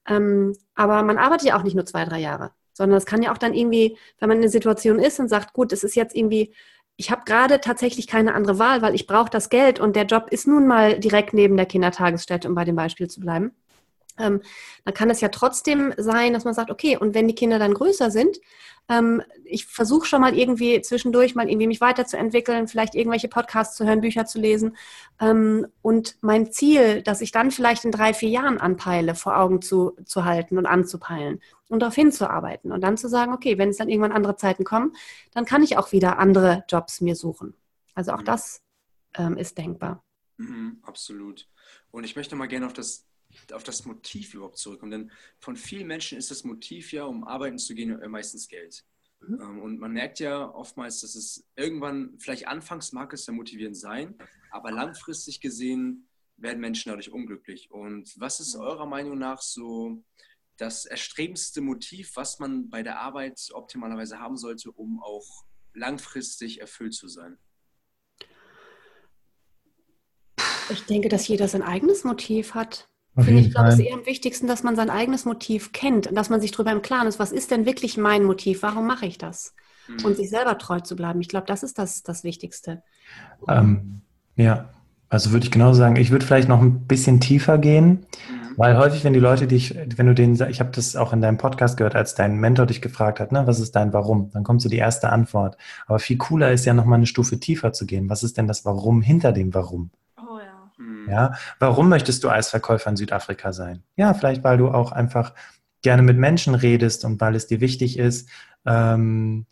Ähm, 0.08 0.56
aber 0.76 1.04
man 1.04 1.18
arbeitet 1.18 1.50
ja 1.50 1.60
auch 1.60 1.64
nicht 1.64 1.76
nur 1.76 1.86
zwei, 1.86 2.06
drei 2.06 2.20
Jahre 2.20 2.52
sondern 2.74 2.98
es 2.98 3.06
kann 3.06 3.22
ja 3.22 3.32
auch 3.32 3.38
dann 3.38 3.54
irgendwie, 3.54 3.98
wenn 4.18 4.30
man 4.30 4.38
in 4.38 4.44
einer 4.44 4.52
Situation 4.52 4.98
ist 4.98 5.20
und 5.20 5.28
sagt, 5.28 5.54
gut, 5.54 5.72
es 5.72 5.84
ist 5.84 5.96
jetzt 5.96 6.16
irgendwie, 6.16 6.54
ich 7.02 7.10
habe 7.10 7.24
gerade 7.26 7.60
tatsächlich 7.60 8.06
keine 8.06 8.36
andere 8.36 8.60
Wahl, 8.60 8.84
weil 8.84 8.94
ich 8.94 9.08
brauche 9.08 9.32
das 9.32 9.50
Geld 9.50 9.80
und 9.80 9.96
der 9.96 10.06
Job 10.06 10.28
ist 10.30 10.48
nun 10.48 10.68
mal 10.68 11.00
direkt 11.00 11.34
neben 11.34 11.58
der 11.58 11.66
Kindertagesstätte, 11.66 12.48
um 12.48 12.54
bei 12.54 12.64
dem 12.64 12.76
Beispiel 12.76 13.10
zu 13.10 13.20
bleiben. 13.20 13.52
Ähm, 14.22 14.42
dann 14.86 14.94
kann 14.94 15.10
es 15.10 15.22
ja 15.22 15.30
trotzdem 15.30 15.94
sein, 15.98 16.34
dass 16.34 16.46
man 16.46 16.54
sagt, 16.54 16.72
okay, 16.72 16.98
und 16.98 17.14
wenn 17.14 17.28
die 17.28 17.36
Kinder 17.36 17.60
dann 17.60 17.74
größer 17.74 18.12
sind, 18.12 18.38
ähm, 18.90 19.22
ich 19.46 19.66
versuche 19.66 20.06
schon 20.06 20.22
mal 20.22 20.38
irgendwie 20.38 20.82
zwischendurch 20.82 21.36
mal 21.36 21.50
irgendwie 21.50 21.68
mich 21.68 21.82
weiterzuentwickeln, 21.82 22.68
vielleicht 22.68 22.96
irgendwelche 22.96 23.28
Podcasts 23.28 23.78
zu 23.78 23.86
hören, 23.86 24.02
Bücher 24.02 24.26
zu 24.26 24.40
lesen. 24.40 24.76
Ähm, 25.20 25.68
und 25.82 26.18
mein 26.22 26.52
Ziel, 26.52 27.02
dass 27.02 27.22
ich 27.22 27.32
dann 27.32 27.52
vielleicht 27.52 27.86
in 27.86 27.92
drei, 27.92 28.14
vier 28.14 28.30
Jahren 28.30 28.60
anpeile, 28.60 29.16
vor 29.16 29.38
Augen 29.38 29.62
zu, 29.62 29.96
zu 30.06 30.26
halten 30.26 30.58
und 30.58 30.66
anzupeilen 30.66 31.42
und 31.70 31.82
darauf 31.82 31.96
hinzuarbeiten. 31.96 32.72
Und 32.72 32.82
dann 32.82 32.98
zu 32.98 33.08
sagen, 33.08 33.34
okay, 33.34 33.58
wenn 33.58 33.70
es 33.70 33.78
dann 33.78 33.90
irgendwann 33.90 34.12
andere 34.12 34.36
Zeiten 34.36 34.64
kommen, 34.64 34.94
dann 35.34 35.46
kann 35.46 35.64
ich 35.64 35.78
auch 35.78 35.92
wieder 35.92 36.20
andere 36.20 36.64
Jobs 36.68 37.02
mir 37.02 37.16
suchen. 37.16 37.54
Also 37.94 38.12
auch 38.12 38.22
mhm. 38.22 38.26
das 38.26 38.62
ähm, 39.16 39.38
ist 39.38 39.58
denkbar. 39.58 40.04
Mhm, 40.38 40.80
absolut. 40.84 41.48
Und 41.92 42.04
ich 42.04 42.16
möchte 42.16 42.36
mal 42.36 42.48
gerne 42.48 42.66
auf 42.66 42.74
das 42.74 43.06
auf 43.52 43.64
das 43.64 43.86
Motiv 43.86 44.34
überhaupt 44.34 44.58
zurückkommen. 44.58 44.92
Denn 44.92 45.12
von 45.40 45.56
vielen 45.56 45.88
Menschen 45.88 46.18
ist 46.18 46.32
das 46.32 46.44
Motiv 46.44 46.92
ja, 46.92 47.06
um 47.06 47.24
arbeiten 47.24 47.58
zu 47.58 47.74
gehen, 47.74 47.98
meistens 48.10 48.48
Geld. 48.48 48.84
Mhm. 49.22 49.42
Ähm, 49.42 49.62
und 49.62 49.80
man 49.80 49.92
merkt 49.92 50.20
ja 50.20 50.50
oftmals, 50.54 51.02
dass 51.02 51.16
es 51.16 51.46
irgendwann, 51.56 52.18
vielleicht 52.20 52.48
anfangs 52.48 52.92
mag 52.92 53.14
es 53.14 53.26
ja 53.26 53.34
motivierend 53.34 53.78
sein, 53.78 54.16
aber 54.52 54.72
langfristig 54.72 55.42
gesehen 55.42 56.08
werden 56.38 56.60
Menschen 56.60 56.90
dadurch 56.90 57.12
unglücklich. 57.12 57.72
Und 57.72 58.20
was 58.20 58.40
ist 58.40 58.56
eurer 58.56 58.86
Meinung 58.88 59.18
nach 59.18 59.42
so 59.42 60.04
das 60.58 60.86
erstrebendste 60.86 61.62
Motiv, 61.62 62.16
was 62.16 62.40
man 62.40 62.70
bei 62.70 62.84
der 62.84 63.00
Arbeit 63.00 63.40
optimalerweise 63.54 64.20
haben 64.20 64.38
sollte, 64.38 64.72
um 64.72 65.02
auch 65.02 65.46
langfristig 65.74 66.62
erfüllt 66.62 66.94
zu 66.94 67.08
sein? 67.08 67.38
Ich 70.70 70.86
denke, 70.86 71.10
dass 71.10 71.28
jeder 71.28 71.48
sein 71.48 71.64
eigenes 71.64 72.04
Motiv 72.04 72.54
hat. 72.54 72.91
Finde 73.18 73.42
ich, 73.42 73.52
glaube, 73.52 73.70
es 73.70 73.76
ist 73.76 73.82
eher 73.82 73.94
am 73.94 74.06
wichtigsten, 74.06 74.48
dass 74.48 74.64
man 74.64 74.78
sein 74.78 74.90
eigenes 74.90 75.26
Motiv 75.26 75.74
kennt 75.74 76.08
und 76.08 76.16
dass 76.16 76.30
man 76.30 76.40
sich 76.40 76.52
darüber 76.52 76.72
im 76.72 76.82
Klaren 76.82 77.08
ist, 77.08 77.20
was 77.20 77.34
ist 77.34 77.52
denn 77.52 77.66
wirklich 77.66 77.98
mein 77.98 78.24
Motiv, 78.24 78.64
warum 78.64 78.88
mache 78.88 79.06
ich 79.06 79.18
das? 79.18 79.54
Mhm. 79.88 80.06
Und 80.06 80.16
sich 80.16 80.30
selber 80.30 80.58
treu 80.58 80.80
zu 80.80 80.96
bleiben. 80.96 81.20
Ich 81.20 81.28
glaube, 81.28 81.46
das 81.46 81.62
ist 81.64 81.78
das, 81.78 82.04
das 82.04 82.24
Wichtigste. 82.24 82.84
Ähm, 83.50 84.02
ja, 84.38 84.70
also 85.10 85.34
würde 85.34 85.46
ich 85.46 85.52
genau 85.52 85.74
sagen, 85.74 85.98
ich 85.98 86.12
würde 86.12 86.26
vielleicht 86.26 86.48
noch 86.48 86.62
ein 86.62 86.88
bisschen 86.88 87.20
tiefer 87.20 87.58
gehen, 87.58 88.06
mhm. 88.30 88.54
weil 88.56 88.78
häufig, 88.78 89.04
wenn 89.04 89.12
die 89.12 89.20
Leute 89.20 89.46
dich, 89.46 89.76
wenn 89.98 90.08
du 90.08 90.16
denen, 90.16 90.36
ich 90.50 90.62
habe 90.62 90.72
das 90.72 90.96
auch 90.96 91.12
in 91.12 91.20
deinem 91.20 91.38
Podcast 91.38 91.76
gehört, 91.76 91.96
als 91.96 92.16
dein 92.16 92.38
Mentor 92.38 92.66
dich 92.66 92.82
gefragt 92.82 93.20
hat, 93.20 93.34
ne, 93.34 93.46
was 93.46 93.60
ist 93.60 93.76
dein 93.76 93.92
Warum? 93.92 94.32
Dann 94.32 94.46
kommt 94.46 94.62
so 94.62 94.70
die 94.70 94.78
erste 94.78 95.10
Antwort. 95.10 95.58
Aber 95.86 96.00
viel 96.00 96.18
cooler 96.18 96.54
ist 96.54 96.64
ja 96.64 96.74
noch 96.74 96.86
mal 96.86 96.96
eine 96.96 97.08
Stufe 97.08 97.42
tiefer 97.42 97.74
zu 97.74 97.86
gehen. 97.86 98.10
Was 98.10 98.24
ist 98.24 98.38
denn 98.38 98.48
das 98.48 98.64
Warum 98.64 99.02
hinter 99.02 99.34
dem 99.34 99.54
Warum? 99.54 99.92
Ja, 101.10 101.34
warum 101.60 101.90
möchtest 101.90 102.24
du 102.24 102.30
Eisverkäufer 102.30 102.90
in 102.90 102.98
Südafrika 102.98 103.54
sein? 103.54 103.84
Ja, 103.96 104.14
vielleicht 104.14 104.44
weil 104.44 104.58
du 104.58 104.70
auch 104.70 104.92
einfach 104.92 105.34
gerne 105.82 106.02
mit 106.02 106.18
Menschen 106.18 106.56
redest 106.56 107.06
und 107.06 107.20
weil 107.22 107.36
es 107.36 107.48
dir 107.48 107.60
wichtig 107.60 107.98
ist, 107.98 108.30
ähm, 108.66 109.46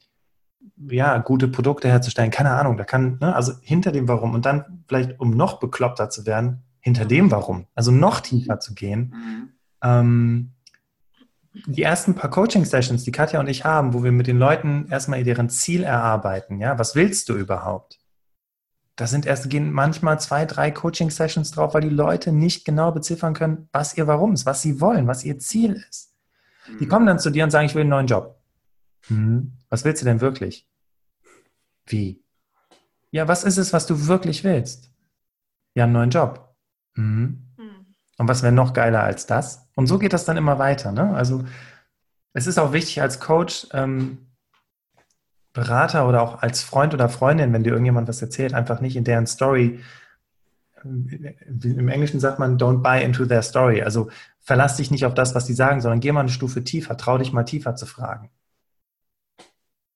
ja, 0.89 1.17
gute 1.17 1.47
Produkte 1.47 1.89
herzustellen. 1.89 2.31
Keine 2.31 2.51
Ahnung, 2.51 2.77
da 2.77 2.83
kann, 2.83 3.17
ne, 3.19 3.35
also 3.35 3.53
hinter 3.61 3.91
dem 3.91 4.07
Warum 4.07 4.33
und 4.33 4.45
dann 4.45 4.83
vielleicht, 4.87 5.19
um 5.19 5.31
noch 5.31 5.59
bekloppter 5.59 6.09
zu 6.09 6.25
werden, 6.25 6.63
hinter 6.79 7.05
dem 7.05 7.31
Warum, 7.31 7.67
also 7.75 7.91
noch 7.91 8.21
tiefer 8.21 8.59
zu 8.59 8.73
gehen. 8.73 9.13
Mhm. 9.13 9.49
Ähm, 9.83 10.51
die 11.65 11.83
ersten 11.83 12.15
paar 12.15 12.29
Coaching-Sessions, 12.29 13.03
die 13.03 13.11
Katja 13.11 13.39
und 13.39 13.47
ich 13.47 13.65
haben, 13.65 13.93
wo 13.93 14.03
wir 14.03 14.11
mit 14.11 14.27
den 14.27 14.37
Leuten 14.37 14.87
erstmal 14.89 15.23
deren 15.23 15.49
Ziel 15.49 15.83
erarbeiten, 15.83 16.59
ja, 16.59 16.77
was 16.79 16.95
willst 16.95 17.27
du 17.29 17.35
überhaupt? 17.35 17.98
Da 18.99 19.07
sind 19.07 19.25
erst 19.25 19.49
gehen 19.49 19.71
manchmal 19.71 20.19
zwei, 20.19 20.45
drei 20.45 20.71
Coaching-Sessions 20.71 21.51
drauf, 21.51 21.73
weil 21.73 21.83
die 21.83 21.87
Leute 21.87 22.33
nicht 22.33 22.65
genau 22.65 22.91
beziffern 22.91 23.33
können, 23.33 23.69
was 23.71 23.95
ihr 23.95 24.07
Warum 24.07 24.33
ist, 24.33 24.45
was 24.45 24.61
sie 24.61 24.81
wollen, 24.81 25.07
was 25.07 25.23
ihr 25.23 25.39
Ziel 25.39 25.81
ist. 25.89 26.13
Die 26.67 26.83
mhm. 26.83 26.89
kommen 26.89 27.05
dann 27.05 27.17
zu 27.17 27.29
dir 27.29 27.45
und 27.45 27.49
sagen, 27.49 27.65
ich 27.65 27.75
will 27.75 27.83
einen 27.83 27.91
neuen 27.91 28.07
Job. 28.07 28.41
Hm, 29.07 29.53
was 29.69 29.85
willst 29.85 30.01
du 30.01 30.05
denn 30.05 30.19
wirklich? 30.19 30.67
Wie? 31.85 32.21
Ja, 33.09 33.29
was 33.29 33.45
ist 33.45 33.55
es, 33.55 33.71
was 33.71 33.87
du 33.87 34.07
wirklich 34.07 34.43
willst? 34.43 34.91
Ja, 35.75 35.85
einen 35.85 35.93
neuen 35.93 36.09
Job. 36.09 36.53
Hm. 36.95 37.45
Und 38.17 38.27
was 38.27 38.43
wäre 38.43 38.51
noch 38.51 38.73
geiler 38.73 39.01
als 39.01 39.27
das? 39.27 39.65
Und 39.75 39.87
so 39.87 39.97
geht 39.97 40.11
das 40.11 40.25
dann 40.25 40.35
immer 40.35 40.59
weiter. 40.59 40.91
Ne? 40.91 41.15
Also 41.15 41.45
es 42.33 42.47
ist 42.47 42.57
auch 42.57 42.73
wichtig 42.73 43.01
als 43.01 43.21
Coach, 43.21 43.65
ähm, 43.71 44.28
Berater 45.53 46.07
oder 46.07 46.21
auch 46.21 46.41
als 46.41 46.61
Freund 46.61 46.93
oder 46.93 47.09
Freundin, 47.09 47.53
wenn 47.53 47.63
dir 47.63 47.71
irgendjemand 47.71 48.07
was 48.07 48.21
erzählt, 48.21 48.53
einfach 48.53 48.81
nicht 48.81 48.95
in 48.95 49.03
deren 49.03 49.27
Story. 49.27 49.79
Im 50.83 51.89
Englischen 51.89 52.19
sagt 52.19 52.39
man, 52.39 52.57
don't 52.57 52.81
buy 52.81 53.03
into 53.03 53.25
their 53.25 53.41
story. 53.41 53.81
Also 53.81 54.09
verlass 54.39 54.77
dich 54.77 54.91
nicht 54.91 55.05
auf 55.05 55.13
das, 55.13 55.35
was 55.35 55.47
sie 55.47 55.53
sagen, 55.53 55.81
sondern 55.81 55.99
geh 55.99 56.11
mal 56.11 56.21
eine 56.21 56.29
Stufe 56.29 56.63
tiefer, 56.63 56.97
trau 56.97 57.17
dich 57.17 57.33
mal 57.33 57.43
tiefer 57.43 57.75
zu 57.75 57.85
fragen. 57.85 58.29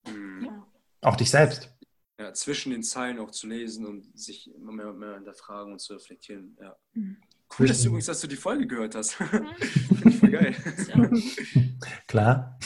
Ja. 0.06 0.68
Auch 1.02 1.16
dich 1.16 1.30
selbst. 1.30 1.70
Ja, 2.20 2.34
zwischen 2.34 2.72
den 2.72 2.84
Zeilen 2.84 3.20
auch 3.20 3.32
zu 3.32 3.48
lesen 3.48 3.86
und 3.86 4.18
sich 4.18 4.54
immer 4.54 4.72
mehr 4.72 4.90
und 4.90 5.00
mehr 5.00 5.16
hinterfragen 5.16 5.74
und 5.74 5.80
zu 5.80 5.94
reflektieren. 5.94 6.58
Ja. 6.62 6.76
Mhm. 6.94 7.18
Cool, 7.58 7.68
dass 7.68 7.82
du 7.82 7.88
übrigens, 7.88 8.08
dass 8.08 8.22
du 8.22 8.28
die 8.28 8.36
Folge 8.36 8.66
gehört 8.68 8.96
hast. 8.96 9.20
Mhm. 9.20 9.48
Finde 9.60 10.10
ich 10.10 10.20
voll 10.20 10.32
geil. 10.32 10.56
Klar. 12.08 12.60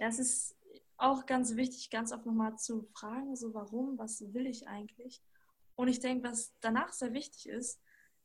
Ja, 0.00 0.08
es 0.08 0.18
ist 0.18 0.54
auch 1.02 1.26
ganz 1.26 1.56
wichtig, 1.56 1.90
ganz 1.90 2.12
oft 2.12 2.26
nochmal 2.26 2.56
zu 2.56 2.88
fragen, 2.94 3.36
so 3.36 3.54
warum, 3.54 3.98
was 3.98 4.22
will 4.32 4.46
ich 4.46 4.68
eigentlich? 4.68 5.22
Und 5.74 5.88
ich 5.88 6.00
denke, 6.00 6.28
was 6.28 6.52
danach 6.60 6.92
sehr 6.92 7.12
wichtig 7.12 7.48
ist, 7.48 7.80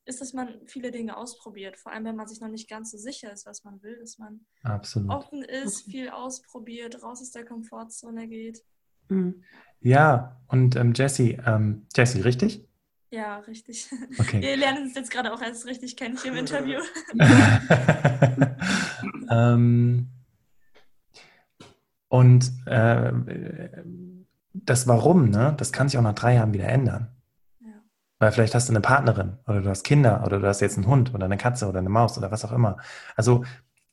ist, 0.05 0.21
dass 0.21 0.33
man 0.33 0.61
viele 0.65 0.91
Dinge 0.91 1.17
ausprobiert. 1.17 1.77
Vor 1.77 1.91
allem, 1.91 2.05
wenn 2.05 2.15
man 2.15 2.27
sich 2.27 2.39
noch 2.39 2.47
nicht 2.47 2.69
ganz 2.69 2.91
so 2.91 2.97
sicher 2.97 3.31
ist, 3.31 3.45
was 3.45 3.63
man 3.63 3.81
will, 3.83 3.97
dass 3.99 4.17
man 4.17 4.45
Absolut. 4.63 5.09
offen 5.09 5.43
ist, 5.43 5.89
viel 5.91 6.09
ausprobiert, 6.09 7.03
raus 7.03 7.21
aus 7.21 7.31
der 7.31 7.45
Komfortzone 7.45 8.27
geht. 8.27 8.63
Mhm. 9.09 9.43
Ja, 9.79 10.41
und 10.47 10.75
ähm, 10.75 10.93
Jessie, 10.95 11.37
ähm, 11.45 11.87
Jessie, 11.95 12.21
richtig? 12.21 12.67
Ja, 13.09 13.39
richtig. 13.39 13.89
Okay. 14.19 14.41
Wir 14.41 14.57
lernen 14.57 14.83
uns 14.83 14.95
jetzt 14.95 15.11
gerade 15.11 15.33
auch 15.33 15.41
erst 15.41 15.65
richtig 15.65 15.95
kennen 15.95 16.17
hier 16.21 16.31
im 16.31 16.37
Interview. 16.37 16.79
ähm, 19.29 20.09
und 22.17 22.51
äh, 22.65 23.11
das 24.53 24.87
Warum, 24.87 25.29
ne, 25.29 25.53
das 25.55 25.71
kann 25.71 25.87
sich 25.87 25.99
auch 25.99 26.03
nach 26.03 26.15
drei 26.15 26.33
Jahren 26.33 26.51
wieder 26.51 26.67
ändern. 26.67 27.09
Ja. 27.59 27.73
Weil 28.17 28.31
vielleicht 28.31 28.55
hast 28.55 28.69
du 28.69 28.73
eine 28.73 28.81
Partnerin 28.81 29.37
oder 29.45 29.61
du 29.61 29.69
hast 29.69 29.83
Kinder 29.83 30.23
oder 30.25 30.39
du 30.39 30.47
hast 30.47 30.59
jetzt 30.61 30.77
einen 30.77 30.87
Hund 30.87 31.13
oder 31.13 31.25
eine 31.25 31.37
Katze 31.37 31.67
oder 31.67 31.77
eine 31.77 31.89
Maus 31.89 32.17
oder 32.17 32.31
was 32.31 32.43
auch 32.43 32.51
immer. 32.51 32.77
Also 33.15 33.43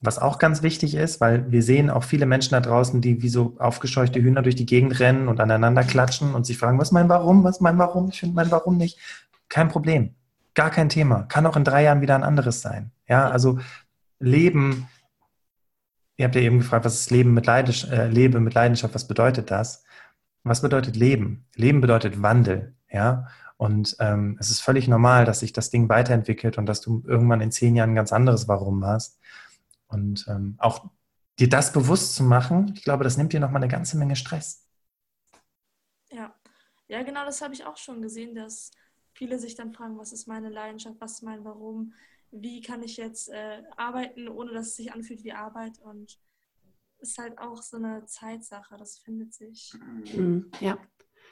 was 0.00 0.18
auch 0.18 0.38
ganz 0.38 0.62
wichtig 0.62 0.94
ist, 0.94 1.20
weil 1.20 1.52
wir 1.52 1.62
sehen 1.62 1.90
auch 1.90 2.02
viele 2.02 2.24
Menschen 2.24 2.52
da 2.52 2.60
draußen, 2.60 3.02
die 3.02 3.20
wie 3.20 3.28
so 3.28 3.56
aufgescheuchte 3.58 4.22
Hühner 4.22 4.40
durch 4.40 4.56
die 4.56 4.64
Gegend 4.64 4.98
rennen 5.00 5.28
und 5.28 5.38
aneinander 5.38 5.84
klatschen 5.84 6.34
und 6.34 6.46
sich 6.46 6.56
fragen, 6.56 6.78
was 6.78 6.88
ist 6.88 6.92
mein 6.92 7.10
Warum, 7.10 7.44
was 7.44 7.56
ist 7.56 7.60
mein 7.60 7.76
Warum, 7.76 8.08
ich 8.08 8.20
finde 8.20 8.36
mein 8.36 8.50
Warum 8.50 8.78
nicht. 8.78 8.98
Kein 9.50 9.68
Problem, 9.68 10.14
gar 10.54 10.70
kein 10.70 10.88
Thema. 10.88 11.24
Kann 11.24 11.44
auch 11.44 11.58
in 11.58 11.64
drei 11.64 11.82
Jahren 11.82 12.00
wieder 12.00 12.14
ein 12.14 12.24
anderes 12.24 12.62
sein. 12.62 12.90
Ja, 13.06 13.28
also 13.28 13.58
Leben 14.18 14.88
Ihr 16.16 16.26
habt 16.26 16.34
ja 16.34 16.42
eben 16.42 16.58
gefragt, 16.58 16.84
was 16.84 17.00
ist 17.00 17.10
Leben 17.10 17.34
mit 17.34 17.46
Leidenschaft, 17.46 17.92
äh, 17.92 18.08
Lebe 18.08 18.40
mit 18.40 18.54
Leidenschaft, 18.54 18.94
was 18.94 19.08
bedeutet 19.08 19.50
das? 19.50 19.84
Was 20.44 20.62
bedeutet 20.62 20.96
Leben? 20.96 21.46
Leben 21.54 21.80
bedeutet 21.80 22.22
Wandel, 22.22 22.76
ja. 22.90 23.26
Und 23.56 23.96
ähm, 24.00 24.36
es 24.40 24.50
ist 24.50 24.60
völlig 24.60 24.88
normal, 24.88 25.24
dass 25.24 25.40
sich 25.40 25.52
das 25.52 25.70
Ding 25.70 25.88
weiterentwickelt 25.88 26.58
und 26.58 26.66
dass 26.66 26.80
du 26.80 27.02
irgendwann 27.06 27.40
in 27.40 27.52
zehn 27.52 27.76
Jahren 27.76 27.90
ein 27.90 27.96
ganz 27.96 28.12
anderes 28.12 28.48
Warum 28.48 28.84
hast. 28.84 29.20
Und 29.86 30.26
ähm, 30.28 30.56
auch 30.58 30.90
dir 31.38 31.48
das 31.48 31.72
bewusst 31.72 32.14
zu 32.14 32.24
machen, 32.24 32.72
ich 32.74 32.84
glaube, 32.84 33.04
das 33.04 33.16
nimmt 33.16 33.32
dir 33.32 33.40
nochmal 33.40 33.62
eine 33.62 33.70
ganze 33.70 33.96
Menge 33.96 34.16
Stress. 34.16 34.68
Ja, 36.10 36.34
ja, 36.88 37.02
genau, 37.02 37.24
das 37.24 37.40
habe 37.42 37.54
ich 37.54 37.64
auch 37.64 37.76
schon 37.76 38.02
gesehen, 38.02 38.34
dass 38.34 38.70
viele 39.14 39.38
sich 39.38 39.54
dann 39.54 39.72
fragen, 39.72 39.98
was 39.98 40.12
ist 40.12 40.26
meine 40.26 40.48
Leidenschaft, 40.48 40.96
was 41.00 41.14
ist 41.14 41.22
mein 41.22 41.44
Warum? 41.44 41.94
Wie 42.34 42.60
kann 42.60 42.82
ich 42.82 42.96
jetzt 42.96 43.28
äh, 43.28 43.62
arbeiten, 43.76 44.28
ohne 44.28 44.52
dass 44.52 44.68
es 44.68 44.76
sich 44.76 44.92
anfühlt 44.92 45.24
wie 45.24 45.32
Arbeit. 45.32 45.78
Und 45.80 46.18
ist 46.98 47.18
halt 47.18 47.38
auch 47.38 47.62
so 47.62 47.76
eine 47.76 48.04
Zeitsache, 48.06 48.76
das 48.78 48.98
findet 48.98 49.34
sich. 49.34 49.72
Mhm, 50.14 50.50
ja. 50.60 50.78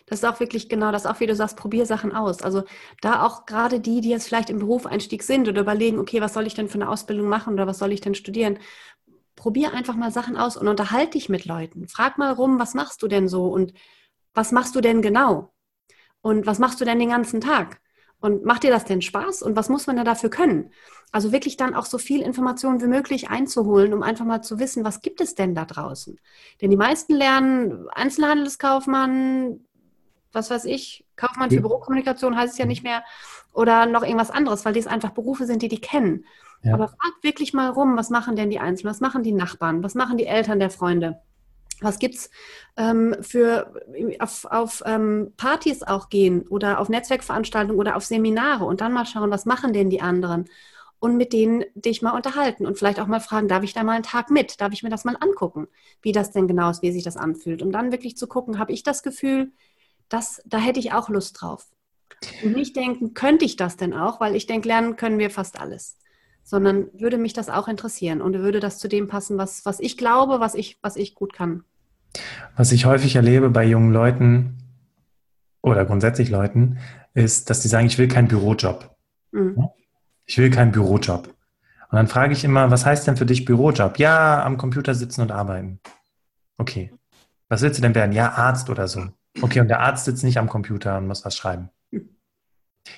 Das 0.06 0.18
ist 0.18 0.24
auch 0.24 0.40
wirklich 0.40 0.68
genau 0.68 0.90
das, 0.90 1.06
auch 1.06 1.20
wie 1.20 1.26
du 1.26 1.34
sagst, 1.34 1.56
probier 1.56 1.86
Sachen 1.86 2.12
aus. 2.12 2.42
Also 2.42 2.64
da 3.00 3.24
auch 3.24 3.46
gerade 3.46 3.80
die, 3.80 4.00
die 4.00 4.10
jetzt 4.10 4.26
vielleicht 4.26 4.50
im 4.50 4.58
Berufseinstieg 4.58 5.22
sind 5.22 5.48
oder 5.48 5.60
überlegen, 5.60 5.98
okay, 5.98 6.20
was 6.20 6.34
soll 6.34 6.46
ich 6.46 6.54
denn 6.54 6.68
für 6.68 6.74
eine 6.74 6.88
Ausbildung 6.88 7.28
machen 7.28 7.54
oder 7.54 7.66
was 7.66 7.78
soll 7.78 7.92
ich 7.92 8.00
denn 8.00 8.14
studieren? 8.14 8.58
Probier 9.36 9.72
einfach 9.72 9.94
mal 9.94 10.10
Sachen 10.10 10.36
aus 10.36 10.56
und 10.56 10.66
unterhalte 10.68 11.12
dich 11.12 11.28
mit 11.28 11.44
Leuten. 11.44 11.88
Frag 11.88 12.18
mal 12.18 12.32
rum, 12.32 12.58
was 12.58 12.74
machst 12.74 13.02
du 13.02 13.08
denn 13.08 13.28
so 13.28 13.46
und 13.46 13.72
was 14.34 14.50
machst 14.50 14.74
du 14.74 14.80
denn 14.80 15.02
genau? 15.02 15.54
Und 16.20 16.46
was 16.46 16.58
machst 16.58 16.80
du 16.80 16.84
denn 16.84 16.98
den 16.98 17.10
ganzen 17.10 17.40
Tag? 17.40 17.81
Und 18.22 18.44
macht 18.44 18.62
dir 18.62 18.70
das 18.70 18.84
denn 18.84 19.02
Spaß? 19.02 19.42
Und 19.42 19.56
was 19.56 19.68
muss 19.68 19.88
man 19.88 19.96
da 19.96 20.04
dafür 20.04 20.30
können? 20.30 20.70
Also 21.10 21.32
wirklich 21.32 21.56
dann 21.56 21.74
auch 21.74 21.84
so 21.84 21.98
viel 21.98 22.22
Informationen 22.22 22.80
wie 22.80 22.86
möglich 22.86 23.30
einzuholen, 23.30 23.92
um 23.92 24.04
einfach 24.04 24.24
mal 24.24 24.42
zu 24.42 24.60
wissen, 24.60 24.84
was 24.84 25.00
gibt 25.00 25.20
es 25.20 25.34
denn 25.34 25.56
da 25.56 25.64
draußen? 25.64 26.20
Denn 26.60 26.70
die 26.70 26.76
meisten 26.76 27.14
lernen 27.14 27.88
Einzelhandelskaufmann, 27.90 29.66
was 30.30 30.50
weiß 30.50 30.66
ich, 30.66 31.04
Kaufmann 31.16 31.50
für 31.50 31.60
Bürokommunikation 31.60 32.36
heißt 32.36 32.52
es 32.52 32.58
ja 32.58 32.64
nicht 32.64 32.84
mehr, 32.84 33.02
oder 33.52 33.86
noch 33.86 34.04
irgendwas 34.04 34.30
anderes, 34.30 34.64
weil 34.64 34.72
dies 34.72 34.86
einfach 34.86 35.10
Berufe 35.10 35.44
sind, 35.44 35.60
die 35.60 35.68
die 35.68 35.80
kennen. 35.80 36.24
Ja. 36.62 36.74
Aber 36.74 36.88
fragt 36.88 37.22
wirklich 37.24 37.52
mal 37.52 37.70
rum, 37.70 37.96
was 37.96 38.08
machen 38.08 38.36
denn 38.36 38.50
die 38.50 38.60
Einzelnen, 38.60 38.92
was 38.92 39.00
machen 39.00 39.24
die 39.24 39.32
Nachbarn, 39.32 39.82
was 39.82 39.96
machen 39.96 40.16
die 40.16 40.26
Eltern 40.26 40.60
der 40.60 40.70
Freunde? 40.70 41.20
Was 41.82 41.98
gibt's 41.98 42.30
ähm, 42.76 43.16
für 43.20 43.72
auf, 44.18 44.44
auf 44.46 44.82
ähm, 44.86 45.32
Partys 45.36 45.82
auch 45.82 46.08
gehen 46.08 46.46
oder 46.48 46.80
auf 46.80 46.88
Netzwerkveranstaltungen 46.88 47.78
oder 47.78 47.96
auf 47.96 48.04
Seminare 48.04 48.64
und 48.64 48.80
dann 48.80 48.92
mal 48.92 49.06
schauen, 49.06 49.30
was 49.30 49.46
machen 49.46 49.72
denn 49.72 49.90
die 49.90 50.00
anderen 50.00 50.48
und 51.02 51.16
mit 51.16 51.32
denen 51.32 51.64
dich 51.74 52.00
mal 52.00 52.14
unterhalten 52.14 52.64
und 52.64 52.78
vielleicht 52.78 53.00
auch 53.00 53.08
mal 53.08 53.18
fragen, 53.18 53.48
darf 53.48 53.64
ich 53.64 53.72
da 53.72 53.82
mal 53.82 53.94
einen 53.94 54.04
Tag 54.04 54.30
mit? 54.30 54.60
Darf 54.60 54.72
ich 54.72 54.84
mir 54.84 54.88
das 54.88 55.04
mal 55.04 55.16
angucken, 55.18 55.66
wie 56.00 56.12
das 56.12 56.30
denn 56.30 56.46
genau 56.46 56.70
ist, 56.70 56.82
wie 56.82 56.92
sich 56.92 57.02
das 57.02 57.16
anfühlt? 57.16 57.60
Und 57.60 57.72
dann 57.72 57.90
wirklich 57.90 58.16
zu 58.16 58.28
gucken, 58.28 58.60
habe 58.60 58.70
ich 58.70 58.84
das 58.84 59.02
Gefühl, 59.02 59.50
dass 60.08 60.40
da 60.46 60.58
hätte 60.58 60.78
ich 60.78 60.92
auch 60.92 61.08
Lust 61.08 61.40
drauf. 61.40 61.66
Und 62.44 62.54
nicht 62.54 62.76
denken, 62.76 63.14
könnte 63.14 63.44
ich 63.44 63.56
das 63.56 63.76
denn 63.76 63.94
auch? 63.94 64.20
Weil 64.20 64.36
ich 64.36 64.46
denke, 64.46 64.68
lernen 64.68 64.94
können 64.94 65.18
wir 65.18 65.30
fast 65.30 65.58
alles. 65.58 65.98
Sondern 66.44 66.88
würde 66.92 67.18
mich 67.18 67.32
das 67.32 67.48
auch 67.48 67.66
interessieren 67.66 68.20
und 68.22 68.34
würde 68.34 68.60
das 68.60 68.78
zu 68.78 68.86
dem 68.86 69.08
passen, 69.08 69.38
was, 69.38 69.64
was 69.64 69.80
ich 69.80 69.96
glaube, 69.96 70.38
was 70.38 70.54
ich, 70.54 70.78
was 70.82 70.94
ich 70.94 71.16
gut 71.16 71.32
kann. 71.32 71.64
Was 72.56 72.72
ich 72.72 72.84
häufig 72.84 73.16
erlebe 73.16 73.50
bei 73.50 73.64
jungen 73.64 73.92
Leuten 73.92 74.58
oder 75.62 75.84
grundsätzlich 75.84 76.30
Leuten, 76.30 76.78
ist, 77.14 77.50
dass 77.50 77.60
die 77.60 77.68
sagen, 77.68 77.86
ich 77.86 77.98
will 77.98 78.08
keinen 78.08 78.28
Bürojob. 78.28 78.94
Mhm. 79.32 79.68
Ich 80.26 80.38
will 80.38 80.50
keinen 80.50 80.72
Bürojob. 80.72 81.28
Und 81.28 81.96
dann 81.96 82.08
frage 82.08 82.32
ich 82.32 82.44
immer, 82.44 82.70
was 82.70 82.86
heißt 82.86 83.06
denn 83.06 83.16
für 83.16 83.26
dich 83.26 83.44
Bürojob? 83.44 83.98
Ja, 83.98 84.42
am 84.44 84.56
Computer 84.56 84.94
sitzen 84.94 85.22
und 85.22 85.30
arbeiten. 85.30 85.80
Okay. 86.58 86.92
Was 87.48 87.60
willst 87.60 87.78
du 87.78 87.82
denn 87.82 87.94
werden? 87.94 88.12
Ja, 88.12 88.32
Arzt 88.32 88.70
oder 88.70 88.88
so. 88.88 89.08
Okay, 89.40 89.60
und 89.60 89.68
der 89.68 89.80
Arzt 89.80 90.06
sitzt 90.06 90.24
nicht 90.24 90.38
am 90.38 90.48
Computer 90.48 90.96
und 90.98 91.06
muss 91.06 91.24
was 91.24 91.36
schreiben. 91.36 91.70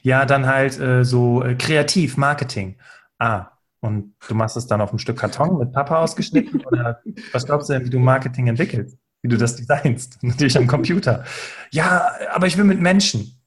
Ja, 0.02 0.24
dann 0.26 0.46
halt 0.46 0.78
äh, 0.78 1.04
so 1.04 1.42
äh, 1.42 1.54
kreativ, 1.54 2.16
Marketing. 2.16 2.76
Ah, 3.18 3.50
und 3.80 4.14
du 4.28 4.34
machst 4.34 4.56
es 4.56 4.66
dann 4.66 4.80
auf 4.80 4.92
ein 4.92 4.98
Stück 4.98 5.18
Karton 5.18 5.58
mit 5.58 5.72
Papa 5.72 5.98
ausgeschnitten 5.98 6.64
oder 6.66 7.02
was 7.32 7.44
glaubst 7.44 7.68
du 7.68 7.74
denn, 7.74 7.84
wie 7.84 7.90
du 7.90 7.98
Marketing 7.98 8.46
entwickelst? 8.46 8.98
Wie 9.24 9.28
du 9.28 9.38
das 9.38 9.56
designst? 9.56 10.18
Natürlich 10.22 10.58
am 10.58 10.66
Computer. 10.66 11.24
Ja, 11.70 12.10
aber 12.30 12.46
ich 12.46 12.58
will 12.58 12.64
mit 12.64 12.78
Menschen. 12.78 13.40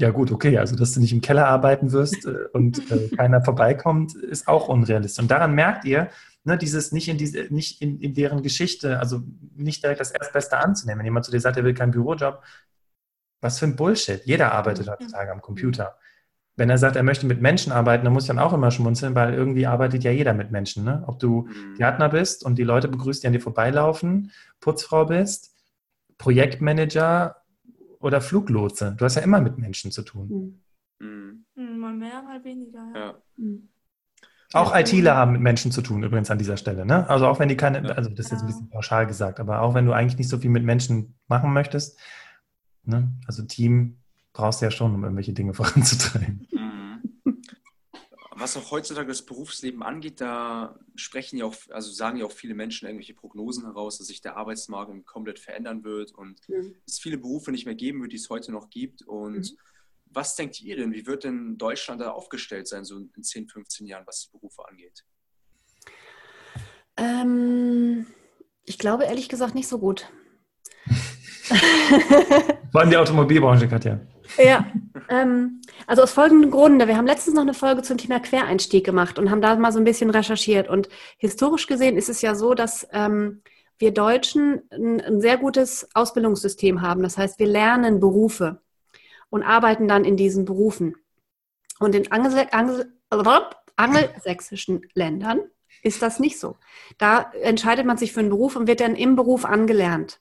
Ja 0.00 0.08
gut, 0.08 0.32
okay, 0.32 0.56
also 0.56 0.74
dass 0.74 0.94
du 0.94 1.00
nicht 1.00 1.12
im 1.12 1.20
Keller 1.20 1.46
arbeiten 1.46 1.92
wirst 1.92 2.24
äh, 2.24 2.46
und 2.54 2.90
äh, 2.90 3.08
keiner 3.16 3.44
vorbeikommt, 3.44 4.14
ist 4.14 4.48
auch 4.48 4.68
unrealistisch. 4.68 5.22
Und 5.22 5.30
daran 5.30 5.54
merkt 5.54 5.84
ihr, 5.84 6.08
ne, 6.44 6.56
dieses 6.56 6.92
nicht 6.92 7.08
in 7.08 7.18
diese, 7.18 7.52
nicht 7.52 7.82
in, 7.82 8.00
in 8.00 8.14
deren 8.14 8.42
Geschichte, 8.42 9.00
also 9.00 9.20
nicht 9.54 9.82
direkt 9.82 10.00
das 10.00 10.12
Erstbeste 10.12 10.56
anzunehmen. 10.56 11.00
Wenn 11.00 11.06
jemand 11.06 11.26
zu 11.26 11.30
dir 11.30 11.40
sagt, 11.40 11.58
er 11.58 11.64
will 11.64 11.74
keinen 11.74 11.90
Bürojob, 11.90 12.42
was 13.42 13.58
für 13.58 13.66
ein 13.66 13.76
Bullshit. 13.76 14.24
Jeder 14.24 14.52
arbeitet 14.52 14.88
heutzutage 14.88 15.30
am 15.30 15.42
Computer. 15.42 15.98
Wenn 16.58 16.70
er 16.70 16.78
sagt, 16.78 16.96
er 16.96 17.02
möchte 17.02 17.26
mit 17.26 17.40
Menschen 17.40 17.72
arbeiten, 17.72 18.04
dann 18.04 18.12
muss 18.12 18.24
ich 18.24 18.28
dann 18.28 18.38
auch 18.38 18.52
immer 18.52 18.70
schmunzeln, 18.70 19.14
weil 19.14 19.34
irgendwie 19.34 19.66
arbeitet 19.66 20.04
ja 20.04 20.10
jeder 20.10 20.34
mit 20.34 20.50
Menschen. 20.50 20.84
Ne? 20.84 21.04
Ob 21.06 21.18
du 21.18 21.48
mhm. 21.48 21.76
Gärtner 21.76 22.08
bist 22.08 22.44
und 22.44 22.58
die 22.58 22.64
Leute 22.64 22.88
begrüßt, 22.88 23.22
die 23.22 23.26
an 23.26 23.32
dir 23.32 23.40
vorbeilaufen, 23.40 24.32
Putzfrau 24.60 25.06
bist, 25.06 25.56
Projektmanager 26.18 27.36
oder 28.00 28.20
Fluglotse. 28.20 28.94
Du 28.98 29.04
hast 29.04 29.14
ja 29.14 29.22
immer 29.22 29.40
mit 29.40 29.58
Menschen 29.58 29.90
zu 29.90 30.02
tun. 30.02 30.60
Mhm. 30.98 31.44
mhm. 31.54 31.78
Mal 31.78 31.94
mehr, 31.94 32.22
mal 32.22 32.44
weniger. 32.44 32.84
Ja. 32.94 33.00
ja. 33.00 33.14
Mhm. 33.36 33.68
Auch 34.54 34.74
ITler 34.74 35.14
haben 35.14 35.32
mit 35.32 35.42
Menschen 35.42 35.72
zu 35.72 35.82
tun, 35.82 36.02
übrigens 36.02 36.30
an 36.30 36.38
dieser 36.38 36.56
Stelle. 36.56 36.86
Ne? 36.86 37.08
Also 37.10 37.26
auch 37.26 37.38
wenn 37.38 37.50
die 37.50 37.56
keine, 37.56 37.94
also 37.94 38.08
das 38.08 38.26
ist 38.26 38.32
jetzt 38.32 38.40
ein 38.40 38.46
bisschen 38.46 38.70
pauschal 38.70 39.06
gesagt, 39.06 39.40
aber 39.40 39.60
auch 39.60 39.74
wenn 39.74 39.84
du 39.84 39.92
eigentlich 39.92 40.16
nicht 40.16 40.30
so 40.30 40.38
viel 40.38 40.48
mit 40.48 40.64
Menschen 40.64 41.18
machen 41.28 41.52
möchtest, 41.52 41.98
Ne? 42.88 43.12
Also 43.26 43.42
Team 43.42 43.98
brauchst 44.32 44.60
du 44.60 44.66
ja 44.66 44.70
schon, 44.70 44.94
um 44.94 45.02
irgendwelche 45.04 45.32
Dinge 45.32 45.54
voranzutreiben. 45.54 46.46
Was 48.38 48.56
auch 48.56 48.70
heutzutage 48.70 49.08
das 49.08 49.26
Berufsleben 49.26 49.82
angeht, 49.82 50.20
da 50.20 50.78
sprechen 50.94 51.38
ja 51.38 51.44
auch, 51.44 51.56
also 51.70 51.90
sagen 51.90 52.18
ja 52.18 52.24
auch 52.24 52.30
viele 52.30 52.54
Menschen 52.54 52.86
irgendwelche 52.86 53.14
Prognosen 53.14 53.64
heraus, 53.64 53.98
dass 53.98 54.06
sich 54.06 54.20
der 54.20 54.36
Arbeitsmarkt 54.36 55.04
komplett 55.06 55.40
verändern 55.40 55.82
wird 55.82 56.12
und 56.12 56.48
mhm. 56.48 56.76
es 56.86 57.00
viele 57.00 57.18
Berufe 57.18 57.50
nicht 57.50 57.66
mehr 57.66 57.74
geben 57.74 58.00
wird, 58.00 58.12
die 58.12 58.16
es 58.16 58.30
heute 58.30 58.52
noch 58.52 58.70
gibt. 58.70 59.02
Und 59.02 59.50
mhm. 59.50 59.58
was 60.04 60.36
denkt 60.36 60.60
ihr 60.60 60.76
denn, 60.76 60.92
wie 60.92 61.04
wird 61.04 61.24
denn 61.24 61.58
Deutschland 61.58 62.00
da 62.00 62.12
aufgestellt 62.12 62.68
sein, 62.68 62.84
so 62.84 62.98
in 62.98 63.24
10, 63.24 63.48
15 63.48 63.88
Jahren, 63.88 64.06
was 64.06 64.20
die 64.20 64.30
Berufe 64.30 64.68
angeht? 64.68 65.04
Ähm, 66.96 68.06
ich 68.64 68.78
glaube 68.78 69.04
ehrlich 69.04 69.28
gesagt 69.28 69.56
nicht 69.56 69.66
so 69.66 69.80
gut. 69.80 70.08
Vor 72.70 72.80
allem 72.80 72.90
die 72.90 72.96
Automobilbranche, 72.96 73.66
Katja. 73.66 74.00
Ja, 74.38 74.66
ähm, 75.08 75.60
also 75.86 76.02
aus 76.02 76.12
folgendem 76.12 76.50
Grunde. 76.50 76.86
Wir 76.86 76.96
haben 76.96 77.06
letztens 77.06 77.34
noch 77.34 77.42
eine 77.42 77.54
Folge 77.54 77.82
zum 77.82 77.98
Thema 77.98 78.20
Quereinstieg 78.20 78.84
gemacht 78.84 79.18
und 79.18 79.30
haben 79.30 79.42
da 79.42 79.56
mal 79.56 79.72
so 79.72 79.78
ein 79.78 79.84
bisschen 79.84 80.10
recherchiert. 80.10 80.68
Und 80.68 80.88
historisch 81.16 81.66
gesehen 81.66 81.96
ist 81.96 82.08
es 82.08 82.22
ja 82.22 82.34
so, 82.34 82.54
dass 82.54 82.86
ähm, 82.92 83.42
wir 83.78 83.92
Deutschen 83.92 84.62
ein, 84.70 85.00
ein, 85.00 85.20
sehr 85.20 85.38
gutes 85.38 85.88
Ausbildungssystem 85.94 86.82
haben. 86.82 87.02
Das 87.02 87.18
heißt, 87.18 87.38
wir 87.38 87.46
lernen 87.46 88.00
Berufe 88.00 88.60
und 89.30 89.42
arbeiten 89.42 89.88
dann 89.88 90.04
in 90.04 90.16
diesen 90.16 90.44
Berufen. 90.44 90.96
Und 91.80 91.94
in 91.94 92.10
Angel 92.10 92.46
Angel 92.50 92.92
angelsächsischen 93.76 94.82
Ländern 94.94 95.40
ist 95.82 96.02
das 96.02 96.18
nicht 96.18 96.38
so. 96.38 96.56
Da 96.98 97.30
entscheidet 97.42 97.86
man 97.86 97.96
sich 97.96 98.12
für 98.12 98.20
einen 98.20 98.30
Beruf 98.30 98.56
und 98.56 98.66
wird 98.66 98.80
dann 98.80 98.96
im 98.96 99.16
Beruf 99.16 99.44
angelernt. 99.44 100.20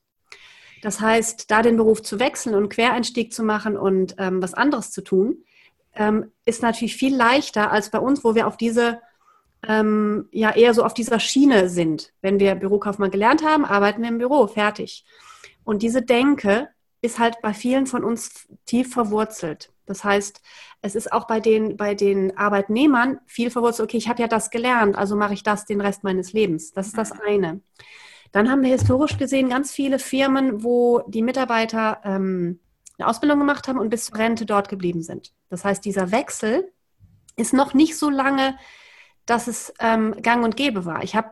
Das 0.81 1.01
heißt, 1.01 1.49
da 1.49 1.61
den 1.61 1.77
Beruf 1.77 2.01
zu 2.01 2.19
wechseln 2.19 2.55
und 2.55 2.69
Quereinstieg 2.69 3.33
zu 3.33 3.43
machen 3.43 3.77
und 3.77 4.15
ähm, 4.17 4.41
was 4.41 4.53
anderes 4.53 4.91
zu 4.91 5.03
tun, 5.03 5.43
ähm, 5.95 6.31
ist 6.45 6.61
natürlich 6.61 6.95
viel 6.95 7.15
leichter 7.15 7.71
als 7.71 7.89
bei 7.89 7.99
uns, 7.99 8.23
wo 8.23 8.35
wir 8.35 8.47
auf 8.47 8.57
diese, 8.57 9.01
ähm, 9.67 10.27
ja 10.31 10.55
eher 10.55 10.73
so 10.73 10.83
auf 10.83 10.93
dieser 10.93 11.19
Schiene 11.19 11.69
sind. 11.69 12.13
Wenn 12.21 12.39
wir 12.39 12.55
Bürokaufmann 12.55 13.11
gelernt 13.11 13.43
haben, 13.43 13.65
arbeiten 13.65 14.01
wir 14.01 14.09
im 14.09 14.19
Büro, 14.19 14.47
fertig. 14.47 15.05
Und 15.63 15.81
diese 15.81 16.01
Denke 16.01 16.69
ist 17.01 17.19
halt 17.19 17.41
bei 17.41 17.53
vielen 17.53 17.87
von 17.87 18.03
uns 18.03 18.47
tief 18.65 18.93
verwurzelt. 18.93 19.71
Das 19.85 20.03
heißt, 20.03 20.41
es 20.81 20.95
ist 20.95 21.11
auch 21.11 21.27
bei 21.27 21.39
den, 21.39 21.77
bei 21.77 21.95
den 21.95 22.37
Arbeitnehmern 22.37 23.19
viel 23.25 23.49
verwurzelt, 23.49 23.89
okay, 23.89 23.97
ich 23.97 24.09
habe 24.09 24.21
ja 24.21 24.27
das 24.27 24.49
gelernt, 24.49 24.95
also 24.95 25.15
mache 25.15 25.33
ich 25.33 25.43
das 25.43 25.65
den 25.65 25.81
Rest 25.81 26.03
meines 26.03 26.33
Lebens. 26.33 26.71
Das 26.73 26.87
ist 26.87 26.97
das 26.97 27.11
eine. 27.11 27.61
Dann 28.31 28.49
haben 28.49 28.61
wir 28.61 28.69
historisch 28.69 29.17
gesehen 29.17 29.49
ganz 29.49 29.71
viele 29.71 29.99
Firmen, 29.99 30.63
wo 30.63 31.01
die 31.07 31.21
Mitarbeiter 31.21 32.01
ähm, 32.03 32.59
eine 32.97 33.07
Ausbildung 33.07 33.39
gemacht 33.39 33.67
haben 33.67 33.79
und 33.79 33.89
bis 33.89 34.05
zur 34.05 34.17
Rente 34.17 34.45
dort 34.45 34.69
geblieben 34.69 35.01
sind. 35.01 35.33
Das 35.49 35.63
heißt, 35.63 35.85
dieser 35.85 36.11
Wechsel 36.11 36.71
ist 37.35 37.53
noch 37.53 37.73
nicht 37.73 37.97
so 37.97 38.09
lange, 38.09 38.57
dass 39.25 39.47
es 39.47 39.73
ähm, 39.79 40.15
gang 40.21 40.43
und 40.43 40.55
gäbe 40.55 40.85
war. 40.85 41.03
Ich 41.03 41.15
habe 41.15 41.31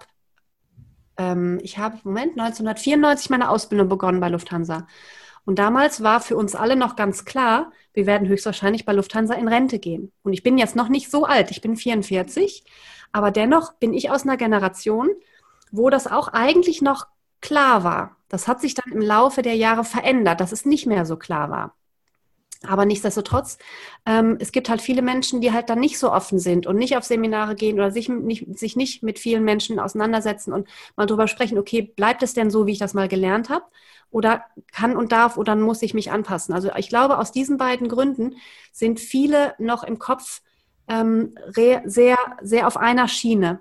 ähm, 1.17 1.59
ich 1.61 1.77
habe, 1.77 1.97
Moment, 2.03 2.31
1994 2.39 3.29
meine 3.29 3.49
Ausbildung 3.49 3.89
begonnen 3.89 4.19
bei 4.19 4.29
Lufthansa. 4.29 4.87
Und 5.45 5.59
damals 5.59 6.01
war 6.01 6.21
für 6.21 6.35
uns 6.35 6.55
alle 6.55 6.75
noch 6.75 6.95
ganz 6.95 7.23
klar, 7.23 7.71
wir 7.93 8.07
werden 8.07 8.27
höchstwahrscheinlich 8.27 8.85
bei 8.85 8.93
Lufthansa 8.93 9.35
in 9.35 9.47
Rente 9.47 9.79
gehen. 9.79 10.11
Und 10.23 10.33
ich 10.33 10.43
bin 10.43 10.57
jetzt 10.57 10.75
noch 10.75 10.89
nicht 10.89 11.11
so 11.11 11.25
alt, 11.25 11.51
ich 11.51 11.61
bin 11.61 11.75
44, 11.75 12.65
aber 13.11 13.31
dennoch 13.31 13.73
bin 13.73 13.93
ich 13.93 14.09
aus 14.09 14.23
einer 14.23 14.37
Generation, 14.37 15.09
wo 15.71 15.89
das 15.89 16.07
auch 16.07 16.29
eigentlich 16.29 16.81
noch 16.81 17.07
klar 17.41 17.83
war. 17.83 18.17
Das 18.29 18.47
hat 18.47 18.61
sich 18.61 18.73
dann 18.73 18.91
im 18.91 19.01
Laufe 19.01 19.41
der 19.41 19.55
Jahre 19.55 19.83
verändert, 19.83 20.41
dass 20.41 20.51
es 20.51 20.65
nicht 20.65 20.85
mehr 20.87 21.05
so 21.05 21.17
klar 21.17 21.49
war. 21.49 21.75
Aber 22.67 22.85
nichtsdestotrotz, 22.85 23.57
ähm, 24.05 24.37
es 24.39 24.51
gibt 24.51 24.69
halt 24.69 24.81
viele 24.81 25.01
Menschen, 25.01 25.41
die 25.41 25.51
halt 25.51 25.69
dann 25.69 25.79
nicht 25.79 25.99
so 25.99 26.11
offen 26.11 26.39
sind 26.39 26.67
und 26.67 26.77
nicht 26.77 26.97
auf 26.97 27.03
Seminare 27.03 27.55
gehen 27.55 27.75
oder 27.75 27.91
sich 27.91 28.09
nicht, 28.09 28.57
sich 28.57 28.75
nicht 28.75 29.03
mit 29.03 29.19
vielen 29.19 29.43
Menschen 29.43 29.79
auseinandersetzen 29.79 30.53
und 30.53 30.67
mal 30.95 31.05
drüber 31.05 31.27
sprechen, 31.27 31.57
okay, 31.57 31.81
bleibt 31.81 32.23
es 32.23 32.33
denn 32.33 32.49
so, 32.49 32.65
wie 32.65 32.71
ich 32.71 32.79
das 32.79 32.93
mal 32.93 33.07
gelernt 33.07 33.49
habe? 33.49 33.65
Oder 34.11 34.45
kann 34.71 34.95
und 34.95 35.11
darf 35.11 35.37
oder 35.37 35.55
muss 35.55 35.81
ich 35.81 35.93
mich 35.93 36.11
anpassen? 36.11 36.53
Also 36.53 36.71
ich 36.75 36.89
glaube, 36.89 37.17
aus 37.17 37.31
diesen 37.31 37.57
beiden 37.57 37.89
Gründen 37.89 38.35
sind 38.71 38.99
viele 38.99 39.53
noch 39.59 39.83
im 39.83 39.99
Kopf 39.99 40.41
ähm, 40.87 41.35
sehr, 41.85 42.17
sehr 42.41 42.67
auf 42.67 42.77
einer 42.77 43.07
Schiene. 43.07 43.59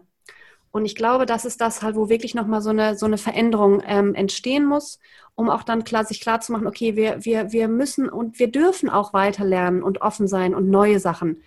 Und 0.74 0.86
ich 0.86 0.96
glaube, 0.96 1.24
das 1.24 1.44
ist 1.44 1.60
das 1.60 1.82
halt, 1.82 1.94
wo 1.94 2.08
wirklich 2.08 2.34
nochmal 2.34 2.60
so 2.60 2.70
eine, 2.70 2.98
so 2.98 3.06
eine 3.06 3.16
Veränderung 3.16 3.80
ähm, 3.86 4.12
entstehen 4.16 4.66
muss, 4.66 4.98
um 5.36 5.48
auch 5.48 5.62
dann 5.62 5.84
klar, 5.84 6.04
sich 6.04 6.20
klar 6.20 6.40
zu 6.40 6.50
machen, 6.50 6.66
okay, 6.66 6.96
wir, 6.96 7.24
wir, 7.24 7.52
wir 7.52 7.68
müssen 7.68 8.08
und 8.08 8.40
wir 8.40 8.50
dürfen 8.50 8.90
auch 8.90 9.12
weiter 9.12 9.44
lernen 9.44 9.84
und 9.84 10.02
offen 10.02 10.26
sein 10.26 10.52
und 10.52 10.68
neue 10.68 10.98
Sachen 10.98 11.42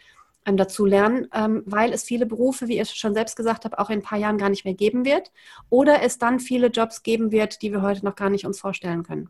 ähm, 0.46 0.56
dazu 0.56 0.86
lernen, 0.86 1.28
ähm, 1.34 1.62
weil 1.66 1.92
es 1.92 2.04
viele 2.04 2.26
Berufe, 2.26 2.70
wie 2.70 2.80
ich 2.80 2.92
schon 2.92 3.14
selbst 3.14 3.36
gesagt 3.36 3.66
habe, 3.66 3.78
auch 3.80 3.90
in 3.90 4.00
ein 4.00 4.02
paar 4.02 4.18
Jahren 4.18 4.38
gar 4.38 4.48
nicht 4.48 4.64
mehr 4.64 4.76
geben 4.76 5.04
wird. 5.04 5.34
Oder 5.70 6.04
es 6.04 6.18
dann 6.18 6.40
viele 6.40 6.68
Jobs 6.68 7.04
geben 7.04 7.30
wird, 7.30 7.62
die 7.62 7.74
wir 7.74 7.82
heute 7.82 8.06
noch 8.06 8.16
gar 8.16 8.30
nicht 8.30 8.46
uns 8.46 8.62
vorstellen 8.62 9.04
können. 9.04 9.30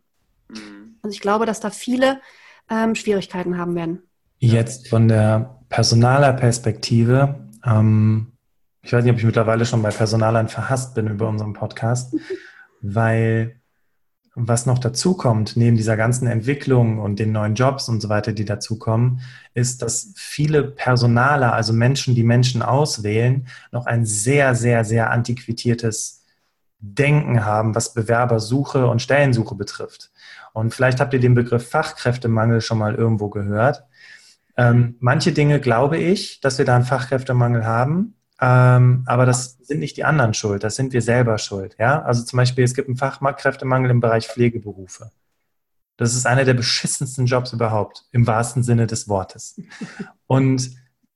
Mhm. 0.50 0.98
Also 1.02 1.12
ich 1.12 1.22
glaube, 1.22 1.48
dass 1.48 1.60
da 1.60 1.72
viele 1.72 2.22
ähm, 2.70 2.94
Schwierigkeiten 2.94 3.58
haben 3.58 3.74
werden. 3.74 4.04
Jetzt 4.38 4.90
von 4.90 5.08
der 5.08 5.58
Personalerperspektive, 5.70 7.48
ähm, 7.66 8.37
ich 8.82 8.94
weiß 8.94 9.04
nicht, 9.04 9.12
ob 9.12 9.20
ich 9.20 9.26
mittlerweile 9.26 9.66
schon 9.66 9.82
bei 9.82 9.90
Personalern 9.90 10.48
verhasst 10.48 10.96
bin 10.96 11.08
über 11.08 11.28
unseren 11.28 11.54
Podcast, 11.54 12.16
weil 12.82 13.60
was 14.40 14.68
noch 14.68 14.78
dazu 14.78 15.16
kommt, 15.16 15.58
neben 15.58 15.78
dieser 15.78 15.98
ganzen 15.98 16.28
Entwicklung 16.28 17.00
und 17.00 17.18
den 17.18 17.32
neuen 17.32 17.56
Jobs 17.56 17.90
und 17.90 18.02
so 18.02 18.10
weiter, 18.10 18.34
die 18.34 18.46
dazukommen, 18.46 19.22
ist, 19.56 19.82
dass 19.82 20.14
viele 20.16 20.64
Personaler, 20.64 21.54
also 21.54 21.74
Menschen, 21.74 22.14
die 22.14 22.24
Menschen 22.24 22.62
auswählen, 22.62 23.48
noch 23.72 23.88
ein 23.88 24.06
sehr, 24.06 24.54
sehr, 24.54 24.86
sehr 24.86 25.10
antiquitiertes 25.10 26.24
Denken 26.80 27.46
haben, 27.46 27.74
was 27.74 27.96
Bewerbersuche 27.96 28.86
und 28.86 29.02
Stellensuche 29.02 29.56
betrifft. 29.56 30.12
Und 30.54 30.72
vielleicht 30.72 31.00
habt 31.00 31.14
ihr 31.14 31.20
den 31.20 31.34
Begriff 31.34 31.68
Fachkräftemangel 31.70 32.62
schon 32.62 32.78
mal 32.78 32.94
irgendwo 32.94 33.30
gehört. 33.30 33.86
Ähm, 34.56 34.98
manche 35.00 35.32
Dinge 35.32 35.60
glaube 35.60 35.98
ich, 35.98 36.42
dass 36.42 36.60
wir 36.60 36.66
da 36.66 36.76
einen 36.76 36.86
Fachkräftemangel 36.86 37.66
haben. 37.66 38.14
Ähm, 38.40 39.04
aber 39.08 39.26
das 39.26 39.58
sind 39.62 39.80
nicht 39.80 39.98
die 39.98 40.04
anderen 40.04 40.34
schuld, 40.34 40.64
das 40.64 40.76
sind 40.76 40.94
wir 40.94 41.02
selber 41.02 41.38
schuld. 41.38 41.76
Ja? 41.80 42.02
Also 42.04 42.24
zum 42.24 42.38
Beispiel, 42.38 42.64
es 42.64 42.76
gibt 42.76 42.88
einen 42.88 42.98
Fachkräftemangel 42.98 43.90
im 43.90 44.00
Bereich 44.00 44.28
Pflegeberufe. 44.28 45.12
Das 45.98 46.16
ist 46.16 46.28
einer 46.28 46.46
der 46.46 46.54
beschissensten 46.54 47.26
Jobs 47.26 47.54
überhaupt, 47.54 48.06
im 48.12 48.28
wahrsten 48.28 48.62
Sinne 48.62 48.86
des 48.86 49.10
Wortes. 49.10 49.60
Und 50.28 50.70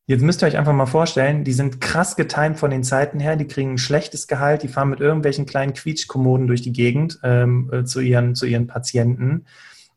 jetzt 0.08 0.24
müsst 0.24 0.42
ihr 0.42 0.48
euch 0.48 0.58
einfach 0.58 0.74
mal 0.74 0.88
vorstellen, 0.88 1.44
die 1.44 1.54
sind 1.54 1.80
krass 1.80 2.16
getimt 2.16 2.58
von 2.58 2.72
den 2.72 2.84
Zeiten 2.84 3.20
her, 3.20 3.36
die 3.36 3.46
kriegen 3.46 3.74
ein 3.74 3.78
schlechtes 3.78 4.28
Gehalt, 4.28 4.64
die 4.64 4.68
fahren 4.68 4.90
mit 4.90 5.00
irgendwelchen 5.00 5.46
kleinen 5.46 5.74
Quietschkommoden 5.74 6.48
durch 6.48 6.64
die 6.64 6.74
Gegend 6.74 7.20
ähm, 7.22 7.70
äh, 7.72 7.84
zu, 7.84 8.00
ihren, 8.00 8.34
zu 8.34 8.48
ihren 8.48 8.66
Patienten, 8.66 9.46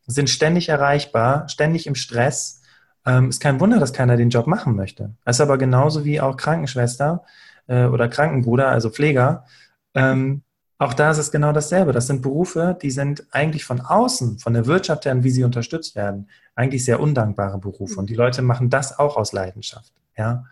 sind 0.05 0.29
ständig 0.29 0.69
erreichbar, 0.69 1.49
ständig 1.49 1.87
im 1.87 1.95
Stress 1.95 2.61
ähm, 3.05 3.29
ist 3.29 3.39
kein 3.39 3.59
Wunder, 3.59 3.79
dass 3.79 3.93
keiner 3.93 4.17
den 4.17 4.29
Job 4.29 4.47
machen 4.47 4.75
möchte. 4.75 5.13
Das 5.23 5.37
ist 5.37 5.41
aber 5.41 5.57
genauso 5.57 6.05
wie 6.05 6.19
auch 6.21 6.37
Krankenschwester 6.37 7.23
äh, 7.67 7.85
oder 7.85 8.07
Krankenbruder, 8.07 8.69
also 8.69 8.89
Pfleger. 8.89 9.45
Ähm, 9.93 10.41
auch 10.77 10.93
da 10.93 11.11
ist 11.11 11.19
es 11.19 11.31
genau 11.31 11.53
dasselbe. 11.53 11.93
Das 11.93 12.07
sind 12.07 12.21
Berufe, 12.21 12.77
die 12.81 12.91
sind 12.91 13.25
eigentlich 13.31 13.63
von 13.63 13.79
außen, 13.79 14.39
von 14.39 14.53
der 14.53 14.65
Wirtschaft 14.65 15.05
her, 15.05 15.23
wie 15.23 15.29
sie 15.29 15.43
unterstützt 15.43 15.95
werden, 15.95 16.29
eigentlich 16.53 16.83
sehr 16.83 16.99
undankbare 16.99 17.59
Berufe. 17.59 17.99
Und 17.99 18.09
die 18.09 18.15
Leute 18.15 18.41
machen 18.41 18.69
das 18.69 18.99
auch 18.99 19.15
aus 19.15 19.31
Leidenschaft. 19.31 19.93
Ja? 20.17 20.45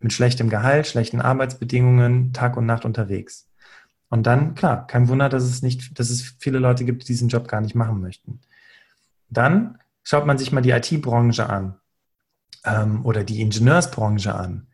Mit 0.00 0.12
schlechtem 0.12 0.48
Gehalt, 0.48 0.88
schlechten 0.88 1.20
Arbeitsbedingungen, 1.20 2.32
Tag 2.32 2.56
und 2.56 2.66
Nacht 2.66 2.84
unterwegs. 2.84 3.48
Und 4.08 4.26
dann, 4.26 4.54
klar, 4.54 4.86
kein 4.88 5.08
Wunder, 5.08 5.28
dass 5.28 5.44
es 5.44 5.62
nicht, 5.62 5.98
dass 5.98 6.10
es 6.10 6.34
viele 6.38 6.58
Leute 6.58 6.84
gibt, 6.84 7.02
die 7.04 7.06
diesen 7.06 7.28
Job 7.28 7.46
gar 7.46 7.60
nicht 7.60 7.74
machen 7.74 8.00
möchten. 8.00 8.40
Dann 9.30 9.78
Schaut 10.02 10.26
man 10.26 10.38
sich 10.38 10.52
mal 10.52 10.60
die 10.60 10.70
IT-Branche 10.70 11.48
an 11.48 11.76
ähm, 12.64 13.04
oder 13.04 13.24
die 13.24 13.40
Ingenieursbranche 13.40 14.34
an. 14.34 14.66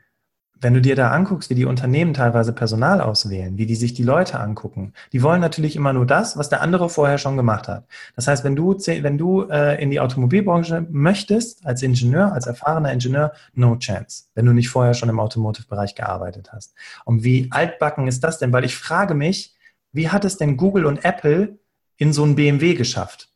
Wenn 0.60 0.74
du 0.74 0.80
dir 0.80 0.96
da 0.96 1.12
anguckst, 1.12 1.50
wie 1.50 1.54
die 1.54 1.66
Unternehmen 1.66 2.14
teilweise 2.14 2.52
Personal 2.52 3.00
auswählen, 3.00 3.58
wie 3.58 3.66
die 3.66 3.76
sich 3.76 3.94
die 3.94 4.02
Leute 4.02 4.40
angucken, 4.40 4.92
die 5.12 5.22
wollen 5.22 5.40
natürlich 5.40 5.76
immer 5.76 5.92
nur 5.92 6.04
das, 6.04 6.36
was 6.36 6.48
der 6.48 6.62
andere 6.62 6.88
vorher 6.88 7.18
schon 7.18 7.36
gemacht 7.36 7.68
hat. 7.68 7.86
Das 8.16 8.26
heißt, 8.26 8.42
wenn 8.42 8.56
du, 8.56 8.74
wenn 8.74 9.18
du 9.18 9.42
äh, 9.42 9.80
in 9.80 9.90
die 9.90 10.00
Automobilbranche 10.00 10.84
möchtest, 10.90 11.64
als 11.64 11.82
Ingenieur, 11.82 12.32
als 12.32 12.48
erfahrener 12.48 12.92
Ingenieur, 12.92 13.32
no 13.54 13.76
chance, 13.76 14.24
wenn 14.34 14.46
du 14.46 14.52
nicht 14.52 14.68
vorher 14.68 14.94
schon 14.94 15.08
im 15.08 15.20
Automotive-Bereich 15.20 15.94
gearbeitet 15.94 16.50
hast. 16.52 16.74
Und 17.04 17.22
wie 17.22 17.46
altbacken 17.52 18.08
ist 18.08 18.24
das 18.24 18.40
denn? 18.40 18.52
Weil 18.52 18.64
ich 18.64 18.76
frage 18.76 19.14
mich, 19.14 19.54
wie 19.92 20.08
hat 20.08 20.24
es 20.24 20.38
denn 20.38 20.56
Google 20.56 20.86
und 20.86 21.04
Apple 21.04 21.58
in 21.96 22.12
so 22.12 22.24
ein 22.24 22.34
BMW 22.34 22.74
geschafft? 22.74 23.32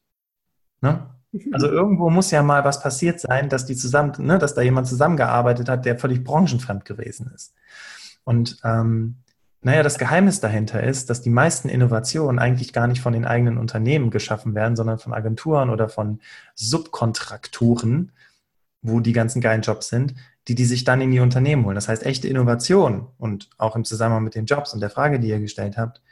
Ne? 0.81 1.07
Also 1.53 1.67
irgendwo 1.69 2.11
muss 2.11 2.31
ja 2.31 2.43
mal 2.43 2.65
was 2.65 2.83
passiert 2.83 3.21
sein, 3.21 3.49
dass 3.49 3.65
die 3.65 3.77
zusammen, 3.77 4.13
ne, 4.19 4.39
dass 4.39 4.55
da 4.55 4.61
jemand 4.61 4.87
zusammengearbeitet 4.87 5.69
hat, 5.69 5.87
der 5.87 5.99
völlig 5.99 6.25
branchenfremd 6.25 6.85
gewesen 6.85 7.31
ist. 7.35 7.55
Und 8.25 8.59
ähm, 8.65 9.17
naja, 9.63 9.83
das 9.83 9.99
Geheimnis 9.99 10.41
dahinter 10.41 10.83
ist, 10.83 11.09
dass 11.09 11.23
die 11.23 11.31
meisten 11.31 11.69
Innovationen 11.69 12.39
eigentlich 12.39 12.73
gar 12.73 12.87
nicht 12.87 13.01
von 13.01 13.13
den 13.13 13.25
eigenen 13.25 13.59
Unternehmen 13.59 14.11
geschaffen 14.11 14.55
werden, 14.55 14.77
sondern 14.77 14.99
von 14.99 15.15
Agenturen 15.15 15.71
oder 15.71 15.89
von 15.89 16.21
Subkontrakturen, 16.55 18.13
wo 18.83 19.01
die 19.01 19.13
ganzen 19.13 19.41
geilen 19.41 19.63
Jobs 19.63 19.89
sind, 19.89 20.15
die 20.49 20.57
die 20.57 20.65
sich 20.65 20.83
dann 20.83 21.01
in 21.01 21.13
die 21.13 21.21
Unternehmen 21.21 21.65
holen. 21.65 21.77
Das 21.77 21.89
heißt, 21.89 22.05
echte 22.05 22.27
Innovation 22.27 23.07
und 23.19 23.51
auch 23.57 23.77
im 23.77 23.85
Zusammenhang 23.85 24.25
mit 24.25 24.35
den 24.35 24.47
Jobs 24.47 24.75
und 24.75 24.81
der 24.81 24.91
Frage, 24.91 25.21
die 25.21 25.29
ihr 25.29 25.39
gestellt 25.39 25.79
habt, 25.79 26.03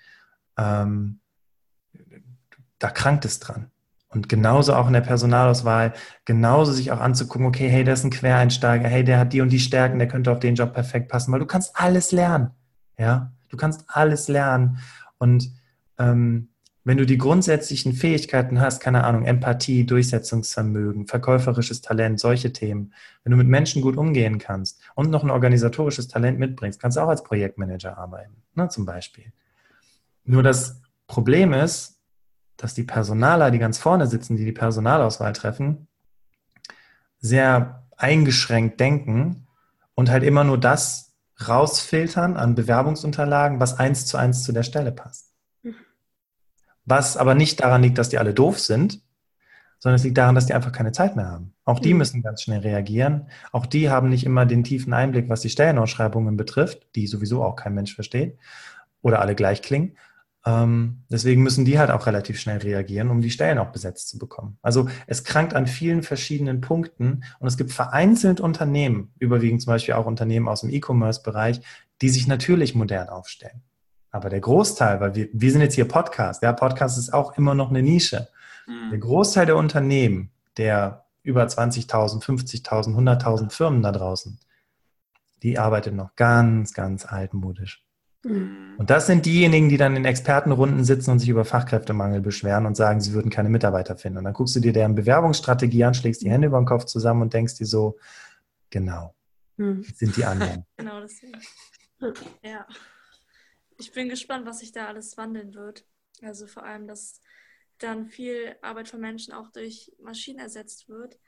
ähm, 0.56 1.18
da 2.78 2.90
krankt 2.90 3.24
es 3.24 3.40
dran. 3.40 3.70
Und 4.12 4.28
genauso 4.28 4.74
auch 4.74 4.88
in 4.88 4.92
der 4.92 5.00
Personalauswahl, 5.02 5.92
genauso 6.24 6.72
sich 6.72 6.90
auch 6.90 7.00
anzugucken, 7.00 7.46
okay, 7.46 7.68
hey, 7.68 7.84
der 7.84 7.94
ist 7.94 8.04
ein 8.04 8.10
Quereinsteiger, 8.10 8.88
hey, 8.88 9.04
der 9.04 9.20
hat 9.20 9.32
die 9.32 9.40
und 9.40 9.50
die 9.50 9.60
Stärken, 9.60 9.98
der 9.98 10.08
könnte 10.08 10.32
auf 10.32 10.40
den 10.40 10.56
Job 10.56 10.74
perfekt 10.74 11.08
passen, 11.08 11.32
weil 11.32 11.38
du 11.38 11.46
kannst 11.46 11.70
alles 11.74 12.10
lernen. 12.10 12.50
Ja, 12.98 13.32
du 13.48 13.56
kannst 13.56 13.84
alles 13.86 14.26
lernen. 14.26 14.78
Und 15.18 15.52
ähm, 15.98 16.48
wenn 16.82 16.96
du 16.96 17.06
die 17.06 17.18
grundsätzlichen 17.18 17.92
Fähigkeiten 17.92 18.60
hast, 18.60 18.80
keine 18.80 19.04
Ahnung, 19.04 19.26
Empathie, 19.26 19.84
Durchsetzungsvermögen, 19.84 21.06
verkäuferisches 21.06 21.82
Talent, 21.82 22.18
solche 22.18 22.52
Themen, 22.52 22.92
wenn 23.22 23.30
du 23.30 23.36
mit 23.36 23.46
Menschen 23.46 23.80
gut 23.80 23.96
umgehen 23.96 24.38
kannst 24.38 24.80
und 24.96 25.10
noch 25.10 25.22
ein 25.22 25.30
organisatorisches 25.30 26.08
Talent 26.08 26.38
mitbringst, 26.38 26.80
kannst 26.80 26.96
du 26.96 27.02
auch 27.02 27.08
als 27.08 27.22
Projektmanager 27.22 27.96
arbeiten, 27.96 28.42
ne, 28.54 28.68
zum 28.68 28.86
Beispiel. 28.86 29.32
Nur 30.24 30.42
das 30.42 30.80
Problem 31.06 31.52
ist, 31.52 31.99
dass 32.62 32.74
die 32.74 32.84
Personaler, 32.84 33.50
die 33.50 33.58
ganz 33.58 33.78
vorne 33.78 34.06
sitzen, 34.06 34.36
die 34.36 34.44
die 34.44 34.52
Personalauswahl 34.52 35.32
treffen, 35.32 35.88
sehr 37.20 37.86
eingeschränkt 37.96 38.80
denken 38.80 39.46
und 39.94 40.10
halt 40.10 40.22
immer 40.22 40.44
nur 40.44 40.58
das 40.58 41.14
rausfiltern 41.46 42.36
an 42.36 42.54
Bewerbungsunterlagen, 42.54 43.60
was 43.60 43.78
eins 43.78 44.06
zu 44.06 44.16
eins 44.16 44.42
zu 44.42 44.52
der 44.52 44.62
Stelle 44.62 44.92
passt. 44.92 45.32
Was 46.84 47.16
aber 47.16 47.34
nicht 47.34 47.60
daran 47.60 47.82
liegt, 47.82 47.98
dass 47.98 48.08
die 48.08 48.18
alle 48.18 48.34
doof 48.34 48.58
sind, 48.58 49.00
sondern 49.78 49.96
es 49.96 50.04
liegt 50.04 50.18
daran, 50.18 50.34
dass 50.34 50.46
die 50.46 50.52
einfach 50.54 50.72
keine 50.72 50.92
Zeit 50.92 51.16
mehr 51.16 51.26
haben. 51.26 51.54
Auch 51.64 51.80
die 51.80 51.92
mhm. 51.92 51.98
müssen 51.98 52.22
ganz 52.22 52.42
schnell 52.42 52.60
reagieren. 52.60 53.28
Auch 53.52 53.64
die 53.64 53.88
haben 53.88 54.10
nicht 54.10 54.24
immer 54.24 54.44
den 54.44 54.64
tiefen 54.64 54.92
Einblick, 54.92 55.28
was 55.28 55.40
die 55.40 55.48
Stellenausschreibungen 55.48 56.36
betrifft, 56.36 56.94
die 56.94 57.06
sowieso 57.06 57.42
auch 57.42 57.56
kein 57.56 57.74
Mensch 57.74 57.94
versteht 57.94 58.38
oder 59.00 59.20
alle 59.20 59.34
gleich 59.34 59.62
klingen. 59.62 59.96
Ähm, 60.46 61.04
deswegen 61.10 61.42
müssen 61.42 61.64
die 61.64 61.78
halt 61.78 61.90
auch 61.90 62.06
relativ 62.06 62.40
schnell 62.40 62.58
reagieren, 62.58 63.10
um 63.10 63.20
die 63.20 63.30
Stellen 63.30 63.58
auch 63.58 63.72
besetzt 63.72 64.08
zu 64.08 64.18
bekommen. 64.18 64.58
Also 64.62 64.88
es 65.06 65.24
krankt 65.24 65.54
an 65.54 65.66
vielen 65.66 66.02
verschiedenen 66.02 66.60
Punkten 66.60 67.24
und 67.40 67.48
es 67.48 67.58
gibt 67.58 67.72
vereinzelt 67.72 68.40
Unternehmen, 68.40 69.12
überwiegend 69.18 69.62
zum 69.62 69.72
Beispiel 69.72 69.94
auch 69.94 70.06
Unternehmen 70.06 70.48
aus 70.48 70.62
dem 70.62 70.70
E-Commerce-Bereich, 70.70 71.60
die 72.00 72.08
sich 72.08 72.26
natürlich 72.26 72.74
modern 72.74 73.08
aufstellen. 73.10 73.62
Aber 74.10 74.30
der 74.30 74.40
Großteil, 74.40 75.00
weil 75.00 75.14
wir, 75.14 75.28
wir 75.32 75.52
sind 75.52 75.60
jetzt 75.60 75.74
hier 75.74 75.86
Podcast, 75.86 76.42
ja, 76.42 76.52
Podcast 76.52 76.98
ist 76.98 77.12
auch 77.12 77.36
immer 77.36 77.54
noch 77.54 77.68
eine 77.68 77.82
Nische. 77.82 78.28
Mhm. 78.66 78.90
Der 78.90 78.98
Großteil 78.98 79.46
der 79.46 79.56
Unternehmen, 79.56 80.30
der 80.56 81.04
über 81.22 81.44
20.000, 81.44 82.24
50.000, 82.24 82.96
100.000 82.96 83.50
Firmen 83.50 83.82
da 83.82 83.92
draußen, 83.92 84.40
die 85.42 85.58
arbeitet 85.58 85.94
noch 85.94 86.16
ganz, 86.16 86.72
ganz 86.72 87.04
altmodisch. 87.04 87.84
Mhm. 88.22 88.74
Und 88.76 88.90
das 88.90 89.06
sind 89.06 89.26
diejenigen, 89.26 89.68
die 89.68 89.76
dann 89.76 89.96
in 89.96 90.04
Expertenrunden 90.04 90.84
sitzen 90.84 91.10
und 91.10 91.18
sich 91.18 91.28
über 91.28 91.44
Fachkräftemangel 91.44 92.20
beschweren 92.20 92.66
und 92.66 92.76
sagen, 92.76 93.00
sie 93.00 93.12
würden 93.12 93.30
keine 93.30 93.48
Mitarbeiter 93.48 93.96
finden. 93.96 94.18
Und 94.18 94.24
dann 94.24 94.34
guckst 94.34 94.56
du 94.56 94.60
dir 94.60 94.72
deren 94.72 94.94
Bewerbungsstrategie 94.94 95.84
an, 95.84 95.94
schlägst 95.94 96.22
die 96.22 96.30
Hände 96.30 96.48
über 96.48 96.58
den 96.58 96.66
Kopf 96.66 96.84
zusammen 96.84 97.22
und 97.22 97.32
denkst 97.32 97.56
dir 97.56 97.66
so, 97.66 97.98
genau, 98.68 99.14
mhm. 99.56 99.82
sind 99.82 100.16
die 100.16 100.24
anderen. 100.24 100.66
Genau, 100.76 101.00
deswegen. 101.00 101.40
Ja. 102.42 102.66
Ich 103.78 103.92
bin 103.92 104.08
gespannt, 104.08 104.46
was 104.46 104.60
sich 104.60 104.72
da 104.72 104.86
alles 104.86 105.16
wandeln 105.16 105.54
wird. 105.54 105.86
Also 106.22 106.46
vor 106.46 106.64
allem, 106.64 106.86
dass 106.86 107.20
dann 107.78 108.08
viel 108.08 108.56
Arbeit 108.60 108.88
von 108.88 109.00
Menschen 109.00 109.32
auch 109.32 109.48
durch 109.48 109.92
Maschinen 110.02 110.38
ersetzt 110.38 110.88
wird. 110.88 111.18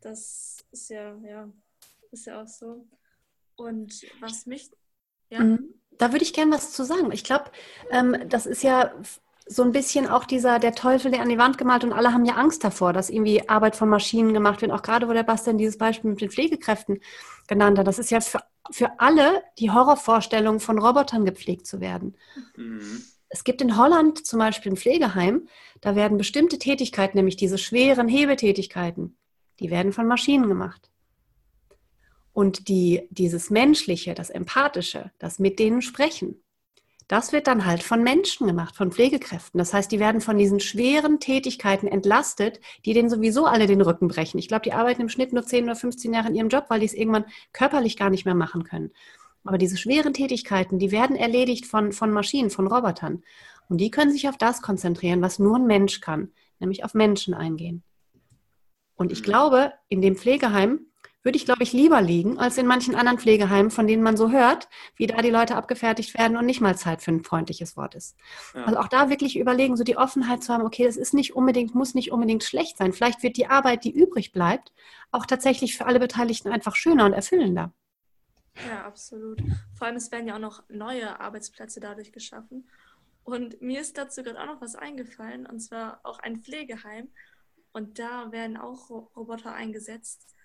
Das 0.00 0.64
ist 0.70 0.90
ja, 0.90 1.16
ja, 1.24 1.48
ist 2.12 2.26
ja 2.26 2.40
auch 2.40 2.46
so. 2.46 2.86
Und 3.56 4.04
was 4.20 4.46
mich, 4.46 4.70
ja. 5.30 5.40
Mhm 5.40 5.74
da 5.98 6.12
würde 6.12 6.24
ich 6.24 6.32
gerne 6.32 6.52
was 6.52 6.72
zu 6.72 6.84
sagen. 6.84 7.12
Ich 7.12 7.24
glaube, 7.24 7.46
ähm, 7.90 8.16
das 8.28 8.46
ist 8.46 8.62
ja 8.62 8.92
so 9.46 9.62
ein 9.62 9.72
bisschen 9.72 10.06
auch 10.06 10.24
dieser, 10.24 10.58
der 10.58 10.74
Teufel, 10.74 11.10
der 11.10 11.22
an 11.22 11.28
die 11.28 11.38
Wand 11.38 11.58
gemalt 11.58 11.82
und 11.82 11.92
alle 11.92 12.12
haben 12.12 12.24
ja 12.24 12.34
Angst 12.34 12.64
davor, 12.64 12.92
dass 12.92 13.10
irgendwie 13.10 13.48
Arbeit 13.48 13.76
von 13.76 13.88
Maschinen 13.88 14.34
gemacht 14.34 14.60
wird. 14.60 14.72
Auch 14.72 14.82
gerade, 14.82 15.08
wo 15.08 15.12
der 15.12 15.22
Bastian 15.22 15.58
dieses 15.58 15.78
Beispiel 15.78 16.10
mit 16.10 16.20
den 16.20 16.30
Pflegekräften 16.30 17.00
genannt 17.46 17.78
hat. 17.78 17.86
Das 17.86 17.98
ist 17.98 18.10
ja 18.10 18.20
für, 18.20 18.40
für 18.70 19.00
alle 19.00 19.42
die 19.58 19.70
Horrorvorstellung, 19.70 20.60
von 20.60 20.78
Robotern 20.78 21.24
gepflegt 21.24 21.66
zu 21.66 21.80
werden. 21.80 22.16
Mhm. 22.56 23.02
Es 23.30 23.44
gibt 23.44 23.60
in 23.60 23.76
Holland 23.76 24.26
zum 24.26 24.38
Beispiel 24.38 24.72
ein 24.72 24.76
Pflegeheim, 24.76 25.48
da 25.80 25.94
werden 25.94 26.18
bestimmte 26.18 26.58
Tätigkeiten, 26.58 27.16
nämlich 27.16 27.36
diese 27.36 27.58
schweren 27.58 28.08
Hebetätigkeiten, 28.08 29.16
die 29.60 29.70
werden 29.70 29.92
von 29.92 30.06
Maschinen 30.06 30.48
gemacht. 30.48 30.90
Und 32.38 32.68
die, 32.68 33.08
dieses 33.10 33.50
Menschliche, 33.50 34.14
das 34.14 34.30
Empathische, 34.30 35.10
das 35.18 35.40
mit 35.40 35.58
denen 35.58 35.82
sprechen, 35.82 36.40
das 37.08 37.32
wird 37.32 37.48
dann 37.48 37.66
halt 37.66 37.82
von 37.82 38.04
Menschen 38.04 38.46
gemacht, 38.46 38.76
von 38.76 38.92
Pflegekräften. 38.92 39.58
Das 39.58 39.74
heißt, 39.74 39.90
die 39.90 39.98
werden 39.98 40.20
von 40.20 40.38
diesen 40.38 40.60
schweren 40.60 41.18
Tätigkeiten 41.18 41.88
entlastet, 41.88 42.60
die 42.84 42.92
denen 42.92 43.10
sowieso 43.10 43.46
alle 43.46 43.66
den 43.66 43.80
Rücken 43.80 44.06
brechen. 44.06 44.38
Ich 44.38 44.46
glaube, 44.46 44.62
die 44.62 44.72
arbeiten 44.72 45.02
im 45.02 45.08
Schnitt 45.08 45.32
nur 45.32 45.42
10 45.42 45.64
oder 45.64 45.74
15 45.74 46.14
Jahre 46.14 46.28
in 46.28 46.36
ihrem 46.36 46.48
Job, 46.48 46.66
weil 46.68 46.78
die 46.78 46.86
es 46.86 46.94
irgendwann 46.94 47.24
körperlich 47.52 47.96
gar 47.96 48.08
nicht 48.08 48.24
mehr 48.24 48.36
machen 48.36 48.62
können. 48.62 48.92
Aber 49.42 49.58
diese 49.58 49.76
schweren 49.76 50.14
Tätigkeiten, 50.14 50.78
die 50.78 50.92
werden 50.92 51.16
erledigt 51.16 51.66
von, 51.66 51.90
von 51.90 52.12
Maschinen, 52.12 52.50
von 52.50 52.68
Robotern. 52.68 53.24
Und 53.68 53.78
die 53.78 53.90
können 53.90 54.12
sich 54.12 54.28
auf 54.28 54.38
das 54.38 54.62
konzentrieren, 54.62 55.22
was 55.22 55.40
nur 55.40 55.56
ein 55.56 55.66
Mensch 55.66 56.00
kann, 56.00 56.30
nämlich 56.60 56.84
auf 56.84 56.94
Menschen 56.94 57.34
eingehen. 57.34 57.82
Und 58.94 59.10
ich 59.10 59.24
glaube, 59.24 59.72
in 59.88 60.00
dem 60.02 60.14
Pflegeheim 60.14 60.87
würde 61.28 61.36
ich, 61.36 61.44
glaube 61.44 61.62
ich, 61.62 61.74
lieber 61.74 62.00
liegen 62.00 62.38
als 62.38 62.56
in 62.56 62.66
manchen 62.66 62.94
anderen 62.94 63.18
Pflegeheimen, 63.18 63.70
von 63.70 63.86
denen 63.86 64.02
man 64.02 64.16
so 64.16 64.30
hört, 64.30 64.66
wie 64.96 65.06
da 65.06 65.20
die 65.20 65.28
Leute 65.28 65.56
abgefertigt 65.56 66.16
werden 66.16 66.38
und 66.38 66.46
nicht 66.46 66.62
mal 66.62 66.74
Zeit 66.74 67.02
für 67.02 67.10
ein 67.10 67.22
freundliches 67.22 67.76
Wort 67.76 67.94
ist. 67.94 68.16
Ja. 68.54 68.64
Also 68.64 68.78
auch 68.78 68.88
da 68.88 69.10
wirklich 69.10 69.38
überlegen, 69.38 69.76
so 69.76 69.84
die 69.84 69.98
Offenheit 69.98 70.42
zu 70.42 70.54
haben, 70.54 70.64
okay, 70.64 70.86
das 70.86 70.96
ist 70.96 71.12
nicht 71.12 71.36
unbedingt, 71.36 71.74
muss 71.74 71.92
nicht 71.92 72.12
unbedingt 72.12 72.44
schlecht 72.44 72.78
sein. 72.78 72.94
Vielleicht 72.94 73.22
wird 73.22 73.36
die 73.36 73.46
Arbeit, 73.46 73.84
die 73.84 73.90
übrig 73.90 74.32
bleibt, 74.32 74.72
auch 75.12 75.26
tatsächlich 75.26 75.76
für 75.76 75.84
alle 75.84 76.00
Beteiligten 76.00 76.48
einfach 76.48 76.74
schöner 76.74 77.04
und 77.04 77.12
erfüllender. 77.12 77.74
Ja, 78.66 78.86
absolut. 78.86 79.42
Vor 79.76 79.86
allem, 79.86 79.96
es 79.96 80.10
werden 80.10 80.28
ja 80.28 80.36
auch 80.36 80.40
noch 80.40 80.62
neue 80.70 81.20
Arbeitsplätze 81.20 81.78
dadurch 81.78 82.10
geschaffen. 82.10 82.66
Und 83.22 83.60
mir 83.60 83.82
ist 83.82 83.98
dazu 83.98 84.22
gerade 84.22 84.40
auch 84.40 84.46
noch 84.46 84.62
was 84.62 84.76
eingefallen, 84.76 85.44
und 85.44 85.60
zwar 85.60 86.00
auch 86.04 86.20
ein 86.20 86.38
Pflegeheim. 86.38 87.08
Und 87.72 87.98
da 87.98 88.32
werden 88.32 88.56
auch 88.56 88.88
Roboter 88.88 89.52
eingesetzt. 89.52 90.37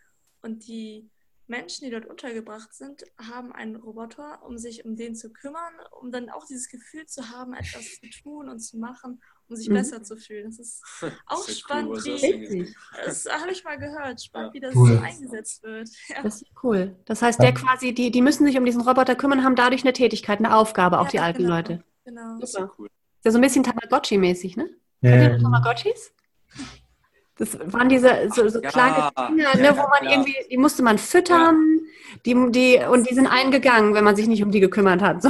Und 0.43 0.67
die 0.67 1.09
Menschen, 1.47 1.85
die 1.85 1.91
dort 1.91 2.05
untergebracht 2.05 2.73
sind, 2.73 3.03
haben 3.17 3.51
einen 3.51 3.75
Roboter, 3.75 4.41
um 4.45 4.57
sich 4.57 4.85
um 4.85 4.95
den 4.95 5.15
zu 5.15 5.31
kümmern, 5.31 5.73
um 5.99 6.11
dann 6.11 6.29
auch 6.29 6.45
dieses 6.45 6.69
Gefühl 6.69 7.05
zu 7.05 7.29
haben, 7.29 7.53
etwas 7.53 7.99
zu 7.99 8.09
tun 8.09 8.49
und 8.49 8.59
zu 8.59 8.77
machen, 8.77 9.21
um 9.49 9.55
sich 9.55 9.69
mhm. 9.69 9.73
besser 9.73 10.03
zu 10.03 10.15
fühlen. 10.15 10.45
Das 10.45 10.59
ist 10.59 10.83
auch 11.25 11.39
das 11.39 11.49
ist 11.49 11.59
spannend, 11.59 11.91
cool, 11.91 12.03
wie, 12.05 12.73
das 13.05 13.25
habe 13.25 13.51
ich 13.51 13.63
mal 13.63 13.77
gehört, 13.77 14.21
spannend, 14.21 14.49
ja. 14.49 14.53
wie 14.53 14.59
das 14.61 14.75
cool. 14.75 14.87
so 14.89 14.99
eingesetzt 14.99 15.63
wird. 15.63 15.89
Ja. 16.07 16.21
Das 16.23 16.41
ist 16.41 16.51
cool. 16.63 16.95
Das 17.05 17.21
heißt, 17.21 17.41
der 17.41 17.53
quasi, 17.53 17.93
die, 17.93 18.11
die 18.11 18.21
müssen 18.21 18.45
sich 18.45 18.57
um 18.57 18.65
diesen 18.65 18.81
Roboter 18.81 19.15
kümmern, 19.15 19.43
haben 19.43 19.55
dadurch 19.55 19.83
eine 19.83 19.93
Tätigkeit, 19.93 20.39
eine 20.39 20.55
Aufgabe, 20.55 20.99
auch 20.99 21.05
ja, 21.05 21.11
die 21.11 21.19
alten 21.19 21.43
genau. 21.43 21.55
Leute. 21.55 21.83
Genau. 22.05 22.39
Das 22.39 22.51
ist 22.51 22.59
ja 22.59 22.71
cool. 22.77 22.87
Ist 22.87 23.25
ja 23.25 23.31
so 23.31 23.37
ein 23.37 23.41
bisschen 23.41 23.63
Tamagotchi-mäßig, 23.63 24.57
ne? 24.57 24.69
Ja. 25.01 25.11
Kennt 25.11 25.37
ihr 25.37 25.43
Tamagotchis? 25.43 26.13
Das 27.37 27.57
waren 27.65 27.89
diese 27.89 28.29
so, 28.33 28.47
so 28.47 28.61
kleine 28.61 29.09
Kinder, 29.15 29.57
ne, 29.57 29.75
wo 29.75 29.87
man 29.87 30.11
irgendwie, 30.11 30.35
die 30.51 30.57
musste 30.57 30.83
man 30.83 30.99
füttern, 30.99 31.79
die, 32.25 32.35
die, 32.51 32.79
und 32.89 33.09
die 33.09 33.15
sind 33.15 33.27
eingegangen, 33.27 33.95
wenn 33.95 34.03
man 34.03 34.15
sich 34.15 34.27
nicht 34.27 34.43
um 34.43 34.51
die 34.51 34.59
gekümmert 34.59 35.01
hat. 35.01 35.23
So. 35.23 35.29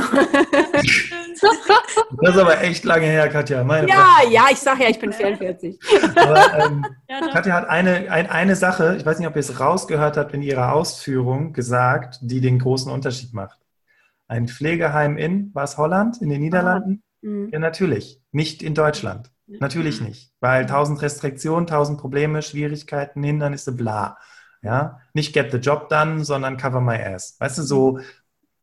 Das 2.22 2.36
ist 2.36 2.42
aber 2.42 2.62
echt 2.62 2.84
lange 2.84 3.06
her, 3.06 3.28
Katja. 3.30 3.64
Meine 3.64 3.88
ja, 3.88 3.96
Frage. 3.96 4.34
ja, 4.34 4.46
ich 4.52 4.60
sage 4.60 4.84
ja, 4.84 4.90
ich 4.90 5.00
bin 5.00 5.12
44. 5.12 5.80
Aber, 6.16 6.66
ähm, 6.66 6.86
Katja 7.34 7.54
hat 7.54 7.70
eine, 7.70 8.12
ein, 8.12 8.30
eine 8.30 8.56
Sache, 8.56 8.96
ich 8.98 9.06
weiß 9.06 9.20
nicht, 9.20 9.28
ob 9.28 9.36
ihr 9.36 9.40
es 9.40 9.60
rausgehört 9.60 10.18
habt 10.18 10.34
in 10.34 10.42
ihrer 10.42 10.74
Ausführung, 10.74 11.54
gesagt, 11.54 12.20
die 12.22 12.42
den 12.42 12.60
großen 12.60 12.92
Unterschied 12.92 13.34
macht. 13.34 13.60
Ein 14.28 14.48
Pflegeheim 14.48 15.18
in, 15.18 15.54
war 15.54 15.64
es 15.64 15.78
Holland, 15.78 16.22
in 16.22 16.30
den 16.30 16.42
Niederlanden? 16.42 17.04
Mhm. 17.22 17.50
Ja, 17.52 17.60
natürlich. 17.60 18.22
Nicht 18.32 18.64
in 18.64 18.76
Deutschland. 18.76 19.32
Natürlich 19.60 20.02
mhm. 20.02 20.08
nicht, 20.08 20.34
weil 20.40 20.66
tausend 20.66 21.02
Restriktionen, 21.02 21.68
tausend 21.68 22.00
Probleme, 22.00 22.42
Schwierigkeiten, 22.42 23.24
Hindernisse, 23.24 23.72
bla. 23.72 24.18
Ja, 24.62 25.02
nicht 25.14 25.34
get 25.34 25.52
the 25.52 25.58
job 25.58 25.90
done, 25.90 26.24
sondern 26.24 26.56
cover 26.58 26.80
my 26.80 26.96
ass. 26.96 27.36
Weißt 27.40 27.58
du, 27.58 27.64
so, 27.64 28.00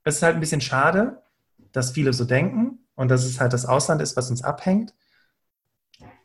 es 0.02 0.16
ist 0.16 0.22
halt 0.22 0.34
ein 0.34 0.40
bisschen 0.40 0.62
schade, 0.62 1.22
dass 1.72 1.90
viele 1.90 2.12
so 2.12 2.24
denken 2.24 2.78
und 2.94 3.10
dass 3.10 3.24
es 3.24 3.40
halt 3.40 3.52
das 3.52 3.66
Ausland 3.66 4.00
ist, 4.00 4.16
was 4.16 4.30
uns 4.30 4.42
abhängt. 4.42 4.94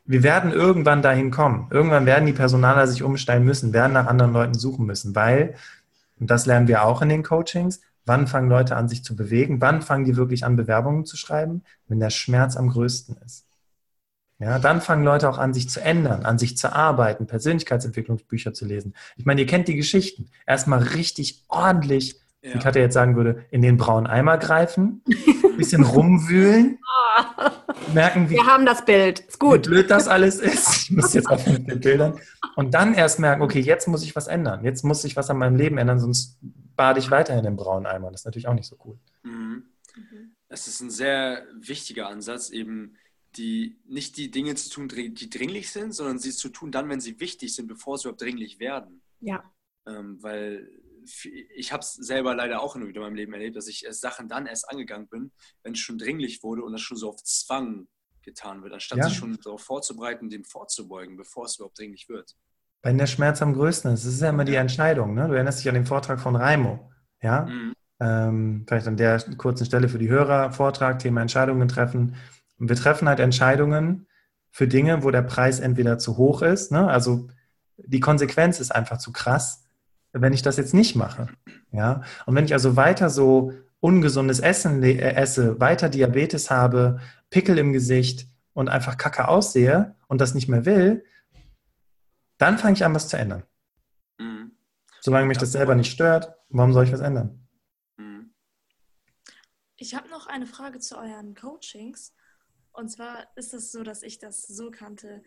Wir 0.06 0.22
werden 0.22 0.52
irgendwann 0.52 1.02
dahin 1.02 1.30
kommen. 1.30 1.68
Irgendwann 1.70 2.06
werden 2.06 2.26
die 2.26 2.32
Personaler 2.32 2.86
sich 2.86 3.02
umstellen 3.02 3.44
müssen, 3.44 3.72
werden 3.72 3.92
nach 3.92 4.06
anderen 4.06 4.32
Leuten 4.32 4.54
suchen 4.54 4.86
müssen, 4.86 5.14
weil, 5.14 5.56
und 6.18 6.30
das 6.30 6.46
lernen 6.46 6.68
wir 6.68 6.84
auch 6.84 7.02
in 7.02 7.08
den 7.08 7.22
Coachings, 7.22 7.80
wann 8.06 8.26
fangen 8.26 8.48
Leute 8.48 8.76
an, 8.76 8.88
sich 8.88 9.04
zu 9.04 9.16
bewegen, 9.16 9.60
wann 9.60 9.82
fangen 9.82 10.04
die 10.04 10.16
wirklich 10.16 10.44
an, 10.44 10.56
Bewerbungen 10.56 11.04
zu 11.04 11.16
schreiben, 11.16 11.64
wenn 11.88 12.00
der 12.00 12.10
Schmerz 12.10 12.56
am 12.56 12.68
größten 12.68 13.16
ist. 13.24 13.45
Ja, 14.38 14.58
dann 14.58 14.82
fangen 14.82 15.02
Leute 15.02 15.30
auch 15.30 15.38
an, 15.38 15.54
sich 15.54 15.70
zu 15.70 15.80
ändern, 15.80 16.26
an 16.26 16.38
sich 16.38 16.58
zu 16.58 16.72
arbeiten, 16.74 17.26
Persönlichkeitsentwicklungsbücher 17.26 18.52
zu 18.52 18.66
lesen. 18.66 18.94
Ich 19.16 19.24
meine, 19.24 19.40
ihr 19.40 19.46
kennt 19.46 19.66
die 19.66 19.76
Geschichten. 19.76 20.28
Erstmal 20.46 20.82
richtig 20.82 21.42
ordentlich, 21.48 22.20
ja. 22.42 22.52
wie 22.52 22.58
Katja 22.58 22.82
jetzt 22.82 22.92
sagen 22.92 23.16
würde, 23.16 23.44
in 23.50 23.62
den 23.62 23.78
braunen 23.78 24.06
Eimer 24.06 24.36
greifen, 24.36 25.02
ein 25.08 25.56
bisschen 25.56 25.84
rumwühlen, 25.84 26.78
merken, 27.94 28.28
wie, 28.28 28.34
Wir 28.34 28.46
haben 28.46 28.66
das 28.66 28.84
Bild. 28.84 29.20
Ist 29.20 29.40
gut. 29.40 29.66
wie 29.66 29.70
blöd 29.70 29.90
das 29.90 30.06
alles 30.06 30.38
ist. 30.38 30.82
Ich 30.82 30.90
muss 30.90 31.14
jetzt 31.14 31.30
auch 31.30 31.44
mit 31.46 31.66
den 31.70 31.80
Bildern. 31.80 32.20
Und 32.56 32.74
dann 32.74 32.92
erst 32.92 33.18
merken, 33.18 33.40
okay, 33.40 33.60
jetzt 33.60 33.88
muss 33.88 34.02
ich 34.02 34.14
was 34.16 34.26
ändern. 34.26 34.64
Jetzt 34.64 34.84
muss 34.84 35.02
ich 35.04 35.16
was 35.16 35.30
an 35.30 35.38
meinem 35.38 35.56
Leben 35.56 35.78
ändern, 35.78 35.98
sonst 35.98 36.38
bade 36.76 37.00
ich 37.00 37.10
weiterhin 37.10 37.46
im 37.46 37.56
braunen 37.56 37.86
Eimer. 37.86 38.10
Das 38.10 38.20
ist 38.20 38.24
natürlich 38.26 38.48
auch 38.48 38.54
nicht 38.54 38.68
so 38.68 38.76
cool. 38.84 38.98
Mhm. 39.22 39.64
Es 40.48 40.68
ist 40.68 40.80
ein 40.80 40.90
sehr 40.90 41.42
wichtiger 41.58 42.08
Ansatz, 42.08 42.50
eben 42.50 42.96
die 43.36 43.78
nicht 43.84 44.16
die 44.16 44.30
Dinge 44.30 44.54
zu 44.54 44.70
tun, 44.70 44.88
die 44.88 45.30
dringlich 45.30 45.70
sind, 45.70 45.92
sondern 45.92 46.18
sie 46.18 46.32
zu 46.32 46.48
tun 46.48 46.72
dann, 46.72 46.88
wenn 46.88 47.00
sie 47.00 47.20
wichtig 47.20 47.54
sind, 47.54 47.66
bevor 47.66 47.98
sie 47.98 48.04
überhaupt 48.04 48.22
dringlich 48.22 48.58
werden. 48.58 49.02
Ja. 49.20 49.44
Ähm, 49.86 50.22
weil 50.22 50.68
ich 51.54 51.72
habe 51.72 51.82
es 51.82 51.94
selber 51.94 52.34
leider 52.34 52.60
auch 52.60 52.74
in 52.76 52.82
meinem 52.82 53.14
Leben 53.14 53.32
erlebt, 53.32 53.56
dass 53.56 53.68
ich 53.68 53.86
Sachen 53.90 54.28
dann 54.28 54.46
erst 54.46 54.68
angegangen 54.68 55.08
bin, 55.08 55.32
wenn 55.62 55.72
es 55.72 55.78
schon 55.78 55.98
dringlich 55.98 56.42
wurde 56.42 56.62
und 56.62 56.72
das 56.72 56.80
schon 56.80 56.96
so 56.96 57.10
auf 57.10 57.22
Zwang 57.22 57.86
getan 58.22 58.62
wird, 58.62 58.74
anstatt 58.74 58.98
ja. 58.98 59.08
sich 59.08 59.16
schon 59.16 59.38
darauf 59.42 59.62
vorzubereiten, 59.62 60.28
dem 60.28 60.44
vorzubeugen, 60.44 61.16
bevor 61.16 61.44
es 61.44 61.56
überhaupt 61.56 61.78
dringlich 61.78 62.08
wird. 62.08 62.36
Wenn 62.82 62.98
der 62.98 63.06
Schmerz 63.06 63.40
am 63.40 63.54
größten 63.54 63.92
ist, 63.92 64.04
das 64.04 64.14
ist 64.14 64.20
ja 64.20 64.30
immer 64.30 64.44
die 64.44 64.56
Entscheidung. 64.56 65.14
Ne? 65.14 65.28
Du 65.28 65.34
erinnerst 65.34 65.60
dich 65.60 65.68
an 65.68 65.74
den 65.74 65.86
Vortrag 65.86 66.20
von 66.20 66.36
Raimo. 66.36 66.90
Ja? 67.22 67.46
Mhm. 67.46 67.72
Ähm, 67.98 68.64
vielleicht 68.68 68.86
an 68.86 68.96
der 68.96 69.18
kurzen 69.38 69.64
Stelle 69.64 69.88
für 69.88 69.98
die 69.98 70.08
Hörer, 70.08 70.52
Vortrag, 70.52 70.98
Thema 70.98 71.22
Entscheidungen 71.22 71.68
treffen. 71.68 72.16
Und 72.58 72.68
wir 72.68 72.76
treffen 72.76 73.08
halt 73.08 73.20
Entscheidungen 73.20 74.06
für 74.50 74.68
Dinge, 74.68 75.02
wo 75.02 75.10
der 75.10 75.22
Preis 75.22 75.60
entweder 75.60 75.98
zu 75.98 76.16
hoch 76.16 76.42
ist, 76.42 76.72
ne? 76.72 76.88
also 76.88 77.28
die 77.76 78.00
Konsequenz 78.00 78.58
ist 78.60 78.74
einfach 78.74 78.98
zu 78.98 79.12
krass, 79.12 79.64
wenn 80.12 80.32
ich 80.32 80.42
das 80.42 80.56
jetzt 80.56 80.74
nicht 80.74 80.96
mache. 80.96 81.28
Ja? 81.72 82.02
Und 82.24 82.34
wenn 82.34 82.46
ich 82.46 82.54
also 82.54 82.76
weiter 82.76 83.10
so 83.10 83.52
ungesundes 83.80 84.40
Essen 84.40 84.82
äh, 84.82 84.96
esse, 85.14 85.60
weiter 85.60 85.88
Diabetes 85.88 86.50
habe, 86.50 87.00
Pickel 87.30 87.58
im 87.58 87.72
Gesicht 87.72 88.28
und 88.54 88.68
einfach 88.68 88.96
kacke 88.96 89.28
aussehe 89.28 89.94
und 90.08 90.20
das 90.20 90.34
nicht 90.34 90.48
mehr 90.48 90.64
will, 90.64 91.04
dann 92.38 92.58
fange 92.58 92.74
ich 92.74 92.84
an, 92.84 92.94
was 92.94 93.08
zu 93.08 93.18
ändern. 93.18 93.42
Mhm. 94.18 94.52
Solange 95.00 95.26
mich 95.26 95.38
das 95.38 95.52
selber 95.52 95.74
nicht 95.74 95.92
stört, 95.92 96.34
warum 96.48 96.72
soll 96.72 96.84
ich 96.84 96.92
was 96.92 97.00
ändern? 97.00 97.46
Mhm. 97.98 98.34
Ich 99.76 99.94
habe 99.94 100.08
noch 100.08 100.26
eine 100.26 100.46
Frage 100.46 100.78
zu 100.78 100.96
euren 100.96 101.34
Coachings. 101.34 102.14
Und 102.76 102.90
zwar 102.90 103.26
ist 103.36 103.54
es 103.54 103.72
so, 103.72 103.82
dass 103.82 104.02
ich 104.02 104.18
das 104.18 104.46
so 104.46 104.70
kannte, 104.70 105.22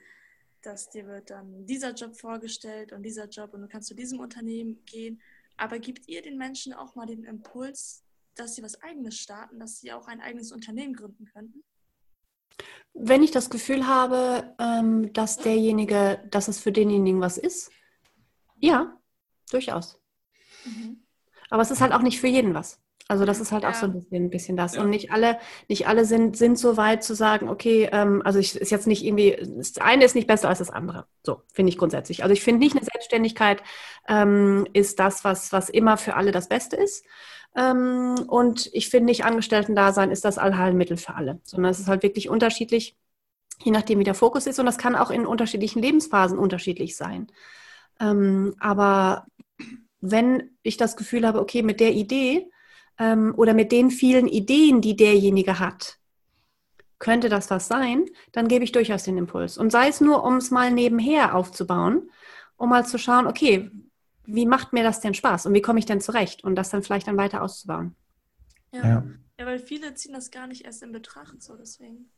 dass 0.61 0.91
dir 0.91 1.07
wird 1.07 1.31
dann 1.31 1.65
dieser 1.65 1.93
Job 1.93 2.15
vorgestellt 2.15 2.93
und 2.93 3.01
dieser 3.01 3.27
Job 3.27 3.53
und 3.53 3.61
du 3.61 3.67
kannst 3.67 3.87
zu 3.87 3.95
diesem 3.95 4.19
Unternehmen 4.19 4.85
gehen. 4.85 5.19
Aber 5.57 5.79
gibt 5.79 6.07
ihr 6.07 6.21
den 6.21 6.37
Menschen 6.37 6.73
auch 6.73 6.93
mal 6.93 7.07
den 7.07 7.23
Impuls, 7.23 8.03
dass 8.35 8.55
sie 8.55 8.61
was 8.61 8.79
eigenes 8.83 9.17
starten, 9.17 9.59
dass 9.59 9.79
sie 9.79 9.91
auch 9.91 10.07
ein 10.07 10.21
eigenes 10.21 10.51
Unternehmen 10.51 10.93
gründen 10.93 11.25
könnten? 11.25 11.63
Wenn 12.93 13.23
ich 13.23 13.31
das 13.31 13.49
Gefühl 13.49 13.87
habe, 13.87 14.55
ähm, 14.59 15.11
dass 15.13 15.37
derjenige, 15.37 16.23
dass 16.29 16.49
es 16.49 16.59
für 16.59 16.71
denjenigen 16.71 17.19
was 17.19 17.39
ist, 17.39 17.71
ja, 18.59 18.95
durchaus. 19.49 19.99
Mhm. 20.65 21.03
Aber 21.49 21.63
es 21.63 21.71
ist 21.71 21.81
halt 21.81 21.93
auch 21.93 22.03
nicht 22.03 22.19
für 22.19 22.27
jeden 22.27 22.53
was. 22.53 22.79
Also 23.09 23.25
das 23.25 23.39
ist 23.39 23.51
halt 23.51 23.63
ja. 23.63 23.71
auch 23.71 23.73
so 23.73 23.87
ein 23.87 23.93
bisschen, 23.93 24.25
ein 24.25 24.29
bisschen 24.29 24.55
das. 24.55 24.75
Ja. 24.75 24.83
Und 24.83 24.91
nicht 24.91 25.11
alle, 25.11 25.39
nicht 25.67 25.87
alle 25.87 26.05
sind, 26.05 26.37
sind 26.37 26.59
so 26.59 26.77
weit 26.77 27.03
zu 27.03 27.15
sagen, 27.15 27.49
okay, 27.49 27.89
ähm, 27.91 28.21
also 28.23 28.37
ich 28.37 28.55
ist 28.55 28.69
jetzt 28.69 28.85
nicht 28.85 29.03
irgendwie, 29.03 29.35
das 29.57 29.79
eine 29.79 30.05
ist 30.05 30.13
nicht 30.13 30.27
besser 30.27 30.47
als 30.47 30.59
das 30.59 30.69
andere. 30.69 31.07
So, 31.23 31.41
finde 31.51 31.71
ich 31.71 31.79
grundsätzlich. 31.79 32.21
Also 32.21 32.33
ich 32.33 32.43
finde 32.43 32.59
nicht 32.59 32.75
eine 32.75 32.85
Selbstständigkeit 32.85 33.63
ähm, 34.07 34.67
ist 34.73 34.99
das, 34.99 35.23
was, 35.23 35.51
was 35.51 35.69
immer 35.69 35.97
für 35.97 36.15
alle 36.15 36.31
das 36.31 36.49
Beste 36.49 36.75
ist. 36.75 37.03
Ähm, 37.55 38.13
und 38.27 38.69
ich 38.73 38.89
finde 38.89 39.07
nicht 39.07 39.25
Angestellten-Dasein 39.25 40.11
ist 40.11 40.23
das 40.23 40.37
Allheilmittel 40.37 40.97
für 40.97 41.15
alle, 41.15 41.39
sondern 41.43 41.71
es 41.71 41.79
ist 41.79 41.87
halt 41.87 42.03
wirklich 42.03 42.29
unterschiedlich, 42.29 42.95
je 43.63 43.71
nachdem, 43.71 43.97
wie 43.97 44.03
der 44.03 44.13
Fokus 44.13 44.45
ist. 44.45 44.59
Und 44.59 44.67
das 44.67 44.77
kann 44.77 44.95
auch 44.95 45.09
in 45.09 45.25
unterschiedlichen 45.25 45.81
Lebensphasen 45.81 46.37
unterschiedlich 46.37 46.95
sein. 46.95 47.31
Ähm, 47.99 48.53
aber 48.59 49.25
wenn 49.99 50.51
ich 50.61 50.77
das 50.77 50.95
Gefühl 50.95 51.25
habe, 51.25 51.39
okay, 51.39 51.63
mit 51.63 51.79
der 51.79 51.93
Idee, 51.93 52.51
ähm, 52.99 53.33
oder 53.35 53.53
mit 53.53 53.71
den 53.71 53.89
vielen 53.89 54.27
Ideen, 54.27 54.81
die 54.81 54.95
derjenige 54.95 55.59
hat, 55.59 55.97
könnte 56.99 57.29
das 57.29 57.49
was 57.49 57.67
sein, 57.67 58.05
dann 58.33 58.47
gebe 58.47 58.63
ich 58.63 58.73
durchaus 58.73 59.03
den 59.03 59.17
Impuls. 59.17 59.57
Und 59.57 59.71
sei 59.71 59.87
es 59.87 60.01
nur, 60.01 60.23
um 60.23 60.35
es 60.35 60.51
mal 60.51 60.69
nebenher 60.69 61.33
aufzubauen, 61.33 62.11
um 62.57 62.69
mal 62.69 62.85
zu 62.85 62.99
schauen, 62.99 63.25
okay, 63.25 63.71
wie 64.25 64.45
macht 64.45 64.73
mir 64.73 64.83
das 64.83 64.99
denn 64.99 65.13
Spaß 65.13 65.45
und 65.45 65.53
wie 65.53 65.61
komme 65.61 65.79
ich 65.79 65.85
denn 65.85 66.01
zurecht 66.01 66.43
und 66.43 66.55
das 66.55 66.69
dann 66.69 66.83
vielleicht 66.83 67.07
dann 67.07 67.17
weiter 67.17 67.41
auszubauen. 67.41 67.95
Ja. 68.71 68.87
ja. 68.87 69.03
Ja, 69.39 69.45
weil 69.45 69.59
viele 69.59 69.93
ziehen 69.93 70.13
das 70.13 70.31
gar 70.31 70.47
nicht 70.47 70.65
erst 70.65 70.83
in 70.83 70.91
Betracht, 70.91 71.41
so 71.41 71.55
deswegen. 71.55 72.11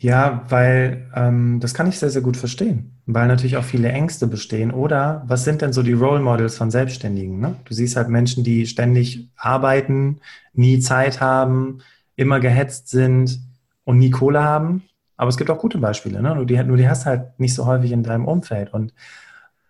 Ja, 0.00 0.44
weil 0.48 1.10
ähm, 1.14 1.58
das 1.60 1.74
kann 1.74 1.88
ich 1.88 1.98
sehr, 1.98 2.10
sehr 2.10 2.22
gut 2.22 2.36
verstehen, 2.36 2.92
weil 3.06 3.26
natürlich 3.26 3.56
auch 3.56 3.64
viele 3.64 3.90
Ängste 3.90 4.28
bestehen. 4.28 4.70
Oder 4.70 5.24
was 5.26 5.42
sind 5.42 5.60
denn 5.60 5.72
so 5.72 5.82
die 5.82 5.92
Role 5.92 6.20
Models 6.20 6.56
von 6.56 6.70
Selbstständigen? 6.70 7.40
Ne? 7.40 7.56
Du 7.64 7.74
siehst 7.74 7.96
halt 7.96 8.08
Menschen, 8.08 8.44
die 8.44 8.66
ständig 8.66 9.28
arbeiten, 9.36 10.20
nie 10.52 10.78
Zeit 10.78 11.20
haben, 11.20 11.80
immer 12.14 12.38
gehetzt 12.38 12.88
sind 12.88 13.40
und 13.84 13.98
nie 13.98 14.10
Kohle 14.10 14.42
haben. 14.42 14.84
Aber 15.16 15.30
es 15.30 15.36
gibt 15.36 15.50
auch 15.50 15.58
gute 15.58 15.78
Beispiele, 15.78 16.22
ne? 16.22 16.32
nur, 16.32 16.46
die, 16.46 16.62
nur 16.62 16.76
die 16.76 16.88
hast 16.88 17.04
halt 17.04 17.40
nicht 17.40 17.54
so 17.54 17.66
häufig 17.66 17.90
in 17.90 18.04
deinem 18.04 18.26
Umfeld. 18.26 18.72
Und 18.72 18.94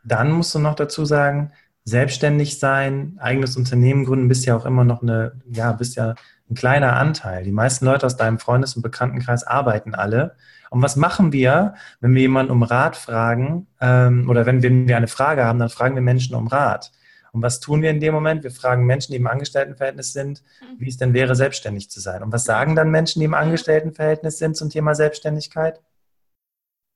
dann 0.05 0.31
musst 0.31 0.55
du 0.55 0.59
noch 0.59 0.75
dazu 0.75 1.07
sagen, 1.07 1.53
selbstständig 1.85 2.59
sein, 2.59 3.17
eigenes 3.19 3.57
Unternehmen 3.57 4.05
gründen, 4.05 4.29
bist 4.29 4.45
ja 4.45 4.55
auch 4.55 4.67
immer 4.67 4.85
noch 4.85 5.01
eine, 5.01 5.33
ja, 5.51 5.73
bist 5.73 5.97
ja 5.97 6.15
ein 6.51 6.55
kleiner 6.55 6.97
Anteil. 6.97 7.45
Die 7.45 7.53
meisten 7.53 7.85
Leute 7.85 8.07
aus 8.07 8.17
deinem 8.17 8.39
Freundes- 8.39 8.77
und 8.77 8.83
Bekanntenkreis 8.83 9.45
arbeiten 9.45 9.95
alle. 9.95 10.37
Und 10.71 10.83
was 10.83 10.97
machen 10.97 11.33
wir, 11.33 11.75
wenn 12.01 12.15
wir 12.15 12.23
jemanden 12.23 12.53
um 12.53 12.63
Rat 12.63 12.97
fragen 12.97 13.67
ähm, 13.81 14.29
oder 14.29 14.47
wenn 14.47 14.63
wir, 14.63 14.71
wenn 14.71 14.89
wir 14.89 14.97
eine 14.97 15.09
Frage 15.09 15.45
haben, 15.45 15.59
dann 15.59 15.71
fragen 15.71 15.95
wir 15.95 16.03
Menschen 16.03 16.35
um 16.35 16.47
Rat. 16.47 16.93
Und 17.33 17.43
was 17.43 17.61
tun 17.61 17.83
wir 17.83 17.91
in 17.91 18.01
dem 18.01 18.15
Moment? 18.15 18.43
Wir 18.43 18.51
fragen 18.51 18.87
Menschen, 18.87 19.13
die 19.13 19.19
im 19.19 19.27
Angestelltenverhältnis 19.27 20.13
sind, 20.13 20.43
mhm. 20.61 20.81
wie 20.81 20.89
es 20.89 20.97
denn 20.97 21.15
wäre, 21.15 21.37
selbstständig 21.37 21.91
zu 21.91 22.01
sein. 22.01 22.23
Und 22.23 22.33
was 22.33 22.45
sagen 22.45 22.75
dann 22.75 22.91
Menschen, 22.91 23.21
die 23.21 23.27
im 23.27 23.35
Angestelltenverhältnis 23.35 24.39
sind 24.39 24.57
zum 24.57 24.71
Thema 24.71 24.95
Selbstständigkeit? 24.95 25.81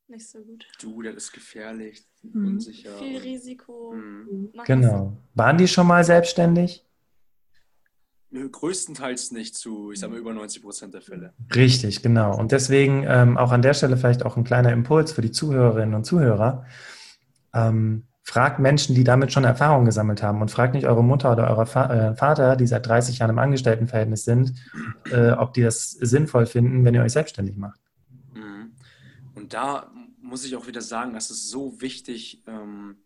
Nicht 0.09 0.29
so 0.29 0.39
gut. 0.41 0.67
Du, 0.81 1.03
das 1.03 1.15
ist 1.15 1.33
gefährlich, 1.33 2.05
mhm. 2.23 2.47
unsicher. 2.47 2.91
Viel 2.99 3.19
Risiko. 3.19 3.93
Mhm. 3.93 4.53
Genau. 4.65 5.17
Waren 5.35 5.59
die 5.59 5.69
schon 5.69 5.87
mal 5.87 6.05
selbstständig? 6.05 6.85
Größtenteils 8.33 9.31
nicht 9.33 9.55
zu, 9.55 9.93
ich 9.93 10.01
sage 10.01 10.13
mal, 10.13 10.19
über 10.19 10.33
90 10.33 10.63
Prozent 10.63 10.95
der 10.95 11.03
Fälle. 11.03 11.35
Richtig, 11.55 12.03
genau. 12.03 12.37
Und 12.37 12.53
deswegen 12.53 13.05
ähm, 13.07 13.37
auch 13.37 13.53
an 13.53 13.63
der 13.63 13.75
Stelle 13.75 13.97
vielleicht 13.97 14.25
auch 14.25 14.37
ein 14.37 14.45
kleiner 14.45 14.73
Impuls 14.73 15.13
für 15.13 15.23
die 15.23 15.31
Zuhörerinnen 15.31 15.95
und 15.95 16.05
Zuhörer. 16.05 16.65
Ähm, 17.53 18.05
fragt 18.25 18.61
Menschen, 18.61 18.95
die 18.95 19.05
damit 19.05 19.33
schon 19.33 19.45
Erfahrung 19.45 19.85
gesammelt 19.85 20.23
haben 20.23 20.41
und 20.41 20.51
fragt 20.51 20.75
nicht 20.75 20.87
eure 20.87 21.03
Mutter 21.03 21.33
oder 21.33 21.51
euer 21.51 21.91
äh, 21.91 22.15
Vater, 22.15 22.57
die 22.57 22.67
seit 22.67 22.87
30 22.87 23.19
Jahren 23.19 23.31
im 23.31 23.39
Angestelltenverhältnis 23.39 24.25
sind, 24.25 24.55
äh, 25.11 25.33
ob 25.33 25.53
die 25.55 25.63
das 25.63 25.91
sinnvoll 25.91 26.47
finden, 26.47 26.85
wenn 26.85 26.95
ihr 26.95 27.03
euch 27.03 27.13
selbstständig 27.13 27.57
macht. 27.57 27.81
Mhm. 28.33 28.73
Und 29.35 29.53
da 29.53 29.91
muss 30.21 30.45
ich 30.45 30.57
auch 30.57 30.67
wieder 30.67 30.81
sagen, 30.81 31.15
das 31.15 31.31
ist 31.31 31.51
so 31.51 31.81
wichtig, 31.81 32.43
ähm, 32.47 32.97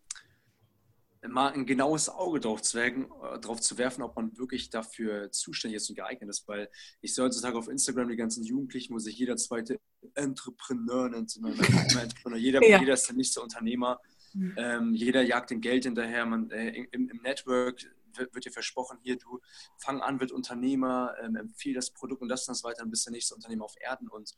mal 1.29 1.53
ein 1.53 1.65
genaues 1.65 2.09
Auge 2.09 2.39
drauf 2.39 2.61
zu, 2.61 2.77
werfen, 2.77 3.07
äh, 3.23 3.39
drauf 3.39 3.61
zu 3.61 3.77
werfen, 3.77 4.01
ob 4.01 4.15
man 4.15 4.37
wirklich 4.37 4.69
dafür 4.69 5.31
zuständig 5.31 5.77
ist 5.77 5.89
und 5.89 5.95
geeignet 5.95 6.29
ist, 6.29 6.47
weil 6.47 6.69
ich 7.01 7.13
sehe 7.13 7.25
heutzutage 7.25 7.57
auf 7.57 7.67
Instagram 7.67 8.09
die 8.09 8.15
ganzen 8.15 8.43
Jugendlichen, 8.43 8.93
wo 8.93 8.99
sich 8.99 9.17
jeder 9.17 9.37
zweite 9.37 9.79
Entrepreneur 10.15 11.09
nennt, 11.09 11.35
Entrepreneur. 11.37 12.37
Jeder, 12.37 12.67
ja. 12.67 12.79
jeder 12.79 12.93
ist 12.93 13.07
der 13.07 13.15
nächste 13.15 13.41
Unternehmer, 13.41 13.99
mhm. 14.33 14.53
ähm, 14.57 14.93
jeder 14.93 15.21
jagt 15.23 15.49
dem 15.49 15.59
Geld 15.61 15.83
hinterher, 15.83 16.25
man, 16.25 16.49
äh, 16.51 16.69
im, 16.69 17.09
im, 17.09 17.21
Network 17.21 17.83
wird, 18.13 18.33
wird, 18.33 18.45
dir 18.45 18.51
versprochen, 18.51 18.99
hier 19.01 19.17
du 19.17 19.39
fang 19.77 20.01
an, 20.01 20.19
wird 20.19 20.31
Unternehmer, 20.31 21.15
ähm, 21.21 21.35
empfehle 21.35 21.75
das 21.75 21.91
Produkt 21.91 22.21
und 22.21 22.29
das 22.29 22.47
und 22.47 22.53
das 22.53 22.63
weiter, 22.63 22.79
dann 22.79 22.89
bist 22.89 23.05
du 23.05 23.09
der 23.09 23.17
nächste 23.17 23.35
Unternehmer 23.35 23.65
auf 23.65 23.75
Erden 23.79 24.07
und 24.07 24.35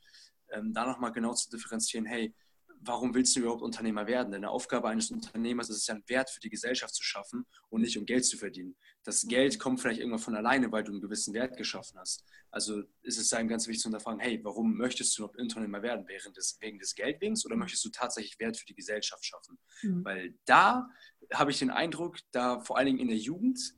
ähm, 0.51 0.73
da 0.73 0.85
nochmal 0.85 1.11
genau 1.11 1.33
zu 1.33 1.49
differenzieren, 1.49 2.05
hey, 2.05 2.33
warum 2.81 3.13
willst 3.13 3.35
du 3.35 3.41
überhaupt 3.41 3.61
Unternehmer 3.61 4.07
werden? 4.07 4.31
Denn 4.31 4.41
die 4.41 4.47
Aufgabe 4.47 4.87
eines 4.89 5.11
Unternehmers 5.11 5.69
ist 5.69 5.77
es 5.77 5.87
ja, 5.87 5.95
einen 5.95 6.03
Wert 6.07 6.29
für 6.29 6.39
die 6.39 6.49
Gesellschaft 6.49 6.95
zu 6.95 7.03
schaffen 7.03 7.45
und 7.69 7.81
nicht 7.81 7.97
um 7.97 8.05
Geld 8.05 8.25
zu 8.25 8.37
verdienen. 8.37 8.75
Das 9.03 9.23
mhm. 9.23 9.29
Geld 9.29 9.59
kommt 9.59 9.81
vielleicht 9.81 9.99
irgendwann 9.99 10.19
von 10.19 10.35
alleine, 10.35 10.71
weil 10.71 10.83
du 10.83 10.91
einen 10.91 11.01
gewissen 11.01 11.33
Wert 11.33 11.57
geschaffen 11.57 11.99
hast. 11.99 12.23
Also 12.51 12.83
ist 13.01 13.19
es 13.19 13.33
einem 13.33 13.49
ganz 13.49 13.67
wichtig 13.67 13.81
zu 13.81 13.89
hinterfragen, 13.89 14.19
hey, 14.19 14.39
warum 14.43 14.77
möchtest 14.77 15.17
du 15.17 15.23
überhaupt 15.23 15.39
Unternehmer 15.39 15.81
werden? 15.81 16.05
Während 16.07 16.37
des, 16.37 16.57
wegen 16.61 16.79
des 16.79 16.95
Geldwings 16.95 17.45
oder 17.45 17.55
möchtest 17.55 17.83
du 17.85 17.89
tatsächlich 17.89 18.39
Wert 18.39 18.57
für 18.57 18.65
die 18.65 18.75
Gesellschaft 18.75 19.25
schaffen? 19.25 19.57
Mhm. 19.81 20.05
Weil 20.05 20.33
da 20.45 20.89
habe 21.33 21.51
ich 21.51 21.59
den 21.59 21.69
Eindruck, 21.69 22.17
da 22.31 22.61
vor 22.61 22.77
allen 22.77 22.87
Dingen 22.87 22.99
in 22.99 23.09
der 23.09 23.17
Jugend, 23.17 23.75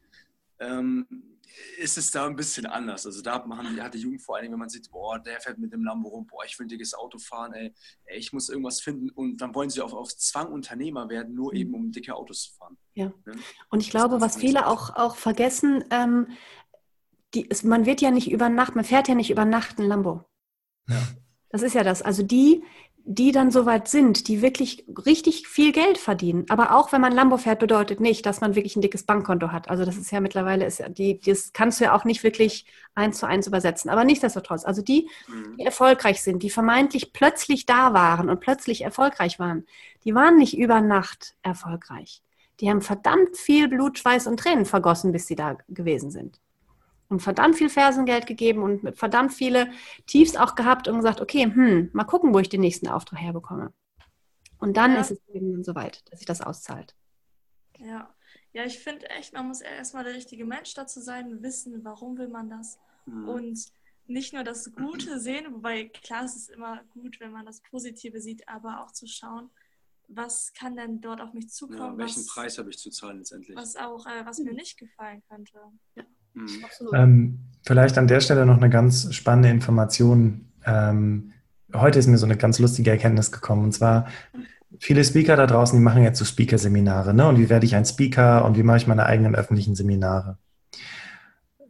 ähm, 0.59 1.07
ist 1.77 1.97
es 1.97 2.11
da 2.11 2.25
ein 2.25 2.35
bisschen 2.35 2.65
anders. 2.65 3.05
Also 3.05 3.21
da 3.21 3.45
machen, 3.45 3.81
hat 3.81 3.93
die 3.93 3.99
Jugend 3.99 4.21
vor 4.21 4.37
allem, 4.37 4.51
wenn 4.51 4.59
man 4.59 4.69
sieht, 4.69 4.91
boah, 4.91 5.19
der 5.19 5.39
fährt 5.39 5.57
mit 5.57 5.73
dem 5.73 5.83
Lambo 5.83 6.09
rum, 6.09 6.27
boah, 6.27 6.43
ich 6.45 6.57
will 6.57 6.65
ein 6.65 6.69
dickes 6.69 6.93
Auto 6.93 7.17
fahren, 7.17 7.53
ey, 7.53 7.73
ey, 8.05 8.17
ich 8.17 8.33
muss 8.33 8.49
irgendwas 8.49 8.81
finden 8.81 9.09
und 9.09 9.41
dann 9.41 9.53
wollen 9.55 9.69
sie 9.69 9.81
auf, 9.81 9.93
auf 9.93 10.15
Zwang 10.15 10.51
Unternehmer 10.51 11.09
werden, 11.09 11.33
nur 11.33 11.53
eben 11.53 11.73
um 11.73 11.91
dicke 11.91 12.15
Autos 12.15 12.43
zu 12.43 12.53
fahren. 12.53 12.77
Ja. 12.93 13.13
Ne? 13.25 13.33
Und 13.69 13.81
ich 13.81 13.89
glaube, 13.89 14.21
was 14.21 14.37
viele 14.37 14.67
auch, 14.67 14.95
auch 14.95 15.15
vergessen, 15.15 15.83
ähm, 15.89 16.27
die, 17.33 17.47
man 17.63 17.85
wird 17.85 18.01
ja 18.01 18.11
nicht 18.11 18.29
über 18.29 18.49
Nacht, 18.49 18.75
man 18.75 18.85
fährt 18.85 19.07
ja 19.07 19.15
nicht 19.15 19.31
über 19.31 19.45
Nacht 19.45 19.79
ein 19.79 19.87
Lambo. 19.87 20.25
Ja. 20.89 21.01
Das 21.49 21.61
ist 21.63 21.73
ja 21.73 21.83
das. 21.83 22.01
Also 22.01 22.23
die, 22.23 22.63
die 23.03 23.31
dann 23.31 23.51
soweit 23.51 23.87
sind, 23.87 24.27
die 24.27 24.41
wirklich 24.41 24.85
richtig 25.05 25.47
viel 25.47 25.71
Geld 25.71 25.97
verdienen. 25.97 26.45
Aber 26.49 26.75
auch 26.75 26.91
wenn 26.91 27.01
man 27.01 27.13
Lambo 27.13 27.37
fährt, 27.37 27.59
bedeutet 27.59 27.99
nicht, 27.99 28.25
dass 28.25 28.41
man 28.41 28.55
wirklich 28.55 28.75
ein 28.75 28.81
dickes 28.81 29.03
Bankkonto 29.03 29.51
hat. 29.51 29.69
Also 29.69 29.85
das 29.85 29.97
ist 29.97 30.11
ja 30.11 30.19
mittlerweile, 30.19 30.65
ist 30.65 30.79
ja 30.79 30.89
die, 30.89 31.19
das 31.19 31.53
kannst 31.53 31.79
du 31.79 31.85
ja 31.85 31.95
auch 31.95 32.05
nicht 32.05 32.23
wirklich 32.23 32.65
eins 32.93 33.19
zu 33.19 33.25
eins 33.25 33.47
übersetzen. 33.47 33.89
Aber 33.89 34.03
nichtsdestotrotz, 34.03 34.65
also 34.65 34.81
die, 34.81 35.09
mhm. 35.27 35.57
die 35.57 35.65
erfolgreich 35.65 36.21
sind, 36.21 36.43
die 36.43 36.49
vermeintlich 36.49 37.13
plötzlich 37.13 37.65
da 37.65 37.93
waren 37.93 38.29
und 38.29 38.39
plötzlich 38.39 38.81
erfolgreich 38.81 39.39
waren, 39.39 39.65
die 40.03 40.13
waren 40.13 40.37
nicht 40.37 40.57
über 40.57 40.81
Nacht 40.81 41.35
erfolgreich. 41.41 42.21
Die 42.59 42.69
haben 42.69 42.81
verdammt 42.81 43.37
viel 43.37 43.67
Blut, 43.67 43.97
Schweiß 43.97 44.27
und 44.27 44.37
Tränen 44.37 44.65
vergossen, 44.65 45.11
bis 45.11 45.27
sie 45.27 45.35
da 45.35 45.57
gewesen 45.69 46.11
sind 46.11 46.40
und 47.11 47.21
verdammt 47.21 47.55
viel 47.55 47.69
Fersengeld 47.69 48.25
gegeben 48.25 48.63
und 48.63 48.97
verdammt 48.97 49.33
viele 49.33 49.71
Tiefs 50.07 50.35
auch 50.35 50.55
gehabt 50.55 50.87
und 50.87 50.95
gesagt, 50.97 51.21
okay, 51.21 51.43
hm, 51.43 51.89
mal 51.93 52.05
gucken, 52.05 52.33
wo 52.33 52.39
ich 52.39 52.49
den 52.49 52.61
nächsten 52.61 52.87
Auftrag 52.87 53.19
herbekomme. 53.19 53.73
Und 54.57 54.77
dann 54.77 54.93
ja. 54.93 55.01
ist 55.01 55.11
es 55.11 55.19
eben 55.33 55.63
soweit, 55.63 56.09
dass 56.09 56.19
sich 56.19 56.25
das 56.25 56.41
auszahlt. 56.41 56.95
Ja, 57.77 58.13
ja, 58.53 58.65
ich 58.65 58.79
finde 58.79 59.09
echt, 59.09 59.33
man 59.33 59.47
muss 59.47 59.61
erstmal 59.61 60.03
der 60.03 60.13
richtige 60.13 60.45
Mensch 60.45 60.73
dazu 60.73 61.01
sein, 61.01 61.41
wissen, 61.41 61.83
warum 61.83 62.17
will 62.17 62.27
man 62.27 62.49
das 62.49 62.79
mhm. 63.05 63.27
und 63.29 63.65
nicht 64.07 64.33
nur 64.33 64.43
das 64.43 64.71
Gute 64.73 65.19
sehen, 65.19 65.53
wobei 65.53 65.85
klar, 65.85 66.25
es 66.25 66.35
ist 66.35 66.49
immer 66.49 66.83
gut, 66.89 67.19
wenn 67.19 67.31
man 67.31 67.45
das 67.45 67.61
Positive 67.61 68.19
sieht, 68.19 68.47
aber 68.47 68.83
auch 68.83 68.91
zu 68.91 69.07
schauen, 69.07 69.49
was 70.07 70.53
kann 70.53 70.75
denn 70.75 70.99
dort 70.99 71.21
auf 71.21 71.33
mich 71.33 71.49
zukommen? 71.49 71.93
Ja, 71.93 71.97
welchen 71.97 72.19
was, 72.19 72.27
Preis 72.27 72.57
habe 72.57 72.69
ich 72.69 72.77
zu 72.77 72.89
zahlen 72.89 73.19
letztendlich? 73.19 73.55
Was 73.55 73.77
auch, 73.77 74.05
äh, 74.05 74.25
was 74.25 74.39
mir 74.39 74.53
nicht 74.53 74.77
gefallen 74.77 75.23
könnte. 75.29 75.57
Ja. 75.95 76.03
Mhm. 76.33 76.49
Ähm, 76.93 77.39
vielleicht 77.63 77.97
an 77.97 78.07
der 78.07 78.21
Stelle 78.21 78.45
noch 78.45 78.57
eine 78.57 78.69
ganz 78.69 79.13
spannende 79.13 79.49
Information. 79.49 80.51
Ähm, 80.65 81.31
heute 81.73 81.99
ist 81.99 82.07
mir 82.07 82.17
so 82.17 82.25
eine 82.25 82.37
ganz 82.37 82.59
lustige 82.59 82.91
Erkenntnis 82.91 83.31
gekommen. 83.31 83.63
Und 83.63 83.73
zwar, 83.73 84.07
viele 84.79 85.03
Speaker 85.03 85.35
da 85.35 85.47
draußen, 85.47 85.77
die 85.77 85.83
machen 85.83 86.03
jetzt 86.03 86.19
so 86.19 86.25
Speaker-Seminare. 86.25 87.13
Ne? 87.13 87.27
Und 87.27 87.37
wie 87.37 87.49
werde 87.49 87.65
ich 87.65 87.75
ein 87.75 87.85
Speaker 87.85 88.45
und 88.45 88.57
wie 88.57 88.63
mache 88.63 88.77
ich 88.77 88.87
meine 88.87 89.05
eigenen 89.05 89.35
öffentlichen 89.35 89.75
Seminare? 89.75 90.37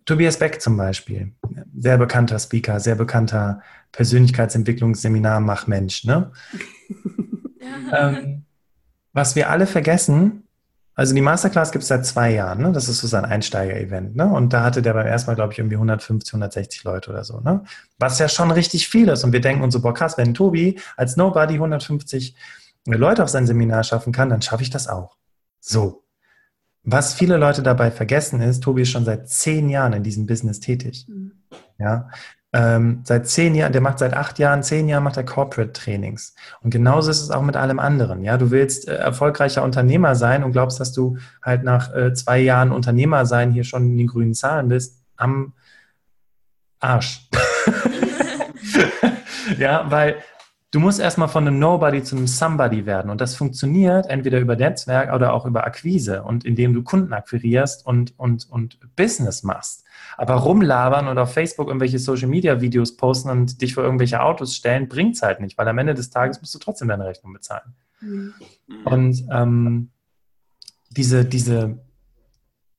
Tobias 0.05 0.39
Beck 0.39 0.62
zum 0.62 0.78
Beispiel, 0.78 1.34
sehr 1.78 1.97
bekannter 1.97 2.39
Speaker, 2.39 2.80
sehr 2.80 2.95
bekannter 2.95 3.62
Persönlichkeitsentwicklungsseminar 3.91 5.39
Mach 5.39 5.68
Mensch. 5.68 6.05
Ne? 6.05 6.32
Ähm, 7.93 8.45
was 9.14 9.36
wir 9.36 9.49
alle 9.49 9.68
vergessen, 9.68 10.47
also 10.94 11.16
die 11.16 11.22
Masterclass 11.22 11.72
gibt 11.72 11.84
es 11.84 11.88
seit 11.88 12.06
zwei 12.06 12.32
Jahren, 12.32 12.62
ne? 12.62 12.72
Das 12.72 12.89
ist 12.89 13.00
so 13.00 13.08
sein 13.08 13.26
Einsteiger-Event, 13.26 14.16
ne? 14.16 14.26
Und 14.32 14.52
da 14.54 14.64
hatte 14.64 14.82
der 14.82 14.94
beim 14.94 15.08
ersten 15.08 15.30
Mal, 15.30 15.36
glaube 15.36 15.54
ich, 15.54 15.60
irgendwie 15.60 15.76
150, 15.76 16.34
160 16.34 16.84
Leute 16.84 17.12
oder 17.12 17.24
so, 17.24 17.39
ne? 17.39 17.64
Was 17.98 18.20
ja 18.20 18.28
schon 18.28 18.52
richtig 18.52 18.89
viel 18.89 19.08
ist. 19.08 19.24
Und 19.24 19.32
wir 19.32 19.42
denken 19.42 19.64
uns 19.64 19.74
so, 19.74 19.82
boah, 19.82 19.94
krass, 19.94 20.18
wenn 20.18 20.34
Tobi 20.34 20.80
als 20.98 21.16
Nobody 21.16 21.56
150 21.56 22.36
Leute 22.86 23.24
auf 23.24 23.30
sein 23.30 23.48
Seminar 23.48 23.84
schaffen 23.84 24.12
kann, 24.12 24.30
dann 24.30 24.42
schaffe 24.42 24.64
ich 24.64 24.70
das 24.70 24.88
auch. 24.88 25.18
So. 25.60 26.04
Was 26.84 27.14
viele 27.14 27.38
Leute 27.38 27.62
dabei 27.62 27.92
vergessen 27.92 28.42
ist, 28.42 28.64
Tobi 28.64 28.82
ist 28.82 28.89
schon 28.89 29.06
seit 29.06 29.30
zehn 29.30 29.70
Jahren 29.70 29.94
in 29.94 30.04
diesem 30.04 30.26
Business 30.26 30.60
tätig. 30.60 31.06
Mhm. 31.08 31.34
Ja, 31.78 32.10
ähm, 32.54 33.02
seit 33.06 33.28
zehn 33.28 33.56
Jahren, 33.56 33.72
der 33.72 33.82
macht 33.82 33.99
seit 33.99 34.14
acht 34.14 34.38
Jahren, 34.38 34.62
zehn 34.64 34.89
Jahren 34.89 35.04
macht 35.04 35.18
er 35.18 35.24
Corporate 35.24 35.72
Trainings. 35.72 36.36
Und 36.62 36.72
genauso 36.72 37.10
ist 37.10 37.22
es 37.22 37.32
auch 37.32 37.41
mit 37.41 37.56
allem 37.56 37.80
anderen. 37.80 38.24
Ja, 38.24 38.38
du 38.38 38.52
willst 38.52 38.88
äh, 38.88 38.95
erfolgreicher 38.95 39.64
Unternehmer 39.64 40.16
sein 40.16 40.43
und 40.43 40.52
glaubst, 40.52 40.80
dass 40.80 40.91
du 40.91 41.18
halt 41.41 41.64
nach 41.64 41.93
äh, 41.95 42.14
zwei 42.14 42.39
Jahren 42.39 42.72
Unternehmer 42.72 43.26
sein 43.26 43.52
hier 43.52 43.64
schon 43.64 43.86
in 43.91 43.97
den 43.97 44.08
grünen 44.08 44.34
Zahlen 44.34 44.68
bist, 44.68 45.02
am 45.16 45.54
Arsch. 46.80 47.30
ja, 49.58 49.89
weil 49.89 50.18
Du 50.74 50.80
musst 50.80 51.02
erstmal 51.02 51.28
von 51.28 51.45
einem 51.45 51.60
Nobody 51.60 52.02
zu 52.02 52.16
einem 52.16 52.28
Somebody 52.28 52.86
werden. 52.86 53.12
Und 53.12 53.20
das 53.20 53.36
funktioniert 53.36 54.06
entweder 54.10 54.39
über 54.39 54.56
Netzwerk 54.56 55.14
oder 55.14 55.34
auch 55.34 55.45
über 55.45 55.66
Akquise 55.66 56.24
und 56.24 56.45
indem 56.45 56.74
du 56.74 56.82
Kunden 56.82 57.12
akquirierst 57.12 57.86
und, 57.86 58.18
und, 58.18 58.49
und 58.49 58.80
Business 58.95 59.43
machst. 59.43 59.81
Aber 60.22 60.36
rumlabern 60.36 61.08
und 61.08 61.18
auf 61.18 61.34
Facebook 61.34 61.66
irgendwelche 61.66 61.98
Social 61.98 62.28
Media 62.28 62.62
Videos 62.62 62.96
posten 62.96 63.32
und 63.32 63.60
dich 63.60 63.74
vor 63.74 63.84
irgendwelche 63.84 64.22
Autos 64.22 64.56
stellen, 64.56 64.88
bringt 64.88 65.16
es 65.16 65.24
halt 65.24 65.40
nicht, 65.40 65.58
weil 65.58 65.68
am 65.68 65.80
Ende 65.80 65.96
des 65.96 66.12
Tages 66.12 66.40
musst 66.40 66.54
du 66.54 66.60
trotzdem 66.60 66.90
deine 66.90 67.08
Rechnung 67.08 67.34
bezahlen. 67.34 67.74
Mhm. 68.02 68.36
Und 68.86 69.26
ähm, 69.32 69.90
diese, 70.92 71.26
diese, 71.26 71.80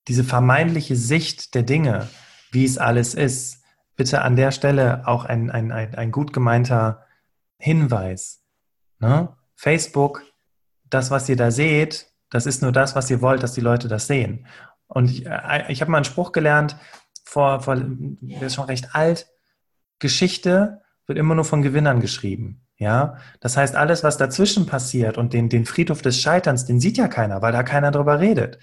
diese 0.07 0.22
vermeintliche 0.22 0.95
Sicht 0.95 1.57
der 1.57 1.64
Dinge, 1.64 2.09
wie 2.53 2.64
es 2.64 2.78
alles 2.78 3.12
ist, 3.12 3.64
bitte 3.97 4.22
an 4.22 4.36
der 4.36 4.53
Stelle 4.53 5.09
auch 5.09 5.24
ein, 5.24 5.51
ein, 5.51 5.72
ein, 5.72 5.97
ein 5.97 6.12
gut 6.12 6.32
gemeinter 6.32 7.05
Hinweis. 7.59 8.45
Ne? 9.01 9.30
Facebook, 9.57 10.22
das, 10.90 11.11
was 11.11 11.28
ihr 11.28 11.36
da 11.36 11.51
seht, 11.51 12.07
das 12.30 12.47
ist 12.47 12.62
nur 12.62 12.70
das, 12.70 12.95
was 12.95 13.11
ihr 13.11 13.20
wollt, 13.20 13.43
dass 13.43 13.53
die 13.53 13.61
Leute 13.61 13.88
das 13.88 14.07
sehen. 14.07 14.47
Und 14.86 15.11
ich, 15.11 15.26
äh, 15.26 15.64
ich 15.72 15.80
habe 15.80 15.90
mal 15.90 15.99
einen 15.99 16.05
Spruch 16.05 16.30
gelernt, 16.30 16.76
vor, 17.32 17.60
vor, 17.60 17.76
der 17.76 18.42
ist 18.42 18.54
schon 18.54 18.66
recht 18.66 18.94
alt, 18.94 19.26
Geschichte 19.98 20.82
wird 21.06 21.18
immer 21.18 21.34
nur 21.34 21.46
von 21.46 21.62
Gewinnern 21.62 22.00
geschrieben. 22.00 22.60
Ja, 22.76 23.16
das 23.40 23.56
heißt, 23.56 23.74
alles, 23.74 24.04
was 24.04 24.18
dazwischen 24.18 24.66
passiert 24.66 25.16
und 25.16 25.32
den, 25.32 25.48
den 25.48 25.64
Friedhof 25.64 26.02
des 26.02 26.20
Scheiterns, 26.20 26.66
den 26.66 26.80
sieht 26.80 26.98
ja 26.98 27.08
keiner, 27.08 27.40
weil 27.40 27.52
da 27.52 27.62
keiner 27.62 27.90
drüber 27.90 28.20
redet. 28.20 28.58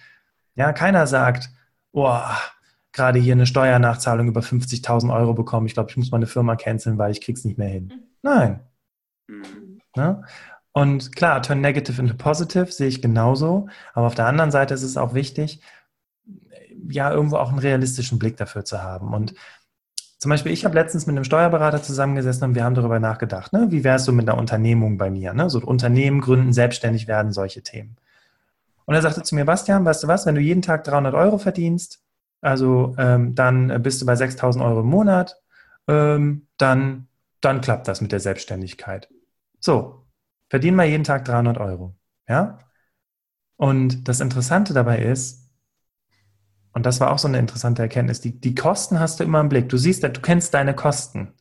Ja, 0.56 0.72
keiner 0.74 1.08
sagt, 1.08 1.50
boah, 1.94 2.38
gerade 2.92 3.18
hier 3.18 3.34
eine 3.34 3.48
Steuernachzahlung 3.48 4.28
über 4.28 4.42
50.000 4.42 5.12
Euro 5.16 5.34
bekommen. 5.34 5.66
Ich 5.66 5.74
glaube, 5.74 5.90
ich 5.90 5.98
muss 5.98 6.12
meine 6.12 6.28
Firma 6.28 6.56
canceln, 6.56 6.98
weil 6.98 7.12
ich 7.12 7.22
krieg's 7.22 7.46
nicht 7.46 7.58
mehr 7.58 7.70
hin. 7.70 7.86
Mhm. 7.86 8.04
Nein. 8.22 8.60
Mhm. 9.28 9.82
Ne? 9.96 10.24
Und 10.74 11.16
klar, 11.16 11.42
turn 11.42 11.62
negative 11.62 12.00
into 12.00 12.14
positive 12.16 12.72
sehe 12.72 12.88
ich 12.88 13.02
genauso. 13.02 13.68
Aber 13.94 14.06
auf 14.06 14.16
der 14.16 14.28
anderen 14.28 14.52
Seite 14.52 14.74
ist 14.74 14.84
es 14.84 14.98
auch 14.98 15.14
wichtig, 15.14 15.62
ja, 16.90 17.12
irgendwo 17.12 17.38
auch 17.38 17.50
einen 17.50 17.60
realistischen 17.60 18.20
Blick 18.20 18.38
dafür 18.38 18.66
zu 18.66 18.82
haben. 18.82 19.14
Und 19.14 19.34
zum 20.18 20.30
Beispiel, 20.30 20.52
ich 20.52 20.66
habe 20.66 20.76
letztens 20.76 21.08
mit 21.08 21.16
einem 21.16 21.24
Steuerberater 21.24 21.82
zusammengesessen 21.82 22.44
und 22.44 22.56
wir 22.56 22.64
haben 22.64 22.76
darüber 22.76 23.00
nachgedacht, 23.00 23.54
ne? 23.54 23.68
wie 23.70 23.84
wäre 23.84 23.96
es 23.96 24.06
so 24.06 24.12
mit 24.12 24.28
einer 24.28 24.38
Unternehmung 24.38 24.98
bei 24.98 25.10
mir? 25.10 25.34
Ne? 25.34 25.50
So 25.50 25.60
Unternehmen 25.60 26.20
gründen, 26.20 26.52
selbstständig 26.52 27.08
werden, 27.08 27.32
solche 27.32 27.64
Themen. 27.64 27.96
Und 28.86 28.96
er 28.96 29.02
sagte 29.02 29.24
zu 29.24 29.36
mir, 29.36 29.46
Bastian, 29.46 29.86
weißt 29.86 30.04
du 30.04 30.08
was, 30.08 30.26
wenn 30.26 30.36
du 30.36 30.42
jeden 30.42 30.62
Tag 30.62 30.84
300 30.84 31.14
Euro 31.14 31.38
verdienst, 31.38 32.02
also 32.42 32.96
ähm, 32.98 33.36
dann 33.36 33.82
bist 33.82 34.02
du 34.02 34.06
bei 34.06 34.14
6.000 34.14 34.64
Euro 34.66 34.82
im 34.82 34.88
Monat, 34.88 35.42
ähm, 35.88 36.48
dann, 36.58 37.08
dann 37.40 37.62
klappt 37.62 37.88
das 37.88 38.02
mit 38.02 38.12
der 38.12 38.20
Selbstständigkeit. 38.20 39.08
So, 39.60 40.06
verdien 40.50 40.76
mal 40.76 40.88
jeden 40.88 41.04
Tag 41.04 41.24
300 41.26 41.60
Euro. 41.60 41.96
Ja? 42.28 42.60
Und 43.56 44.08
das 44.08 44.20
Interessante 44.20 44.74
dabei 44.74 45.00
ist, 45.00 45.39
und 46.74 46.86
das 46.86 47.00
war 47.00 47.12
auch 47.12 47.20
so 47.20 47.28
eine 47.28 47.40
interessante 47.40 47.82
Erkenntnis. 47.82 48.22
Die, 48.22 48.40
die 48.40 48.56
Kosten 48.56 49.00
hast 49.00 49.20
du 49.20 49.24
immer 49.24 49.40
im 49.40 49.50
Blick. 49.50 49.70
Du 49.70 49.78
siehst, 49.78 50.04
du 50.04 50.10
kennst 50.22 50.54
deine 50.54 50.76
Kosten. 50.76 51.34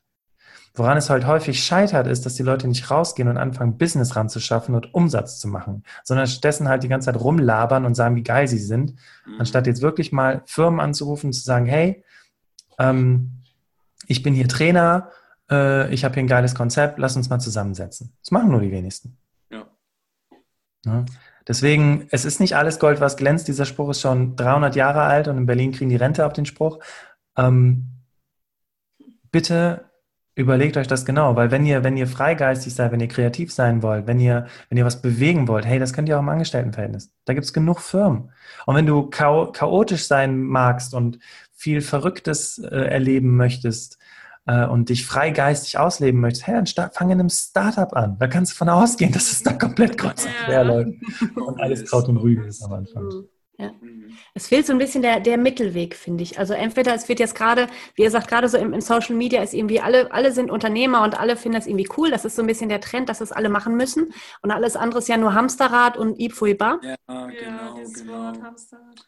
Woran 0.74 0.96
es 0.96 1.10
halt 1.10 1.26
häufig 1.26 1.62
scheitert, 1.62 2.06
ist, 2.06 2.24
dass 2.24 2.34
die 2.34 2.42
Leute 2.42 2.68
nicht 2.68 2.90
rausgehen 2.90 3.28
und 3.28 3.36
anfangen, 3.36 3.78
Business 3.78 4.14
ranzuschaffen 4.14 4.74
und 4.74 4.94
Umsatz 4.94 5.40
zu 5.40 5.48
machen, 5.48 5.82
sondern 6.04 6.26
stattdessen 6.28 6.68
halt 6.68 6.84
die 6.84 6.88
ganze 6.88 7.06
Zeit 7.06 7.20
rumlabern 7.20 7.84
und 7.84 7.94
sagen, 7.94 8.14
wie 8.14 8.22
geil 8.22 8.46
sie 8.46 8.58
sind, 8.58 8.94
mhm. 9.26 9.40
anstatt 9.40 9.66
jetzt 9.66 9.82
wirklich 9.82 10.12
mal 10.12 10.42
Firmen 10.46 10.78
anzurufen 10.78 11.28
und 11.28 11.32
zu 11.32 11.42
sagen, 11.42 11.66
hey, 11.66 12.04
ähm, 12.78 13.42
ich 14.06 14.22
bin 14.22 14.34
hier 14.34 14.46
Trainer, 14.46 15.10
äh, 15.50 15.92
ich 15.92 16.04
habe 16.04 16.14
hier 16.14 16.22
ein 16.22 16.28
geiles 16.28 16.54
Konzept, 16.54 16.98
lass 16.98 17.16
uns 17.16 17.28
mal 17.28 17.40
zusammensetzen. 17.40 18.12
Das 18.22 18.30
machen 18.30 18.50
nur 18.50 18.60
die 18.60 18.70
wenigsten. 18.70 19.16
Ja. 19.50 19.66
ja. 20.84 21.04
Deswegen, 21.48 22.06
es 22.10 22.26
ist 22.26 22.40
nicht 22.40 22.56
alles 22.56 22.78
Gold, 22.78 23.00
was 23.00 23.16
glänzt. 23.16 23.48
Dieser 23.48 23.64
Spruch 23.64 23.90
ist 23.90 24.02
schon 24.02 24.36
300 24.36 24.76
Jahre 24.76 25.02
alt 25.02 25.28
und 25.28 25.38
in 25.38 25.46
Berlin 25.46 25.72
kriegen 25.72 25.90
die 25.90 25.96
Rente 25.96 26.26
auf 26.26 26.34
den 26.34 26.44
Spruch. 26.44 26.78
Ähm, 27.36 27.86
bitte 29.30 29.88
überlegt 30.34 30.76
euch 30.76 30.86
das 30.86 31.04
genau, 31.04 31.34
weil 31.34 31.50
wenn 31.50 31.66
ihr, 31.66 31.82
wenn 31.82 31.96
ihr 31.96 32.06
freigeistig 32.06 32.72
seid, 32.72 32.92
wenn 32.92 33.00
ihr 33.00 33.08
kreativ 33.08 33.52
sein 33.52 33.82
wollt, 33.82 34.06
wenn 34.06 34.20
ihr, 34.20 34.46
wenn 34.68 34.78
ihr 34.78 34.84
was 34.84 35.02
bewegen 35.02 35.48
wollt, 35.48 35.66
hey, 35.66 35.80
das 35.80 35.92
könnt 35.92 36.08
ihr 36.08 36.16
auch 36.16 36.22
im 36.22 36.28
Angestelltenverhältnis. 36.28 37.10
Da 37.24 37.34
gibt 37.34 37.44
es 37.44 37.52
genug 37.52 37.80
Firmen. 37.80 38.30
Und 38.64 38.76
wenn 38.76 38.86
du 38.86 39.10
chaotisch 39.10 40.06
sein 40.06 40.40
magst 40.40 40.94
und 40.94 41.18
viel 41.54 41.80
Verrücktes 41.80 42.58
äh, 42.58 42.68
erleben 42.68 43.36
möchtest, 43.36 43.97
äh, 44.48 44.66
und 44.66 44.88
dich 44.88 45.06
freigeistig 45.06 45.78
ausleben 45.78 46.20
möchtest, 46.20 46.46
hey, 46.46 46.54
dann 46.74 46.90
fang 46.90 47.10
in 47.10 47.20
einem 47.20 47.28
Startup 47.28 47.94
an. 47.94 48.16
Da 48.18 48.26
kannst 48.26 48.52
du 48.52 48.56
von 48.56 48.68
ausgehen, 48.70 49.12
dass 49.12 49.30
es 49.30 49.42
da 49.42 49.52
komplett 49.52 49.96
kreuz 49.96 50.24
und 50.24 50.32
quer 50.46 50.64
läuft 50.64 50.92
und 51.36 51.60
alles 51.60 51.84
Kraut 51.84 52.08
und 52.08 52.16
Rüben 52.16 52.44
ist 52.44 52.62
am 52.64 52.72
Anfang. 52.72 53.28
Mhm. 53.58 53.64
Ja. 53.64 53.72
Es 54.34 54.48
fehlt 54.48 54.66
so 54.66 54.72
ein 54.72 54.78
bisschen 54.78 55.02
der, 55.02 55.20
der 55.20 55.36
Mittelweg, 55.36 55.96
finde 55.96 56.22
ich. 56.22 56.38
Also 56.38 56.54
entweder 56.54 56.94
es 56.94 57.08
wird 57.08 57.18
jetzt 57.18 57.34
gerade, 57.34 57.66
wie 57.94 58.02
ihr 58.02 58.10
sagt, 58.10 58.28
gerade 58.28 58.48
so 58.48 58.56
im, 58.56 58.72
im, 58.72 58.80
Social 58.80 59.16
Media 59.16 59.42
ist 59.42 59.52
irgendwie 59.52 59.80
alle, 59.80 60.12
alle 60.12 60.32
sind 60.32 60.50
Unternehmer 60.50 61.02
und 61.02 61.18
alle 61.18 61.36
finden 61.36 61.58
das 61.58 61.66
irgendwie 61.66 61.88
cool. 61.96 62.10
Das 62.10 62.24
ist 62.24 62.36
so 62.36 62.42
ein 62.42 62.46
bisschen 62.46 62.68
der 62.68 62.80
Trend, 62.80 63.08
dass 63.08 63.20
es 63.20 63.32
alle 63.32 63.48
machen 63.48 63.76
müssen. 63.76 64.12
Und 64.42 64.50
alles 64.50 64.76
andere 64.76 65.00
ist 65.00 65.08
ja 65.08 65.16
nur 65.16 65.34
Hamsterrad 65.34 65.96
und 65.96 66.20
Ibfuiba. 66.20 66.78
Ja, 66.82 67.26
genau, 67.26 67.74
genau. 67.74 68.32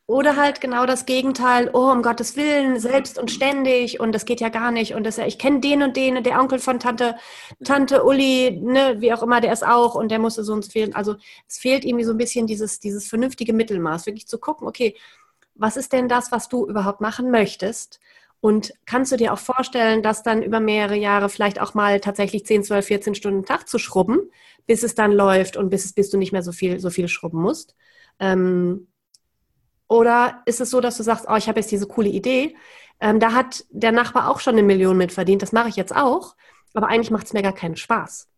Oder 0.07 0.37
halt 0.37 0.61
genau 0.61 0.87
das 0.87 1.07
Gegenteil, 1.07 1.71
oh, 1.73 1.91
um 1.91 2.03
Gottes 2.03 2.37
Willen, 2.37 2.81
selbst 2.81 3.19
und 3.19 3.31
ständig 3.31 4.01
und 4.01 4.13
das 4.13 4.25
geht 4.25 4.41
ja 4.41 4.49
gar 4.49 4.73
nicht. 4.73 4.95
Und 4.95 5.05
das 5.05 5.17
ja, 5.17 5.27
ich 5.27 5.39
kenne 5.39 5.61
den 5.61 5.83
und 5.83 5.97
den, 5.97 6.23
der 6.25 6.41
Onkel 6.41 6.59
von 6.59 6.81
Tante, 6.81 7.15
Tante 7.65 8.05
Uli, 8.05 8.61
ne, 8.61 8.97
wie 8.99 9.13
auch 9.13 9.23
immer, 9.23 9.41
der 9.41 9.53
ist 9.53 9.65
auch 9.65 9.95
und 9.95 10.11
der 10.11 10.19
musste 10.19 10.43
so 10.43 10.53
uns 10.53 10.69
fehlen. 10.69 10.95
Also 10.95 11.17
es 11.47 11.59
fehlt 11.59 11.85
irgendwie 11.85 12.05
so 12.05 12.13
ein 12.13 12.19
bisschen 12.19 12.47
dieses, 12.49 12.81
dieses 12.81 13.07
vernünftige 13.07 13.53
Mittelmaß, 13.53 14.07
wirklich 14.07 14.27
zu 14.27 14.40
gucken, 14.41 14.67
okay, 14.67 14.97
was 15.55 15.77
ist 15.77 15.93
denn 15.93 16.09
das, 16.09 16.33
was 16.33 16.49
du 16.49 16.67
überhaupt 16.67 17.01
machen 17.01 17.31
möchtest? 17.31 18.01
Und 18.41 18.73
kannst 18.87 19.13
du 19.13 19.17
dir 19.17 19.33
auch 19.35 19.39
vorstellen, 19.39 20.03
das 20.03 20.23
dann 20.23 20.43
über 20.43 20.61
mehrere 20.61 20.97
Jahre 20.97 21.29
vielleicht 21.29 21.61
auch 21.61 21.75
mal 21.75 22.01
tatsächlich 22.01 22.47
10, 22.47 22.65
12, 22.65 22.87
14 22.87 23.15
Stunden 23.15 23.45
Tag 23.45 23.69
zu 23.69 23.79
schrubben, 23.79 24.21
bis 24.67 24.83
es 24.83 24.95
dann 24.95 25.13
läuft 25.13 25.57
und 25.59 25.69
bis, 25.69 25.93
bis 25.93 26.09
du 26.09 26.17
nicht 26.17 26.33
mehr 26.33 26.43
so 26.43 26.53
viel, 26.53 26.81
so 26.81 26.89
viel 26.89 27.09
schrubben 27.09 27.43
musst? 27.43 27.75
Ähm, 28.19 28.89
oder 29.89 30.43
ist 30.47 30.61
es 30.61 30.71
so, 30.71 30.81
dass 30.81 30.97
du 30.97 31.03
sagst, 31.03 31.27
oh, 31.29 31.37
ich 31.37 31.49
habe 31.49 31.61
jetzt 31.61 31.71
diese 31.71 31.87
coole 31.87 32.09
Idee, 32.09 32.57
ähm, 33.01 33.21
da 33.21 33.33
hat 33.33 33.65
der 33.71 33.93
Nachbar 33.93 34.31
auch 34.31 34.41
schon 34.41 34.55
eine 34.55 34.63
Million 34.63 34.97
mit 34.97 35.13
verdient, 35.13 35.43
das 35.43 35.53
mache 35.53 35.69
ich 35.69 35.77
jetzt 35.77 35.95
auch, 35.95 36.37
aber 36.75 36.89
eigentlich 36.89 37.11
macht 37.11 37.27
es 37.27 37.33
mir 37.33 37.43
gar 37.43 37.55
keinen 37.55 37.77
Spaß. 37.77 38.29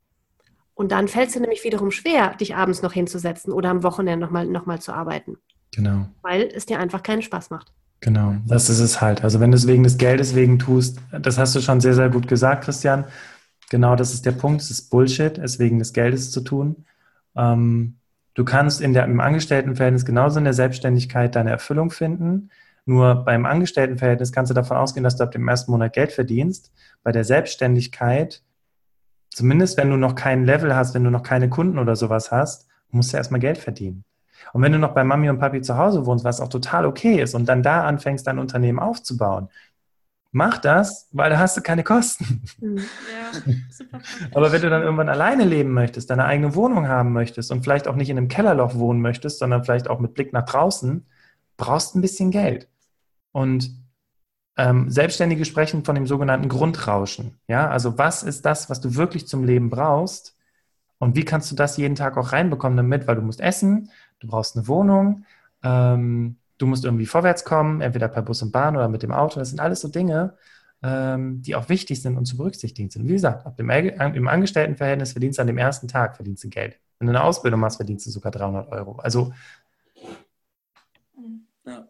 Und 0.75 0.91
dann 0.91 1.09
fällt 1.09 1.29
es 1.29 1.35
dir 1.35 1.41
nämlich 1.41 1.65
wiederum 1.65 1.91
schwer, 1.91 2.35
dich 2.35 2.57
abends 2.57 2.83
noch 2.83 2.93
hinzusetzen 2.93 3.53
oder 3.53 3.71
am 3.71 3.83
Wochenende 3.83 4.25
nochmal 4.25 4.47
noch 4.47 4.67
mal 4.67 4.81
zu 4.81 4.93
arbeiten. 4.93 5.37
Genau. 5.75 6.07
Weil 6.23 6.43
es 6.55 6.67
dir 6.67 6.79
einfach 6.79 7.03
keinen 7.03 7.23
Spaß 7.23 7.51
macht. 7.51 7.73
Genau, 8.01 8.35
das 8.47 8.69
ist 8.69 8.81
es 8.81 9.01
halt. 9.01 9.23
Also 9.23 9.39
wenn 9.39 9.53
du 9.53 9.57
es 9.57 9.67
wegen 9.67 9.85
des 9.85 9.97
Geldes 9.97 10.35
wegen 10.35 10.59
tust, 10.59 10.99
das 11.13 11.39
hast 11.39 11.55
du 11.55 11.61
schon 11.61 11.81
sehr, 11.81 11.95
sehr 11.95 12.11
gut 12.11 12.27
gesagt, 12.27 12.65
Christian. 12.65 13.05
Genau, 13.71 13.95
das 13.97 14.13
ist 14.13 14.27
der 14.27 14.33
Punkt. 14.33 14.61
Es 14.61 14.71
ist 14.71 14.91
Bullshit, 14.91 15.39
es 15.39 15.59
wegen 15.59 15.79
des 15.79 15.93
Geldes 15.93 16.31
zu 16.33 16.41
tun. 16.41 16.85
Ähm, 17.37 17.97
du 18.35 18.45
kannst 18.45 18.81
in 18.81 18.93
der, 18.93 19.05
im 19.05 19.21
Angestelltenverhältnis 19.21 20.05
genauso 20.05 20.39
in 20.39 20.45
der 20.45 20.53
Selbstständigkeit 20.53 21.37
deine 21.37 21.51
Erfüllung 21.51 21.91
finden. 21.91 22.51
Nur 22.85 23.25
beim 23.25 23.47
Angestelltenverhältnis 23.47 24.33
kannst 24.33 24.51
du 24.51 24.55
davon 24.55 24.77
ausgehen, 24.77 25.05
dass 25.05 25.17
du 25.17 25.23
ab 25.23 25.31
dem 25.31 25.47
ersten 25.47 25.71
Monat 25.71 25.93
Geld 25.93 26.11
verdienst. 26.11 26.73
Bei 27.05 27.13
der 27.13 27.23
Selbstständigkeit, 27.23 28.43
zumindest 29.31 29.79
wenn 29.79 29.91
du 29.91 29.97
noch 29.97 30.17
kein 30.17 30.45
Level 30.45 30.75
hast, 30.75 30.95
wenn 30.95 31.05
du 31.05 31.11
noch 31.11 31.23
keine 31.23 31.49
Kunden 31.49 31.79
oder 31.79 31.95
sowas 31.95 32.33
hast, 32.33 32.67
musst 32.91 33.13
du 33.13 33.17
erstmal 33.17 33.41
Geld 33.41 33.59
verdienen. 33.59 34.05
Und 34.53 34.63
wenn 34.63 34.73
du 34.73 34.79
noch 34.79 34.95
bei 34.95 35.05
Mami 35.05 35.31
und 35.31 35.39
Papi 35.39 35.63
zu 35.63 35.77
Hause 35.77 36.07
wohnst, 36.07 36.25
was 36.25 36.41
auch 36.41 36.49
total 36.49 36.87
okay 36.87 37.21
ist, 37.21 37.35
und 37.35 37.47
dann 37.47 37.63
da 37.63 37.85
anfängst, 37.85 38.27
dein 38.27 38.39
Unternehmen 38.39 38.79
aufzubauen, 38.79 39.49
mach 40.33 40.59
das, 40.59 41.09
weil 41.13 41.31
da 41.31 41.39
hast 41.39 41.57
du 41.57 41.61
keine 41.61 41.85
Kosten. 41.85 42.43
Mhm. 42.61 42.79
Ja, 42.79 43.55
super. 43.71 44.01
Aber 44.35 44.53
wenn 44.53 44.63
du 44.63 44.71
dann 44.71 44.83
irgendwann 44.83 45.09
alleine 45.09 45.45
leben 45.45 45.73
möchtest, 45.73 46.11
deine 46.11 46.25
eigene 46.25 46.55
Wohnung 46.55 46.89
haben 46.89 47.13
möchtest 47.13 47.51
und 47.53 47.63
vielleicht 47.63 47.87
auch 47.87 47.97
nicht 47.97 48.11
in 48.11 48.19
einem 48.19 48.29
Kellerloch 48.29 48.75
wohnen 48.75 49.01
möchtest, 49.01 49.39
sondern 49.39 49.65
vielleicht 49.65 49.89
auch 49.89 50.01
mit 50.01 50.15
Blick 50.15 50.33
nach 50.33 50.45
draußen, 50.45 51.07
brauchst 51.57 51.95
ein 51.95 52.01
bisschen 52.01 52.31
Geld. 52.31 52.69
Und 53.31 53.83
ähm, 54.57 54.91
Selbstständige 54.91 55.45
sprechen 55.45 55.85
von 55.85 55.95
dem 55.95 56.07
sogenannten 56.07 56.49
Grundrauschen. 56.49 57.39
Ja, 57.49 57.69
also 57.69 57.97
was 57.99 58.23
ist 58.23 58.45
das, 58.45 58.69
was 58.69 58.81
du 58.81 58.97
wirklich 58.97 59.27
zum 59.27 59.45
Leben 59.45 59.71
brauchst? 59.71 60.37
Und 60.99 61.17
wie 61.17 61.25
kannst 61.25 61.51
du 61.51 61.57
das 61.57 61.79
jeden 61.79 61.95
Tag 61.95 62.17
auch 62.17 62.33
reinbekommen 62.33 62.77
damit? 62.77 63.07
Weil 63.07 63.17
du 63.17 63.23
musst 63.23 63.41
essen, 63.41 63.91
du 64.23 64.29
brauchst 64.29 64.57
eine 64.57 64.67
Wohnung, 64.69 65.25
ähm, 65.63 66.37
du 66.59 66.67
musst 66.67 66.85
irgendwie 66.85 67.07
vorwärts 67.07 67.45
kommen, 67.45 67.81
entweder 67.81 68.09
per 68.09 68.23
Bus 68.23 68.43
und 68.43 68.53
Bahn 68.53 68.77
oder 68.77 68.89
mit 68.89 69.03
dem 69.03 69.13
Auto. 69.13 69.39
Das 69.39 69.51
sind 69.51 69.61
alles 69.61 69.81
so 69.81 69.89
Dinge, 69.89 70.37
ähm, 70.83 71.43
die 71.43 71.55
auch 71.55 71.69
wichtig 71.69 72.01
sind 72.01 72.17
und 72.17 72.25
zu 72.25 72.37
berücksichtigen 72.37 72.91
sind. 72.91 73.09
Wie 73.09 73.13
gesagt, 73.13 73.47
ab 73.47 73.57
dem, 73.57 73.69
im 73.71 74.29
Angestelltenverhältnis 74.29 75.13
verdienst 75.13 75.39
du 75.39 75.43
an 75.43 75.47
dem 75.47 75.59
ersten 75.59 75.89
Tag 75.89 76.17
verdienst 76.17 76.45
du 76.45 76.49
Geld. 76.49 76.79
Wenn 76.99 77.09
du 77.09 77.13
eine 77.13 77.25
Ausbildung 77.25 77.61
machst, 77.61 77.77
verdienst 77.77 78.07
du 78.07 78.11
sogar 78.11 78.33
300 78.33 78.71
Euro. 78.71 78.97
Also 78.97 79.33
ja. 81.65 81.89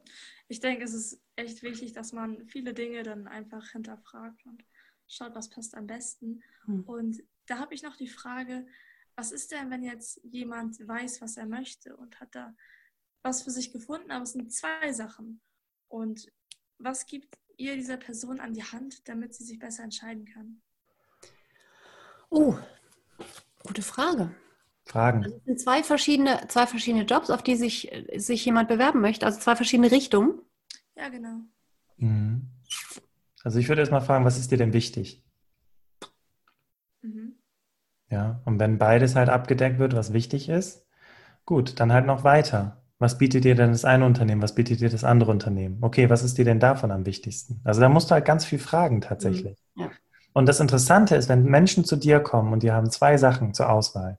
Ich 0.49 0.61
denke, 0.61 0.85
es 0.85 0.93
ist 0.93 1.21
echt 1.37 1.63
wichtig, 1.63 1.93
dass 1.93 2.13
man 2.13 2.47
viele 2.47 2.75
Dinge 2.75 3.03
dann 3.03 3.27
einfach 3.27 3.71
hinterfragt 3.71 4.45
und 4.45 4.63
schaut, 5.09 5.35
was 5.35 5.49
passt 5.49 5.75
am 5.75 5.87
besten. 5.87 6.43
Mhm. 6.67 6.81
Und 6.83 7.23
da 7.47 7.59
habe 7.59 7.75
ich 7.75 7.83
noch 7.83 7.97
die 7.97 8.09
Frage, 8.09 8.67
was 9.17 9.33
ist 9.33 9.53
denn, 9.53 9.71
wenn 9.71 9.83
jetzt 9.83 10.21
jemand 10.25 10.87
weiß, 10.87 11.21
was 11.21 11.37
er 11.37 11.47
möchte 11.47 11.97
und 11.97 12.21
hat 12.21 12.35
da 12.35 12.55
was 13.23 13.43
für 13.43 13.51
sich 13.51 13.73
gefunden, 13.73 14.11
aber 14.11 14.25
es 14.25 14.33
sind 14.33 14.53
zwei 14.53 14.93
Sachen. 14.93 15.41
Und 15.89 16.27
was 16.79 17.07
gibt 17.07 17.39
ihr 17.57 17.77
dieser 17.77 17.97
Person 17.97 18.41
an 18.41 18.53
die 18.55 18.65
Hand, 18.65 19.09
damit 19.09 19.35
sie 19.35 19.45
sich 19.45 19.59
besser 19.59 19.85
entscheiden 19.85 20.25
kann? 20.25 20.61
Oh, 22.31 22.57
gute 23.65 23.83
Frage. 23.83 24.35
Fragen. 24.87 25.23
Also 25.23 25.37
es 25.37 25.45
sind 25.45 25.61
zwei 25.61 25.83
verschiedene, 25.83 26.49
zwei 26.49 26.67
verschiedene 26.67 27.05
Jobs, 27.05 27.31
auf 27.31 27.43
die 27.43 27.55
sich, 27.55 27.93
sich 28.17 28.45
jemand 28.45 28.69
bewerben 28.69 29.01
möchte, 29.01 29.27
also 29.27 29.39
zwei 29.39 29.55
verschiedene 29.55 29.91
Richtungen. 29.91 30.41
Ja, 30.97 31.09
genau. 31.09 31.43
Mhm. 31.99 32.49
Also 33.45 33.59
ich 33.59 33.69
würde 33.69 33.83
erstmal 33.83 34.01
fragen, 34.01 34.25
was 34.25 34.39
ist 34.39 34.51
dir 34.51 34.59
denn 34.59 34.73
wichtig? 34.73 35.23
Mhm. 38.13 38.17
Ja, 38.17 38.41
und 38.45 38.61
wenn 38.61 38.79
beides 38.79 39.17
halt 39.17 39.29
abgedeckt 39.29 39.79
wird, 39.79 39.97
was 39.97 40.13
wichtig 40.13 40.49
ist, 40.49 40.87
gut, 41.45 41.81
dann 41.81 41.93
halt 41.93 42.07
noch 42.07 42.25
weiter. 42.25 42.79
Was 42.99 43.19
bietet 43.19 43.45
dir 43.45 43.57
denn 43.57 43.73
das 43.73 43.85
eine 43.85 44.07
Unternehmen? 44.07 44.43
Was 44.43 44.55
bietet 44.55 44.81
dir 44.81 44.89
das 44.89 45.03
andere 45.03 45.33
Unternehmen? 45.33 45.79
Okay, 45.81 46.09
was 46.09 46.23
ist 46.23 46.39
dir 46.39 46.45
denn 46.45 46.61
davon 46.61 46.93
am 46.93 47.05
wichtigsten? 47.05 47.61
Also 47.65 47.81
da 47.81 47.89
musst 47.89 48.11
du 48.11 48.15
halt 48.15 48.25
ganz 48.25 48.45
viel 48.45 48.61
fragen 48.61 49.01
tatsächlich. 49.01 49.59
Mhm. 49.75 49.83
Ja. 49.83 49.91
Und 50.35 50.49
das 50.49 50.61
Interessante 50.61 51.17
ist, 51.17 51.29
wenn 51.29 51.43
Menschen 51.45 51.85
zu 51.85 51.97
dir 51.97 52.21
kommen 52.21 52.53
und 52.53 52.63
die 52.63 52.71
haben 52.71 52.91
zwei 52.91 53.17
Sachen 53.17 53.55
zur 53.55 53.71
Auswahl, 53.71 54.19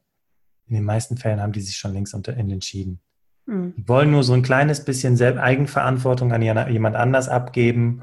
in 0.68 0.76
den 0.76 0.84
meisten 0.84 1.18
Fällen 1.18 1.42
haben 1.42 1.54
die 1.54 1.62
sich 1.62 1.78
schon 1.78 1.94
längst 1.94 2.14
entschieden. 2.14 3.00
Mhm. 3.46 3.74
Die 3.78 3.88
wollen 3.88 4.12
nur 4.12 4.24
so 4.24 4.34
ein 4.34 4.42
kleines 4.42 4.84
bisschen 4.84 5.20
Eigenverantwortung 5.22 6.34
an 6.34 6.42
jemand 6.42 6.96
anders 6.96 7.30
abgeben, 7.30 8.02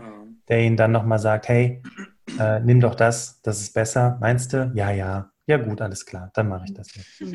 der 0.48 0.60
ihnen 0.60 0.76
dann 0.76 0.92
nochmal 0.92 1.18
sagt, 1.18 1.48
hey, 1.48 1.82
äh, 2.38 2.60
nimm 2.60 2.80
doch 2.80 2.94
das, 2.94 3.40
das 3.42 3.60
ist 3.60 3.74
besser. 3.74 4.18
Meinst 4.20 4.52
du? 4.52 4.72
Ja, 4.74 4.90
ja. 4.90 5.30
Ja 5.50 5.56
gut, 5.56 5.80
alles 5.80 6.06
klar, 6.06 6.30
dann 6.34 6.48
mache 6.48 6.66
ich 6.66 6.74
das 6.74 6.94
jetzt. 6.94 7.20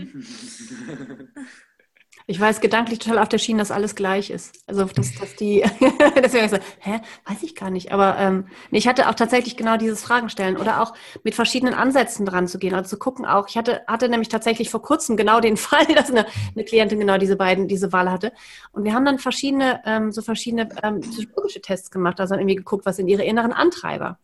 Ich 2.27 2.39
weiß 2.39 2.59
gedanklich 2.59 2.97
total 2.97 3.19
auf 3.19 3.29
der 3.29 3.37
Schiene, 3.37 3.59
dass 3.59 3.69
alles 3.69 3.93
gleich 3.93 4.31
ist. 4.31 4.63
Also, 4.65 4.85
dass, 4.85 5.13
dass 5.13 5.35
die, 5.35 5.63
deswegen 6.15 6.49
so, 6.49 6.57
hä, 6.79 6.99
weiß 7.25 7.43
ich 7.43 7.53
gar 7.53 7.69
nicht. 7.69 7.91
Aber 7.91 8.17
ähm, 8.17 8.47
ich 8.71 8.87
hatte 8.87 9.09
auch 9.09 9.13
tatsächlich 9.13 9.57
genau 9.57 9.77
dieses 9.77 10.01
Fragen 10.01 10.29
stellen 10.29 10.57
oder 10.57 10.81
auch 10.81 10.95
mit 11.23 11.35
verschiedenen 11.35 11.75
Ansätzen 11.75 12.25
dran 12.25 12.47
zu 12.47 12.57
gehen, 12.57 12.73
also 12.73 12.89
zu 12.89 12.97
gucken 12.97 13.27
auch. 13.27 13.47
Ich 13.47 13.57
hatte, 13.57 13.83
hatte 13.85 14.09
nämlich 14.09 14.29
tatsächlich 14.29 14.71
vor 14.71 14.81
kurzem 14.81 15.17
genau 15.17 15.39
den 15.39 15.55
Fall, 15.67 15.85
dass 15.93 16.09
eine, 16.09 16.25
eine 16.55 16.63
Klientin 16.65 16.99
genau 16.99 17.19
diese 17.19 17.35
beiden, 17.35 17.67
diese 17.67 17.93
Wahl 17.93 18.09
hatte. 18.09 18.31
Und 18.71 18.85
wir 18.85 18.95
haben 18.95 19.05
dann 19.05 19.19
verschiedene, 19.19 19.83
ähm, 19.85 20.11
so 20.11 20.23
verschiedene 20.23 20.67
ähm, 20.81 21.01
psychologische 21.01 21.61
Tests 21.61 21.91
gemacht, 21.91 22.19
also 22.19 22.33
irgendwie 22.33 22.55
geguckt, 22.55 22.87
was 22.87 22.95
sind 22.95 23.07
ihre 23.07 23.23
inneren 23.23 23.53
Antreiber. 23.53 24.17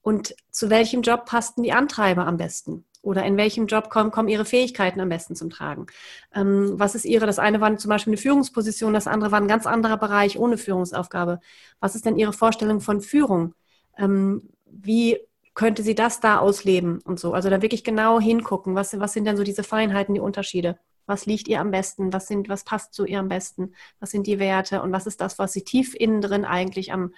Und 0.00 0.34
zu 0.50 0.70
welchem 0.70 1.02
Job 1.02 1.26
passten 1.26 1.62
die 1.62 1.72
Antreiber 1.72 2.26
am 2.26 2.38
besten? 2.38 2.86
Oder 3.00 3.24
in 3.24 3.36
welchem 3.36 3.66
Job 3.66 3.90
kommen, 3.90 4.10
kommen 4.10 4.28
Ihre 4.28 4.44
Fähigkeiten 4.44 5.00
am 5.00 5.08
besten 5.08 5.36
zum 5.36 5.50
Tragen? 5.50 5.86
Ähm, 6.34 6.72
was 6.74 6.94
ist 6.94 7.04
Ihre, 7.04 7.26
das 7.26 7.38
eine 7.38 7.60
war 7.60 7.76
zum 7.76 7.88
Beispiel 7.88 8.12
eine 8.12 8.20
Führungsposition, 8.20 8.92
das 8.92 9.06
andere 9.06 9.30
war 9.30 9.40
ein 9.40 9.48
ganz 9.48 9.66
anderer 9.66 9.96
Bereich 9.96 10.38
ohne 10.38 10.58
Führungsaufgabe. 10.58 11.40
Was 11.80 11.94
ist 11.94 12.06
denn 12.06 12.18
Ihre 12.18 12.32
Vorstellung 12.32 12.80
von 12.80 13.00
Führung? 13.00 13.54
Ähm, 13.96 14.48
wie 14.66 15.18
könnte 15.54 15.82
sie 15.82 15.96
das 15.96 16.20
da 16.20 16.38
ausleben 16.38 17.00
und 17.02 17.18
so? 17.18 17.34
Also 17.34 17.50
da 17.50 17.62
wirklich 17.62 17.82
genau 17.82 18.20
hingucken, 18.20 18.76
was, 18.76 18.98
was 19.00 19.12
sind 19.12 19.24
denn 19.24 19.36
so 19.36 19.42
diese 19.42 19.64
Feinheiten, 19.64 20.14
die 20.14 20.20
Unterschiede? 20.20 20.78
Was 21.06 21.26
liegt 21.26 21.48
ihr 21.48 21.60
am 21.60 21.72
besten? 21.72 22.12
Was, 22.12 22.28
sind, 22.28 22.48
was 22.48 22.62
passt 22.64 22.94
zu 22.94 23.06
ihr 23.06 23.18
am 23.18 23.28
besten? 23.28 23.74
Was 23.98 24.10
sind 24.10 24.26
die 24.26 24.38
Werte? 24.38 24.82
Und 24.82 24.92
was 24.92 25.06
ist 25.06 25.20
das, 25.20 25.38
was 25.38 25.52
sie 25.52 25.64
tief 25.64 25.96
innen 25.98 26.20
drin 26.20 26.44
eigentlich 26.44 26.92
am, 26.92 27.12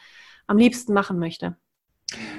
am 0.47 0.57
liebsten 0.57 0.95
machen 0.95 1.19
möchte? 1.19 1.57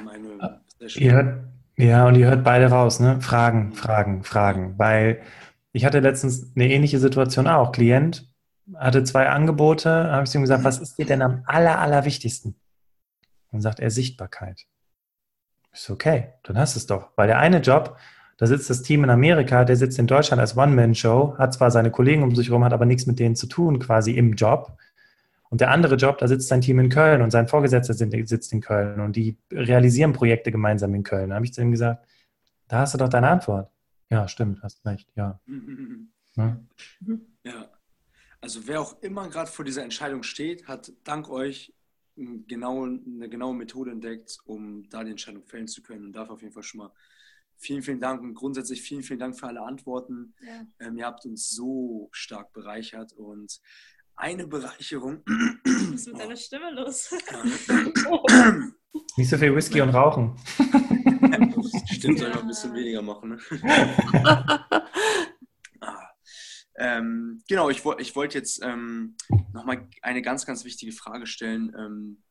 Meine, 0.04 0.62
ihr 0.96 1.12
hört, 1.12 1.44
ja, 1.82 2.08
und 2.08 2.16
ihr 2.16 2.28
hört 2.28 2.44
beide 2.44 2.68
raus, 2.68 3.00
ne? 3.00 3.22
Fragen, 3.22 3.74
Fragen, 3.74 4.24
Fragen. 4.24 4.78
Weil 4.78 5.22
ich 5.72 5.86
hatte 5.86 6.00
letztens 6.00 6.52
eine 6.56 6.70
ähnliche 6.70 7.00
Situation 7.00 7.48
auch. 7.48 7.72
Klient 7.72 8.30
hatte 8.76 9.04
zwei 9.04 9.30
Angebote, 9.30 10.12
habe 10.12 10.26
ich 10.26 10.36
ihm 10.36 10.42
gesagt, 10.42 10.64
was 10.64 10.80
ist 10.80 10.98
dir 10.98 11.06
denn 11.06 11.22
am 11.22 11.44
aller, 11.46 11.80
aller 11.80 12.06
wichtigsten? 12.06 12.56
Dann 13.52 13.62
sagt 13.62 13.80
er 13.80 13.92
Sichtbarkeit. 13.92 14.66
Ist 15.74 15.90
okay, 15.90 16.30
dann 16.44 16.58
hast 16.58 16.76
du 16.76 16.80
es 16.80 16.88
doch. 16.88 17.10
Weil 17.16 17.28
der 17.28 17.40
eine 17.40 17.60
Job, 17.60 17.98
da 18.38 18.48
sitzt 18.48 18.70
das 18.70 18.82
Team 18.82 19.04
in 19.04 19.10
Amerika, 19.10 19.66
der 19.66 19.76
sitzt 19.76 20.00
in 20.00 20.08
Deutschland 20.08 20.40
als 20.40 20.58
One-Man-Show, 20.58 21.36
hat 21.38 21.54
zwar 21.54 21.72
seine 21.72 21.92
Kollegen 21.92 22.24
um 22.24 22.36
sich 22.36 22.48
herum, 22.48 22.64
hat 22.64 22.74
aber 22.74 22.86
nichts 22.86 23.06
mit 23.06 23.20
denen 23.20 23.36
zu 23.36 23.48
tun, 23.48 23.80
quasi 23.80 24.12
im 24.12 24.34
Job. 24.34 24.78
Und 25.52 25.60
der 25.60 25.70
andere 25.70 25.96
Job, 25.96 26.18
da 26.18 26.30
sitzt 26.30 26.48
sein 26.48 26.62
Team 26.62 26.80
in 26.80 26.88
Köln 26.88 27.22
und 27.22 27.30
sein 27.30 27.46
Vorgesetzter 27.46 27.94
sitzt 27.94 28.54
in 28.54 28.62
Köln 28.62 29.02
und 29.02 29.18
die 29.18 29.38
realisieren 29.52 30.14
Projekte 30.14 30.50
gemeinsam 30.50 30.96
in 30.96 31.04
Köln. 31.04 31.30
Da 31.30 31.36
habe 31.36 31.46
ich 31.46 31.54
zu 31.54 31.62
ihm 31.62 31.72
gesagt, 31.72 32.08
da 32.70 32.80
hast 32.80 32.94
du 32.94 32.98
doch 32.98 33.10
deine 33.10 33.28
Antwort. 33.30 33.70
Ja, 34.10 34.30
stimmt, 34.30 34.64
hast 34.64 34.86
recht, 34.86 35.12
ja. 35.16 35.42
ja. 36.38 36.58
ja. 37.44 37.70
Also 38.40 38.66
wer 38.66 38.80
auch 38.80 39.02
immer 39.02 39.28
gerade 39.28 39.52
vor 39.52 39.66
dieser 39.66 39.84
Entscheidung 39.84 40.24
steht, 40.24 40.70
hat 40.70 40.94
dank 41.04 41.30
euch 41.30 41.74
genau, 42.16 42.86
eine 42.86 43.28
genaue 43.28 43.54
Methode 43.54 43.92
entdeckt, 43.92 44.38
um 44.46 44.88
da 44.90 45.04
die 45.04 45.12
Entscheidung 45.12 45.44
fällen 45.44 45.68
zu 45.68 45.82
können 45.82 46.06
und 46.06 46.14
dafür 46.14 46.36
auf 46.36 46.42
jeden 46.42 46.54
Fall 46.54 46.64
schon 46.64 46.80
mal 46.80 46.94
vielen, 47.58 47.84
vielen 47.84 48.00
Dank 48.00 48.22
und 48.22 48.36
grundsätzlich 48.36 48.82
vielen, 48.82 49.04
vielen 49.04 49.20
Dank 49.20 49.38
für 49.38 49.48
alle 49.48 49.62
Antworten. 49.62 50.34
Ja. 50.40 50.66
Ähm, 50.80 50.98
ihr 50.98 51.06
habt 51.06 51.26
uns 51.26 51.50
so 51.50 52.10
stark 52.12 52.54
bereichert 52.54 53.14
und 53.14 53.60
eine 54.22 54.48
Bereicherung. 54.48 55.24
Was 55.26 55.94
ist 55.94 56.08
mit 56.08 56.20
deiner 56.20 56.36
Stimme 56.36 56.72
los? 56.72 57.14
Nicht 59.18 59.30
so 59.30 59.38
viel 59.38 59.56
Whisky 59.56 59.82
und 59.82 59.90
Rauchen. 59.90 60.38
Stimmt, 61.92 62.20
soll 62.20 62.30
mal 62.30 62.40
ein 62.40 62.48
bisschen 62.48 62.74
weniger 62.74 63.02
machen. 63.02 63.30
Ne? 63.30 63.40
ah. 65.82 66.10
ähm, 66.78 67.42
genau, 67.48 67.70
ich, 67.70 67.84
ich 68.00 68.16
wollte 68.16 68.38
jetzt 68.38 68.62
ähm, 68.64 69.16
nochmal 69.54 69.88
eine 70.02 70.22
ganz, 70.22 70.46
ganz 70.46 70.66
wichtige 70.66 70.92
Frage 70.92 71.26
stellen. 71.26 71.74
Ähm, 71.78 72.24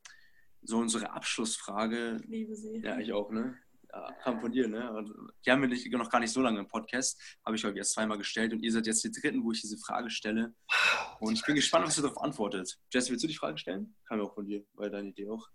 so 0.63 0.79
unsere 0.79 1.11
Abschlussfrage. 1.11 2.21
Ich 2.23 2.29
liebe 2.29 2.55
sie. 2.55 2.81
Ja, 2.83 2.99
ich 2.99 3.13
auch, 3.13 3.31
ne? 3.31 3.57
Haben 3.93 4.41
von 4.41 4.53
dir, 4.53 4.69
ne? 4.69 5.05
die 5.45 5.51
haben 5.51 5.63
wir 5.63 5.69
nicht, 5.69 5.91
noch 5.93 6.11
gar 6.11 6.21
nicht 6.21 6.33
so 6.33 6.41
lange 6.41 6.61
im 6.61 6.69
Podcast, 6.69 7.21
habe 7.45 7.57
ich 7.57 7.65
euch 7.65 7.77
erst 7.77 7.93
zweimal 7.93 8.19
gestellt 8.19 8.53
und 8.53 8.61
ihr 8.61 8.73
seid 8.73 8.87
jetzt 8.87 9.05
die 9.05 9.11
dritten, 9.11 9.43
wo 9.45 9.53
ich 9.53 9.61
diese 9.61 9.79
Frage 9.79 10.11
stelle. 10.11 10.55
Und 11.21 11.35
ich 11.35 11.45
bin 11.45 11.55
gespannt, 11.55 11.87
was 11.87 11.99
ihr 11.99 12.03
darauf 12.03 12.23
antwortet. 12.23 12.79
Jesse, 12.93 13.11
willst 13.11 13.25
du 13.25 13.29
die 13.29 13.37
Frage 13.37 13.59
stellen? 13.59 13.95
Kam 14.07 14.19
ja 14.19 14.25
auch 14.25 14.35
von 14.35 14.47
dir, 14.47 14.65
weil 14.75 14.91
deine 14.91 15.09
Idee 15.09 15.29
auch. 15.29 15.49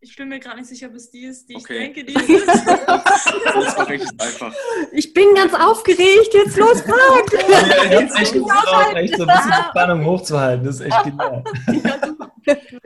Ich 0.00 0.14
bin 0.14 0.28
mir 0.28 0.38
gerade 0.38 0.58
nicht 0.58 0.68
sicher, 0.68 0.88
ob 0.88 0.94
es 0.94 1.10
die 1.10 1.24
ist, 1.24 1.48
die 1.48 1.56
okay. 1.56 1.86
ich 1.86 1.94
denke, 1.94 2.04
die 2.04 2.14
ist. 2.14 2.46
das 2.86 3.88
recht 3.88 4.20
einfach. 4.20 4.54
Ich 4.92 5.12
bin 5.12 5.34
ganz 5.34 5.54
aufgeregt, 5.54 6.32
jetzt 6.32 6.56
los, 6.56 6.82
frag! 6.82 7.48
Ja, 7.48 8.00
jetzt 8.00 8.16
echt 8.16 8.32
getraut, 8.34 8.94
echt 8.94 9.16
so 9.16 9.24
ein 9.24 9.28
bisschen 9.28 9.50
die 9.50 9.68
Spannung 9.70 10.04
hochzuhalten, 10.04 10.66
das 10.66 10.80
ist 10.80 10.82
echt 10.82 11.04
genial. 11.04 11.42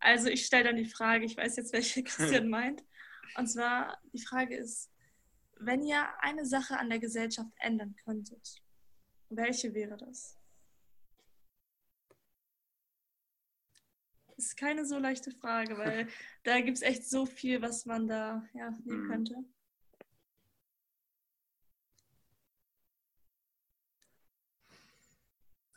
Also 0.00 0.28
ich 0.28 0.46
stelle 0.46 0.64
dann 0.64 0.76
die 0.76 0.86
Frage, 0.86 1.26
ich 1.26 1.36
weiß 1.36 1.56
jetzt, 1.56 1.74
welche 1.74 2.02
Christian 2.02 2.48
meint. 2.50 2.82
Und 3.36 3.46
zwar, 3.46 3.98
die 4.12 4.22
Frage 4.22 4.56
ist, 4.56 4.90
wenn 5.58 5.82
ihr 5.82 6.08
eine 6.20 6.46
Sache 6.46 6.78
an 6.78 6.88
der 6.88 6.98
Gesellschaft 6.98 7.52
ändern 7.58 7.94
könntet, 8.04 8.62
welche 9.28 9.74
wäre 9.74 9.96
das? 9.96 10.36
Das 14.36 14.46
ist 14.46 14.56
keine 14.56 14.86
so 14.86 14.98
leichte 14.98 15.30
Frage, 15.32 15.76
weil 15.76 16.08
da 16.44 16.60
gibt 16.60 16.78
es 16.78 16.82
echt 16.82 17.08
so 17.08 17.26
viel, 17.26 17.60
was 17.60 17.84
man 17.84 18.08
da 18.08 18.42
ja, 18.54 18.70
nehmen 18.84 19.04
mhm. 19.04 19.10
könnte. 19.10 19.34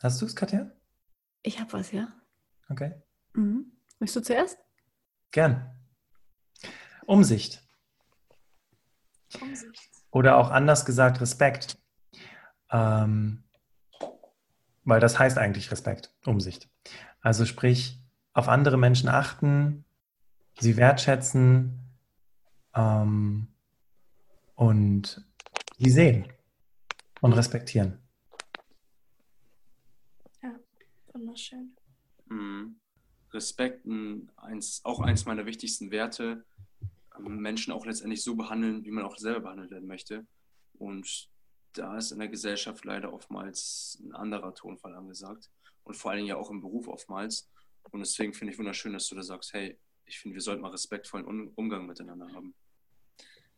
Hast 0.02 0.20
du 0.20 0.26
es, 0.26 0.36
Katja? 0.36 0.70
Ich 1.42 1.60
habe 1.60 1.72
was, 1.72 1.92
ja. 1.92 2.12
Okay. 2.68 2.94
Mhm. 3.34 3.72
Möchtest 3.98 4.16
du 4.16 4.20
zuerst? 4.22 4.58
Gern. 5.30 5.73
Umsicht. 7.06 7.62
Umsicht. 9.40 9.90
Oder 10.10 10.36
auch 10.36 10.50
anders 10.50 10.84
gesagt 10.84 11.20
Respekt. 11.20 11.76
Ähm, 12.70 13.44
weil 14.84 15.00
das 15.00 15.18
heißt 15.18 15.38
eigentlich 15.38 15.70
Respekt, 15.70 16.14
Umsicht. 16.24 16.68
Also 17.20 17.46
sprich, 17.46 18.00
auf 18.32 18.48
andere 18.48 18.76
Menschen 18.76 19.08
achten, 19.08 19.84
sie 20.58 20.76
wertschätzen 20.76 21.80
ähm, 22.74 23.48
und 24.54 25.24
sie 25.78 25.90
sehen 25.90 26.32
und 27.20 27.32
respektieren. 27.32 27.98
Ja, 30.42 30.54
wunderschön. 31.12 31.74
Mhm. 32.26 32.76
Respekt, 33.32 33.86
eins, 34.36 34.80
auch 34.84 35.00
eins 35.00 35.24
meiner 35.24 35.46
wichtigsten 35.46 35.90
Werte. 35.90 36.44
Menschen 37.18 37.72
auch 37.72 37.86
letztendlich 37.86 38.22
so 38.22 38.34
behandeln, 38.34 38.84
wie 38.84 38.90
man 38.90 39.04
auch 39.04 39.16
selber 39.16 39.40
behandelt 39.40 39.70
werden 39.70 39.86
möchte. 39.86 40.26
Und 40.78 41.28
da 41.72 41.96
ist 41.96 42.12
in 42.12 42.18
der 42.18 42.28
Gesellschaft 42.28 42.84
leider 42.84 43.12
oftmals 43.12 44.00
ein 44.04 44.14
anderer 44.14 44.54
Tonfall 44.54 44.94
angesagt. 44.94 45.50
Und 45.84 45.96
vor 45.96 46.10
allen 46.10 46.18
Dingen 46.18 46.28
ja 46.28 46.36
auch 46.36 46.50
im 46.50 46.60
Beruf 46.60 46.88
oftmals. 46.88 47.50
Und 47.90 48.00
deswegen 48.00 48.32
finde 48.32 48.52
ich 48.52 48.58
wunderschön, 48.58 48.92
dass 48.92 49.08
du 49.08 49.14
da 49.14 49.22
sagst, 49.22 49.52
hey, 49.52 49.78
ich 50.06 50.18
finde, 50.18 50.34
wir 50.34 50.42
sollten 50.42 50.62
mal 50.62 50.70
respektvollen 50.70 51.52
Umgang 51.54 51.86
miteinander 51.86 52.32
haben. 52.32 52.54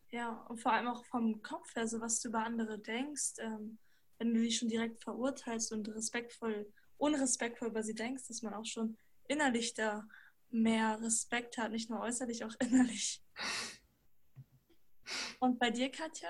Ja, 0.09 0.45
und 0.49 0.57
vor 0.59 0.71
allem 0.71 0.87
auch 0.87 1.05
vom 1.05 1.41
Kopf 1.41 1.75
her, 1.75 1.87
so 1.87 1.99
was 1.99 2.21
du 2.21 2.29
über 2.29 2.43
andere 2.43 2.79
denkst, 2.79 3.33
ähm, 3.39 3.77
wenn 4.17 4.33
du 4.33 4.41
die 4.41 4.51
schon 4.51 4.69
direkt 4.69 5.03
verurteilst 5.03 5.71
und 5.73 5.87
respektvoll, 5.89 6.71
unrespektvoll 6.97 7.69
über 7.69 7.83
sie 7.83 7.93
denkst, 7.93 8.27
dass 8.27 8.41
man 8.41 8.53
auch 8.53 8.65
schon 8.65 8.97
innerlich 9.27 9.73
da 9.73 10.07
mehr 10.49 10.99
Respekt 11.01 11.57
hat, 11.57 11.71
nicht 11.71 11.89
nur 11.89 11.99
äußerlich, 11.99 12.45
auch 12.45 12.55
innerlich. 12.59 13.21
Und 15.39 15.59
bei 15.59 15.69
dir, 15.69 15.89
Katja? 15.89 16.29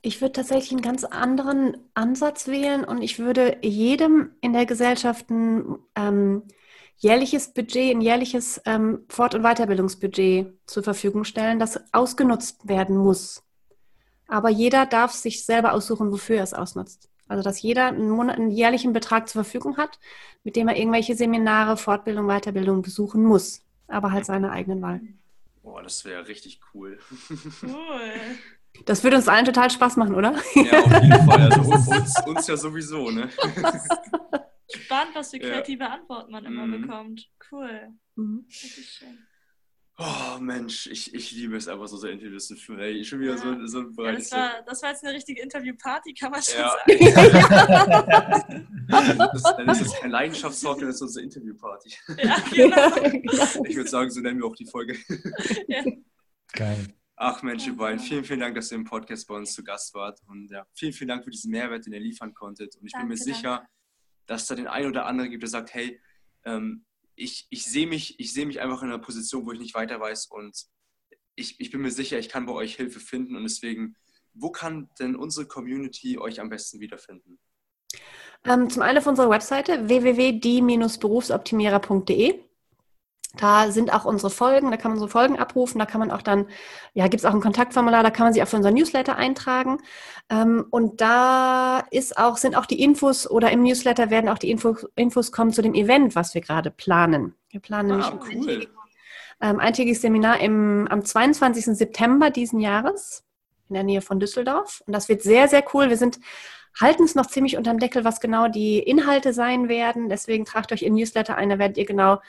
Ich 0.00 0.20
würde 0.20 0.32
tatsächlich 0.32 0.72
einen 0.72 0.82
ganz 0.82 1.04
anderen 1.04 1.76
Ansatz 1.94 2.48
wählen 2.48 2.84
und 2.84 3.02
ich 3.02 3.18
würde 3.18 3.58
jedem 3.62 4.30
in 4.40 4.52
der 4.52 4.66
Gesellschaft 4.66 5.26
ähm, 5.30 6.42
jährliches 6.96 7.52
Budget, 7.52 7.94
ein 7.94 8.00
jährliches 8.00 8.60
ähm, 8.64 9.04
Fort- 9.08 9.34
und 9.34 9.42
Weiterbildungsbudget 9.42 10.54
zur 10.66 10.82
Verfügung 10.82 11.24
stellen, 11.24 11.58
das 11.58 11.80
ausgenutzt 11.92 12.66
werden 12.68 12.96
muss. 12.96 13.44
Aber 14.28 14.48
jeder 14.48 14.86
darf 14.86 15.12
sich 15.12 15.44
selber 15.44 15.74
aussuchen, 15.74 16.10
wofür 16.10 16.36
er 16.36 16.44
es 16.44 16.54
ausnutzt. 16.54 17.10
Also 17.28 17.42
dass 17.42 17.62
jeder 17.62 17.86
einen, 17.86 18.10
Monat, 18.10 18.36
einen 18.36 18.50
jährlichen 18.50 18.92
Betrag 18.92 19.28
zur 19.28 19.44
Verfügung 19.44 19.76
hat, 19.76 19.98
mit 20.42 20.56
dem 20.56 20.68
er 20.68 20.76
irgendwelche 20.76 21.14
Seminare, 21.14 21.76
Fortbildung, 21.76 22.26
Weiterbildung 22.26 22.82
besuchen 22.82 23.24
muss. 23.24 23.62
Aber 23.88 24.12
halt 24.12 24.24
seine 24.24 24.50
eigenen 24.50 24.80
Wahl. 24.82 25.00
Boah, 25.62 25.82
das 25.82 26.04
wäre 26.04 26.26
richtig 26.28 26.60
cool. 26.74 26.98
Cool. 27.62 28.12
Das 28.86 29.04
würde 29.04 29.16
uns 29.16 29.28
allen 29.28 29.44
total 29.44 29.70
Spaß 29.70 29.96
machen, 29.96 30.14
oder? 30.14 30.32
Ja, 30.54 30.80
auf 30.82 31.02
jeden 31.02 31.24
Fall. 31.28 31.52
Also 31.52 31.62
uns, 31.90 32.26
uns 32.26 32.46
ja 32.46 32.56
sowieso, 32.56 33.10
ne? 33.10 33.28
Spannend, 34.74 35.14
was 35.14 35.30
für 35.30 35.36
Ja. 35.36 35.50
kreative 35.50 35.88
Antworten 35.88 36.32
man 36.32 36.44
immer 36.44 36.66
Mhm. 36.66 36.80
bekommt. 36.82 37.28
Cool. 37.50 37.88
Mhm. 38.16 38.44
Richtig 38.48 38.88
schön. 38.88 39.26
Oh 39.98 40.38
Mensch, 40.40 40.86
ich, 40.86 41.14
ich 41.14 41.32
liebe 41.32 41.54
es 41.56 41.68
einfach 41.68 41.86
so, 41.86 41.98
so 41.98 42.08
Interviews 42.08 42.46
zu 42.46 42.56
führen. 42.56 42.80
Ey, 42.80 43.04
schon 43.04 43.20
wieder 43.20 43.36
so, 43.36 43.66
so 43.66 43.80
ein 43.80 43.94
Ja, 43.98 44.12
das, 44.12 44.32
war, 44.32 44.62
das 44.64 44.82
war 44.82 44.90
jetzt 44.90 45.04
eine 45.04 45.14
richtige 45.14 45.42
Interviewparty, 45.42 46.14
kann 46.14 46.30
man 46.30 46.42
schon 46.42 46.60
Ja. 46.60 46.70
sagen. 46.70 46.98
das, 48.88 49.42
Dann 49.42 49.68
ist 49.68 49.80
das 49.84 50.00
kein 50.00 50.10
Leidenschaftstalk, 50.10 50.78
dann 50.80 50.88
ist 50.88 51.02
das 51.02 51.08
unsere 51.08 51.24
Interviewparty. 51.24 51.94
Ja, 52.22 52.36
genau. 52.50 53.64
Ich 53.66 53.76
würde 53.76 53.90
sagen, 53.90 54.10
so 54.10 54.20
nennen 54.20 54.38
wir 54.38 54.46
auch 54.46 54.56
die 54.56 54.66
Folge. 54.66 54.96
Geil. 56.52 56.86
Ach 57.16 57.42
Mensch, 57.42 57.66
ihr 57.66 57.76
beiden, 57.76 58.00
vielen, 58.00 58.24
vielen 58.24 58.40
Dank, 58.40 58.54
dass 58.56 58.72
ihr 58.72 58.76
im 58.78 58.84
Podcast 58.84 59.28
bei 59.28 59.34
uns 59.34 59.52
zu 59.52 59.62
Gast 59.62 59.94
wart. 59.94 60.18
Und 60.26 60.50
ja, 60.50 60.66
vielen, 60.74 60.94
vielen 60.94 61.08
Dank 61.08 61.22
für 61.24 61.30
diesen 61.30 61.50
Mehrwert, 61.50 61.84
den 61.84 61.92
ihr 61.92 62.00
liefern 62.00 62.32
konntet. 62.32 62.74
Und 62.76 62.86
ich 62.86 62.92
bin 62.92 63.02
mir 63.02 63.14
Danke, 63.14 63.22
sicher, 63.22 63.66
dass 64.26 64.46
da 64.46 64.54
den 64.54 64.66
einen 64.66 64.88
oder 64.88 65.04
anderen 65.06 65.30
gibt, 65.30 65.42
der 65.42 65.50
sagt, 65.50 65.74
hey, 65.74 66.00
ähm, 66.44 66.84
ich, 67.16 67.46
ich 67.50 67.64
sehe 67.64 67.86
mich, 67.86 68.18
ich 68.20 68.32
sehe 68.32 68.46
mich 68.46 68.60
einfach 68.60 68.82
in 68.82 68.88
einer 68.88 68.98
Position, 68.98 69.46
wo 69.46 69.52
ich 69.52 69.60
nicht 69.60 69.74
weiter 69.74 70.00
weiß. 70.00 70.26
Und 70.26 70.64
ich, 71.34 71.60
ich 71.60 71.70
bin 71.70 71.82
mir 71.82 71.90
sicher, 71.90 72.18
ich 72.18 72.28
kann 72.28 72.46
bei 72.46 72.52
euch 72.52 72.76
Hilfe 72.76 73.00
finden. 73.00 73.36
Und 73.36 73.42
deswegen, 73.44 73.96
wo 74.34 74.50
kann 74.50 74.90
denn 74.98 75.16
unsere 75.16 75.46
Community 75.46 76.18
euch 76.18 76.40
am 76.40 76.48
besten 76.48 76.80
wiederfinden? 76.80 77.38
Ähm, 78.44 78.68
zum 78.70 78.82
einen 78.82 78.98
auf 78.98 79.06
unserer 79.06 79.30
Webseite 79.30 79.88
www.die-berufsoptimierer.de. 79.88 82.40
Da 83.36 83.70
sind 83.70 83.92
auch 83.94 84.04
unsere 84.04 84.30
Folgen, 84.30 84.70
da 84.70 84.76
kann 84.76 84.90
man 84.90 85.00
unsere 85.00 85.10
Folgen 85.10 85.38
abrufen, 85.38 85.78
da 85.78 85.86
kann 85.86 86.00
man 86.00 86.10
auch 86.10 86.20
dann, 86.20 86.46
ja, 86.92 87.08
gibt 87.08 87.22
es 87.22 87.24
auch 87.24 87.32
ein 87.32 87.40
Kontaktformular, 87.40 88.02
da 88.02 88.10
kann 88.10 88.26
man 88.26 88.34
sich 88.34 88.42
auch 88.42 88.48
für 88.48 88.56
unser 88.56 88.70
Newsletter 88.70 89.16
eintragen. 89.16 89.78
Ähm, 90.28 90.66
und 90.70 91.00
da 91.00 91.80
ist 91.90 92.18
auch, 92.18 92.36
sind 92.36 92.56
auch 92.56 92.66
die 92.66 92.82
Infos 92.82 93.28
oder 93.30 93.50
im 93.50 93.62
Newsletter 93.62 94.10
werden 94.10 94.28
auch 94.28 94.38
die 94.38 94.50
Infos, 94.50 94.86
Infos 94.96 95.32
kommen 95.32 95.52
zu 95.52 95.62
dem 95.62 95.74
Event, 95.74 96.14
was 96.14 96.34
wir 96.34 96.42
gerade 96.42 96.70
planen. 96.70 97.34
Wir 97.48 97.60
planen 97.60 97.88
nämlich 97.88 98.06
Ah, 98.06 98.10
ein 98.10 98.20
cool. 98.20 98.30
eintägiges, 98.30 98.68
ähm, 99.40 99.60
eintägiges 99.60 100.02
Seminar 100.02 100.40
im, 100.40 100.86
am 100.90 101.02
22. 101.02 101.76
September 101.76 102.30
diesen 102.30 102.60
Jahres 102.60 103.24
in 103.68 103.74
der 103.74 103.84
Nähe 103.84 104.02
von 104.02 104.20
Düsseldorf. 104.20 104.82
Und 104.86 104.92
das 104.92 105.08
wird 105.08 105.22
sehr, 105.22 105.48
sehr 105.48 105.64
cool. 105.72 105.88
Wir 105.88 105.96
sind 105.96 106.18
halten 106.80 107.04
es 107.04 107.14
noch 107.14 107.26
ziemlich 107.26 107.56
unterm 107.56 107.78
Deckel, 107.78 108.04
was 108.04 108.20
genau 108.20 108.48
die 108.48 108.78
Inhalte 108.78 109.32
sein 109.32 109.68
werden. 109.68 110.08
Deswegen 110.08 110.44
tragt 110.44 110.72
euch 110.72 110.82
in 110.82 110.94
Newsletter 110.94 111.36
ein, 111.36 111.50
da 111.50 111.58
werdet 111.58 111.76
ihr 111.76 111.84
genau 111.84 112.20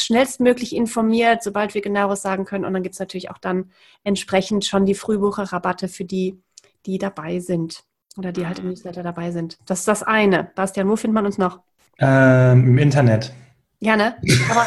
schnellstmöglich 0.00 0.74
informiert, 0.74 1.42
sobald 1.42 1.74
wir 1.74 1.80
genaueres 1.82 2.22
sagen 2.22 2.44
können. 2.44 2.64
Und 2.64 2.72
dann 2.72 2.82
gibt 2.82 2.94
es 2.94 2.98
natürlich 3.00 3.30
auch 3.30 3.38
dann 3.38 3.70
entsprechend 4.04 4.64
schon 4.64 4.86
die 4.86 4.94
Frühbucherrabatte 4.94 5.88
für 5.88 6.04
die, 6.04 6.38
die 6.86 6.98
dabei 6.98 7.40
sind 7.40 7.84
oder 8.16 8.32
die 8.32 8.46
halt 8.46 8.58
im 8.60 8.68
Newsletter 8.68 9.02
dabei 9.02 9.30
sind. 9.30 9.58
Das 9.66 9.80
ist 9.80 9.88
das 9.88 10.02
eine. 10.02 10.50
Bastian, 10.54 10.88
wo 10.88 10.96
findet 10.96 11.14
man 11.14 11.26
uns 11.26 11.38
noch? 11.38 11.60
Ähm, 11.98 12.68
Im 12.68 12.78
Internet. 12.78 13.32
Ja, 13.80 13.96
ne? 13.96 14.14
Aber, 14.50 14.66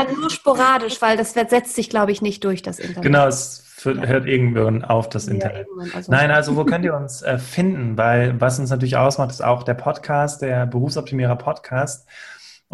aber 0.00 0.12
nur 0.12 0.28
sporadisch, 0.30 1.00
weil 1.00 1.16
das 1.16 1.34
setzt 1.34 1.74
sich, 1.74 1.88
glaube 1.88 2.10
ich, 2.10 2.20
nicht 2.20 2.42
durch, 2.42 2.62
das 2.62 2.78
Internet. 2.80 3.02
Genau, 3.02 3.26
es 3.28 3.62
führt- 3.64 3.98
Ja. 3.98 4.06
hört 4.06 4.26
irgendwann 4.26 4.84
auf, 4.84 5.08
das 5.08 5.26
Ja, 5.26 5.34
Internet. 5.34 5.66
also- 5.94 6.10
Nein, 6.10 6.30
also 6.32 6.56
wo 6.56 6.64
könnt 6.64 6.84
ihr 6.84 6.94
uns 6.96 7.22
äh, 7.22 7.38
finden? 7.38 7.96
Weil 7.96 8.40
was 8.40 8.58
uns 8.58 8.70
natürlich 8.70 8.96
ausmacht, 8.96 9.30
ist 9.30 9.44
auch 9.44 9.62
der 9.62 9.74
Podcast, 9.74 10.42
der 10.42 10.66
Berufsoptimierer 10.66 11.36
Podcast. 11.36 12.08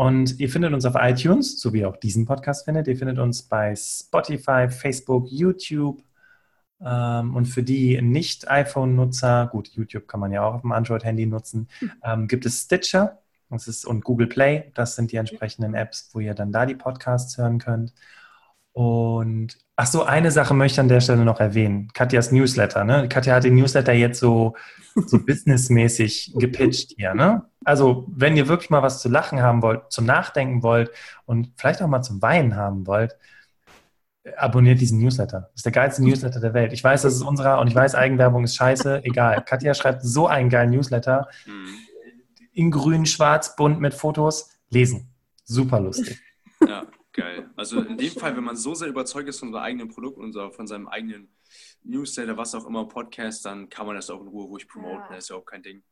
Und 0.00 0.40
ihr 0.40 0.48
findet 0.48 0.72
uns 0.72 0.86
auf 0.86 0.94
iTunes, 0.96 1.60
so 1.60 1.74
wie 1.74 1.80
ihr 1.80 1.88
auch 1.90 1.98
diesen 1.98 2.24
Podcast 2.24 2.64
findet. 2.64 2.88
Ihr 2.88 2.96
findet 2.96 3.18
uns 3.18 3.42
bei 3.42 3.76
Spotify, 3.76 4.66
Facebook, 4.70 5.30
YouTube. 5.30 6.02
Ähm, 6.82 7.36
und 7.36 7.44
für 7.44 7.62
die 7.62 8.00
Nicht-iPhone-Nutzer, 8.00 9.50
gut, 9.52 9.68
YouTube 9.68 10.08
kann 10.08 10.20
man 10.20 10.32
ja 10.32 10.42
auch 10.42 10.54
auf 10.54 10.60
dem 10.62 10.72
Android-Handy 10.72 11.26
nutzen, 11.26 11.68
ähm, 12.02 12.28
gibt 12.28 12.46
es 12.46 12.62
Stitcher 12.62 13.18
das 13.50 13.68
ist, 13.68 13.84
und 13.84 14.02
Google 14.02 14.26
Play. 14.26 14.72
Das 14.72 14.96
sind 14.96 15.12
die 15.12 15.16
entsprechenden 15.16 15.74
Apps, 15.74 16.08
wo 16.14 16.20
ihr 16.20 16.32
dann 16.32 16.50
da 16.50 16.64
die 16.64 16.76
Podcasts 16.76 17.36
hören 17.36 17.58
könnt. 17.58 17.92
Und 18.72 19.58
ach 19.76 19.86
so, 19.86 20.04
eine 20.04 20.30
Sache 20.30 20.54
möchte 20.54 20.76
ich 20.76 20.80
an 20.80 20.88
der 20.88 21.02
Stelle 21.02 21.26
noch 21.26 21.40
erwähnen. 21.40 21.90
Katjas 21.92 22.32
Newsletter. 22.32 22.84
Ne? 22.84 23.06
Katja 23.10 23.34
hat 23.34 23.44
den 23.44 23.54
Newsletter 23.54 23.92
jetzt 23.92 24.18
so, 24.18 24.56
so 24.94 25.18
businessmäßig 25.26 26.32
gepitcht 26.38 26.94
hier. 26.96 27.12
Ne? 27.12 27.49
Also, 27.64 28.06
wenn 28.08 28.36
ihr 28.36 28.48
wirklich 28.48 28.70
mal 28.70 28.82
was 28.82 29.02
zu 29.02 29.08
lachen 29.08 29.42
haben 29.42 29.62
wollt, 29.62 29.92
zum 29.92 30.06
Nachdenken 30.06 30.62
wollt 30.62 30.90
und 31.26 31.52
vielleicht 31.56 31.82
auch 31.82 31.88
mal 31.88 32.02
zum 32.02 32.22
Weinen 32.22 32.56
haben 32.56 32.86
wollt, 32.86 33.16
abonniert 34.36 34.80
diesen 34.80 34.98
Newsletter. 34.98 35.40
Das 35.52 35.56
ist 35.56 35.64
der 35.64 35.72
geilste 35.72 36.02
Newsletter 36.04 36.40
der 36.40 36.54
Welt. 36.54 36.72
Ich 36.72 36.84
weiß, 36.84 37.02
das 37.02 37.14
ist 37.14 37.22
unserer 37.22 37.60
und 37.60 37.68
ich 37.68 37.74
weiß, 37.74 37.94
Eigenwerbung 37.94 38.44
ist 38.44 38.56
scheiße. 38.56 39.04
Egal. 39.04 39.42
Katja 39.44 39.74
schreibt 39.74 40.02
so 40.02 40.26
einen 40.26 40.50
geilen 40.50 40.70
Newsletter. 40.70 41.28
Hm. 41.44 41.66
In 42.52 42.70
grün, 42.70 43.06
schwarz, 43.06 43.56
bunt 43.56 43.80
mit 43.80 43.94
Fotos. 43.94 44.50
Lesen. 44.70 45.12
Super 45.44 45.80
lustig. 45.80 46.20
Ja, 46.66 46.86
geil. 47.12 47.50
Also 47.56 47.80
in 47.82 47.96
dem 47.96 48.12
Fall, 48.12 48.36
wenn 48.36 48.44
man 48.44 48.56
so 48.56 48.74
sehr 48.74 48.88
überzeugt 48.88 49.28
ist 49.28 49.40
von 49.40 49.52
seinem 49.52 49.62
eigenen 49.62 49.88
Produkt 49.88 50.18
und 50.18 50.32
so- 50.32 50.50
von 50.50 50.66
seinem 50.66 50.86
eigenen 50.88 51.28
Newsletter, 51.82 52.36
was 52.36 52.54
auch 52.54 52.66
immer, 52.66 52.86
Podcast, 52.86 53.44
dann 53.46 53.68
kann 53.68 53.86
man 53.86 53.96
das 53.96 54.10
auch 54.10 54.20
in 54.20 54.28
Ruhe 54.28 54.44
ruhig 54.46 54.68
promoten. 54.68 55.00
Ja. 55.08 55.14
Das 55.16 55.24
ist 55.24 55.30
ja 55.30 55.36
auch 55.36 55.44
kein 55.44 55.62
Ding. 55.62 55.82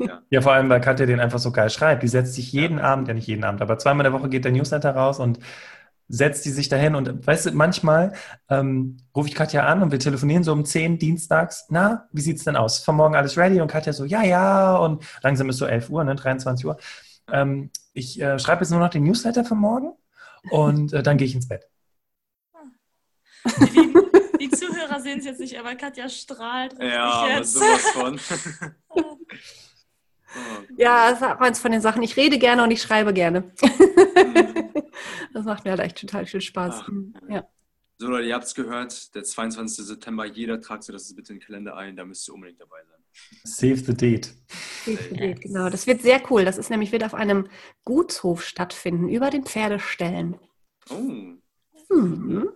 Ja. 0.00 0.22
Ja, 0.30 0.40
vor 0.40 0.52
allem, 0.52 0.68
weil 0.68 0.80
Katja 0.80 1.06
den 1.06 1.20
einfach 1.20 1.38
so 1.38 1.52
geil 1.52 1.70
schreibt. 1.70 2.02
Die 2.02 2.08
setzt 2.08 2.34
sich 2.34 2.52
jeden 2.52 2.78
Abend, 2.78 3.08
ja 3.08 3.14
nicht 3.14 3.26
jeden 3.26 3.44
Abend, 3.44 3.62
aber 3.62 3.78
zweimal 3.78 4.04
in 4.04 4.12
der 4.12 4.20
Woche 4.20 4.28
geht 4.28 4.44
der 4.44 4.52
Newsletter 4.52 4.94
raus 4.94 5.20
und 5.20 5.38
setzt 6.08 6.44
die 6.44 6.50
sich 6.50 6.68
dahin. 6.68 6.94
Und 6.94 7.26
weißt 7.26 7.46
du, 7.46 7.52
manchmal 7.52 8.12
ähm, 8.48 8.98
rufe 9.14 9.28
ich 9.28 9.34
Katja 9.34 9.66
an 9.66 9.82
und 9.82 9.92
wir 9.92 9.98
telefonieren 9.98 10.44
so 10.44 10.52
um 10.52 10.64
10 10.64 10.98
dienstags. 10.98 11.66
Na, 11.68 12.08
wie 12.12 12.20
sieht's 12.20 12.44
denn 12.44 12.56
aus? 12.56 12.78
Ist 12.78 12.84
von 12.84 12.96
morgen 12.96 13.16
alles 13.16 13.36
ready? 13.36 13.60
Und 13.60 13.70
Katja 13.70 13.92
so, 13.92 14.04
ja, 14.04 14.22
ja. 14.22 14.76
Und 14.76 15.04
langsam 15.22 15.48
ist 15.48 15.58
so 15.58 15.66
11 15.66 15.90
Uhr, 15.90 16.04
ne, 16.04 16.14
23 16.14 16.66
Uhr. 16.66 16.76
Ähm, 17.32 17.70
ich 17.92 18.20
äh, 18.20 18.38
schreibe 18.38 18.62
jetzt 18.62 18.70
nur 18.70 18.80
noch 18.80 18.90
den 18.90 19.04
Newsletter 19.04 19.44
für 19.44 19.54
morgen 19.54 19.92
und 20.50 20.92
äh, 20.92 21.02
dann 21.02 21.16
gehe 21.16 21.26
ich 21.26 21.34
ins 21.34 21.48
Bett. 21.48 21.68
Zuhörer 24.58 25.00
sehen 25.00 25.18
es 25.18 25.24
jetzt 25.24 25.40
nicht, 25.40 25.58
aber 25.58 25.74
Katja 25.74 26.08
strahlt 26.08 26.74
Ja, 26.80 27.04
aber 27.04 27.44
sowas 27.44 27.82
von. 27.90 28.20
Oh, 28.88 29.16
Ja, 30.76 31.10
das 31.12 31.22
auch 31.22 31.40
eins 31.40 31.58
von 31.60 31.72
den 31.72 31.80
Sachen. 31.80 32.02
Ich 32.02 32.16
rede 32.16 32.38
gerne 32.38 32.62
und 32.62 32.70
ich 32.70 32.82
schreibe 32.82 33.12
gerne. 33.14 33.52
hm. 33.62 34.72
Das 35.32 35.44
macht 35.44 35.64
mir 35.64 35.70
halt 35.70 35.80
echt 35.80 35.98
total 35.98 36.26
viel 36.26 36.40
Spaß. 36.40 36.82
Ach. 36.82 36.88
Ja. 37.28 37.48
So, 37.98 38.08
Leute, 38.08 38.28
ihr 38.28 38.34
habt 38.34 38.44
es 38.44 38.54
gehört, 38.54 39.14
der 39.14 39.24
22. 39.24 39.86
September, 39.86 40.26
jeder 40.26 40.60
tragt 40.60 40.84
sich 40.84 40.94
das 40.94 41.14
bitte 41.14 41.32
in 41.32 41.38
den 41.38 41.46
Kalender 41.46 41.76
ein, 41.76 41.96
da 41.96 42.04
müsst 42.04 42.28
ihr 42.28 42.34
unbedingt 42.34 42.60
dabei 42.60 42.78
sein. 42.84 42.96
Save 43.44 43.76
the 43.78 43.94
date. 43.94 44.34
Yes. 44.84 45.40
Genau, 45.40 45.70
das 45.70 45.86
wird 45.86 46.02
sehr 46.02 46.20
cool. 46.30 46.44
Das 46.44 46.58
ist 46.58 46.68
nämlich 46.68 46.92
wird 46.92 47.04
auf 47.04 47.14
einem 47.14 47.48
Gutshof 47.84 48.44
stattfinden, 48.44 49.08
über 49.08 49.30
den 49.30 49.44
Pferdeställen. 49.44 50.36
Oh, 50.90 50.94
Mhm. 51.88 52.48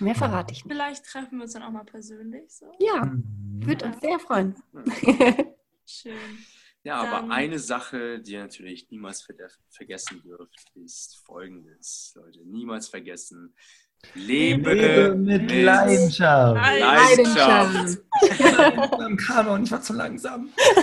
Mehr 0.00 0.14
verrate 0.14 0.52
ich 0.52 0.64
nicht. 0.64 0.72
Vielleicht 0.74 1.04
treffen 1.06 1.38
wir 1.38 1.44
uns 1.44 1.52
dann 1.52 1.62
auch 1.62 1.70
mal 1.70 1.84
persönlich. 1.84 2.44
So. 2.50 2.72
Ja, 2.78 3.04
Mhm. 3.04 3.66
würde 3.66 3.86
uns 3.86 4.00
sehr 4.00 4.18
freuen. 4.18 4.54
Schön. 5.86 6.12
Ja, 6.84 7.02
Dann- 7.02 7.24
aber 7.24 7.34
eine 7.34 7.58
Sache, 7.58 8.20
die 8.20 8.32
ihr 8.32 8.40
natürlich 8.42 8.88
niemals 8.90 9.22
ver 9.22 9.34
vergessen 9.70 10.22
dürft, 10.22 10.70
ist 10.74 11.16
folgendes, 11.26 12.12
Leute. 12.16 12.40
Niemals 12.46 12.88
vergessen. 12.88 13.54
Lebe, 14.14 14.74
Lebe 14.74 15.14
mit 15.16 15.50
Leidenschaft. 15.50 16.54
Leidenschaft. 16.56 17.98
Leidenschaft. 18.20 18.92
Am 19.00 19.16
Kano 19.16 19.54
und 19.54 19.64
ich 19.64 19.72
war 19.72 19.82
zu 19.82 19.92
langsam. 19.92 20.50